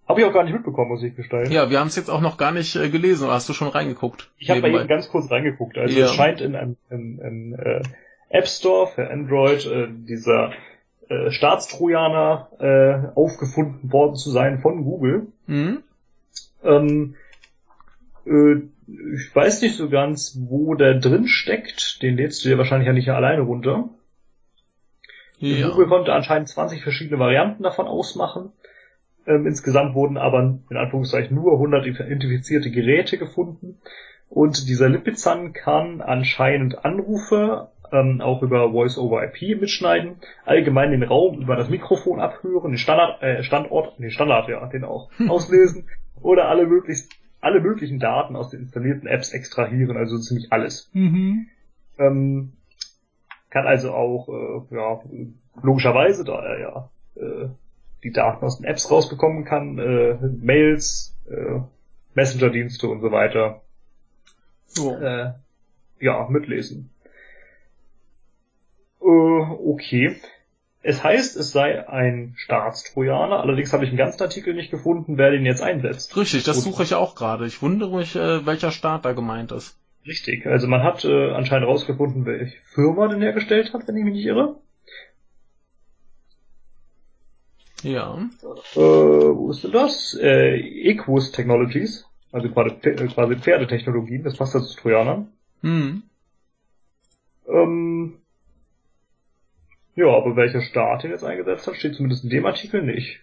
Habe 0.08 0.20
ich 0.20 0.26
auch 0.26 0.32
gar 0.34 0.44
nicht 0.44 0.52
mitbekommen, 0.52 0.90
muss 0.90 1.02
ich 1.02 1.14
gestehen. 1.16 1.50
Ja, 1.50 1.70
wir 1.70 1.80
haben 1.80 1.86
es 1.86 1.96
jetzt 1.96 2.10
auch 2.10 2.20
noch 2.20 2.36
gar 2.36 2.52
nicht 2.52 2.74
äh, 2.76 2.90
gelesen, 2.90 3.24
oder 3.24 3.34
hast 3.34 3.48
du 3.48 3.52
schon 3.54 3.68
reingeguckt? 3.68 4.30
Ich 4.36 4.50
habe 4.50 4.60
mal 4.60 4.66
Nebenbei. 4.68 4.80
eben 4.82 4.88
ganz 4.88 5.08
kurz 5.08 5.30
reingeguckt. 5.30 5.78
Also 5.78 5.98
Ja. 5.98 6.06
es 6.06 6.12
scheint 6.12 6.40
in 6.42 6.54
einem 6.56 6.76
in, 6.90 7.18
in, 7.20 7.54
äh, 7.54 7.82
App 8.30 8.46
Store 8.48 8.86
für 8.88 9.08
Android 9.10 9.64
äh, 9.64 9.86
dieser 9.90 10.52
äh, 11.08 11.30
Staatstrojaner 11.30 12.48
äh, 12.58 13.18
aufgefunden 13.18 13.92
worden 13.92 14.16
zu 14.16 14.30
sein 14.30 14.58
von 14.60 14.84
Google. 14.84 15.28
Mhm. 15.46 15.82
Ähm, 16.64 17.14
äh, 18.26 18.56
ich 18.86 19.34
weiß 19.34 19.62
nicht 19.62 19.76
so 19.76 19.88
ganz, 19.88 20.38
wo 20.48 20.74
der 20.74 20.94
drin 20.94 21.28
steckt. 21.28 22.02
Den 22.02 22.16
lädst 22.16 22.44
du 22.44 22.48
dir 22.48 22.58
wahrscheinlich 22.58 22.86
ja 22.86 22.92
nicht 22.92 23.08
alleine 23.10 23.42
runter. 23.42 23.88
Ja. 25.38 25.68
Google 25.68 25.86
konnte 25.86 26.12
anscheinend 26.12 26.48
20 26.48 26.82
verschiedene 26.82 27.18
Varianten 27.18 27.62
davon 27.62 27.86
ausmachen. 27.86 28.52
Ähm, 29.26 29.46
insgesamt 29.46 29.94
wurden 29.94 30.16
aber 30.16 30.58
in 30.70 30.76
Anführungszeichen 30.76 31.34
nur 31.34 31.54
100 31.54 31.86
identifizierte 31.86 32.70
Geräte 32.70 33.18
gefunden. 33.18 33.78
Und 34.28 34.68
dieser 34.68 34.88
Lipizan 34.88 35.52
kann 35.52 36.00
anscheinend 36.00 36.84
Anrufe 36.84 37.68
ähm, 37.92 38.20
auch 38.20 38.42
über 38.42 38.70
Voice-over-IP 38.70 39.60
mitschneiden, 39.60 40.16
allgemein 40.44 40.90
den 40.90 41.02
Raum 41.02 41.40
über 41.40 41.56
das 41.56 41.68
Mikrofon 41.68 42.20
abhören, 42.20 42.72
den 42.72 42.78
Standard, 42.78 43.22
äh, 43.22 43.42
Standort, 43.42 43.98
den 43.98 44.10
Standard, 44.10 44.48
ja, 44.48 44.66
den 44.66 44.84
auch 44.84 45.10
auslesen 45.28 45.88
oder 46.20 46.48
alle 46.48 46.66
möglichst 46.66 47.12
alle 47.44 47.60
möglichen 47.60 47.98
Daten 47.98 48.36
aus 48.36 48.50
den 48.50 48.60
installierten 48.60 49.06
Apps 49.06 49.32
extrahieren, 49.32 49.96
also 49.96 50.18
ziemlich 50.18 50.52
alles. 50.52 50.90
Mhm. 50.92 51.46
Ähm, 51.98 52.52
kann 53.50 53.66
also 53.66 53.92
auch, 53.92 54.28
äh, 54.28 54.74
ja, 54.74 55.00
logischerweise, 55.62 56.24
da 56.24 56.40
er 56.42 56.60
ja 56.60 56.90
äh, 57.16 57.48
die 58.02 58.10
Daten 58.10 58.44
aus 58.44 58.58
den 58.58 58.66
Apps 58.66 58.90
rausbekommen 58.90 59.44
kann, 59.44 59.78
äh, 59.78 60.16
Mails, 60.40 61.16
äh, 61.28 61.60
Messenger-Dienste 62.14 62.88
und 62.88 63.00
so 63.00 63.10
weiter, 63.12 63.62
So. 64.66 64.96
äh, 64.96 65.32
ja, 66.00 66.28
mitlesen. 66.28 66.90
Äh, 69.00 69.04
okay. 69.04 70.16
Es 70.86 71.02
heißt, 71.02 71.34
es 71.36 71.50
sei 71.50 71.88
ein 71.88 72.34
Staatstrojaner, 72.36 73.40
allerdings 73.40 73.72
habe 73.72 73.84
ich 73.84 73.88
einen 73.88 73.96
ganzen 73.96 74.22
Artikel 74.22 74.52
nicht 74.52 74.70
gefunden, 74.70 75.16
wer 75.16 75.30
den 75.30 75.46
jetzt 75.46 75.62
einsetzt. 75.62 76.14
Richtig, 76.14 76.44
das 76.44 76.62
suche 76.62 76.82
ich 76.82 76.94
auch 76.94 77.14
gerade. 77.14 77.46
Ich 77.46 77.62
wundere 77.62 77.96
mich, 77.96 78.14
äh, 78.14 78.44
welcher 78.44 78.70
Staat 78.70 79.06
da 79.06 79.14
gemeint 79.14 79.50
ist. 79.50 79.78
Richtig, 80.06 80.44
also 80.46 80.68
man 80.68 80.82
hat 80.82 81.02
äh, 81.06 81.30
anscheinend 81.30 81.68
rausgefunden, 81.68 82.26
welche 82.26 82.58
Firma 82.66 83.08
den 83.08 83.22
hergestellt 83.22 83.72
hat, 83.72 83.88
wenn 83.88 83.96
ich 83.96 84.04
mich 84.04 84.12
nicht 84.12 84.26
irre. 84.26 84.56
Ja. 87.82 88.18
Äh, 88.74 88.78
wo 88.78 89.50
ist 89.50 89.64
denn 89.64 89.72
das? 89.72 90.14
Äh, 90.20 90.58
Equus 90.58 91.32
Technologies, 91.32 92.06
also 92.30 92.50
quasi, 92.50 92.74
äh, 92.82 93.36
Pferdetechnologien, 93.38 94.22
das 94.22 94.36
passt 94.36 94.54
dazu 94.54 94.66
zu 94.66 94.80
Trojanern. 94.82 95.28
Hm. 95.62 96.02
Ähm, 97.48 98.18
ja, 99.96 100.06
aber 100.06 100.36
welcher 100.36 100.62
Staat 100.62 101.02
den 101.02 101.10
jetzt 101.10 101.24
eingesetzt 101.24 101.66
hat, 101.66 101.76
steht 101.76 101.94
zumindest 101.94 102.24
in 102.24 102.30
dem 102.30 102.46
Artikel 102.46 102.82
nicht. 102.82 103.20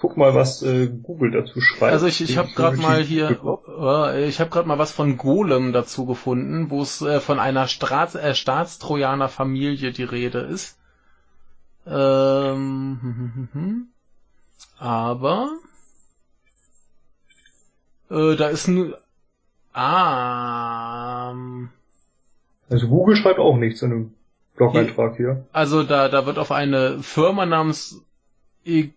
Guck 0.00 0.16
mal, 0.16 0.34
was 0.34 0.62
äh, 0.62 0.88
Google 0.88 1.30
dazu 1.30 1.60
schreibt. 1.60 1.92
Also 1.92 2.06
ich, 2.06 2.20
ich 2.20 2.36
habe 2.36 2.50
gerade 2.54 2.76
mal 2.76 3.02
hier, 3.02 3.38
äh, 3.78 4.28
ich 4.28 4.40
habe 4.40 4.50
gerade 4.50 4.68
mal 4.68 4.78
was 4.78 4.92
von 4.92 5.16
Golem 5.16 5.72
dazu 5.72 6.04
gefunden, 6.04 6.70
wo 6.70 6.82
es 6.82 7.00
äh, 7.00 7.20
von 7.20 7.38
einer 7.38 7.68
Staats, 7.68 8.14
äh, 8.14 8.34
Staatstrojaner 8.34 9.28
Familie 9.28 9.92
die 9.92 10.02
Rede 10.02 10.40
ist. 10.40 10.78
Ähm, 11.86 12.98
hm, 13.00 13.00
hm, 13.02 13.32
hm, 13.34 13.48
hm. 13.52 13.88
aber 14.78 15.50
äh, 18.10 18.36
da 18.36 18.48
ist 18.48 18.68
nur 18.68 18.98
ah, 19.74 21.30
ähm, 21.30 21.68
Also 22.70 22.88
Google 22.88 23.16
schreibt 23.16 23.38
auch 23.38 23.58
nichts 23.58 23.82
in 23.82 23.90
dem 23.90 24.14
Blog-Eintrag 24.56 25.16
hier. 25.16 25.46
also 25.52 25.82
da 25.82 26.08
da 26.08 26.26
wird 26.26 26.38
auf 26.38 26.52
eine 26.52 27.02
Firma 27.02 27.46
namens 27.46 28.04
e 28.64 28.90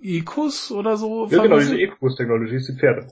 Ecus 0.00 0.70
oder 0.70 0.96
so 0.96 1.26
Ja, 1.30 1.42
genau, 1.42 1.56
verwiesen. 1.56 1.76
diese 1.76 1.82
Equus 1.86 2.16
Technologies, 2.16 2.66
die 2.66 2.74
Pferde. 2.74 3.08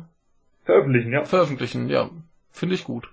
Veröffentlichen, 0.64 1.12
ja. 1.12 1.24
veröffentlichen. 1.24 1.88
Ja, 1.88 2.10
finde 2.50 2.74
ich 2.74 2.84
gut. 2.84 3.08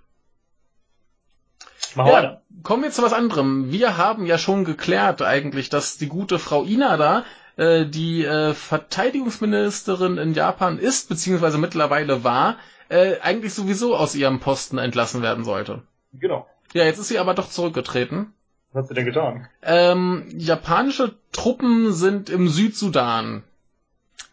Mach 1.95 2.07
Ja, 2.07 2.13
weiter. 2.13 2.41
kommen 2.63 2.83
wir 2.83 2.91
zu 2.91 3.03
was 3.03 3.13
anderem. 3.13 3.71
Wir 3.71 3.97
haben 3.97 4.25
ja 4.25 4.37
schon 4.37 4.63
geklärt 4.65 5.21
eigentlich, 5.21 5.69
dass 5.69 5.97
die 5.97 6.07
gute 6.07 6.39
Frau 6.39 6.63
Inada 6.63 7.25
äh, 7.57 7.85
die 7.85 8.23
äh, 8.25 8.53
Verteidigungsministerin 8.53 10.17
in 10.17 10.33
Japan 10.33 10.79
ist, 10.79 11.09
beziehungsweise 11.09 11.57
mittlerweile 11.59 12.23
war, 12.23 12.55
äh, 12.89 13.19
eigentlich 13.21 13.53
sowieso 13.53 13.95
aus 13.95 14.15
ihrem 14.15 14.39
Posten 14.39 14.77
entlassen 14.79 15.21
werden 15.21 15.43
sollte. 15.43 15.83
Genau. 16.13 16.47
Ja, 16.73 16.83
jetzt 16.85 16.99
ist 16.99 17.07
sie 17.07 17.19
aber 17.19 17.33
doch 17.33 17.49
zurückgetreten. 17.49 18.33
Was 18.71 18.83
hat 18.83 18.87
sie 18.89 18.93
denn 18.95 19.05
getan? 19.05 19.47
Ähm, 19.61 20.25
japanische 20.35 21.13
Truppen 21.31 21.93
sind 21.93 22.29
im 22.29 22.49
Südsudan. 22.49 23.43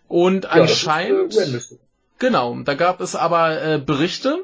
Und 0.09 0.45
Ja, 0.45 0.57
das 0.57 0.73
ist, 0.73 0.89
anscheinend, 0.89 1.37
äh, 1.37 1.61
genau, 2.19 2.59
da 2.65 2.75
gab 2.75 3.01
es 3.01 3.15
aber 3.15 3.63
äh, 3.63 3.79
Berichte 3.79 4.43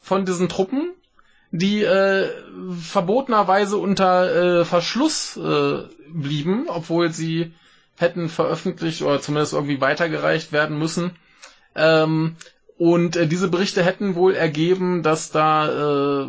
von 0.00 0.24
diesen 0.24 0.48
Truppen, 0.48 0.92
die 1.50 1.82
äh, 1.82 2.30
verbotenerweise 2.80 3.76
unter 3.76 4.60
äh, 4.60 4.64
Verschluss 4.64 5.36
äh, 5.36 5.82
blieben, 6.08 6.66
obwohl 6.68 7.10
sie 7.10 7.52
hätten 7.96 8.28
veröffentlicht 8.28 9.02
oder 9.02 9.20
zumindest 9.20 9.52
irgendwie 9.52 9.80
weitergereicht 9.80 10.52
werden 10.52 10.78
müssen. 10.78 11.12
Ähm, 11.74 12.36
und 12.76 13.16
äh, 13.16 13.26
diese 13.26 13.48
Berichte 13.48 13.84
hätten 13.84 14.14
wohl 14.14 14.34
ergeben, 14.34 15.02
dass 15.02 15.30
da 15.30 16.22
äh, 16.22 16.28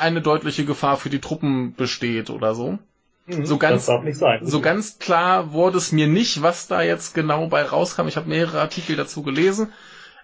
eine 0.00 0.20
deutliche 0.22 0.64
Gefahr 0.64 0.96
für 0.96 1.10
die 1.10 1.20
Truppen 1.20 1.74
besteht 1.74 2.30
oder 2.30 2.54
so. 2.54 2.78
Mhm, 3.26 3.46
so 3.46 3.56
ganz- 3.58 3.86
das 3.86 3.94
darf 3.94 4.04
nicht 4.04 4.18
sein. 4.18 4.46
So 4.46 4.60
ganz 4.60 4.98
klar 4.98 5.52
wurde 5.52 5.78
es 5.78 5.92
mir 5.92 6.06
nicht, 6.06 6.42
was 6.42 6.66
da 6.66 6.82
jetzt 6.82 7.14
genau 7.14 7.46
bei 7.46 7.62
rauskam. 7.62 8.08
Ich 8.08 8.16
habe 8.16 8.28
mehrere 8.28 8.60
Artikel 8.60 8.96
dazu 8.96 9.22
gelesen. 9.22 9.72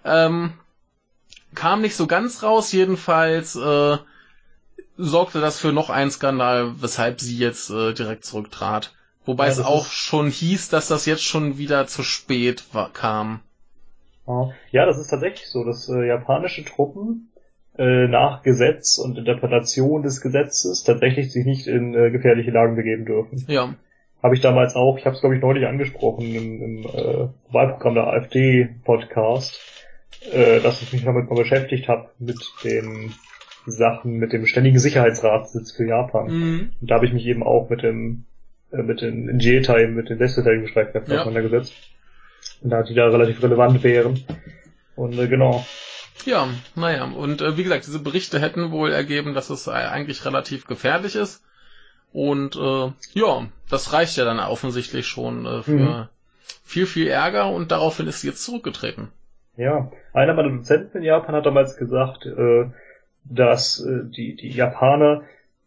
Ähm, 0.04 0.52
kam 1.54 1.80
nicht 1.80 1.96
so 1.96 2.06
ganz 2.06 2.42
raus, 2.42 2.72
jedenfalls 2.72 3.56
äh, 3.56 3.98
sorgte 4.96 5.40
das 5.40 5.58
für 5.58 5.72
noch 5.72 5.90
einen 5.90 6.10
Skandal, 6.10 6.80
weshalb 6.80 7.20
sie 7.20 7.38
jetzt 7.38 7.70
äh, 7.70 7.92
direkt 7.94 8.24
zurücktrat. 8.24 8.94
Wobei 9.24 9.46
Ja, 9.46 9.52
es 9.52 9.60
auch 9.60 9.86
schon 9.86 10.28
hieß, 10.30 10.68
dass 10.68 10.88
das 10.88 11.06
jetzt 11.06 11.24
schon 11.24 11.58
wieder 11.58 11.86
zu 11.86 12.02
spät 12.02 12.64
war, 12.72 12.90
kam. 12.92 13.40
Ja. 14.26 14.50
Ja, 14.70 14.86
das 14.86 14.98
ist 14.98 15.08
tatsächlich 15.08 15.48
so, 15.48 15.64
dass 15.64 15.88
äh, 15.88 16.06
japanische 16.06 16.64
Truppen 16.64 17.29
äh, 17.80 18.08
nach 18.08 18.42
Gesetz 18.42 18.98
und 18.98 19.16
Interpretation 19.16 20.02
des 20.02 20.20
Gesetzes 20.20 20.84
tatsächlich 20.84 21.32
sich 21.32 21.46
nicht 21.46 21.66
in 21.66 21.94
äh, 21.94 22.10
gefährliche 22.10 22.50
Lagen 22.50 22.76
begeben 22.76 23.06
dürfen. 23.06 23.42
Ja, 23.48 23.74
Habe 24.22 24.34
ich 24.34 24.42
damals 24.42 24.74
auch, 24.76 24.98
ich 24.98 25.06
habe 25.06 25.14
es 25.14 25.20
glaube 25.20 25.36
ich 25.36 25.40
neulich 25.40 25.66
angesprochen 25.66 26.26
im, 26.26 26.62
im 26.62 26.78
äh, 26.84 27.28
Wahlprogramm 27.50 27.94
der 27.94 28.06
AfD-Podcast, 28.08 29.58
äh, 30.30 30.60
dass 30.60 30.82
ich 30.82 30.92
mich 30.92 31.04
damit 31.04 31.30
mal 31.30 31.36
beschäftigt 31.36 31.88
habe 31.88 32.10
mit 32.18 32.38
den 32.64 33.14
Sachen, 33.64 34.18
mit 34.18 34.34
dem 34.34 34.44
ständigen 34.44 34.78
Sicherheitsratssitz 34.78 35.72
für 35.72 35.86
Japan. 35.86 36.26
mhm. 36.26 36.70
Und 36.82 36.90
da 36.90 36.96
habe 36.96 37.06
ich 37.06 37.14
mich 37.14 37.24
eben 37.24 37.42
auch 37.42 37.70
mit 37.70 37.82
dem 37.82 38.24
äh, 38.72 38.82
mit 38.82 39.00
den 39.00 39.38
Jetai, 39.40 39.86
mit 39.86 40.10
den 40.10 40.18
Selbstverteidigungsstreitkräften 40.18 41.14
Ja. 41.14 41.20
auseinandergesetzt. 41.22 41.72
Und 42.60 42.68
da 42.70 42.82
die 42.82 42.94
da 42.94 43.08
relativ 43.08 43.42
relevant 43.42 43.82
wären. 43.82 44.20
Und 44.96 45.18
äh, 45.18 45.28
genau. 45.28 45.64
Ja, 46.26 46.48
naja. 46.74 47.04
Und 47.04 47.40
äh, 47.42 47.56
wie 47.56 47.62
gesagt, 47.64 47.86
diese 47.86 48.00
Berichte 48.02 48.40
hätten 48.40 48.70
wohl 48.70 48.92
ergeben, 48.92 49.34
dass 49.34 49.50
es 49.50 49.66
äh, 49.66 49.70
eigentlich 49.72 50.24
relativ 50.24 50.66
gefährlich 50.66 51.14
ist. 51.16 51.42
Und 52.12 52.56
äh, 52.56 52.92
ja, 53.12 53.46
das 53.68 53.92
reicht 53.92 54.16
ja 54.16 54.24
dann 54.24 54.40
offensichtlich 54.40 55.06
schon 55.06 55.46
äh, 55.46 55.62
für 55.62 55.72
Mhm. 55.72 56.08
viel, 56.64 56.86
viel 56.86 57.06
Ärger 57.08 57.50
und 57.50 57.70
daraufhin 57.70 58.06
ist 58.08 58.20
sie 58.20 58.28
jetzt 58.28 58.42
zurückgetreten. 58.44 59.08
Ja, 59.56 59.90
einer 60.12 60.34
meiner 60.34 60.50
Dozenten 60.50 60.98
in 60.98 61.04
Japan 61.04 61.34
hat 61.36 61.46
damals 61.46 61.76
gesagt, 61.76 62.26
äh, 62.26 62.70
dass 63.24 63.80
äh, 63.84 64.04
die, 64.16 64.34
die 64.36 64.48
Japaner, 64.50 65.22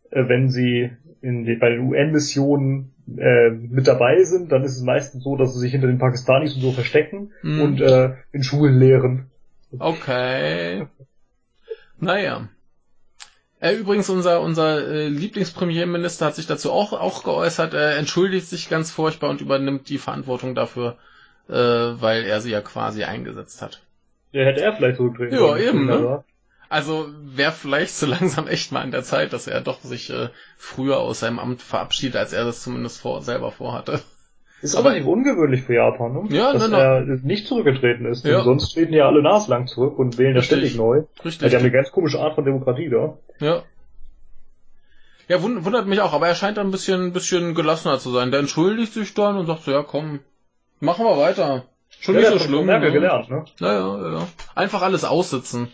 äh, 0.10 0.28
wenn 0.28 0.50
sie 0.50 0.92
in 1.22 1.46
die, 1.46 1.56
bei 1.56 1.70
den 1.70 1.82
UN-Missionen 1.90 2.94
äh, 3.18 3.50
mit 3.52 3.88
dabei 3.88 4.24
sind, 4.24 4.52
dann 4.52 4.64
ist 4.64 4.76
es 4.76 4.84
meistens 4.84 5.24
so, 5.24 5.38
dass 5.38 5.54
sie 5.54 5.60
sich 5.60 5.72
hinter 5.72 5.88
den 5.88 6.00
Pakistanis 6.00 6.56
und 6.56 6.62
so 6.62 6.72
verstecken 6.72 7.32
Mhm. 7.42 7.62
und 7.62 7.82
äh, 7.82 8.16
in 8.32 8.44
Schulen 8.44 8.80
lehren. 8.80 9.30
Okay. 9.80 10.88
Naja. 11.98 12.48
Äh, 13.60 13.76
übrigens, 13.76 14.10
unser, 14.10 14.42
unser 14.42 14.86
äh, 14.88 15.08
Lieblingspremierminister 15.08 16.26
hat 16.26 16.36
sich 16.36 16.48
dazu 16.48 16.72
auch, 16.72 16.92
auch 16.92 17.24
geäußert. 17.24 17.74
Er 17.74 17.98
entschuldigt 17.98 18.48
sich 18.48 18.70
ganz 18.70 18.92
furchtbar 18.92 19.30
und 19.30 19.40
übernimmt 19.40 19.88
die 19.88 19.98
Verantwortung 19.98 20.54
dafür, 20.54 20.98
äh, 21.48 21.54
weil 21.54 22.26
er 22.26 22.42
sie 22.42 22.52
ja 22.52 22.62
quasi 22.62 23.06
eingesetzt 23.06 23.62
hat. 23.62 23.82
Der 24.34 24.46
hätte 24.46 24.62
er 24.62 24.76
vielleicht 24.76 24.98
zurücktreten 24.98 25.36
Ja, 25.36 25.56
eben, 25.56 25.86
ne? 25.86 26.24
Also 26.68 27.08
wäre 27.22 27.52
vielleicht 27.52 27.96
so 27.96 28.06
langsam 28.08 28.48
echt 28.48 28.72
mal 28.72 28.82
an 28.82 28.92
der 28.92 29.04
Zeit, 29.04 29.32
dass 29.32 29.48
er 29.48 29.62
doch 29.62 29.80
sich 29.82 30.10
äh, 30.10 30.30
früher 30.58 30.98
aus 30.98 31.22
seinem 31.22 31.40
Amt 31.40 31.62
verabschiedet, 31.62 32.18
als 32.18 32.34
er 32.34 32.44
das 32.46 32.64
zumindest 32.64 33.00
vor, 33.00 33.22
selber 33.22 33.52
vorhatte. 33.52 34.02
Ist 34.64 34.76
Aber- 34.78 34.92
relativ 34.92 35.08
ungewöhnlich 35.08 35.62
für 35.64 35.74
Japan, 35.76 36.14
ne? 36.14 36.24
Ja, 36.36 36.54
dass 36.54 36.70
ne, 36.70 36.78
ne. 36.78 36.78
er 36.82 37.02
nicht 37.24 37.48
zurückgetreten 37.48 38.06
ist. 38.06 38.26
Ja. 38.26 38.44
Sonst 38.44 38.74
treten 38.74 38.94
ja 38.94 39.08
alle 39.08 39.22
naslang 39.22 39.68
zurück 39.68 40.00
und 40.00 40.18
wählen 40.18 40.36
ja 40.36 40.40
Richtig. 40.40 40.58
ständig 40.58 40.78
neu. 40.78 41.00
Ja, 41.00 41.24
Richtig. 41.26 41.50
die 41.50 41.56
haben 41.56 41.64
eine 41.64 41.72
ganz 41.72 41.92
komische 41.92 42.20
Art 42.22 42.36
von 42.36 42.46
Demokratie 42.46 42.90
da. 42.90 43.18
Ja. 43.40 43.64
Ja, 45.28 45.42
wund 45.44 45.66
wundert 45.66 45.86
mich 45.86 46.00
auch, 46.00 46.14
aber 46.14 46.28
er 46.30 46.36
scheint 46.36 46.58
ein 46.60 46.72
bisschen, 46.72 47.08
ein 47.08 47.14
bisschen 47.14 47.56
gelassener 47.56 48.00
zu 48.00 48.12
sein. 48.12 48.32
Der 48.32 48.40
entschuldigt 48.40 48.94
sich 48.94 49.14
dann 49.14 49.38
und 49.38 49.48
sagt 49.48 49.64
so, 49.64 49.72
ja 49.72 49.84
komm, 49.84 50.22
machen 50.80 51.06
wir 51.06 51.18
weiter. 51.18 51.66
Schon 52.00 52.16
ja, 52.16 52.22
nicht 52.22 52.32
so 52.32 52.40
schlimm. 52.40 52.66
Merkel 52.66 52.90
ne? 52.90 52.94
gelernt, 52.94 53.30
ne? 53.30 53.44
Ja, 53.60 53.74
ja, 53.74 54.12
ja. 54.14 54.28
Einfach 54.56 54.82
alles 54.82 55.04
aussitzen. 55.04 55.68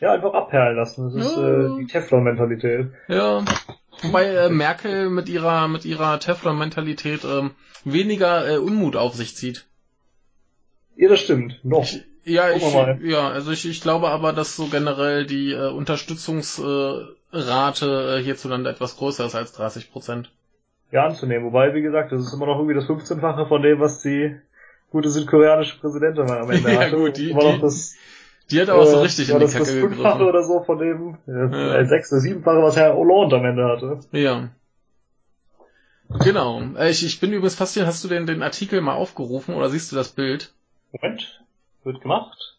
Ja, 0.00 0.12
einfach 0.12 0.34
abperlen 0.34 0.76
lassen. 0.76 1.04
Das 1.14 1.26
ist 1.26 1.36
Ja. 1.36 1.48
äh, 1.48 1.78
die 1.80 1.86
Teflon-Mentalität. 1.86 2.88
Ja. 3.08 3.42
Wobei 4.02 4.24
äh, 4.26 4.48
Merkel 4.48 5.10
mit 5.10 5.28
ihrer, 5.28 5.68
mit 5.68 5.84
ihrer 5.84 6.18
Teflon-Mentalität 6.20 7.24
ähm, 7.24 7.50
weniger 7.84 8.48
äh, 8.48 8.58
Unmut 8.58 8.96
auf 8.96 9.14
sich 9.14 9.36
zieht. 9.36 9.66
Ja, 10.96 11.08
das 11.08 11.20
stimmt. 11.20 11.60
Noch. 11.64 11.86
Ja, 12.24 12.50
ich, 12.50 12.62
wir 12.62 12.70
mal. 12.70 12.98
ja, 13.02 13.28
also 13.28 13.50
ich, 13.52 13.66
ich 13.68 13.80
glaube 13.80 14.08
aber, 14.08 14.32
dass 14.32 14.56
so 14.56 14.66
generell 14.66 15.24
die 15.26 15.52
äh, 15.52 15.70
Unterstützungsrate 15.70 18.18
äh, 18.18 18.22
hierzulande 18.22 18.70
etwas 18.70 18.96
größer 18.96 19.26
ist 19.26 19.34
als 19.34 19.52
30 19.52 19.90
Prozent. 19.90 20.30
Ja, 20.90 21.06
anzunehmen. 21.06 21.46
Wobei, 21.46 21.74
wie 21.74 21.82
gesagt, 21.82 22.12
das 22.12 22.22
ist 22.22 22.32
immer 22.32 22.46
noch 22.46 22.56
irgendwie 22.56 22.74
das 22.74 22.86
15-fache 22.86 23.46
von 23.48 23.62
dem, 23.62 23.80
was 23.80 24.00
die 24.02 24.34
gute 24.90 25.10
südkoreanische 25.10 25.78
Präsidentin 25.78 26.30
am 26.30 26.50
Ende 26.50 26.68
Ja, 26.72 26.80
hatte. 26.80 26.96
gut, 26.96 27.16
die- 27.16 27.30
immer 27.30 27.44
noch 27.44 27.60
das, 27.60 27.94
Die 28.50 28.60
hat 28.60 28.68
aber 28.70 28.86
so 28.86 28.96
äh, 28.98 29.00
richtig 29.00 29.28
ja, 29.28 29.34
in 29.34 29.40
die 29.40 29.44
das, 29.46 29.54
das 29.54 29.68
Kacke 29.68 29.80
Fünffache 29.80 30.18
gegriffen. 30.18 30.28
oder 30.28 30.42
so 30.42 30.62
von 30.64 30.78
dem, 30.78 31.18
äh, 31.26 31.30
Ja. 31.32 31.74
äh, 31.76 31.86
sechste, 31.86 32.18
siebenfache, 32.20 32.62
was 32.62 32.76
Herr 32.76 32.94
Hollande 32.94 33.36
am 33.36 33.44
Ende 33.44 33.64
hatte. 33.66 34.00
Ja. 34.12 34.48
Genau. 36.24 36.62
Äh, 36.76 36.90
Ich, 36.90 37.04
ich 37.04 37.20
bin 37.20 37.32
übrigens 37.32 37.54
fasziniert. 37.56 37.88
Hast 37.88 38.02
du 38.04 38.08
den, 38.08 38.26
den 38.26 38.42
Artikel 38.42 38.80
mal 38.80 38.94
aufgerufen 38.94 39.54
oder 39.54 39.68
siehst 39.68 39.92
du 39.92 39.96
das 39.96 40.08
Bild? 40.10 40.52
Moment. 40.92 41.42
Wird 41.84 42.00
gemacht. 42.00 42.56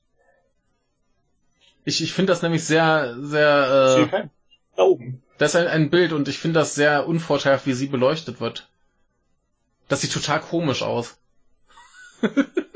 Ich, 1.86 2.04
ich 2.04 2.14
finde 2.14 2.32
das 2.32 2.44
nämlich 2.44 2.64
sehr, 2.64 3.16
sehr, 3.20 4.08
Äh, 4.12 4.16
äh. 4.18 4.28
Da 4.76 4.84
oben. 4.84 5.24
das 5.40 5.56
ist 5.56 5.62
ein, 5.62 5.68
ein 5.68 5.90
Bild 5.90 6.14
und 6.14 6.28
ich 6.28 6.38
finde 6.38 6.60
das 6.60 6.76
sehr 6.76 7.08
unvorteilhaft, 7.08 7.66
wie 7.66 7.74
sie 7.74 7.88
beleuchtet 7.88 8.40
wird. 8.40 8.70
Das 9.88 10.02
sieht 10.02 10.14
total 10.14 10.40
komisch 10.40 10.84
aus. 10.84 11.18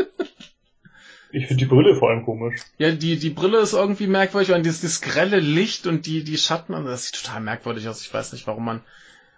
Ich 1.34 1.47
finde 1.47 1.64
die 1.64 1.69
Brille 1.69 1.95
vor 1.95 2.10
allem 2.11 2.23
komisch. 2.23 2.61
Ja, 2.77 2.91
die, 2.91 3.18
die 3.18 3.31
Brille 3.31 3.57
ist 3.60 3.73
irgendwie 3.73 4.05
merkwürdig 4.07 4.53
und 4.53 4.64
dieses, 4.64 4.81
dieses 4.81 5.01
grelle 5.01 5.39
Licht 5.39 5.88
und 5.88 6.05
die, 6.05 6.23
die 6.23 6.38
Schatten, 6.38 6.73
das 6.85 7.05
sieht 7.07 7.23
total 7.23 7.41
merkwürdig 7.41 7.88
aus. 7.89 8.05
Ich 8.05 8.14
weiß 8.14 8.34
nicht, 8.34 8.45
warum 8.45 8.64
man. 8.64 8.81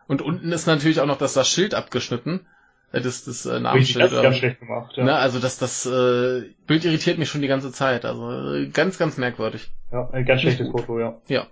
Und 0.08 0.22
unten 0.22 0.52
ist 0.52 0.68
natürlich 0.68 1.00
auch 1.00 1.06
noch 1.06 1.18
das, 1.18 1.34
das 1.34 1.50
Schild 1.50 1.74
abgeschnitten. 1.74 2.46
Äh, 2.92 3.00
Das, 3.02 3.24
das 3.24 3.46
äh, 3.46 3.60
Namensschild. 3.62 4.04
das 4.06 4.12
ist 4.12 4.22
ganz 4.22 4.36
schlecht 4.38 4.60
gemacht. 4.60 4.92
Ja. 4.98 5.06
Ne, 5.06 5.16
also 5.16 5.40
das, 5.40 5.58
das 5.58 5.86
äh, 5.86 6.44
Bild 6.68 6.84
irritiert 6.84 7.18
mich 7.18 7.30
schon 7.30 7.42
die 7.42 7.48
ganze 7.48 7.72
Zeit. 7.72 8.04
Also 8.04 8.54
äh, 8.54 8.68
ganz, 8.68 8.98
ganz 8.98 9.18
merkwürdig. 9.18 9.72
Ja, 9.92 10.10
ein 10.12 10.26
ganz 10.26 10.42
schlechtes. 10.42 10.70
Foto, 10.70 11.00
ja. 11.00 11.22
Ja. 11.30 11.48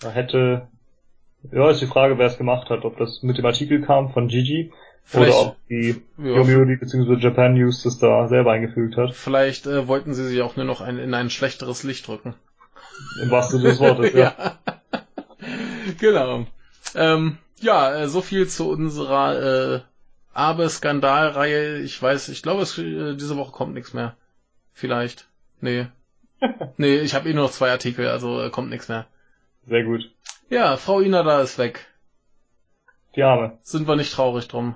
Da 0.00 0.10
hätte, 0.10 0.68
ja, 1.50 1.70
ist 1.70 1.82
die 1.82 1.86
Frage, 1.86 2.18
wer 2.18 2.26
es 2.26 2.38
gemacht 2.38 2.70
hat, 2.70 2.84
ob 2.84 2.98
das 2.98 3.22
mit 3.22 3.36
dem 3.36 3.46
Artikel 3.46 3.82
kam 3.82 4.12
von 4.12 4.28
Gigi 4.28 4.72
Vielleicht, 5.04 5.34
oder 5.34 5.48
ob 5.48 5.56
die 5.68 6.02
ja, 6.18 6.24
Yomiuri 6.24 6.76
bzw. 6.76 7.16
Japan 7.16 7.54
News 7.54 7.82
das 7.82 7.98
da 7.98 8.26
selber 8.26 8.52
eingefügt 8.52 8.96
hat. 8.96 9.14
vielleicht 9.14 9.66
äh, 9.66 9.86
wollten 9.86 10.14
sie 10.14 10.26
sich 10.26 10.40
auch 10.40 10.56
nur 10.56 10.64
noch 10.64 10.80
ein, 10.80 10.98
in 10.98 11.14
ein 11.14 11.30
schlechteres 11.30 11.82
Licht 11.82 12.08
drücken. 12.08 12.34
Im 13.22 13.30
wahrsten 13.30 13.58
Sinne 13.58 13.70
des 13.70 13.80
Wortes, 13.80 14.12
ja. 14.14 14.34
ja. 14.38 14.58
genau. 16.00 16.46
Ähm, 16.94 17.38
ja, 17.60 17.94
äh, 17.94 18.08
so 18.08 18.22
viel 18.22 18.48
zu 18.48 18.70
unserer 18.70 19.74
äh, 19.74 19.80
Abe-Skandalreihe. 20.32 21.78
Ich 21.78 22.00
weiß, 22.00 22.28
ich 22.30 22.42
glaube, 22.42 22.62
es, 22.62 22.78
äh, 22.78 23.14
diese 23.14 23.36
Woche 23.36 23.52
kommt 23.52 23.74
nichts 23.74 23.92
mehr. 23.92 24.16
Vielleicht. 24.72 25.28
Nee. 25.60 25.86
nee, 26.76 26.96
ich 26.96 27.14
habe 27.14 27.28
eh 27.28 27.34
nur 27.34 27.44
noch 27.44 27.52
zwei 27.52 27.70
Artikel, 27.70 28.08
also 28.08 28.42
äh, 28.42 28.50
kommt 28.50 28.70
nichts 28.70 28.88
mehr. 28.88 29.06
Sehr 29.66 29.84
gut. 29.84 30.10
Ja, 30.50 30.76
Frau 30.76 31.00
Inada 31.00 31.40
ist 31.40 31.58
weg. 31.58 31.86
Die 33.16 33.22
Arme. 33.22 33.58
Sind 33.62 33.86
wir 33.86 33.96
nicht 33.96 34.12
traurig 34.12 34.48
drum. 34.48 34.74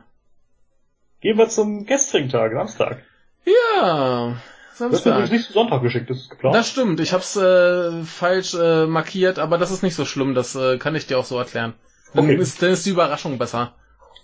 Gehen 1.20 1.36
wir 1.36 1.49
zum 1.49 1.85
gestrigen 1.85 2.28
Tag, 2.28 2.53
Samstag. 2.53 3.03
Ja, 3.45 4.36
Samstag. 4.74 5.15
Das 5.15 5.24
ist 5.24 5.32
nicht 5.32 5.51
Sonntag 5.51 5.82
geschickt, 5.82 6.09
das 6.11 6.19
ist 6.19 6.31
geplant. 6.31 6.55
Das 6.55 6.69
stimmt, 6.69 7.01
ich 7.01 7.12
hab's 7.12 7.36
äh, 7.36 8.05
falsch 8.05 8.55
äh, 8.55 8.86
markiert, 8.86 9.39
aber 9.39 9.59
das 9.59 9.70
ist 9.70 9.82
nicht 9.82 9.97
so 9.97 10.05
schlimm, 10.05 10.35
das 10.35 10.55
äh, 10.55 10.78
kann 10.78 10.95
ich 10.95 11.07
dir 11.07 11.19
auch 11.19 11.24
so 11.24 11.36
erklären. 11.39 11.74
Dann, 12.15 12.24
okay. 12.24 12.36
ist, 12.36 12.62
dann 12.62 12.70
ist 12.70 12.86
die 12.86 12.90
Überraschung 12.90 13.39
besser. 13.39 13.74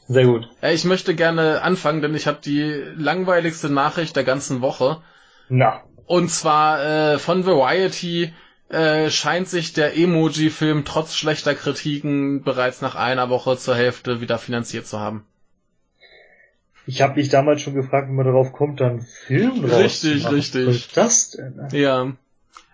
Sehr 0.06 0.26
gut. 0.26 0.48
Äh, 0.62 0.74
ich 0.74 0.84
möchte 0.84 1.14
gerne 1.14 1.62
anfangen, 1.62 2.02
denn 2.02 2.14
ich 2.14 2.26
habe 2.26 2.38
die 2.44 2.70
langweiligste 2.96 3.70
Nachricht 3.70 4.14
der 4.14 4.24
ganzen 4.24 4.60
Woche. 4.60 5.02
Na. 5.48 5.82
Und 6.06 6.30
zwar 6.30 6.84
äh, 6.84 7.18
von 7.18 7.46
Variety 7.46 8.32
äh, 8.68 9.10
scheint 9.10 9.48
sich 9.48 9.72
der 9.72 9.96
Emoji-Film 9.96 10.84
trotz 10.84 11.14
schlechter 11.14 11.54
Kritiken 11.54 12.42
bereits 12.42 12.82
nach 12.82 12.94
einer 12.94 13.30
Woche 13.30 13.56
zur 13.56 13.74
Hälfte 13.74 14.20
wieder 14.20 14.38
finanziert 14.38 14.86
zu 14.86 15.00
haben. 15.00 15.26
Ich 16.86 17.02
habe 17.02 17.16
mich 17.16 17.28
damals 17.28 17.62
schon 17.62 17.74
gefragt, 17.74 18.08
wie 18.08 18.12
man 18.12 18.26
darauf 18.26 18.52
kommt, 18.52 18.80
dann 18.80 19.00
Film 19.00 19.62
draus 19.62 19.78
Richtig, 19.78 20.30
richtig. 20.30 20.66
Was 20.66 20.76
ist 20.76 20.96
das 20.96 21.30
denn? 21.30 21.68
Ja. 21.72 22.12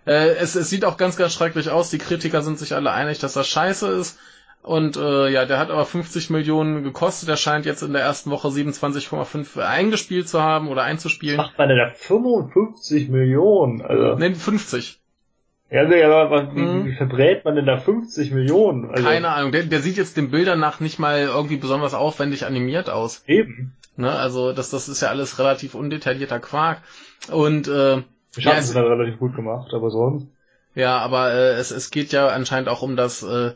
Äh, 0.05 0.35
es, 0.35 0.55
es 0.55 0.69
sieht 0.69 0.85
auch 0.85 0.97
ganz, 0.97 1.15
ganz 1.17 1.33
schrecklich 1.33 1.69
aus. 1.69 1.89
Die 1.89 1.97
Kritiker 1.97 2.41
sind 2.41 2.59
sich 2.59 2.73
alle 2.73 2.91
einig, 2.91 3.19
dass 3.19 3.33
das 3.33 3.47
scheiße 3.47 3.87
ist. 3.87 4.19
Und 4.63 4.95
äh, 4.95 5.29
ja, 5.29 5.45
der 5.45 5.57
hat 5.57 5.71
aber 5.71 5.85
50 5.85 6.29
Millionen 6.29 6.83
gekostet. 6.83 7.29
Der 7.29 7.35
scheint 7.35 7.65
jetzt 7.65 7.81
in 7.81 7.93
der 7.93 8.03
ersten 8.03 8.29
Woche 8.29 8.49
27,5 8.49 9.59
eingespielt 9.59 10.27
zu 10.27 10.41
haben 10.41 10.67
oder 10.67 10.83
einzuspielen. 10.83 11.37
Macht 11.37 11.57
man 11.57 11.69
denn 11.69 11.77
da 11.77 11.89
55 11.89 13.09
Millionen? 13.09 13.81
Also. 13.81 14.15
Nee, 14.17 14.35
50. 14.35 14.99
Ja, 15.71 15.87
nee, 15.87 16.03
aber 16.03 16.53
wie, 16.53 16.59
mhm. 16.59 16.85
wie 16.85 16.93
verbrät 16.93 17.45
man 17.45 17.55
denn 17.55 17.65
da 17.65 17.77
50 17.77 18.31
Millionen? 18.31 18.91
Also, 18.91 19.03
Keine 19.03 19.29
Ahnung. 19.29 19.51
Der, 19.53 19.63
der 19.63 19.79
sieht 19.79 19.97
jetzt 19.97 20.17
den 20.17 20.29
Bildern 20.29 20.59
nach 20.59 20.79
nicht 20.79 20.99
mal 20.99 21.21
irgendwie 21.21 21.57
besonders 21.57 21.93
aufwendig 21.93 22.45
animiert 22.45 22.89
aus. 22.89 23.23
Eben. 23.25 23.73
Ne, 23.97 24.11
also 24.11 24.53
das, 24.53 24.69
das 24.69 24.87
ist 24.87 25.01
ja 25.01 25.09
alles 25.09 25.37
relativ 25.37 25.75
undetaillierter 25.75 26.39
Quark. 26.39 26.81
Und 27.29 27.67
äh, 27.67 27.97
ich 28.35 28.45
ja, 28.45 28.53
es 28.53 28.73
dann 28.73 28.85
relativ 28.85 29.19
gut 29.19 29.35
gemacht, 29.35 29.73
aber 29.73 29.91
sonst. 29.91 30.27
Ja, 30.73 30.99
aber 30.99 31.33
äh, 31.33 31.53
es, 31.53 31.71
es 31.71 31.91
geht 31.91 32.11
ja 32.13 32.29
anscheinend 32.29 32.69
auch 32.69 32.81
um 32.81 32.95
das 32.95 33.23
äh, 33.23 33.51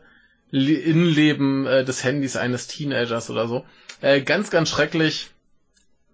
Innenleben 0.51 1.65
äh, 1.65 1.85
des 1.85 2.03
Handys 2.03 2.35
eines 2.35 2.67
Teenagers 2.67 3.29
oder 3.29 3.47
so. 3.47 3.63
Äh, 4.01 4.21
ganz, 4.21 4.49
ganz 4.49 4.69
schrecklich. 4.69 5.31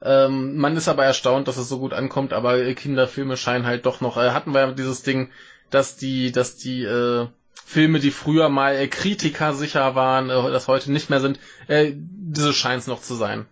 Ähm, 0.04 0.58
man 0.58 0.78
ist 0.78 0.88
aber 0.88 1.06
erstaunt, 1.06 1.48
dass 1.48 1.58
es 1.58 1.70
so 1.70 1.80
gut 1.80 1.94
ankommt, 1.94 2.34
aber 2.34 2.74
Kinderfilme 2.74 3.38
scheinen 3.38 3.66
halt 3.66 3.86
doch 3.86 4.02
noch. 4.02 4.18
Äh, 4.18 4.32
hatten 4.32 4.54
wir 4.54 4.62
ja 4.62 4.72
dieses 4.72 5.04
Ding, 5.04 5.30
dass 5.70 5.98
die, 5.98 6.32
dass 6.32 6.58
die 6.58 6.84
äh, 6.84 7.28
Filme, 7.54 8.00
die 8.00 8.12
früher 8.12 8.50
mal 8.50 8.76
äh, 8.76 8.88
Kritiker 8.88 9.54
sicher 9.54 9.96
waren, 9.96 10.30
äh, 10.30 10.52
das 10.52 10.68
heute 10.68 10.92
nicht 10.92 11.10
mehr 11.10 11.22
sind, 11.22 11.40
äh, 11.68 11.94
diese 11.96 12.54
scheint 12.54 12.82
es 12.82 12.88
noch 12.88 13.02
zu 13.02 13.16
sein. 13.16 13.46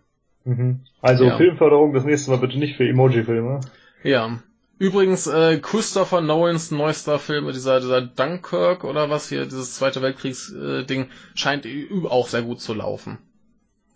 Mhm. 0.50 0.80
Also 1.02 1.26
ja. 1.26 1.38
Filmförderung 1.38 1.94
das 1.94 2.06
nächste 2.06 2.32
Mal 2.32 2.38
bitte 2.38 2.58
nicht 2.58 2.76
für 2.76 2.88
Emoji-Filme. 2.88 3.62
Ja. 4.04 4.40
Übrigens, 4.80 5.28
äh, 5.28 5.60
Christopher 5.60 6.22
Nolans 6.22 6.72
neuester 6.72 7.20
Film, 7.20 7.48
dieser, 7.48 7.82
dieser 7.82 8.02
Dunkirk 8.02 8.86
oder 8.86 9.10
was 9.10 9.28
hier, 9.28 9.44
dieses 9.44 9.76
Zweite 9.76 10.02
Weltkriegs-Ding, 10.02 11.04
äh, 11.04 11.08
scheint 11.36 11.68
auch 12.10 12.28
sehr 12.28 12.44
gut 12.44 12.62
zu 12.62 12.74
laufen. 12.74 13.18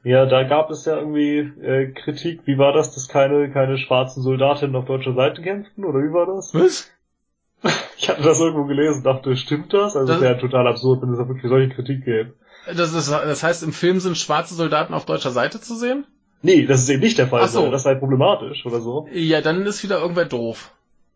Ja, 0.04 0.26
da 0.26 0.44
gab 0.44 0.70
es 0.70 0.84
ja 0.84 0.98
irgendwie 0.98 1.38
äh, 1.40 1.94
Kritik. 1.94 2.42
Wie 2.46 2.58
war 2.58 2.74
das, 2.74 2.94
dass 2.94 3.08
keine, 3.08 3.50
keine 3.52 3.78
schwarzen 3.78 4.22
Soldatinnen 4.22 4.76
auf 4.76 4.84
deutscher 4.86 5.14
Seite 5.14 5.42
kämpften? 5.42 5.86
Oder 5.86 6.00
wie 6.00 6.14
war 6.14 6.26
das? 6.26 6.54
Was? 6.54 6.90
Ich 7.98 8.10
hatte 8.10 8.24
das 8.24 8.42
irgendwo 8.42 8.66
gelesen, 8.66 9.04
dachte, 9.04 9.38
stimmt 9.38 9.74
das? 9.74 9.96
Also 9.96 10.08
das 10.08 10.18
ist 10.18 10.24
ja 10.24 10.34
total 10.34 10.68
absurd, 10.68 11.02
wenn 11.02 11.14
es 11.14 11.18
da 11.18 11.26
wirklich 11.30 11.48
solche 11.48 11.74
Kritik 11.74 12.04
gibt. 12.04 12.36
Das, 12.66 12.94
ist, 12.94 13.10
das 13.10 13.44
heißt, 13.44 13.64
im 13.64 13.72
Film 13.72 14.02
sind 14.02 14.18
schwarze 14.18 14.56
Soldaten 14.56 14.94
auf 14.94 15.06
deutscher 15.06 15.32
Seite 15.32 15.62
zu 15.62 15.76
sehen? 15.76 16.06
Nee, 16.44 16.66
das 16.66 16.82
ist 16.82 16.90
eben 16.90 17.02
nicht 17.02 17.18
der 17.18 17.28
Fall. 17.28 17.42
Ach 17.44 17.48
so. 17.48 17.72
Das 17.72 17.82
ist 17.82 17.86
halt 17.86 18.00
problematisch 18.00 18.66
oder 18.66 18.82
so. 18.82 19.08
Ja, 19.14 19.42
dann 19.42 19.66
ist 19.66 19.82
wieder 19.82 20.00
irgendwer 20.00 20.26
doof. 20.26 20.72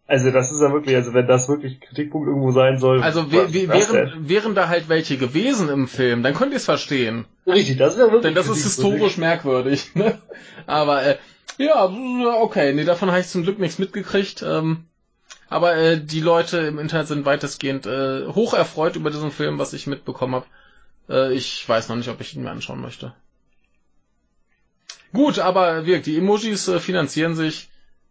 Also 0.07 0.31
das 0.31 0.53
ist 0.53 0.61
ja 0.61 0.71
wirklich, 0.71 0.95
also 0.95 1.13
wenn 1.13 1.27
das 1.27 1.49
wirklich 1.49 1.81
Kritikpunkt 1.81 2.29
irgendwo 2.29 2.53
sein 2.53 2.79
soll. 2.79 3.03
Also 3.03 3.29
we 3.29 3.53
we 3.53 3.67
wären, 3.67 4.29
wären 4.29 4.55
da 4.55 4.69
halt 4.69 4.87
welche 4.87 5.17
gewesen 5.17 5.67
im 5.67 5.89
Film, 5.89 6.23
dann 6.23 6.33
könnt 6.33 6.53
ihr 6.53 6.57
es 6.57 6.65
verstehen. 6.65 7.25
Richtig, 7.45 7.75
das 7.75 7.95
ist 7.95 7.99
ja 7.99 8.05
wirklich. 8.05 8.21
Denn 8.21 8.35
das 8.35 8.47
ist 8.47 8.63
historisch 8.63 9.17
merkwürdig. 9.17 9.91
Ne? 9.95 10.17
Aber 10.65 11.03
äh, 11.03 11.17
ja, 11.57 11.85
okay, 12.39 12.71
nee, 12.73 12.85
davon 12.85 13.09
habe 13.09 13.19
ich 13.19 13.27
zum 13.27 13.43
Glück 13.43 13.59
nichts 13.59 13.79
mitgekriegt. 13.79 14.43
Ähm, 14.47 14.85
aber 15.49 15.75
äh, 15.75 15.99
die 15.99 16.21
Leute 16.21 16.59
im 16.59 16.79
Internet 16.79 17.07
sind 17.07 17.25
weitestgehend 17.25 17.85
äh, 17.85 18.27
hoch 18.27 18.53
erfreut 18.53 18.95
über 18.95 19.09
diesen 19.09 19.31
Film, 19.31 19.59
was 19.59 19.73
ich 19.73 19.87
mitbekommen 19.87 20.35
habe. 20.35 20.45
Äh, 21.09 21.33
ich 21.33 21.67
weiß 21.67 21.89
noch 21.89 21.97
nicht, 21.97 22.09
ob 22.09 22.21
ich 22.21 22.33
ihn 22.33 22.43
mir 22.43 22.51
anschauen 22.51 22.81
möchte. 22.81 23.13
Gut, 25.13 25.39
aber 25.39 25.85
wirkt, 25.85 26.05
die 26.05 26.17
Emojis 26.17 26.67
äh, 26.67 26.79
finanzieren 26.79 27.35
sich. 27.35 27.69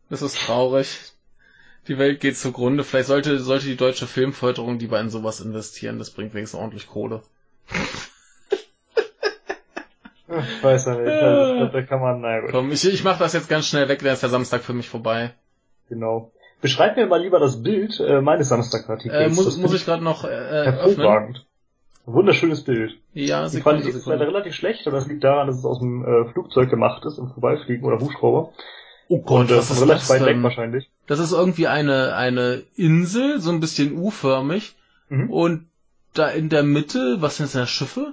Das 0.09 0.23
ist 0.23 0.39
traurig. 0.39 1.12
Die 1.89 1.98
Welt 1.98 2.20
geht 2.20 2.36
zugrunde. 2.36 2.85
Vielleicht 2.85 3.09
sollte, 3.09 3.39
sollte 3.39 3.66
die 3.66 3.77
deutsche 3.77 4.06
Filmförderung 4.06 4.78
lieber 4.78 5.01
in 5.01 5.10
sowas 5.10 5.40
investieren. 5.40 5.98
Das 5.98 6.10
bringt 6.10 6.35
wenigstens 6.35 6.59
ordentlich 6.59 6.86
Kohle. 6.89 7.23
Ich 10.28 10.62
weiß 10.62 10.86
ja 10.86 10.94
nicht. 10.97 11.09
Also, 11.09 11.66
da 11.66 11.82
kann 11.82 12.01
man, 12.01 12.20
naja 12.20 12.40
gut. 12.40 12.51
Komm, 12.51 12.73
ich, 12.73 12.85
ich 12.85 13.05
mach 13.05 13.18
das 13.18 13.32
jetzt 13.32 13.48
ganz 13.48 13.66
schnell 13.68 13.89
weg, 13.89 14.01
dann 14.01 14.12
ist 14.12 14.23
der 14.23 14.28
Samstag 14.28 14.62
für 14.62 14.73
mich 14.73 14.89
vorbei. 14.89 15.32
Genau. 15.89 16.32
Beschreib 16.60 16.97
mir 16.97 17.06
mal 17.06 17.23
lieber 17.23 17.39
das 17.39 17.62
Bild 17.62 18.01
äh, 18.01 18.20
meines 18.20 18.48
Samstagartikels. 18.48 19.32
Äh, 19.32 19.35
muss 19.35 19.56
muss 19.56 19.74
ich 19.74 19.85
gerade 19.85 20.02
noch 20.02 20.24
äh, 20.24 20.28
hervorragend. 20.28 21.39
Öffnen? 21.39 21.47
Wunderschönes 22.06 22.64
Bild. 22.64 22.98
Ja, 23.18 23.48
Die 23.48 23.62
Qualität 23.62 23.94
ist 23.94 24.05
leider 24.05 24.26
relativ 24.26 24.55
schlecht, 24.55 24.86
aber 24.86 24.98
das 24.98 25.06
liegt 25.06 25.24
daran, 25.24 25.47
dass 25.47 25.56
es 25.56 25.64
aus 25.64 25.78
dem 25.78 26.05
äh, 26.05 26.30
Flugzeug 26.32 26.68
gemacht 26.68 27.02
ist, 27.06 27.16
im 27.16 27.30
Vorbeifliegen 27.30 27.82
oder 27.86 27.98
Hubschrauber. 27.98 28.52
Oh 29.09 29.22
Gott, 29.22 29.40
Und, 29.40 29.51
äh, 29.52 29.56
was 29.56 29.70
ist 29.70 29.80
relativ 29.80 30.06
das 30.06 30.10
weit 30.10 30.26
weg 30.26 30.43
wahrscheinlich. 30.43 30.90
Das 31.06 31.18
ist 31.18 31.32
irgendwie 31.32 31.66
eine, 31.66 32.14
eine 32.14 32.62
Insel, 32.74 33.40
so 33.40 33.51
ein 33.52 33.60
bisschen 33.60 33.97
U-förmig. 33.97 34.76
Mhm. 35.09 35.30
Und 35.30 35.66
da 36.12 36.28
in 36.28 36.51
der 36.51 36.62
Mitte, 36.62 37.16
was 37.20 37.38
sind 37.38 37.55
das, 37.55 37.70
Schiffe? 37.70 38.12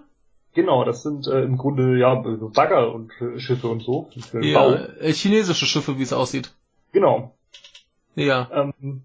Genau, 0.54 0.86
das 0.86 1.04
sind 1.04 1.28
äh, 1.28 1.42
im 1.42 1.58
Grunde 1.58 1.98
ja 1.98 2.16
Bagger 2.16 2.94
und 2.94 3.12
äh, 3.20 3.40
Schiffe 3.40 3.68
und 3.68 3.82
so. 3.82 4.10
Ja, 4.40 4.62
Bau. 4.62 4.74
Äh, 5.02 5.12
chinesische 5.12 5.66
Schiffe, 5.66 6.00
wie 6.00 6.04
es 6.04 6.14
aussieht. 6.14 6.54
Genau. 6.94 7.36
Ja. 8.16 8.50
Ähm, 8.54 9.02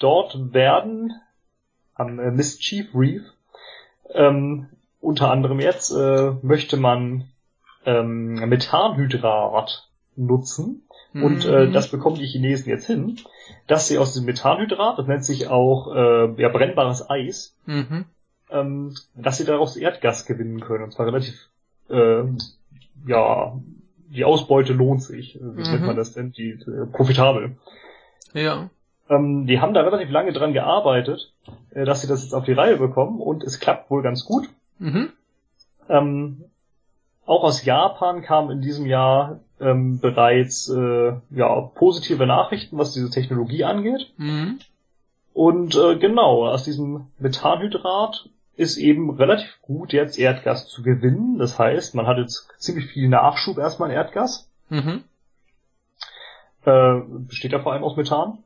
dort 0.00 0.52
werden 0.52 1.14
am 1.94 2.18
äh, 2.18 2.30
Mischief 2.30 2.88
Reef. 2.94 3.22
Ähm, 4.12 4.68
unter 5.00 5.30
anderem 5.30 5.60
jetzt 5.60 5.92
äh, 5.92 6.32
möchte 6.42 6.76
man 6.76 7.28
ähm, 7.84 8.34
Methanhydrat 8.34 9.88
nutzen. 10.16 10.82
Mhm. 11.12 11.22
Und 11.22 11.44
äh, 11.46 11.66
mhm. 11.66 11.72
das 11.72 11.88
bekommen 11.88 12.16
die 12.16 12.26
Chinesen 12.26 12.68
jetzt 12.68 12.86
hin, 12.86 13.18
dass 13.66 13.88
sie 13.88 13.98
aus 13.98 14.14
dem 14.14 14.24
Methanhydrat, 14.24 14.98
das 14.98 15.06
nennt 15.06 15.24
sich 15.24 15.48
auch 15.48 15.94
äh, 15.94 16.40
ja, 16.40 16.48
brennbares 16.48 17.08
Eis, 17.08 17.56
mhm. 17.66 18.04
ähm, 18.50 18.94
dass 19.14 19.38
sie 19.38 19.44
daraus 19.44 19.76
Erdgas 19.76 20.26
gewinnen 20.26 20.60
können. 20.60 20.84
Und 20.84 20.92
zwar 20.92 21.06
relativ, 21.06 21.48
äh, 21.88 22.24
ja, 23.06 23.58
die 24.10 24.24
Ausbeute 24.24 24.72
lohnt 24.72 25.02
sich. 25.02 25.38
Wie 25.40 25.62
mhm. 25.62 25.70
nennt 25.70 25.86
man 25.86 25.96
das 25.96 26.12
denn? 26.12 26.32
Die 26.32 26.50
äh, 26.50 26.86
profitabel. 26.92 27.56
Ja. 28.34 28.70
Ähm, 29.08 29.46
die 29.46 29.60
haben 29.60 29.74
da 29.74 29.80
relativ 29.82 30.10
lange 30.10 30.32
dran 30.32 30.52
gearbeitet, 30.52 31.32
äh, 31.70 31.84
dass 31.84 32.00
sie 32.02 32.08
das 32.08 32.22
jetzt 32.22 32.34
auf 32.34 32.44
die 32.44 32.52
Reihe 32.52 32.76
bekommen 32.76 33.20
und 33.20 33.42
es 33.44 33.60
klappt 33.60 33.90
wohl 33.90 34.02
ganz 34.02 34.24
gut. 34.24 34.48
Mhm. 34.78 35.12
Ähm, 35.88 36.44
auch 37.24 37.44
aus 37.44 37.64
Japan 37.64 38.22
kamen 38.22 38.50
in 38.50 38.60
diesem 38.60 38.86
Jahr 38.86 39.40
ähm, 39.60 40.00
bereits 40.00 40.68
äh, 40.68 41.12
ja, 41.30 41.60
positive 41.74 42.26
Nachrichten, 42.26 42.78
was 42.78 42.92
diese 42.92 43.10
Technologie 43.10 43.64
angeht. 43.64 44.12
Mhm. 44.16 44.58
Und 45.34 45.76
äh, 45.76 45.96
genau, 45.96 46.48
aus 46.48 46.64
diesem 46.64 47.06
Methanhydrat 47.18 48.28
ist 48.56 48.76
eben 48.76 49.10
relativ 49.10 49.60
gut 49.62 49.92
jetzt 49.92 50.18
Erdgas 50.18 50.66
zu 50.68 50.82
gewinnen. 50.82 51.38
Das 51.38 51.58
heißt, 51.58 51.94
man 51.94 52.06
hat 52.06 52.18
jetzt 52.18 52.48
ziemlich 52.58 52.86
viel 52.86 53.08
Nachschub 53.08 53.58
erstmal 53.58 53.90
an 53.90 53.96
Erdgas. 53.96 54.50
Mhm. 54.68 55.04
Äh, 56.64 57.00
besteht 57.28 57.52
ja 57.52 57.60
vor 57.60 57.72
allem 57.72 57.84
aus 57.84 57.96
Methan 57.96 58.38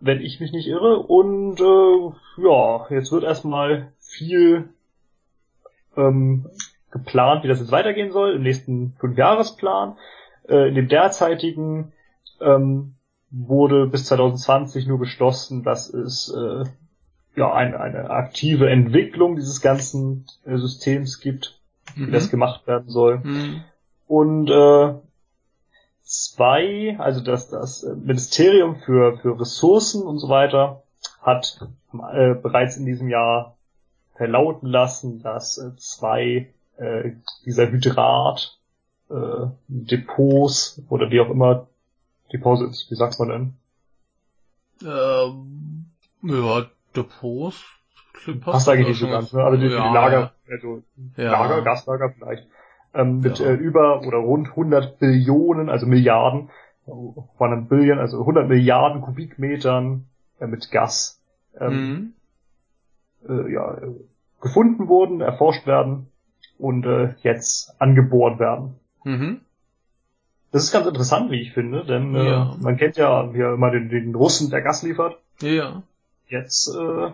wenn 0.00 0.20
ich 0.20 0.40
mich 0.40 0.52
nicht 0.52 0.66
irre. 0.66 0.98
Und 0.98 1.60
äh, 1.60 2.42
ja, 2.42 2.86
jetzt 2.90 3.12
wird 3.12 3.24
erstmal 3.24 3.92
viel 4.00 4.70
ähm, 5.96 6.46
geplant, 6.90 7.44
wie 7.44 7.48
das 7.48 7.60
jetzt 7.60 7.72
weitergehen 7.72 8.12
soll, 8.12 8.34
im 8.34 8.42
nächsten 8.42 8.94
Fünfjahresplan. 8.98 9.96
Äh, 10.48 10.68
in 10.68 10.74
dem 10.74 10.88
derzeitigen 10.88 11.92
ähm, 12.40 12.94
wurde 13.30 13.86
bis 13.86 14.06
2020 14.06 14.86
nur 14.86 14.98
beschlossen, 14.98 15.62
dass 15.62 15.92
es 15.92 16.34
äh, 16.34 16.64
ja 17.36 17.52
ein, 17.52 17.74
eine 17.74 18.10
aktive 18.10 18.68
Entwicklung 18.68 19.36
dieses 19.36 19.60
ganzen 19.60 20.26
äh, 20.44 20.56
Systems 20.56 21.20
gibt, 21.20 21.60
wie 21.94 22.06
mhm. 22.06 22.12
das 22.12 22.30
gemacht 22.30 22.66
werden 22.66 22.88
soll. 22.88 23.18
Mhm. 23.18 23.62
Und 24.08 24.50
äh, 24.50 24.94
zwei, 26.10 26.96
also 26.98 27.20
das, 27.20 27.48
das 27.48 27.82
Ministerium 27.82 28.76
für, 28.80 29.18
für 29.18 29.40
Ressourcen 29.40 30.02
und 30.02 30.18
so 30.18 30.28
weiter, 30.28 30.82
hat 31.22 31.60
äh, 32.12 32.34
bereits 32.34 32.76
in 32.76 32.84
diesem 32.84 33.08
Jahr 33.08 33.56
verlauten 34.16 34.66
lassen, 34.66 35.22
dass 35.22 35.56
äh, 35.58 35.76
zwei 35.76 36.52
äh, 36.78 37.12
dieser 37.46 37.70
Hydrat 37.70 38.58
äh, 39.08 39.46
Depots 39.68 40.82
oder 40.88 41.10
wie 41.10 41.20
auch 41.20 41.30
immer 41.30 41.68
Deposits, 42.32 42.90
wie 42.90 42.96
sagt 42.96 43.18
man 43.20 43.28
denn? 43.28 43.54
Ähm, 44.82 45.90
ja, 46.22 46.66
Depots. 46.96 47.64
Passt 48.40 48.68
eigentlich 48.68 48.88
nicht 48.88 49.00
so 49.00 49.08
ganz, 49.08 49.32
ne? 49.32 49.42
Also 49.42 49.58
die, 49.58 49.68
Ja, 49.68 49.88
die 49.88 49.94
Lager, 49.94 50.32
also 50.50 50.82
Ja. 51.16 51.30
Lager, 51.32 51.62
Gaslager 51.62 52.10
vielleicht, 52.10 52.46
ähm, 52.94 53.20
mit 53.20 53.38
Ja. 53.38 53.46
äh, 53.46 53.54
über 53.54 54.00
oder 54.06 54.18
rund 54.18 54.48
100 54.48 54.98
Billionen, 54.98 55.68
also 55.68 55.86
Milliarden, 55.86 56.50
von 56.86 57.52
einem 57.52 57.68
Billion, 57.68 57.98
also 57.98 58.18
100 58.20 58.48
Milliarden 58.48 59.00
Kubikmetern 59.02 60.06
äh, 60.40 60.46
mit 60.46 60.70
Gas, 60.70 61.20
ähm, 61.58 62.14
Mhm. 63.28 63.28
äh, 63.28 63.52
ja, 63.52 63.78
gefunden 64.40 64.88
wurden, 64.88 65.20
erforscht 65.20 65.66
werden 65.66 66.08
und 66.58 66.84
äh, 66.86 67.14
jetzt 67.22 67.74
angebohrt 67.80 68.38
werden. 68.40 68.74
Mhm. 69.04 69.40
Das 70.52 70.64
ist 70.64 70.72
ganz 70.72 70.86
interessant, 70.86 71.30
wie 71.30 71.40
ich 71.40 71.52
finde, 71.52 71.84
denn 71.84 72.14
äh, 72.16 72.24
Ja. 72.26 72.56
man 72.60 72.76
kennt 72.76 72.96
ja 72.96 73.30
hier 73.32 73.52
immer 73.52 73.70
den, 73.70 73.88
den 73.88 74.14
Russen, 74.16 74.50
der 74.50 74.62
Gas 74.62 74.82
liefert. 74.82 75.20
Ja. 75.40 75.82
Jetzt 76.28 76.74
äh, 76.74 77.10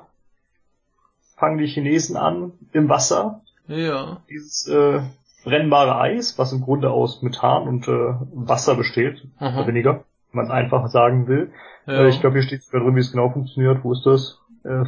fangen 1.37 1.59
die 1.59 1.67
Chinesen 1.67 2.17
an, 2.17 2.53
im 2.73 2.89
Wasser 2.89 3.43
Ja. 3.67 4.23
dieses 4.31 4.67
äh, 4.69 5.01
brennbare 5.47 5.99
Eis, 6.01 6.39
was 6.39 6.53
im 6.53 6.61
Grunde 6.61 6.91
aus 6.91 7.23
Methan 7.23 7.69
und 7.69 7.87
äh, 7.87 8.15
Wasser 8.35 8.75
besteht, 8.75 9.27
Aha. 9.39 9.61
oder 9.61 9.69
weniger, 9.69 10.05
wenn 10.33 10.39
man 10.39 10.45
es 10.47 10.51
einfach 10.51 10.89
sagen 10.89 11.29
will. 11.29 11.53
Ja. 11.87 12.05
Äh, 12.05 12.09
ich 12.09 12.21
glaube, 12.21 12.35
hier 12.35 12.43
steht 12.43 12.65
sogar 12.65 12.83
drin, 12.83 12.97
wie 12.97 13.01
es 13.01 13.13
genau 13.13 13.31
funktioniert. 13.31 13.85
Wo 13.85 13.93
ist 13.93 14.05
das? 14.05 14.41
Äh, 14.65 14.85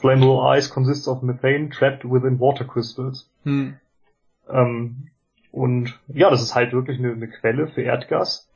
Flammable 0.00 0.56
ice 0.56 0.70
consists 0.70 1.08
of 1.08 1.22
methane 1.22 1.70
trapped 1.70 2.04
within 2.04 2.38
water 2.38 2.64
crystals. 2.64 3.30
Hm. 3.44 3.76
Ähm, 4.50 5.08
und 5.50 5.98
ja, 6.08 6.28
das 6.28 6.42
ist 6.42 6.54
halt 6.54 6.74
wirklich 6.74 6.98
eine, 6.98 7.12
eine 7.12 7.28
Quelle 7.28 7.68
für 7.68 7.80
Erdgas, 7.80 8.50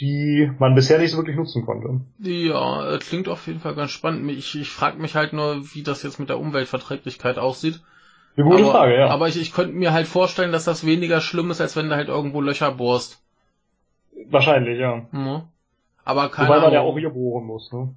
die 0.00 0.50
man 0.58 0.74
bisher 0.74 0.98
nicht 0.98 1.10
so 1.10 1.18
wirklich 1.18 1.36
nutzen 1.36 1.66
konnte. 1.66 2.00
Ja, 2.18 2.94
äh, 2.94 2.98
klingt 2.98 3.28
auf 3.28 3.46
jeden 3.46 3.60
Fall 3.60 3.74
ganz 3.74 3.90
spannend. 3.90 4.30
Ich, 4.30 4.58
ich 4.58 4.70
frage 4.70 4.98
mich 4.98 5.14
halt 5.14 5.34
nur, 5.34 5.74
wie 5.74 5.82
das 5.82 6.02
jetzt 6.02 6.18
mit 6.18 6.30
der 6.30 6.38
Umweltverträglichkeit 6.38 7.36
aussieht. 7.36 7.82
Eine 8.38 8.46
gute 8.46 8.62
aber, 8.62 8.72
Frage, 8.72 8.96
ja. 8.96 9.08
Aber 9.08 9.26
ich, 9.26 9.36
ich 9.36 9.52
könnte 9.52 9.74
mir 9.74 9.92
halt 9.92 10.06
vorstellen, 10.06 10.52
dass 10.52 10.64
das 10.64 10.86
weniger 10.86 11.20
schlimm 11.20 11.50
ist, 11.50 11.60
als 11.60 11.74
wenn 11.74 11.88
du 11.88 11.96
halt 11.96 12.06
irgendwo 12.06 12.40
Löcher 12.40 12.70
bohrst. 12.70 13.20
Wahrscheinlich, 14.30 14.78
ja. 14.78 15.06
Ne? 15.10 15.48
Aber 16.04 16.28
keine 16.28 16.48
Wobei 16.48 16.60
man 16.60 16.72
ja 16.72 16.82
auch 16.82 16.96
hier 16.96 17.10
bohren 17.10 17.46
muss, 17.46 17.72
ne? 17.72 17.94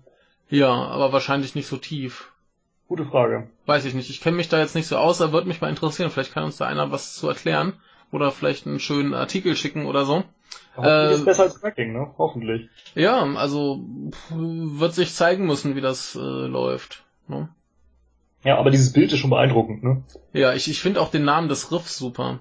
Ja, 0.50 0.72
aber 0.72 1.14
wahrscheinlich 1.14 1.54
nicht 1.54 1.68
so 1.68 1.78
tief. 1.78 2.32
Gute 2.88 3.06
Frage. 3.06 3.50
Weiß 3.68 3.86
ich 3.86 3.94
nicht. 3.94 4.10
Ich 4.10 4.20
kenne 4.20 4.36
mich 4.36 4.50
da 4.50 4.58
jetzt 4.58 4.74
nicht 4.74 4.88
so 4.88 4.98
aus, 4.98 5.20
da 5.20 5.32
würde 5.32 5.48
mich 5.48 5.62
mal 5.62 5.70
interessieren. 5.70 6.10
Vielleicht 6.10 6.34
kann 6.34 6.44
uns 6.44 6.58
da 6.58 6.66
einer 6.66 6.92
was 6.92 7.14
zu 7.14 7.28
erklären. 7.30 7.74
Oder 8.12 8.32
vielleicht 8.32 8.66
einen 8.66 8.80
schönen 8.80 9.14
Artikel 9.14 9.56
schicken 9.56 9.86
oder 9.86 10.06
so. 10.06 10.24
Hoffentlich 10.76 11.12
Äh, 11.12 11.14
ist 11.14 11.26
besser 11.26 11.44
als 11.44 11.58
Fracking, 11.58 11.94
ne? 11.94 12.16
Hoffentlich. 12.18 12.68
Ja, 12.96 13.24
also 13.36 13.86
pff, 14.10 14.32
wird 14.32 14.94
sich 14.96 15.14
zeigen 15.14 15.46
müssen, 15.46 15.76
wie 15.76 15.82
das 15.82 16.16
äh, 16.16 16.20
läuft. 16.20 17.04
Ne? 17.28 17.48
Ja, 18.44 18.58
aber 18.58 18.72
dieses 18.72 18.92
Bild 18.92 19.14
ist 19.14 19.20
schon 19.20 19.30
beeindruckend, 19.30 19.84
ne? 19.84 20.04
Ja, 20.34 20.54
ich, 20.54 20.70
ich 20.70 20.80
finde 20.80 21.02
auch 21.02 21.12
den 21.12 21.24
Namen 21.24 21.48
des 21.48 21.72
Riffs 21.72 21.98
super. 21.98 22.40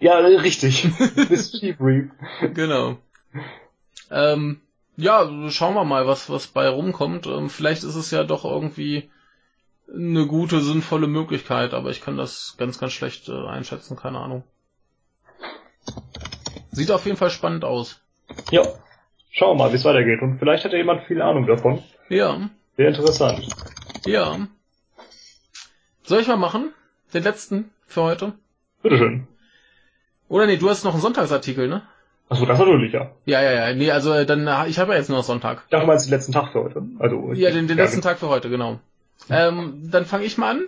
Ja, 0.00 0.18
richtig. 0.18 0.88
Mischief 1.30 1.76
Reef. 1.80 2.10
Genau. 2.54 2.98
Ähm, 4.10 4.60
ja, 4.96 5.50
schauen 5.50 5.74
wir 5.74 5.84
mal, 5.84 6.06
was, 6.06 6.30
was 6.30 6.48
bei 6.48 6.68
rumkommt. 6.68 7.26
Ähm, 7.26 7.48
vielleicht 7.48 7.84
ist 7.84 7.94
es 7.94 8.10
ja 8.10 8.24
doch 8.24 8.44
irgendwie 8.44 9.10
eine 9.92 10.26
gute, 10.26 10.60
sinnvolle 10.60 11.06
Möglichkeit, 11.06 11.74
aber 11.74 11.90
ich 11.90 12.00
kann 12.00 12.16
das 12.16 12.56
ganz, 12.58 12.78
ganz 12.78 12.92
schlecht 12.92 13.28
äh, 13.28 13.46
einschätzen, 13.46 13.96
keine 13.96 14.18
Ahnung. 14.18 14.42
Sieht 16.72 16.90
auf 16.90 17.06
jeden 17.06 17.16
Fall 17.16 17.30
spannend 17.30 17.64
aus. 17.64 18.00
Ja. 18.50 18.62
Schauen 19.30 19.56
wir 19.56 19.64
mal, 19.64 19.72
wie 19.72 19.76
es 19.76 19.84
weitergeht. 19.84 20.22
Und 20.22 20.38
vielleicht 20.38 20.64
hat 20.64 20.72
ja 20.72 20.78
jemand 20.78 21.04
viel 21.04 21.22
Ahnung 21.22 21.46
davon. 21.46 21.82
Ja, 22.08 22.50
Sehr 22.76 22.88
interessant. 22.88 23.46
ja. 24.06 24.48
Soll 26.06 26.20
ich 26.20 26.28
mal 26.28 26.36
machen? 26.36 26.72
Den 27.12 27.22
letzten 27.24 27.70
für 27.86 28.02
heute? 28.02 28.32
Bitteschön. 28.82 29.26
Oder 30.28 30.46
nee, 30.46 30.56
du 30.56 30.68
hast 30.70 30.84
noch 30.84 30.92
einen 30.92 31.02
Sonntagsartikel, 31.02 31.68
ne? 31.68 31.82
Achso, 32.28 32.44
das 32.46 32.58
natürlich, 32.58 32.92
ja. 32.92 33.12
Ja, 33.24 33.40
ja, 33.42 33.52
ja. 33.68 33.74
Nee, 33.74 33.90
also 33.92 34.12
äh, 34.12 34.26
dann, 34.26 34.46
äh, 34.46 34.66
ich 34.68 34.78
habe 34.80 34.92
ja 34.92 34.98
jetzt 34.98 35.08
nur 35.08 35.18
noch 35.18 35.24
Sonntag. 35.24 35.62
Ich 35.66 35.70
dachte, 35.70 35.82
du 35.84 35.86
meinst 35.86 36.06
den 36.06 36.10
letzten 36.10 36.32
Tag 36.32 36.50
für 36.52 36.64
heute. 36.64 36.82
Also, 36.98 37.32
Ja, 37.34 37.50
den, 37.50 37.68
den 37.68 37.78
ja, 37.78 37.84
letzten 37.84 38.02
Tag 38.02 38.18
für 38.18 38.28
heute, 38.28 38.50
genau. 38.50 38.80
Ähm, 39.30 39.88
dann 39.90 40.04
fange 40.06 40.24
ich 40.24 40.36
mal 40.36 40.50
an. 40.50 40.64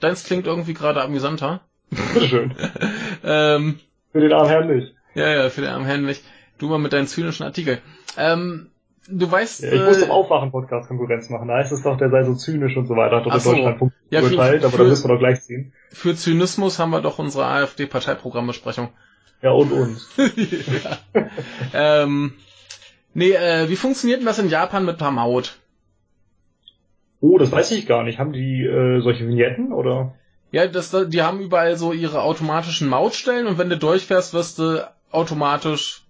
Deins 0.00 0.24
klingt 0.24 0.46
irgendwie 0.46 0.74
gerade 0.74 1.02
amüsanter. 1.02 1.60
Bitteschön. 1.90 2.54
ähm, 3.24 3.80
Für 4.12 4.20
den 4.20 4.32
armen 4.32 4.48
Herrn 4.48 4.76
nicht. 4.76 4.94
ja, 5.14 5.28
ja, 5.28 5.50
für 5.50 5.62
den 5.62 5.70
armen 5.70 5.86
Herrn 5.86 6.04
nicht. 6.04 6.22
Du 6.58 6.68
mal 6.68 6.78
mit 6.78 6.92
deinen 6.92 7.06
zynischen 7.08 7.44
Artikel. 7.44 7.78
Ähm, 8.16 8.70
du 9.08 9.30
weißt, 9.30 9.62
Ja, 9.62 9.72
ich 9.72 9.80
muss 9.82 9.96
äh, 9.98 10.00
doch 10.06 10.10
Aufwachen-Podcast 10.10 10.88
Konkurrenz 10.88 11.28
machen. 11.30 11.48
Da 11.48 11.54
heißt 11.56 11.72
es 11.72 11.82
doch, 11.82 11.96
der 11.98 12.10
sei 12.10 12.24
so 12.24 12.34
zynisch 12.34 12.76
und 12.76 12.86
so 12.86 12.96
weiter. 12.96 13.16
Hat 13.16 13.26
doch 13.26 13.38
so. 13.40 13.50
Deutschlandfunk 13.52 13.92
Ja, 14.10 14.20
für- 14.22 14.30
urteilt, 14.30 14.64
aber 14.64 14.78
da 14.78 14.84
müssen 14.84 15.04
wir 15.08 15.14
doch 15.14 15.18
gleich 15.20 15.40
ziehen. 15.42 15.72
für 15.90 16.14
Zynismus 16.14 16.78
haben 16.78 16.90
wir 16.90 17.00
doch 17.00 17.18
unsere 17.18 17.46
AfD-Parteiprogrammbesprechung. 17.46 18.88
Ja, 19.42 19.50
und 19.52 19.70
uns. 19.72 20.08
ja. 20.16 21.28
ähm, 22.02 22.32
nee, 23.14 23.32
äh, 23.32 23.68
wie 23.68 23.76
funktioniert 23.76 24.20
denn 24.20 24.26
das 24.26 24.38
in 24.38 24.48
Japan 24.48 24.84
mit 24.84 25.00
der 25.00 25.10
Maut? 25.10 25.58
Oh, 27.20 27.38
das 27.38 27.50
weiß 27.52 27.72
ich 27.72 27.86
gar 27.86 28.02
nicht. 28.04 28.18
Haben 28.18 28.32
die 28.32 28.62
äh, 28.64 29.00
solche 29.00 29.26
Vignetten 29.26 29.72
oder? 29.72 30.14
Ja, 30.52 30.66
das, 30.66 30.94
die 31.08 31.22
haben 31.22 31.40
überall 31.40 31.76
so 31.76 31.92
ihre 31.92 32.22
automatischen 32.22 32.88
Mautstellen 32.88 33.46
und 33.46 33.58
wenn 33.58 33.68
du 33.68 33.76
durchfährst, 33.76 34.32
wirst 34.32 34.58
du 34.58 34.88
automatisch 35.10 36.05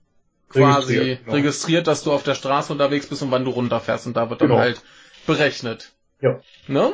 quasi 0.51 0.95
Registriert, 0.95 1.25
genau. 1.25 1.37
registriert, 1.37 1.87
dass 1.87 2.05
du 2.05 2.13
auf 2.13 2.23
der 2.23 2.35
Straße 2.35 2.73
unterwegs 2.73 3.07
bist 3.07 3.23
und 3.23 3.31
wann 3.31 3.45
du 3.45 3.51
runterfährst 3.51 4.07
und 4.07 4.17
da 4.17 4.31
wird 4.31 4.41
dann 4.41 4.49
Genau. 4.49 4.61
halt 4.61 4.81
berechnet. 5.27 5.93
Ja. 6.21 6.41
Ne? 6.69 6.93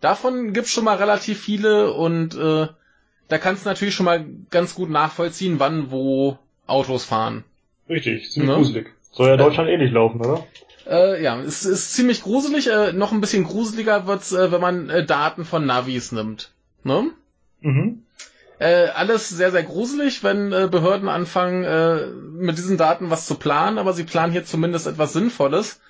Davon 0.00 0.52
gibt's 0.52 0.70
schon 0.72 0.84
mal 0.84 0.96
relativ 0.96 1.40
viele 1.40 1.92
und 1.92 2.34
äh, 2.34 2.68
da 3.28 3.38
kannst 3.38 3.64
du 3.64 3.68
natürlich 3.68 3.94
schon 3.94 4.06
mal 4.06 4.24
ganz 4.50 4.74
gut 4.74 4.90
nachvollziehen, 4.90 5.60
wann 5.60 5.90
wo 5.90 6.38
Autos 6.66 7.04
fahren. 7.04 7.44
Richtig, 7.88 8.30
ziemlich 8.30 8.50
Ne? 8.50 8.56
gruselig. 8.56 8.86
Soll 9.12 9.28
ja 9.28 9.36
Deutschland 9.36 9.68
eh 9.68 9.76
nicht 9.76 9.92
laufen, 9.92 10.20
oder? 10.20 10.46
Äh, 10.88 11.22
ja, 11.22 11.38
es 11.40 11.64
ist 11.64 11.92
ziemlich 11.94 12.22
gruselig. 12.22 12.68
Äh, 12.68 12.92
noch 12.92 13.12
ein 13.12 13.20
bisschen 13.20 13.44
gruseliger 13.44 14.06
wird's, 14.06 14.32
äh, 14.32 14.50
wenn 14.50 14.60
man 14.60 14.88
äh, 14.88 15.04
Daten 15.04 15.44
von 15.44 15.66
Navis 15.66 16.12
nimmt. 16.12 16.52
Ne? 16.82 17.10
Mhm. 17.60 18.02
Äh, 18.60 18.88
alles 18.94 19.30
sehr, 19.30 19.52
sehr 19.52 19.62
gruselig, 19.62 20.22
wenn 20.22 20.52
äh, 20.52 20.68
Behörden 20.70 21.08
anfangen, 21.08 21.64
äh, 21.64 22.08
mit 22.08 22.58
diesen 22.58 22.76
Daten 22.76 23.08
was 23.08 23.26
zu 23.26 23.36
planen, 23.36 23.78
aber 23.78 23.94
sie 23.94 24.04
planen 24.04 24.32
hier 24.32 24.44
zumindest 24.44 24.86
etwas 24.86 25.14
Sinnvolles. 25.14 25.80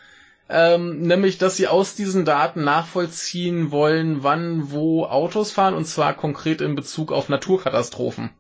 Ähm, 0.49 1.01
nämlich, 1.03 1.39
dass 1.39 1.57
sie 1.57 1.67
aus 1.67 1.97
diesen 1.97 2.25
Daten 2.25 2.63
nachvollziehen 2.63 3.73
wollen, 3.73 4.23
wann 4.23 4.71
wo 4.71 5.05
Autos 5.05 5.51
fahren, 5.51 5.75
und 5.75 5.85
zwar 5.87 6.15
konkret 6.15 6.61
in 6.61 6.77
Bezug 6.77 7.11
auf 7.11 7.29
Naturkatastrophen. 7.29 8.31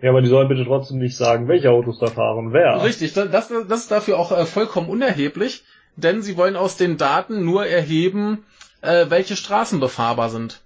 Ja, 0.00 0.10
aber 0.10 0.22
die 0.22 0.28
sollen 0.28 0.48
bitte 0.48 0.64
trotzdem 0.64 0.98
nicht 0.98 1.16
sagen, 1.16 1.46
welche 1.46 1.70
Autos 1.70 1.98
da 1.98 2.06
fahren, 2.06 2.54
wer. 2.54 2.82
Richtig, 2.82 3.12
das, 3.12 3.28
das 3.30 3.50
ist 3.50 3.90
dafür 3.90 4.18
auch 4.18 4.32
äh, 4.32 4.46
vollkommen 4.46 4.88
unerheblich, 4.88 5.64
denn 5.96 6.22
sie 6.22 6.38
wollen 6.38 6.56
aus 6.56 6.78
den 6.78 6.96
Daten 6.96 7.44
nur 7.44 7.66
erheben, 7.66 8.46
äh, 8.80 9.06
welche 9.10 9.36
Straßen 9.36 9.78
befahrbar 9.78 10.30
sind. 10.30 10.62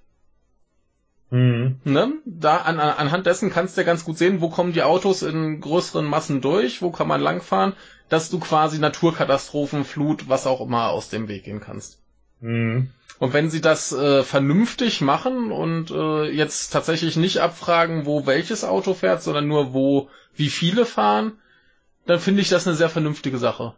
Mhm. 1.31 1.81
Ne? 1.85 2.13
Da 2.25 2.59
an, 2.59 2.81
an, 2.81 2.91
anhand 2.97 3.27
dessen 3.27 3.51
kannst 3.51 3.77
du 3.77 3.83
ja 3.83 3.87
ganz 3.87 4.05
gut 4.05 4.19
sehen, 4.19 4.41
wo 4.41 4.49
kommen 4.49 4.73
die 4.73 4.83
Autos 4.83 5.23
in 5.23 5.61
größeren 5.61 6.05
Massen 6.05 6.41
durch, 6.41 6.83
wo 6.83 6.91
kann 6.91 7.09
man 7.09 7.21
langfahren, 7.21 7.75
dass 8.09 8.31
du 8.31 8.41
quasi 8.41 8.79
Naturkatastrophen, 8.79 9.85
Flut, 9.85 10.29
was 10.29 10.47
auch 10.47 10.61
immer 10.61 10.91
aus 10.91 11.09
dem 11.09 11.29
Weg 11.29 11.45
gehen 11.45 11.61
kannst. 11.61 12.01
Mhm. 12.41 12.91
Und 13.21 13.33
wenn 13.35 13.51
sie 13.51 13.61
das 13.61 13.93
äh, 13.93 14.23
vernünftig 14.23 15.03
machen 15.03 15.53
und 15.53 15.91
äh, 15.91 16.31
jetzt 16.31 16.71
tatsächlich 16.71 17.17
nicht 17.17 17.39
abfragen, 17.39 18.07
wo 18.07 18.27
welches 18.27 18.65
Auto 18.65 18.95
fährt, 18.95 19.23
sondern 19.23 19.47
nur 19.47 19.75
wo 19.75 20.09
wie 20.35 20.49
viele 20.49 20.87
fahren, 20.87 21.33
dann 22.07 22.19
finde 22.19 22.41
ich 22.41 22.49
das 22.49 22.67
eine 22.67 22.77
sehr 22.77 22.89
vernünftige 22.89 23.39
Sache. 23.39 23.75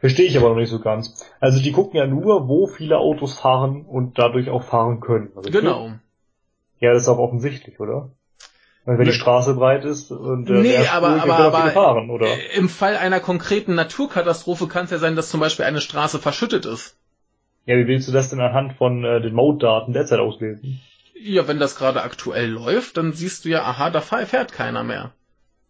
Verstehe 0.00 0.26
ich 0.26 0.36
aber 0.38 0.48
noch 0.48 0.56
nicht 0.56 0.70
so 0.70 0.80
ganz. 0.80 1.24
Also 1.40 1.60
die 1.60 1.72
gucken 1.72 1.98
ja 1.98 2.06
nur, 2.06 2.48
wo 2.48 2.66
viele 2.66 2.98
Autos 2.98 3.38
fahren 3.38 3.84
und 3.84 4.18
dadurch 4.18 4.48
auch 4.50 4.62
fahren 4.62 5.00
können. 5.00 5.30
richtig? 5.36 5.52
Genau. 5.52 5.92
Ja, 6.80 6.92
das 6.92 7.02
ist 7.02 7.08
auch 7.08 7.18
offensichtlich, 7.18 7.80
oder? 7.80 8.10
Wenn 8.84 9.04
die 9.04 9.12
Straße 9.12 9.54
breit 9.54 9.84
ist 9.84 10.12
und 10.12 10.48
äh, 10.48 10.52
Nee, 10.52 10.76
aber, 10.76 11.18
Spur, 11.18 11.32
aber, 11.34 11.56
aber 11.56 11.70
fahren, 11.72 12.08
oder? 12.08 12.26
äh, 12.26 12.56
im 12.56 12.68
Fall 12.68 12.96
einer 12.96 13.18
konkreten 13.18 13.74
Naturkatastrophe 13.74 14.68
kann 14.68 14.84
es 14.84 14.92
ja 14.92 14.98
sein, 14.98 15.16
dass 15.16 15.28
zum 15.28 15.40
Beispiel 15.40 15.64
eine 15.64 15.80
Straße 15.80 16.20
verschüttet 16.20 16.66
ist. 16.66 16.96
Ja, 17.64 17.76
wie 17.76 17.88
willst 17.88 18.06
du 18.06 18.12
das 18.12 18.30
denn 18.30 18.40
anhand 18.40 18.74
von 18.74 19.02
äh, 19.04 19.20
den 19.20 19.34
Mode-Daten 19.34 19.92
derzeit 19.92 20.20
auslesen? 20.20 20.80
Ja, 21.20 21.48
wenn 21.48 21.58
das 21.58 21.74
gerade 21.74 22.02
aktuell 22.02 22.48
läuft, 22.48 22.96
dann 22.96 23.12
siehst 23.12 23.44
du 23.44 23.48
ja, 23.48 23.64
aha, 23.64 23.90
da 23.90 24.00
fährt 24.00 24.52
keiner 24.52 24.84
mehr. 24.84 25.12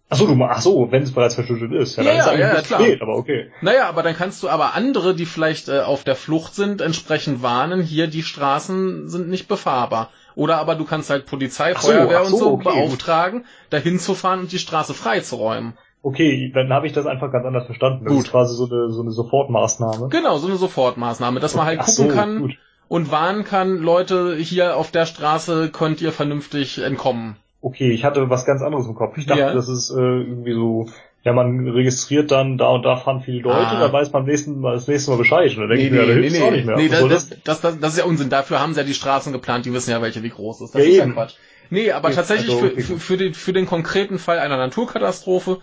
Ach 0.09 0.17
so, 0.17 0.27
du, 0.27 0.45
ach 0.45 0.61
so, 0.61 0.93
wenn 0.93 1.03
es 1.03 1.13
bereits 1.13 1.35
verschüttet 1.35 1.73
ist. 1.73 1.97
Ja, 1.97 2.03
Ja, 2.05 2.11
dann 2.11 2.19
ist 2.19 2.27
ja, 2.27 2.33
eigentlich 2.33 2.55
ja, 2.55 2.63
klar. 2.63 2.81
spät, 2.81 3.03
aber 3.03 3.17
okay. 3.17 3.51
Naja, 3.61 3.89
aber 3.89 4.03
dann 4.03 4.15
kannst 4.15 4.43
du 4.43 4.49
aber 4.49 4.75
andere, 4.75 5.15
die 5.15 5.27
vielleicht 5.27 5.69
äh, 5.69 5.81
auf 5.81 6.05
der 6.05 6.15
Flucht 6.17 6.55
sind, 6.55 6.81
entsprechend 6.81 7.43
warnen, 7.43 7.83
hier 7.83 8.07
die 8.07 8.23
Straßen 8.23 9.09
sind 9.09 9.29
nicht 9.29 9.49
befahrbar. 9.49 10.11
Oder 10.37 10.59
aber 10.59 10.77
du 10.77 10.85
kannst 10.85 11.11
halt 11.11 11.27
Polizei, 11.27 11.75
so, 11.75 11.89
Feuerwehr 11.89 12.25
so, 12.27 12.35
und 12.35 12.41
so 12.41 12.51
okay, 12.53 12.65
gut. 12.65 12.75
beauftragen, 12.75 13.45
dahin 13.71 13.99
zu 13.99 14.15
fahren 14.15 14.41
und 14.41 14.53
die 14.53 14.59
Straße 14.61 14.95
freizuräumen. 14.95 15.77
Okay, 16.03 16.53
dann 16.55 16.73
habe 16.73 16.87
ich 16.87 16.93
das 16.93 17.07
einfach 17.07 17.33
ganz 17.33 17.45
anders 17.47 17.67
verstanden. 17.67 18.05
Das 18.05 18.13
Gut. 18.15 18.25
ist 18.27 18.31
quasi 18.31 18.55
so 18.55 18.67
eine, 18.71 18.93
so 18.93 19.03
eine 19.03 19.11
Sofortmaßnahme. 19.11 20.09
Genau, 20.11 20.37
so 20.37 20.47
eine 20.47 20.57
Sofortmaßnahme, 20.57 21.41
dass 21.41 21.57
man 21.57 21.67
halt 21.67 21.81
Ach 21.81 21.87
gucken 21.87 22.11
so, 22.11 22.15
kann 22.15 22.41
gut. 22.43 22.59
und 22.87 23.11
warnen 23.11 23.43
kann, 23.45 23.79
Leute, 23.79 24.37
hier 24.37 24.77
auf 24.77 24.93
der 24.93 25.07
Straße 25.07 25.71
könnt 25.71 26.01
ihr 26.01 26.13
vernünftig 26.13 26.79
entkommen. 26.79 27.37
Okay, 27.63 27.91
ich 27.91 28.05
hatte 28.05 28.31
was 28.31 28.45
ganz 28.45 28.63
anderes 28.63 28.87
im 28.87 28.95
Kopf. 28.95 29.17
Ich 29.17 29.27
dachte, 29.27 29.41
Ja. 29.41 29.53
das 29.55 29.69
ist 29.69 29.91
äh, 29.91 29.95
irgendwie 29.99 30.53
so, 30.53 30.87
ja, 31.27 31.33
man 31.33 31.69
registriert 31.69 32.31
dann, 32.31 32.57
da 32.57 32.69
und 32.69 32.85
da 32.85 32.97
fahren 32.97 33.21
viele 33.21 33.41
Leute, 33.43 33.67
Ah. 33.67 33.81
da 33.81 33.93
weiß 33.93 34.13
man 34.13 34.25
nächsten 34.25 34.61
Mal, 34.61 34.75
das 34.75 34.87
nächste 34.89 35.11
Mal 35.11 35.17
Bescheid. 35.19 35.51
Und 35.57 35.59
dann 35.63 35.69
denke 35.69 35.85
ich 35.85 35.91
mir, 35.91 35.99
ja, 35.99 36.07
da 36.07 36.13
hilft's 36.13 36.41
auch 36.41 36.51
nicht 36.53 36.65
mehr. 36.67 36.77
nee 36.77 36.89
das, 36.89 37.09
das, 37.09 37.29
das, 37.45 37.61
das, 37.61 37.81
das 37.81 37.93
ist 37.93 37.99
ja 37.99 38.05
Unsinn. 38.05 38.31
Dafür 38.31 38.61
haben 38.61 38.73
sie 38.75 38.81
ja 38.81 38.87
die 38.87 38.95
Straßen 38.95 39.33
geplant, 39.33 39.67
die 39.67 39.73
wissen 39.73 39.91
ja, 39.91 40.01
welche 40.01 40.23
wie 40.23 40.31
groß 40.31 40.63
ist. 40.63 40.75
Das 40.75 40.83
Ja, 40.83 40.89
ist 40.89 40.97
ja 40.97 41.03
eben. 41.03 41.13
Quatsch. 41.15 41.35
Nee, 41.69 41.91
aber 41.91 42.11
Ja, 42.11 42.15
tatsächlich 42.15 42.49
also, 42.55 42.61
für, 42.67 42.73
okay. 42.73 42.81
für, 42.83 42.99
für, 42.99 43.17
den, 43.17 43.35
für 43.35 43.53
den 43.53 43.67
konkreten 43.67 44.19
Fall 44.21 44.39
einer 44.39 44.57
Naturkatastrophe, 44.57 45.59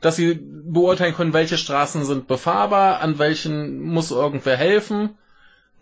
dass 0.00 0.16
sie 0.16 0.40
beurteilen 0.42 1.14
können, 1.14 1.34
welche 1.34 1.58
Straßen 1.58 2.04
sind 2.06 2.26
befahrbar, 2.26 3.00
an 3.00 3.18
welchen 3.18 3.80
muss 3.82 4.10
irgendwer 4.10 4.56
helfen, 4.56 5.10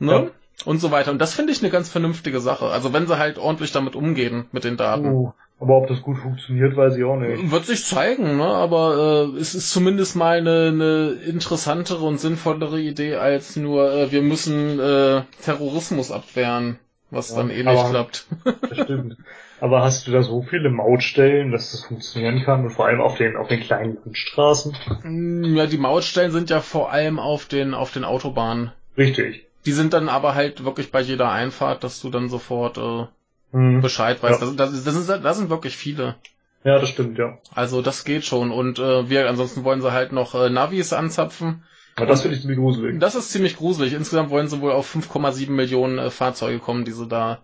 ne? 0.01 0.13
Ja. 0.13 0.31
Und 0.67 0.79
so 0.79 0.91
weiter. 0.91 1.11
Und 1.11 1.21
das 1.23 1.33
finde 1.33 1.53
ich 1.55 1.63
eine 1.63 1.71
ganz 1.71 1.89
vernünftige 1.89 2.39
Sache. 2.41 2.67
Also 2.67 2.93
wenn 2.93 3.07
sie 3.07 3.17
halt 3.17 3.39
ordentlich 3.39 3.73
damit 3.73 3.95
umgehen, 3.95 4.45
mit 4.53 4.65
den 4.65 4.77
Daten. 4.77 5.07
Oh, 5.07 5.33
aber 5.61 5.77
ob 5.77 5.89
das 5.89 6.01
gut 6.01 6.17
funktioniert, 6.17 6.75
weiß 6.75 6.97
ich 6.97 7.05
auch 7.05 7.17
nicht. 7.17 7.51
Wird 7.51 7.67
sich 7.67 7.85
zeigen, 7.85 8.39
ne? 8.39 8.47
aber 8.47 9.31
äh, 9.35 9.39
es 9.39 9.55
ist 9.55 9.71
zumindest 9.71 10.17
mal 10.17 10.39
eine, 10.39 10.69
eine 10.69 11.11
interessantere 11.27 12.03
und 12.05 12.19
sinnvollere 12.19 12.81
Idee 12.81 13.17
als 13.17 13.57
nur, 13.57 13.93
äh, 13.93 14.11
wir 14.11 14.23
müssen 14.23 14.81
äh, 14.81 15.23
Terrorismus 15.45 16.11
abwehren, 16.11 16.79
was 17.11 17.31
Ja, 17.31 17.37
dann 17.37 17.51
eh 17.51 17.63
nicht 17.63 17.91
klappt. 17.91 18.27
Das 18.45 18.79
stimmt. 18.85 19.19
Aber 19.61 19.83
hast 19.83 20.07
du 20.07 20.13
da 20.13 20.23
so 20.23 20.41
viele 20.41 20.71
Mautstellen, 20.71 21.53
dass 21.53 21.73
das 21.73 21.85
funktionieren 21.85 22.43
kann? 22.43 22.65
Und 22.65 22.71
vor 22.71 22.87
allem 22.87 23.03
auf 23.03 23.19
den, 23.19 23.37
auf 23.37 23.49
den 23.49 23.61
kleinen 23.61 23.99
Landstraßen? 24.03 24.75
Mm, 25.03 25.55
ja, 25.55 25.67
die 25.67 25.77
Mautstellen 25.77 26.31
sind 26.33 26.49
ja 26.49 26.61
vor 26.61 26.91
allem 26.91 27.19
auf 27.19 27.45
den, 27.45 27.75
auf 27.75 27.93
den 27.93 28.05
Autobahnen. 28.05 28.73
Richtig. 28.97 29.45
Die 29.67 29.73
sind 29.73 29.93
dann 29.93 30.09
aber 30.09 30.35
halt 30.35 30.65
wirklich 30.65 30.91
bei 30.91 31.03
jeder 31.03 31.31
Einfahrt, 31.31 31.85
dass 31.85 32.01
du 32.01 32.09
dann 32.09 32.31
sofort 32.31 32.79
äh, 32.79 33.05
Hm. 33.53 33.81
Bescheid 33.81 34.23
weißt. 34.23 34.41
Ja. 34.41 34.47
Das, 34.53 34.71
das, 34.73 34.85
das, 34.85 34.95
sind, 34.95 35.25
das 35.25 35.37
sind 35.37 35.51
wirklich 35.51 35.77
viele. 35.77 36.17
Ja, 36.63 36.79
das 36.79 36.91
stimmt, 36.91 37.19
ja. 37.19 37.39
Also 37.55 37.83
das 37.83 38.05
geht 38.05 38.25
schon. 38.25 38.51
Und 38.51 38.79
äh, 38.79 39.09
wir, 39.09 39.29
ansonsten 39.29 39.65
wollen 39.65 39.81
sie 39.81 39.93
halt 39.93 40.13
noch 40.13 40.35
äh, 40.35 40.51
Navis 40.51 40.93
anzapfen. 40.93 41.65
Aber 41.97 42.07
das 42.07 42.23
finde 42.23 42.37
ich 42.37 42.43
ziemlich 42.43 42.59
gruselig. 42.59 43.01
Das 43.01 43.15
ist 43.15 43.31
ziemlich 43.31 43.57
gruselig. 43.57 43.95
Insgesamt 43.95 44.31
wollen 44.31 44.49
sie 44.49 44.61
wohl 44.61 44.73
auf 44.73 44.95
5,7 44.95 45.51
Millionen 45.51 45.99
äh, 45.99 46.11
Fahrzeuge 46.11 46.59
kommen, 46.59 46.85
die 46.85 46.93
sie 46.93 47.07
da 47.07 47.43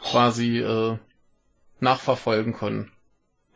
quasi 0.00 0.58
äh, 0.58 0.96
nachverfolgen 1.80 2.54
können. 2.54 2.90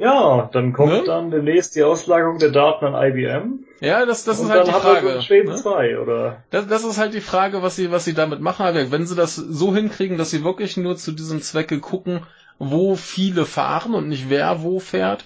Ja, 0.02 0.50
dann 0.52 0.72
kommt 0.72 0.92
Ne? 0.92 1.02
dann 1.06 1.30
demnächst 1.30 1.76
die 1.76 1.84
Auslagerung 1.84 2.38
der 2.38 2.50
Daten 2.50 2.84
an 2.86 2.94
IBM. 2.94 3.64
Ja, 3.80 4.04
das, 4.04 4.24
das 4.24 4.40
ist 4.40 4.50
halt 4.50 4.66
die 4.66 4.72
Frage. 4.72 5.22
Schweden 5.22 5.50
ne? 5.50 5.56
2, 5.56 5.98
oder? 6.00 6.42
Das, 6.50 6.66
das 6.66 6.82
ist 6.84 6.98
halt 6.98 7.14
die 7.14 7.20
Frage, 7.20 7.62
was 7.62 7.76
sie, 7.76 7.92
was 7.92 8.04
sie 8.04 8.14
damit 8.14 8.40
machen. 8.40 8.66
Aber 8.66 8.90
Wenn 8.90 9.06
sie 9.06 9.14
das 9.14 9.36
so 9.36 9.72
hinkriegen, 9.74 10.18
dass 10.18 10.30
sie 10.30 10.42
wirklich 10.42 10.76
nur 10.76 10.96
zu 10.96 11.12
diesem 11.12 11.40
Zwecke 11.40 11.78
gucken, 11.78 12.26
wo 12.58 12.96
viele 12.96 13.44
fahren 13.44 13.94
und 13.94 14.08
nicht 14.08 14.28
wer 14.28 14.62
wo 14.62 14.80
fährt, 14.80 15.24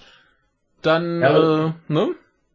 dann, 0.83 1.21
Ja, 1.21 1.65
äh, 1.67 1.71
ne? 1.87 2.09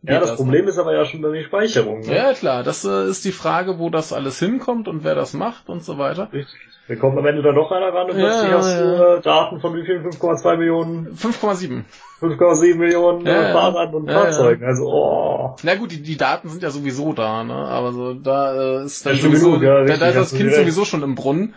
Ja, 0.04 0.14
Geht 0.14 0.22
das 0.22 0.36
Problem 0.36 0.66
ist 0.68 0.78
aber 0.78 0.94
ja 0.94 1.04
schon 1.04 1.22
dann 1.22 1.32
die 1.32 1.44
Speicherung. 1.44 2.00
Ne? 2.00 2.14
Ja, 2.16 2.32
klar, 2.34 2.62
das 2.62 2.84
äh, 2.84 3.08
ist 3.08 3.24
die 3.24 3.32
Frage, 3.32 3.78
wo 3.80 3.90
das 3.90 4.12
alles 4.12 4.38
hinkommt 4.38 4.86
und 4.88 5.02
wer 5.04 5.14
das 5.16 5.32
macht 5.32 5.68
und 5.68 5.84
so 5.84 5.98
weiter. 5.98 6.28
Richtig. 6.32 6.58
Da 6.88 6.96
kommt 6.96 7.16
am 7.16 7.24
Ende 7.26 7.42
dann 7.42 7.54
noch 7.54 7.70
einer 7.70 7.94
ran 7.94 8.10
und 8.10 8.18
Ja, 8.18 8.24
plötzlich 8.24 8.52
hast 8.52 8.80
du 8.80 8.84
ja. 8.84 9.16
äh, 9.16 9.20
Daten 9.20 9.60
von 9.60 9.74
wie 9.76 9.84
viel? 9.84 10.00
5,2 10.00 10.56
Millionen, 10.56 11.14
5,7. 11.16 11.84
5,7 12.20 12.74
Millionen 12.76 13.24
Ja, 13.24 13.32
äh, 13.32 13.42
ja. 13.48 13.52
Fahrern 13.52 13.94
und. 13.94 14.10
Fahrzeugen. 14.10 14.64
Also, 14.64 14.84
oh. 14.92 15.56
Na 15.62 15.74
gut, 15.76 15.92
die, 15.92 16.02
die 16.02 16.16
Daten 16.16 16.48
sind 16.48 16.62
ja 16.62 16.70
sowieso 16.70 17.12
da, 17.12 17.44
ne? 17.44 17.54
Aber 17.54 17.92
so, 17.92 18.14
da 18.14 18.80
äh, 18.80 18.84
ist 18.84 19.06
dann 19.06 19.12
Ja, 19.14 19.18
stimmt 19.18 19.36
sowieso, 19.36 19.50
genug, 19.52 19.62
ja, 19.62 19.74
da, 19.74 19.80
richtig, 19.82 20.00
da 20.00 20.08
ist 20.08 20.16
das 20.16 20.34
Kind 20.34 20.52
sowieso 20.54 20.84
schon 20.84 21.02
im 21.02 21.14
Brunnen. 21.14 21.54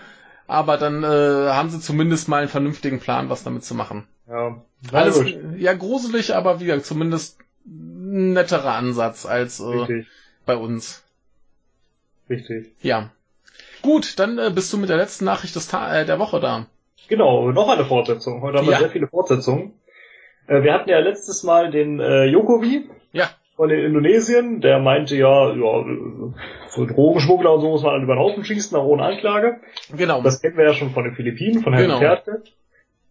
Aber 0.48 0.78
dann 0.78 1.04
äh, 1.04 1.08
haben 1.08 1.70
sie 1.70 1.80
zumindest 1.80 2.30
mal 2.30 2.38
einen 2.42 2.50
vernünftigen 2.50 3.00
Plan, 3.00 3.30
was 3.30 3.44
damit 3.44 3.64
zu 3.64 3.74
machen. 3.74 4.08
Ja. 4.28 4.62
Alles 4.92 5.24
gut. 5.24 5.36
ja 5.58 5.74
gruselig, 5.74 6.36
aber 6.36 6.60
wie 6.60 6.66
gesagt, 6.66 6.86
zumindest 6.86 7.40
ein 7.66 8.34
netterer 8.34 8.74
Ansatz 8.74 9.26
als 9.26 9.60
äh, 9.60 9.64
Richtig, 9.64 10.08
bei 10.46 10.56
uns. 10.56 11.04
richtig. 12.30 12.72
Ja. 12.82 13.10
Gut, 13.86 14.18
dann 14.18 14.40
äh, 14.40 14.50
bist 14.54 14.74
du 14.74 14.78
mit 14.78 14.90
der 14.90 14.98
letzten 14.98 15.26
Nachricht 15.26 15.56
des 15.56 15.68
Ta 15.68 15.96
äh, 15.96 16.06
der 16.08 16.18
Woche 16.18 16.40
da. 16.40 16.66
Genau, 17.08 17.52
noch 17.52 17.70
eine 17.70 17.86
Fortsetzung. 17.86 18.42
Heute 18.42 18.58
haben 18.58 18.66
wir 18.66 18.74
Ja. 18.74 18.80
sehr 18.80 18.90
viele 18.90 19.08
Fortsetzungen. 19.08 19.74
Äh, 20.48 20.64
wir 20.64 20.74
hatten 20.74 20.90
ja 20.90 20.98
letztes 21.00 21.44
Mal 21.44 21.70
den 21.70 22.00
äh, 22.00 22.26
Jokowi 22.26 22.90
Ja. 23.12 23.30
von 23.56 23.70
den 23.70 23.86
Indonesien, 23.86 24.60
der 24.62 24.80
meinte 24.80 25.16
ja, 25.16 25.52
ja, 25.54 25.86
so 26.70 26.86
Drogenschmuggler 26.88 27.54
und 27.54 27.62
so 27.62 27.70
muss 27.70 27.84
man 27.84 27.94
dann 27.94 28.04
über 28.04 28.16
den 28.16 28.20
Haufen 28.22 28.44
schießen, 28.44 28.76
auch 28.76 28.86
ohne 28.86 29.04
Anklage. 29.04 29.58
Genau. 29.96 30.24
Das 30.24 30.42
kennen 30.42 30.58
wir 30.58 30.66
ja 30.66 30.74
schon 30.74 30.90
von 30.90 31.04
den 31.04 31.14
Philippinen, 31.14 31.62
von 31.62 31.74
Herrn 31.74 32.00
Genau. 32.00 32.18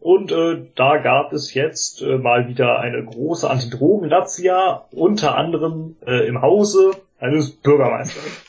Und 0.01 0.33
äh, 0.33 0.67
da 0.75 0.99
gab 0.99 1.33
es 1.33 1.55
jetzt 1.55 2.03
äh, 2.03 2.19
mal 2.19 2.49
wieder 2.49 2.81
eine 2.81 3.03
große 3.05 3.49
Antidrogen-Razzia, 3.49 4.87
unter 4.91 5.37
anderem 5.37 5.97
äh, 6.05 6.27
im 6.27 6.43
Hause 6.43 6.91
eines 7.21 7.53
Bürgermeisters. 7.53 8.43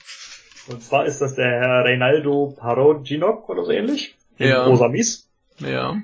Und 0.68 0.82
zwar 0.84 1.06
ist 1.06 1.22
das 1.22 1.36
der 1.36 1.48
Herr 1.48 1.86
Reinaldo 1.86 2.56
Paroginok 2.58 3.50
oder 3.50 3.66
so 3.66 3.72
ähnlich. 3.72 4.16
Ja. 4.38 4.66
Rosamis. 4.66 5.30
ja. 5.60 5.98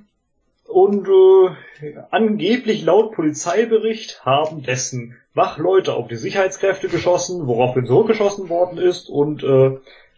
Und 0.67 1.07
äh, 1.07 1.95
angeblich 2.11 2.83
laut 2.83 3.11
Polizeibericht 3.11 4.25
haben 4.25 4.63
dessen 4.63 5.17
Wachleute 5.33 5.93
auf 5.93 6.07
die 6.07 6.15
Sicherheitskräfte 6.15 6.87
geschossen, 6.87 7.47
woraufhin 7.47 7.85
zurückgeschossen 7.85 8.47
worden 8.47 8.77
ist 8.77 9.09
und 9.09 9.43
äh, 9.43 9.77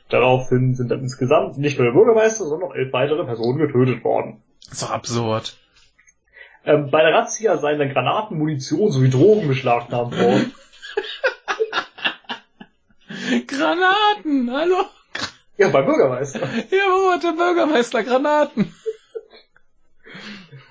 daraufhin 0.10 0.76
sind 0.76 0.90
dann 0.90 1.00
insgesamt 1.00 1.58
nicht 1.58 1.80
nur 1.80 1.88
der 1.88 1.94
Bürgermeister, 1.94 2.46
sondern 2.46 2.70
auch 2.70 2.76
elf 2.76 2.94
weitere 2.94 3.24
Personen 3.26 3.58
getötet 3.58 4.04
worden. 4.04 4.44
Ist 4.72 4.84
doch 4.84 4.92
absurd. 4.92 5.58
Ähm, 6.66 6.92
bei 6.92 7.02
der 7.02 7.14
Razzia 7.14 7.58
seien 7.58 7.80
dann 7.80 7.90
Granaten, 7.90 8.38
Munition 8.38 8.92
sowie 8.92 9.10
Drogen 9.10 9.48
beschlagnahmt 9.48 10.18
worden. 10.18 10.54
Granaten, 13.48 14.52
hallo? 14.52 14.86
ja, 15.58 15.70
beim 15.70 15.86
Bürgermeister. 15.86 16.40
Ja, 16.72 16.86
wo 16.90 17.12
hat 17.12 17.24
der 17.24 17.32
Bürgermeister 17.34 18.04
Granaten? 18.04 18.74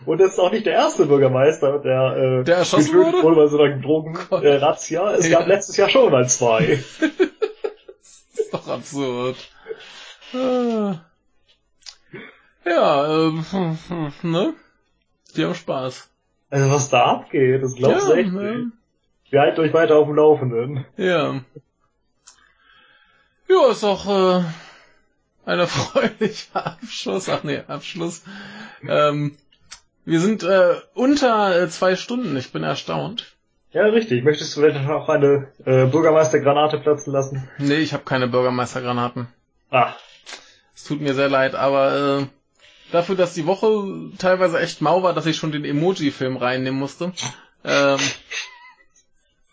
Und 0.04 0.18
das 0.20 0.32
ist 0.32 0.38
auch 0.40 0.50
nicht 0.50 0.66
der 0.66 0.72
erste 0.74 1.06
Bürgermeister, 1.06 1.78
der, 1.78 2.40
äh, 2.40 2.44
Der 2.44 2.56
erschossen 2.58 2.94
wurde? 2.98 3.22
wurde 3.22 3.36
bei 3.36 3.46
so 3.46 3.58
einer 3.60 3.76
Drogen-Razzia. 3.78 4.40
Äh, 4.42 4.56
Razzia. 4.56 5.12
es 5.14 5.28
Ja. 5.28 5.38
gab 5.38 5.48
letztes 5.48 5.76
Jahr 5.76 5.88
schon 5.88 6.10
mal 6.10 6.28
zwei. 6.28 6.64
Ist 8.34 8.52
doch 8.52 8.66
absurd. 8.68 9.36
Ah. 10.34 10.96
Ja, 12.64 13.26
ähm, 13.26 13.44
hm, 13.50 13.78
hm, 13.88 14.12
ne? 14.30 14.54
Die 15.36 15.44
haben 15.44 15.54
Spaß. 15.54 16.08
Also 16.50 16.70
was 16.70 16.90
da 16.90 17.04
abgeht, 17.06 17.62
das 17.62 17.74
glaubst 17.76 18.08
du 18.08 18.12
ja, 18.12 18.16
echt 18.18 18.32
nicht. 18.32 18.42
ne? 18.42 18.72
Wir 19.30 19.40
halten 19.40 19.60
euch 19.60 19.72
weiter 19.72 19.96
auf 19.96 20.06
dem 20.06 20.16
Laufenden. 20.16 20.84
Ja. 20.96 21.40
Ja, 23.52 23.70
ist 23.70 23.84
auch 23.84 24.06
äh, 24.40 24.44
ein 25.44 25.58
erfreulicher 25.58 26.66
Abschluss. 26.66 27.28
Ach 27.28 27.42
nee, 27.42 27.60
Abschluss. 27.66 28.22
Ähm, 28.88 29.36
wir 30.04 30.20
sind 30.20 30.42
äh, 30.42 30.74
unter 30.94 31.60
äh, 31.62 31.68
zwei 31.68 31.96
Stunden. 31.96 32.36
Ich 32.36 32.52
bin 32.52 32.62
erstaunt. 32.62 33.34
Ja, 33.72 33.84
richtig. 33.86 34.24
Möchtest 34.24 34.56
du 34.56 34.60
vielleicht 34.60 34.84
noch 34.86 35.08
eine 35.08 35.48
äh, 35.64 35.86
Bürgermeistergranate 35.86 36.78
platzen 36.78 37.12
lassen? 37.12 37.48
Nee, 37.58 37.76
ich 37.76 37.92
habe 37.92 38.04
keine 38.04 38.28
Bürgermeistergranaten. 38.28 39.28
Ah, 39.70 39.94
Es 40.74 40.84
tut 40.84 41.00
mir 41.00 41.14
sehr 41.14 41.28
leid, 41.30 41.54
aber 41.54 42.20
äh, 42.20 42.26
dafür, 42.92 43.16
dass 43.16 43.32
die 43.34 43.46
Woche 43.46 44.10
teilweise 44.18 44.60
echt 44.60 44.82
mau 44.82 45.02
war, 45.02 45.14
dass 45.14 45.24
ich 45.26 45.36
schon 45.36 45.52
den 45.52 45.64
Emoji-Film 45.64 46.36
reinnehmen 46.36 46.78
musste, 46.78 47.12
ähm, 47.64 47.98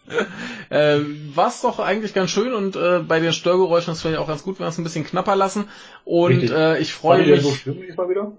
äh, 0.69 0.99
war 1.36 1.48
es 1.48 1.61
doch 1.61 1.80
eigentlich 1.80 2.14
ganz 2.14 2.31
schön 2.31 2.53
und 2.53 2.76
äh, 2.76 2.99
bei 2.99 3.19
den 3.19 3.34
Störgeräuschen 3.34 3.91
ist 3.91 3.98
es 3.98 4.02
vielleicht 4.02 4.19
auch 4.19 4.27
ganz 4.27 4.44
gut, 4.44 4.60
wenn 4.60 4.65
wir 4.65 4.69
es 4.69 4.77
ein 4.77 4.84
bisschen 4.84 5.06
knapper 5.06 5.36
lassen. 5.36 5.69
Und 6.06 6.31
Richtig. 6.31 6.52
äh, 6.52 6.80
ich 6.80 6.94
freue 6.94 7.26
mich. 7.26 7.41
so 7.41 7.52
schlimm 7.52 7.81
diesmal 7.81 8.10
wieder? 8.10 8.31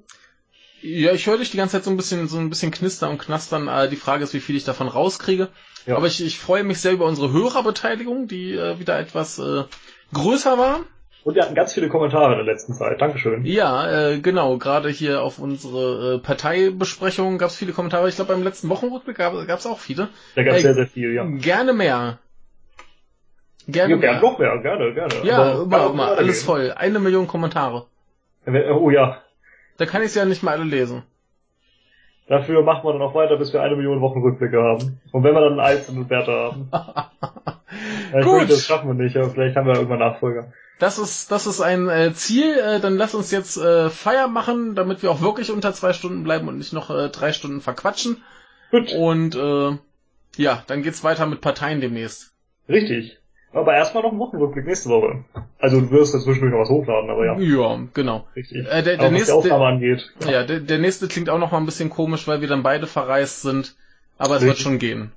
Ja, 0.82 1.12
ich 1.12 1.26
höre 1.26 1.38
dich 1.38 1.50
die 1.50 1.58
ganze 1.58 1.72
Zeit 1.72 1.84
so 1.84 1.90
ein 1.90 1.96
bisschen, 1.96 2.26
so 2.26 2.38
ein 2.38 2.48
bisschen 2.48 2.70
knistern 2.70 3.10
und 3.10 3.18
knastern. 3.18 3.68
Äh, 3.68 3.88
die 3.88 3.96
Frage 3.96 4.24
ist, 4.24 4.32
wie 4.32 4.40
viel 4.40 4.56
ich 4.56 4.64
davon 4.64 4.88
rauskriege. 4.88 5.48
Ja. 5.86 5.96
Aber 5.96 6.06
ich, 6.06 6.24
ich 6.24 6.38
freue 6.38 6.64
mich 6.64 6.80
sehr 6.80 6.92
über 6.92 7.06
unsere 7.06 7.32
Hörerbeteiligung, 7.32 8.28
die 8.28 8.52
äh, 8.52 8.78
wieder 8.78 8.98
etwas 8.98 9.38
äh, 9.38 9.64
größer 10.12 10.58
war. 10.58 10.80
Und 11.22 11.34
wir 11.34 11.42
hatten 11.42 11.54
ganz 11.54 11.74
viele 11.74 11.88
Kommentare 11.88 12.32
in 12.32 12.38
der 12.38 12.46
letzten 12.46 12.72
Zeit. 12.72 13.00
Dankeschön. 13.00 13.44
Ja, 13.44 14.10
äh, 14.10 14.20
genau. 14.20 14.56
Gerade 14.56 14.88
hier 14.88 15.22
auf 15.22 15.38
unsere 15.38 16.14
äh, 16.14 16.18
Parteibesprechung 16.18 17.36
gab 17.36 17.50
es 17.50 17.56
viele 17.56 17.72
Kommentare. 17.72 18.08
Ich 18.08 18.16
glaube, 18.16 18.32
beim 18.32 18.42
letzten 18.42 18.68
Wochenrückblick 18.70 19.16
gab 19.18 19.34
es 19.34 19.66
auch 19.66 19.78
viele. 19.78 20.08
Da 20.34 20.42
gab 20.42 20.54
es 20.54 20.62
sehr, 20.62 20.74
sehr 20.74 20.86
viel, 20.86 21.12
ja. 21.14 21.24
Gerne 21.24 21.74
mehr. 21.74 22.18
Gerne 23.68 23.94
Ja, 23.94 23.96
mehr. 23.98 24.10
gern 24.12 24.22
noch 24.22 24.38
mehr, 24.38 24.58
gerne, 24.58 24.94
gerne. 24.94 25.14
Ja, 25.22 25.38
Aber 25.38 25.62
immer, 25.62 25.90
immer. 25.90 26.08
Alles 26.12 26.42
voll. 26.42 26.72
Eine 26.72 26.98
Million 26.98 27.26
Kommentare. 27.26 27.86
Oh 28.46 28.90
ja. 28.90 29.18
Da 29.76 29.86
kann 29.86 30.02
ich 30.02 30.14
ja 30.14 30.24
nicht 30.24 30.42
mal 30.42 30.52
alle 30.52 30.64
lesen. 30.64 31.02
Dafür 32.26 32.62
machen 32.62 32.84
wir 32.84 32.92
dann 32.92 33.02
auch 33.02 33.14
weiter, 33.14 33.36
bis 33.36 33.52
wir 33.52 33.60
eine 33.60 33.76
Million 33.76 34.00
Wochenrückblicke 34.00 34.56
haben. 34.56 35.00
Und 35.12 35.24
wenn 35.24 35.34
wir 35.34 35.40
dann 35.40 35.58
einen 35.58 35.60
einzelnen 35.60 36.08
Werte 36.08 36.32
haben. 36.32 36.68
ja, 36.72 37.10
ich 38.20 38.24
Gut. 38.24 38.40
Gut. 38.40 38.50
das 38.50 38.64
schaffen 38.66 38.88
wir 38.88 39.04
nicht, 39.04 39.16
aber 39.16 39.30
vielleicht 39.30 39.56
haben 39.56 39.66
wir 39.66 39.74
irgendwann 39.74 39.98
Nachfolger. 39.98 40.52
Das 40.80 40.98
ist, 40.98 41.30
das 41.30 41.46
ist 41.46 41.60
ein 41.60 41.88
äh, 41.88 42.12
Ziel. 42.14 42.58
Äh, 42.58 42.80
dann 42.80 42.96
lass 42.96 43.14
uns 43.14 43.30
jetzt 43.30 43.56
äh, 43.56 43.88
Feier 43.90 44.26
machen, 44.26 44.74
damit 44.74 45.02
wir 45.02 45.10
auch 45.12 45.20
wirklich 45.20 45.52
unter 45.52 45.72
zwei 45.74 45.92
Stunden 45.92 46.24
bleiben 46.24 46.48
und 46.48 46.58
nicht 46.58 46.72
noch 46.72 46.90
äh, 46.90 47.08
drei 47.10 47.32
Stunden 47.32 47.60
verquatschen. 47.60 48.22
Gut, 48.72 48.92
Und 48.92 49.34
äh, 49.36 49.76
ja, 50.36 50.64
dann 50.66 50.82
geht's 50.82 51.04
weiter 51.04 51.26
mit 51.26 51.40
Parteien 51.40 51.80
demnächst. 51.80 52.32
richtig. 52.68 53.16
Aber 53.52 53.74
erstmal 53.74 54.04
noch 54.04 54.12
ein 54.12 54.18
Wochenrückblick 54.20 54.64
nächste 54.64 54.90
Woche. 54.90 55.24
Also 55.58 55.80
du 55.80 55.90
wirst 55.90 56.14
dazwischendurch 56.14 56.52
noch 56.52 56.60
was 56.60 56.68
hochladen, 56.68 57.10
aber 57.10 57.26
ja, 57.26 57.36
Ja, 57.36 57.80
genau. 57.94 58.28
richtig. 58.36 58.58
Äh, 58.64 58.82
der- 58.82 58.82
der 58.82 58.94
aber 58.94 59.04
was 59.06 59.10
nächste- 59.12 59.32
die 59.32 59.38
Aufnahme 59.38 59.66
angeht, 59.66 60.08
Ja, 60.24 60.44
der, 60.44 60.60
der 60.60 60.78
nächste 60.78 61.08
klingt 61.08 61.28
auch 61.28 61.38
noch 61.40 61.50
mal 61.50 61.58
ein 61.58 61.66
bisschen 61.66 61.90
komisch, 61.90 62.28
weil 62.28 62.40
wir 62.42 62.46
dann 62.48 62.62
beide 62.62 62.86
verreist 62.86 63.42
sind. 63.42 63.74
Aber 64.18 64.36
es 64.36 64.42
wird 64.42 64.50
Richtig. 64.52 64.62
schon 64.62 64.78
gehen. 64.78 65.12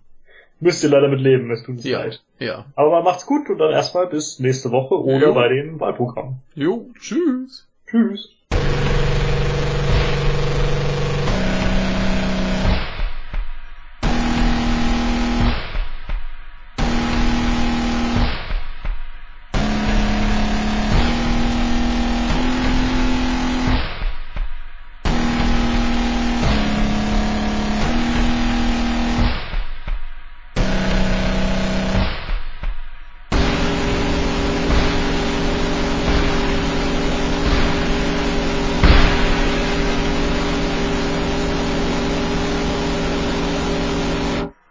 Müsst 0.63 0.83
ihr 0.83 0.89
leider 0.89 1.07
mit 1.09 1.19
leben, 1.19 1.51
es 1.51 1.61
tut 1.63 1.75
uns 1.75 1.83
Ja, 1.83 1.99
leid. 1.99 2.23
ja. 2.39 2.65
Aber 2.75 3.03
macht's 3.03 3.25
gut 3.25 3.49
und 3.49 3.57
dann 3.59 3.71
erstmal 3.71 4.07
bis 4.07 4.39
nächste 4.39 4.71
Woche 4.71 4.95
oder 4.95 5.27
Jo. 5.27 5.33
bei 5.33 5.47
den 5.49 5.79
Wahlprogrammen. 5.79 6.37
Jo, 6.55 6.87
tschüss. 6.99 7.67
Tschüss. 7.85 8.29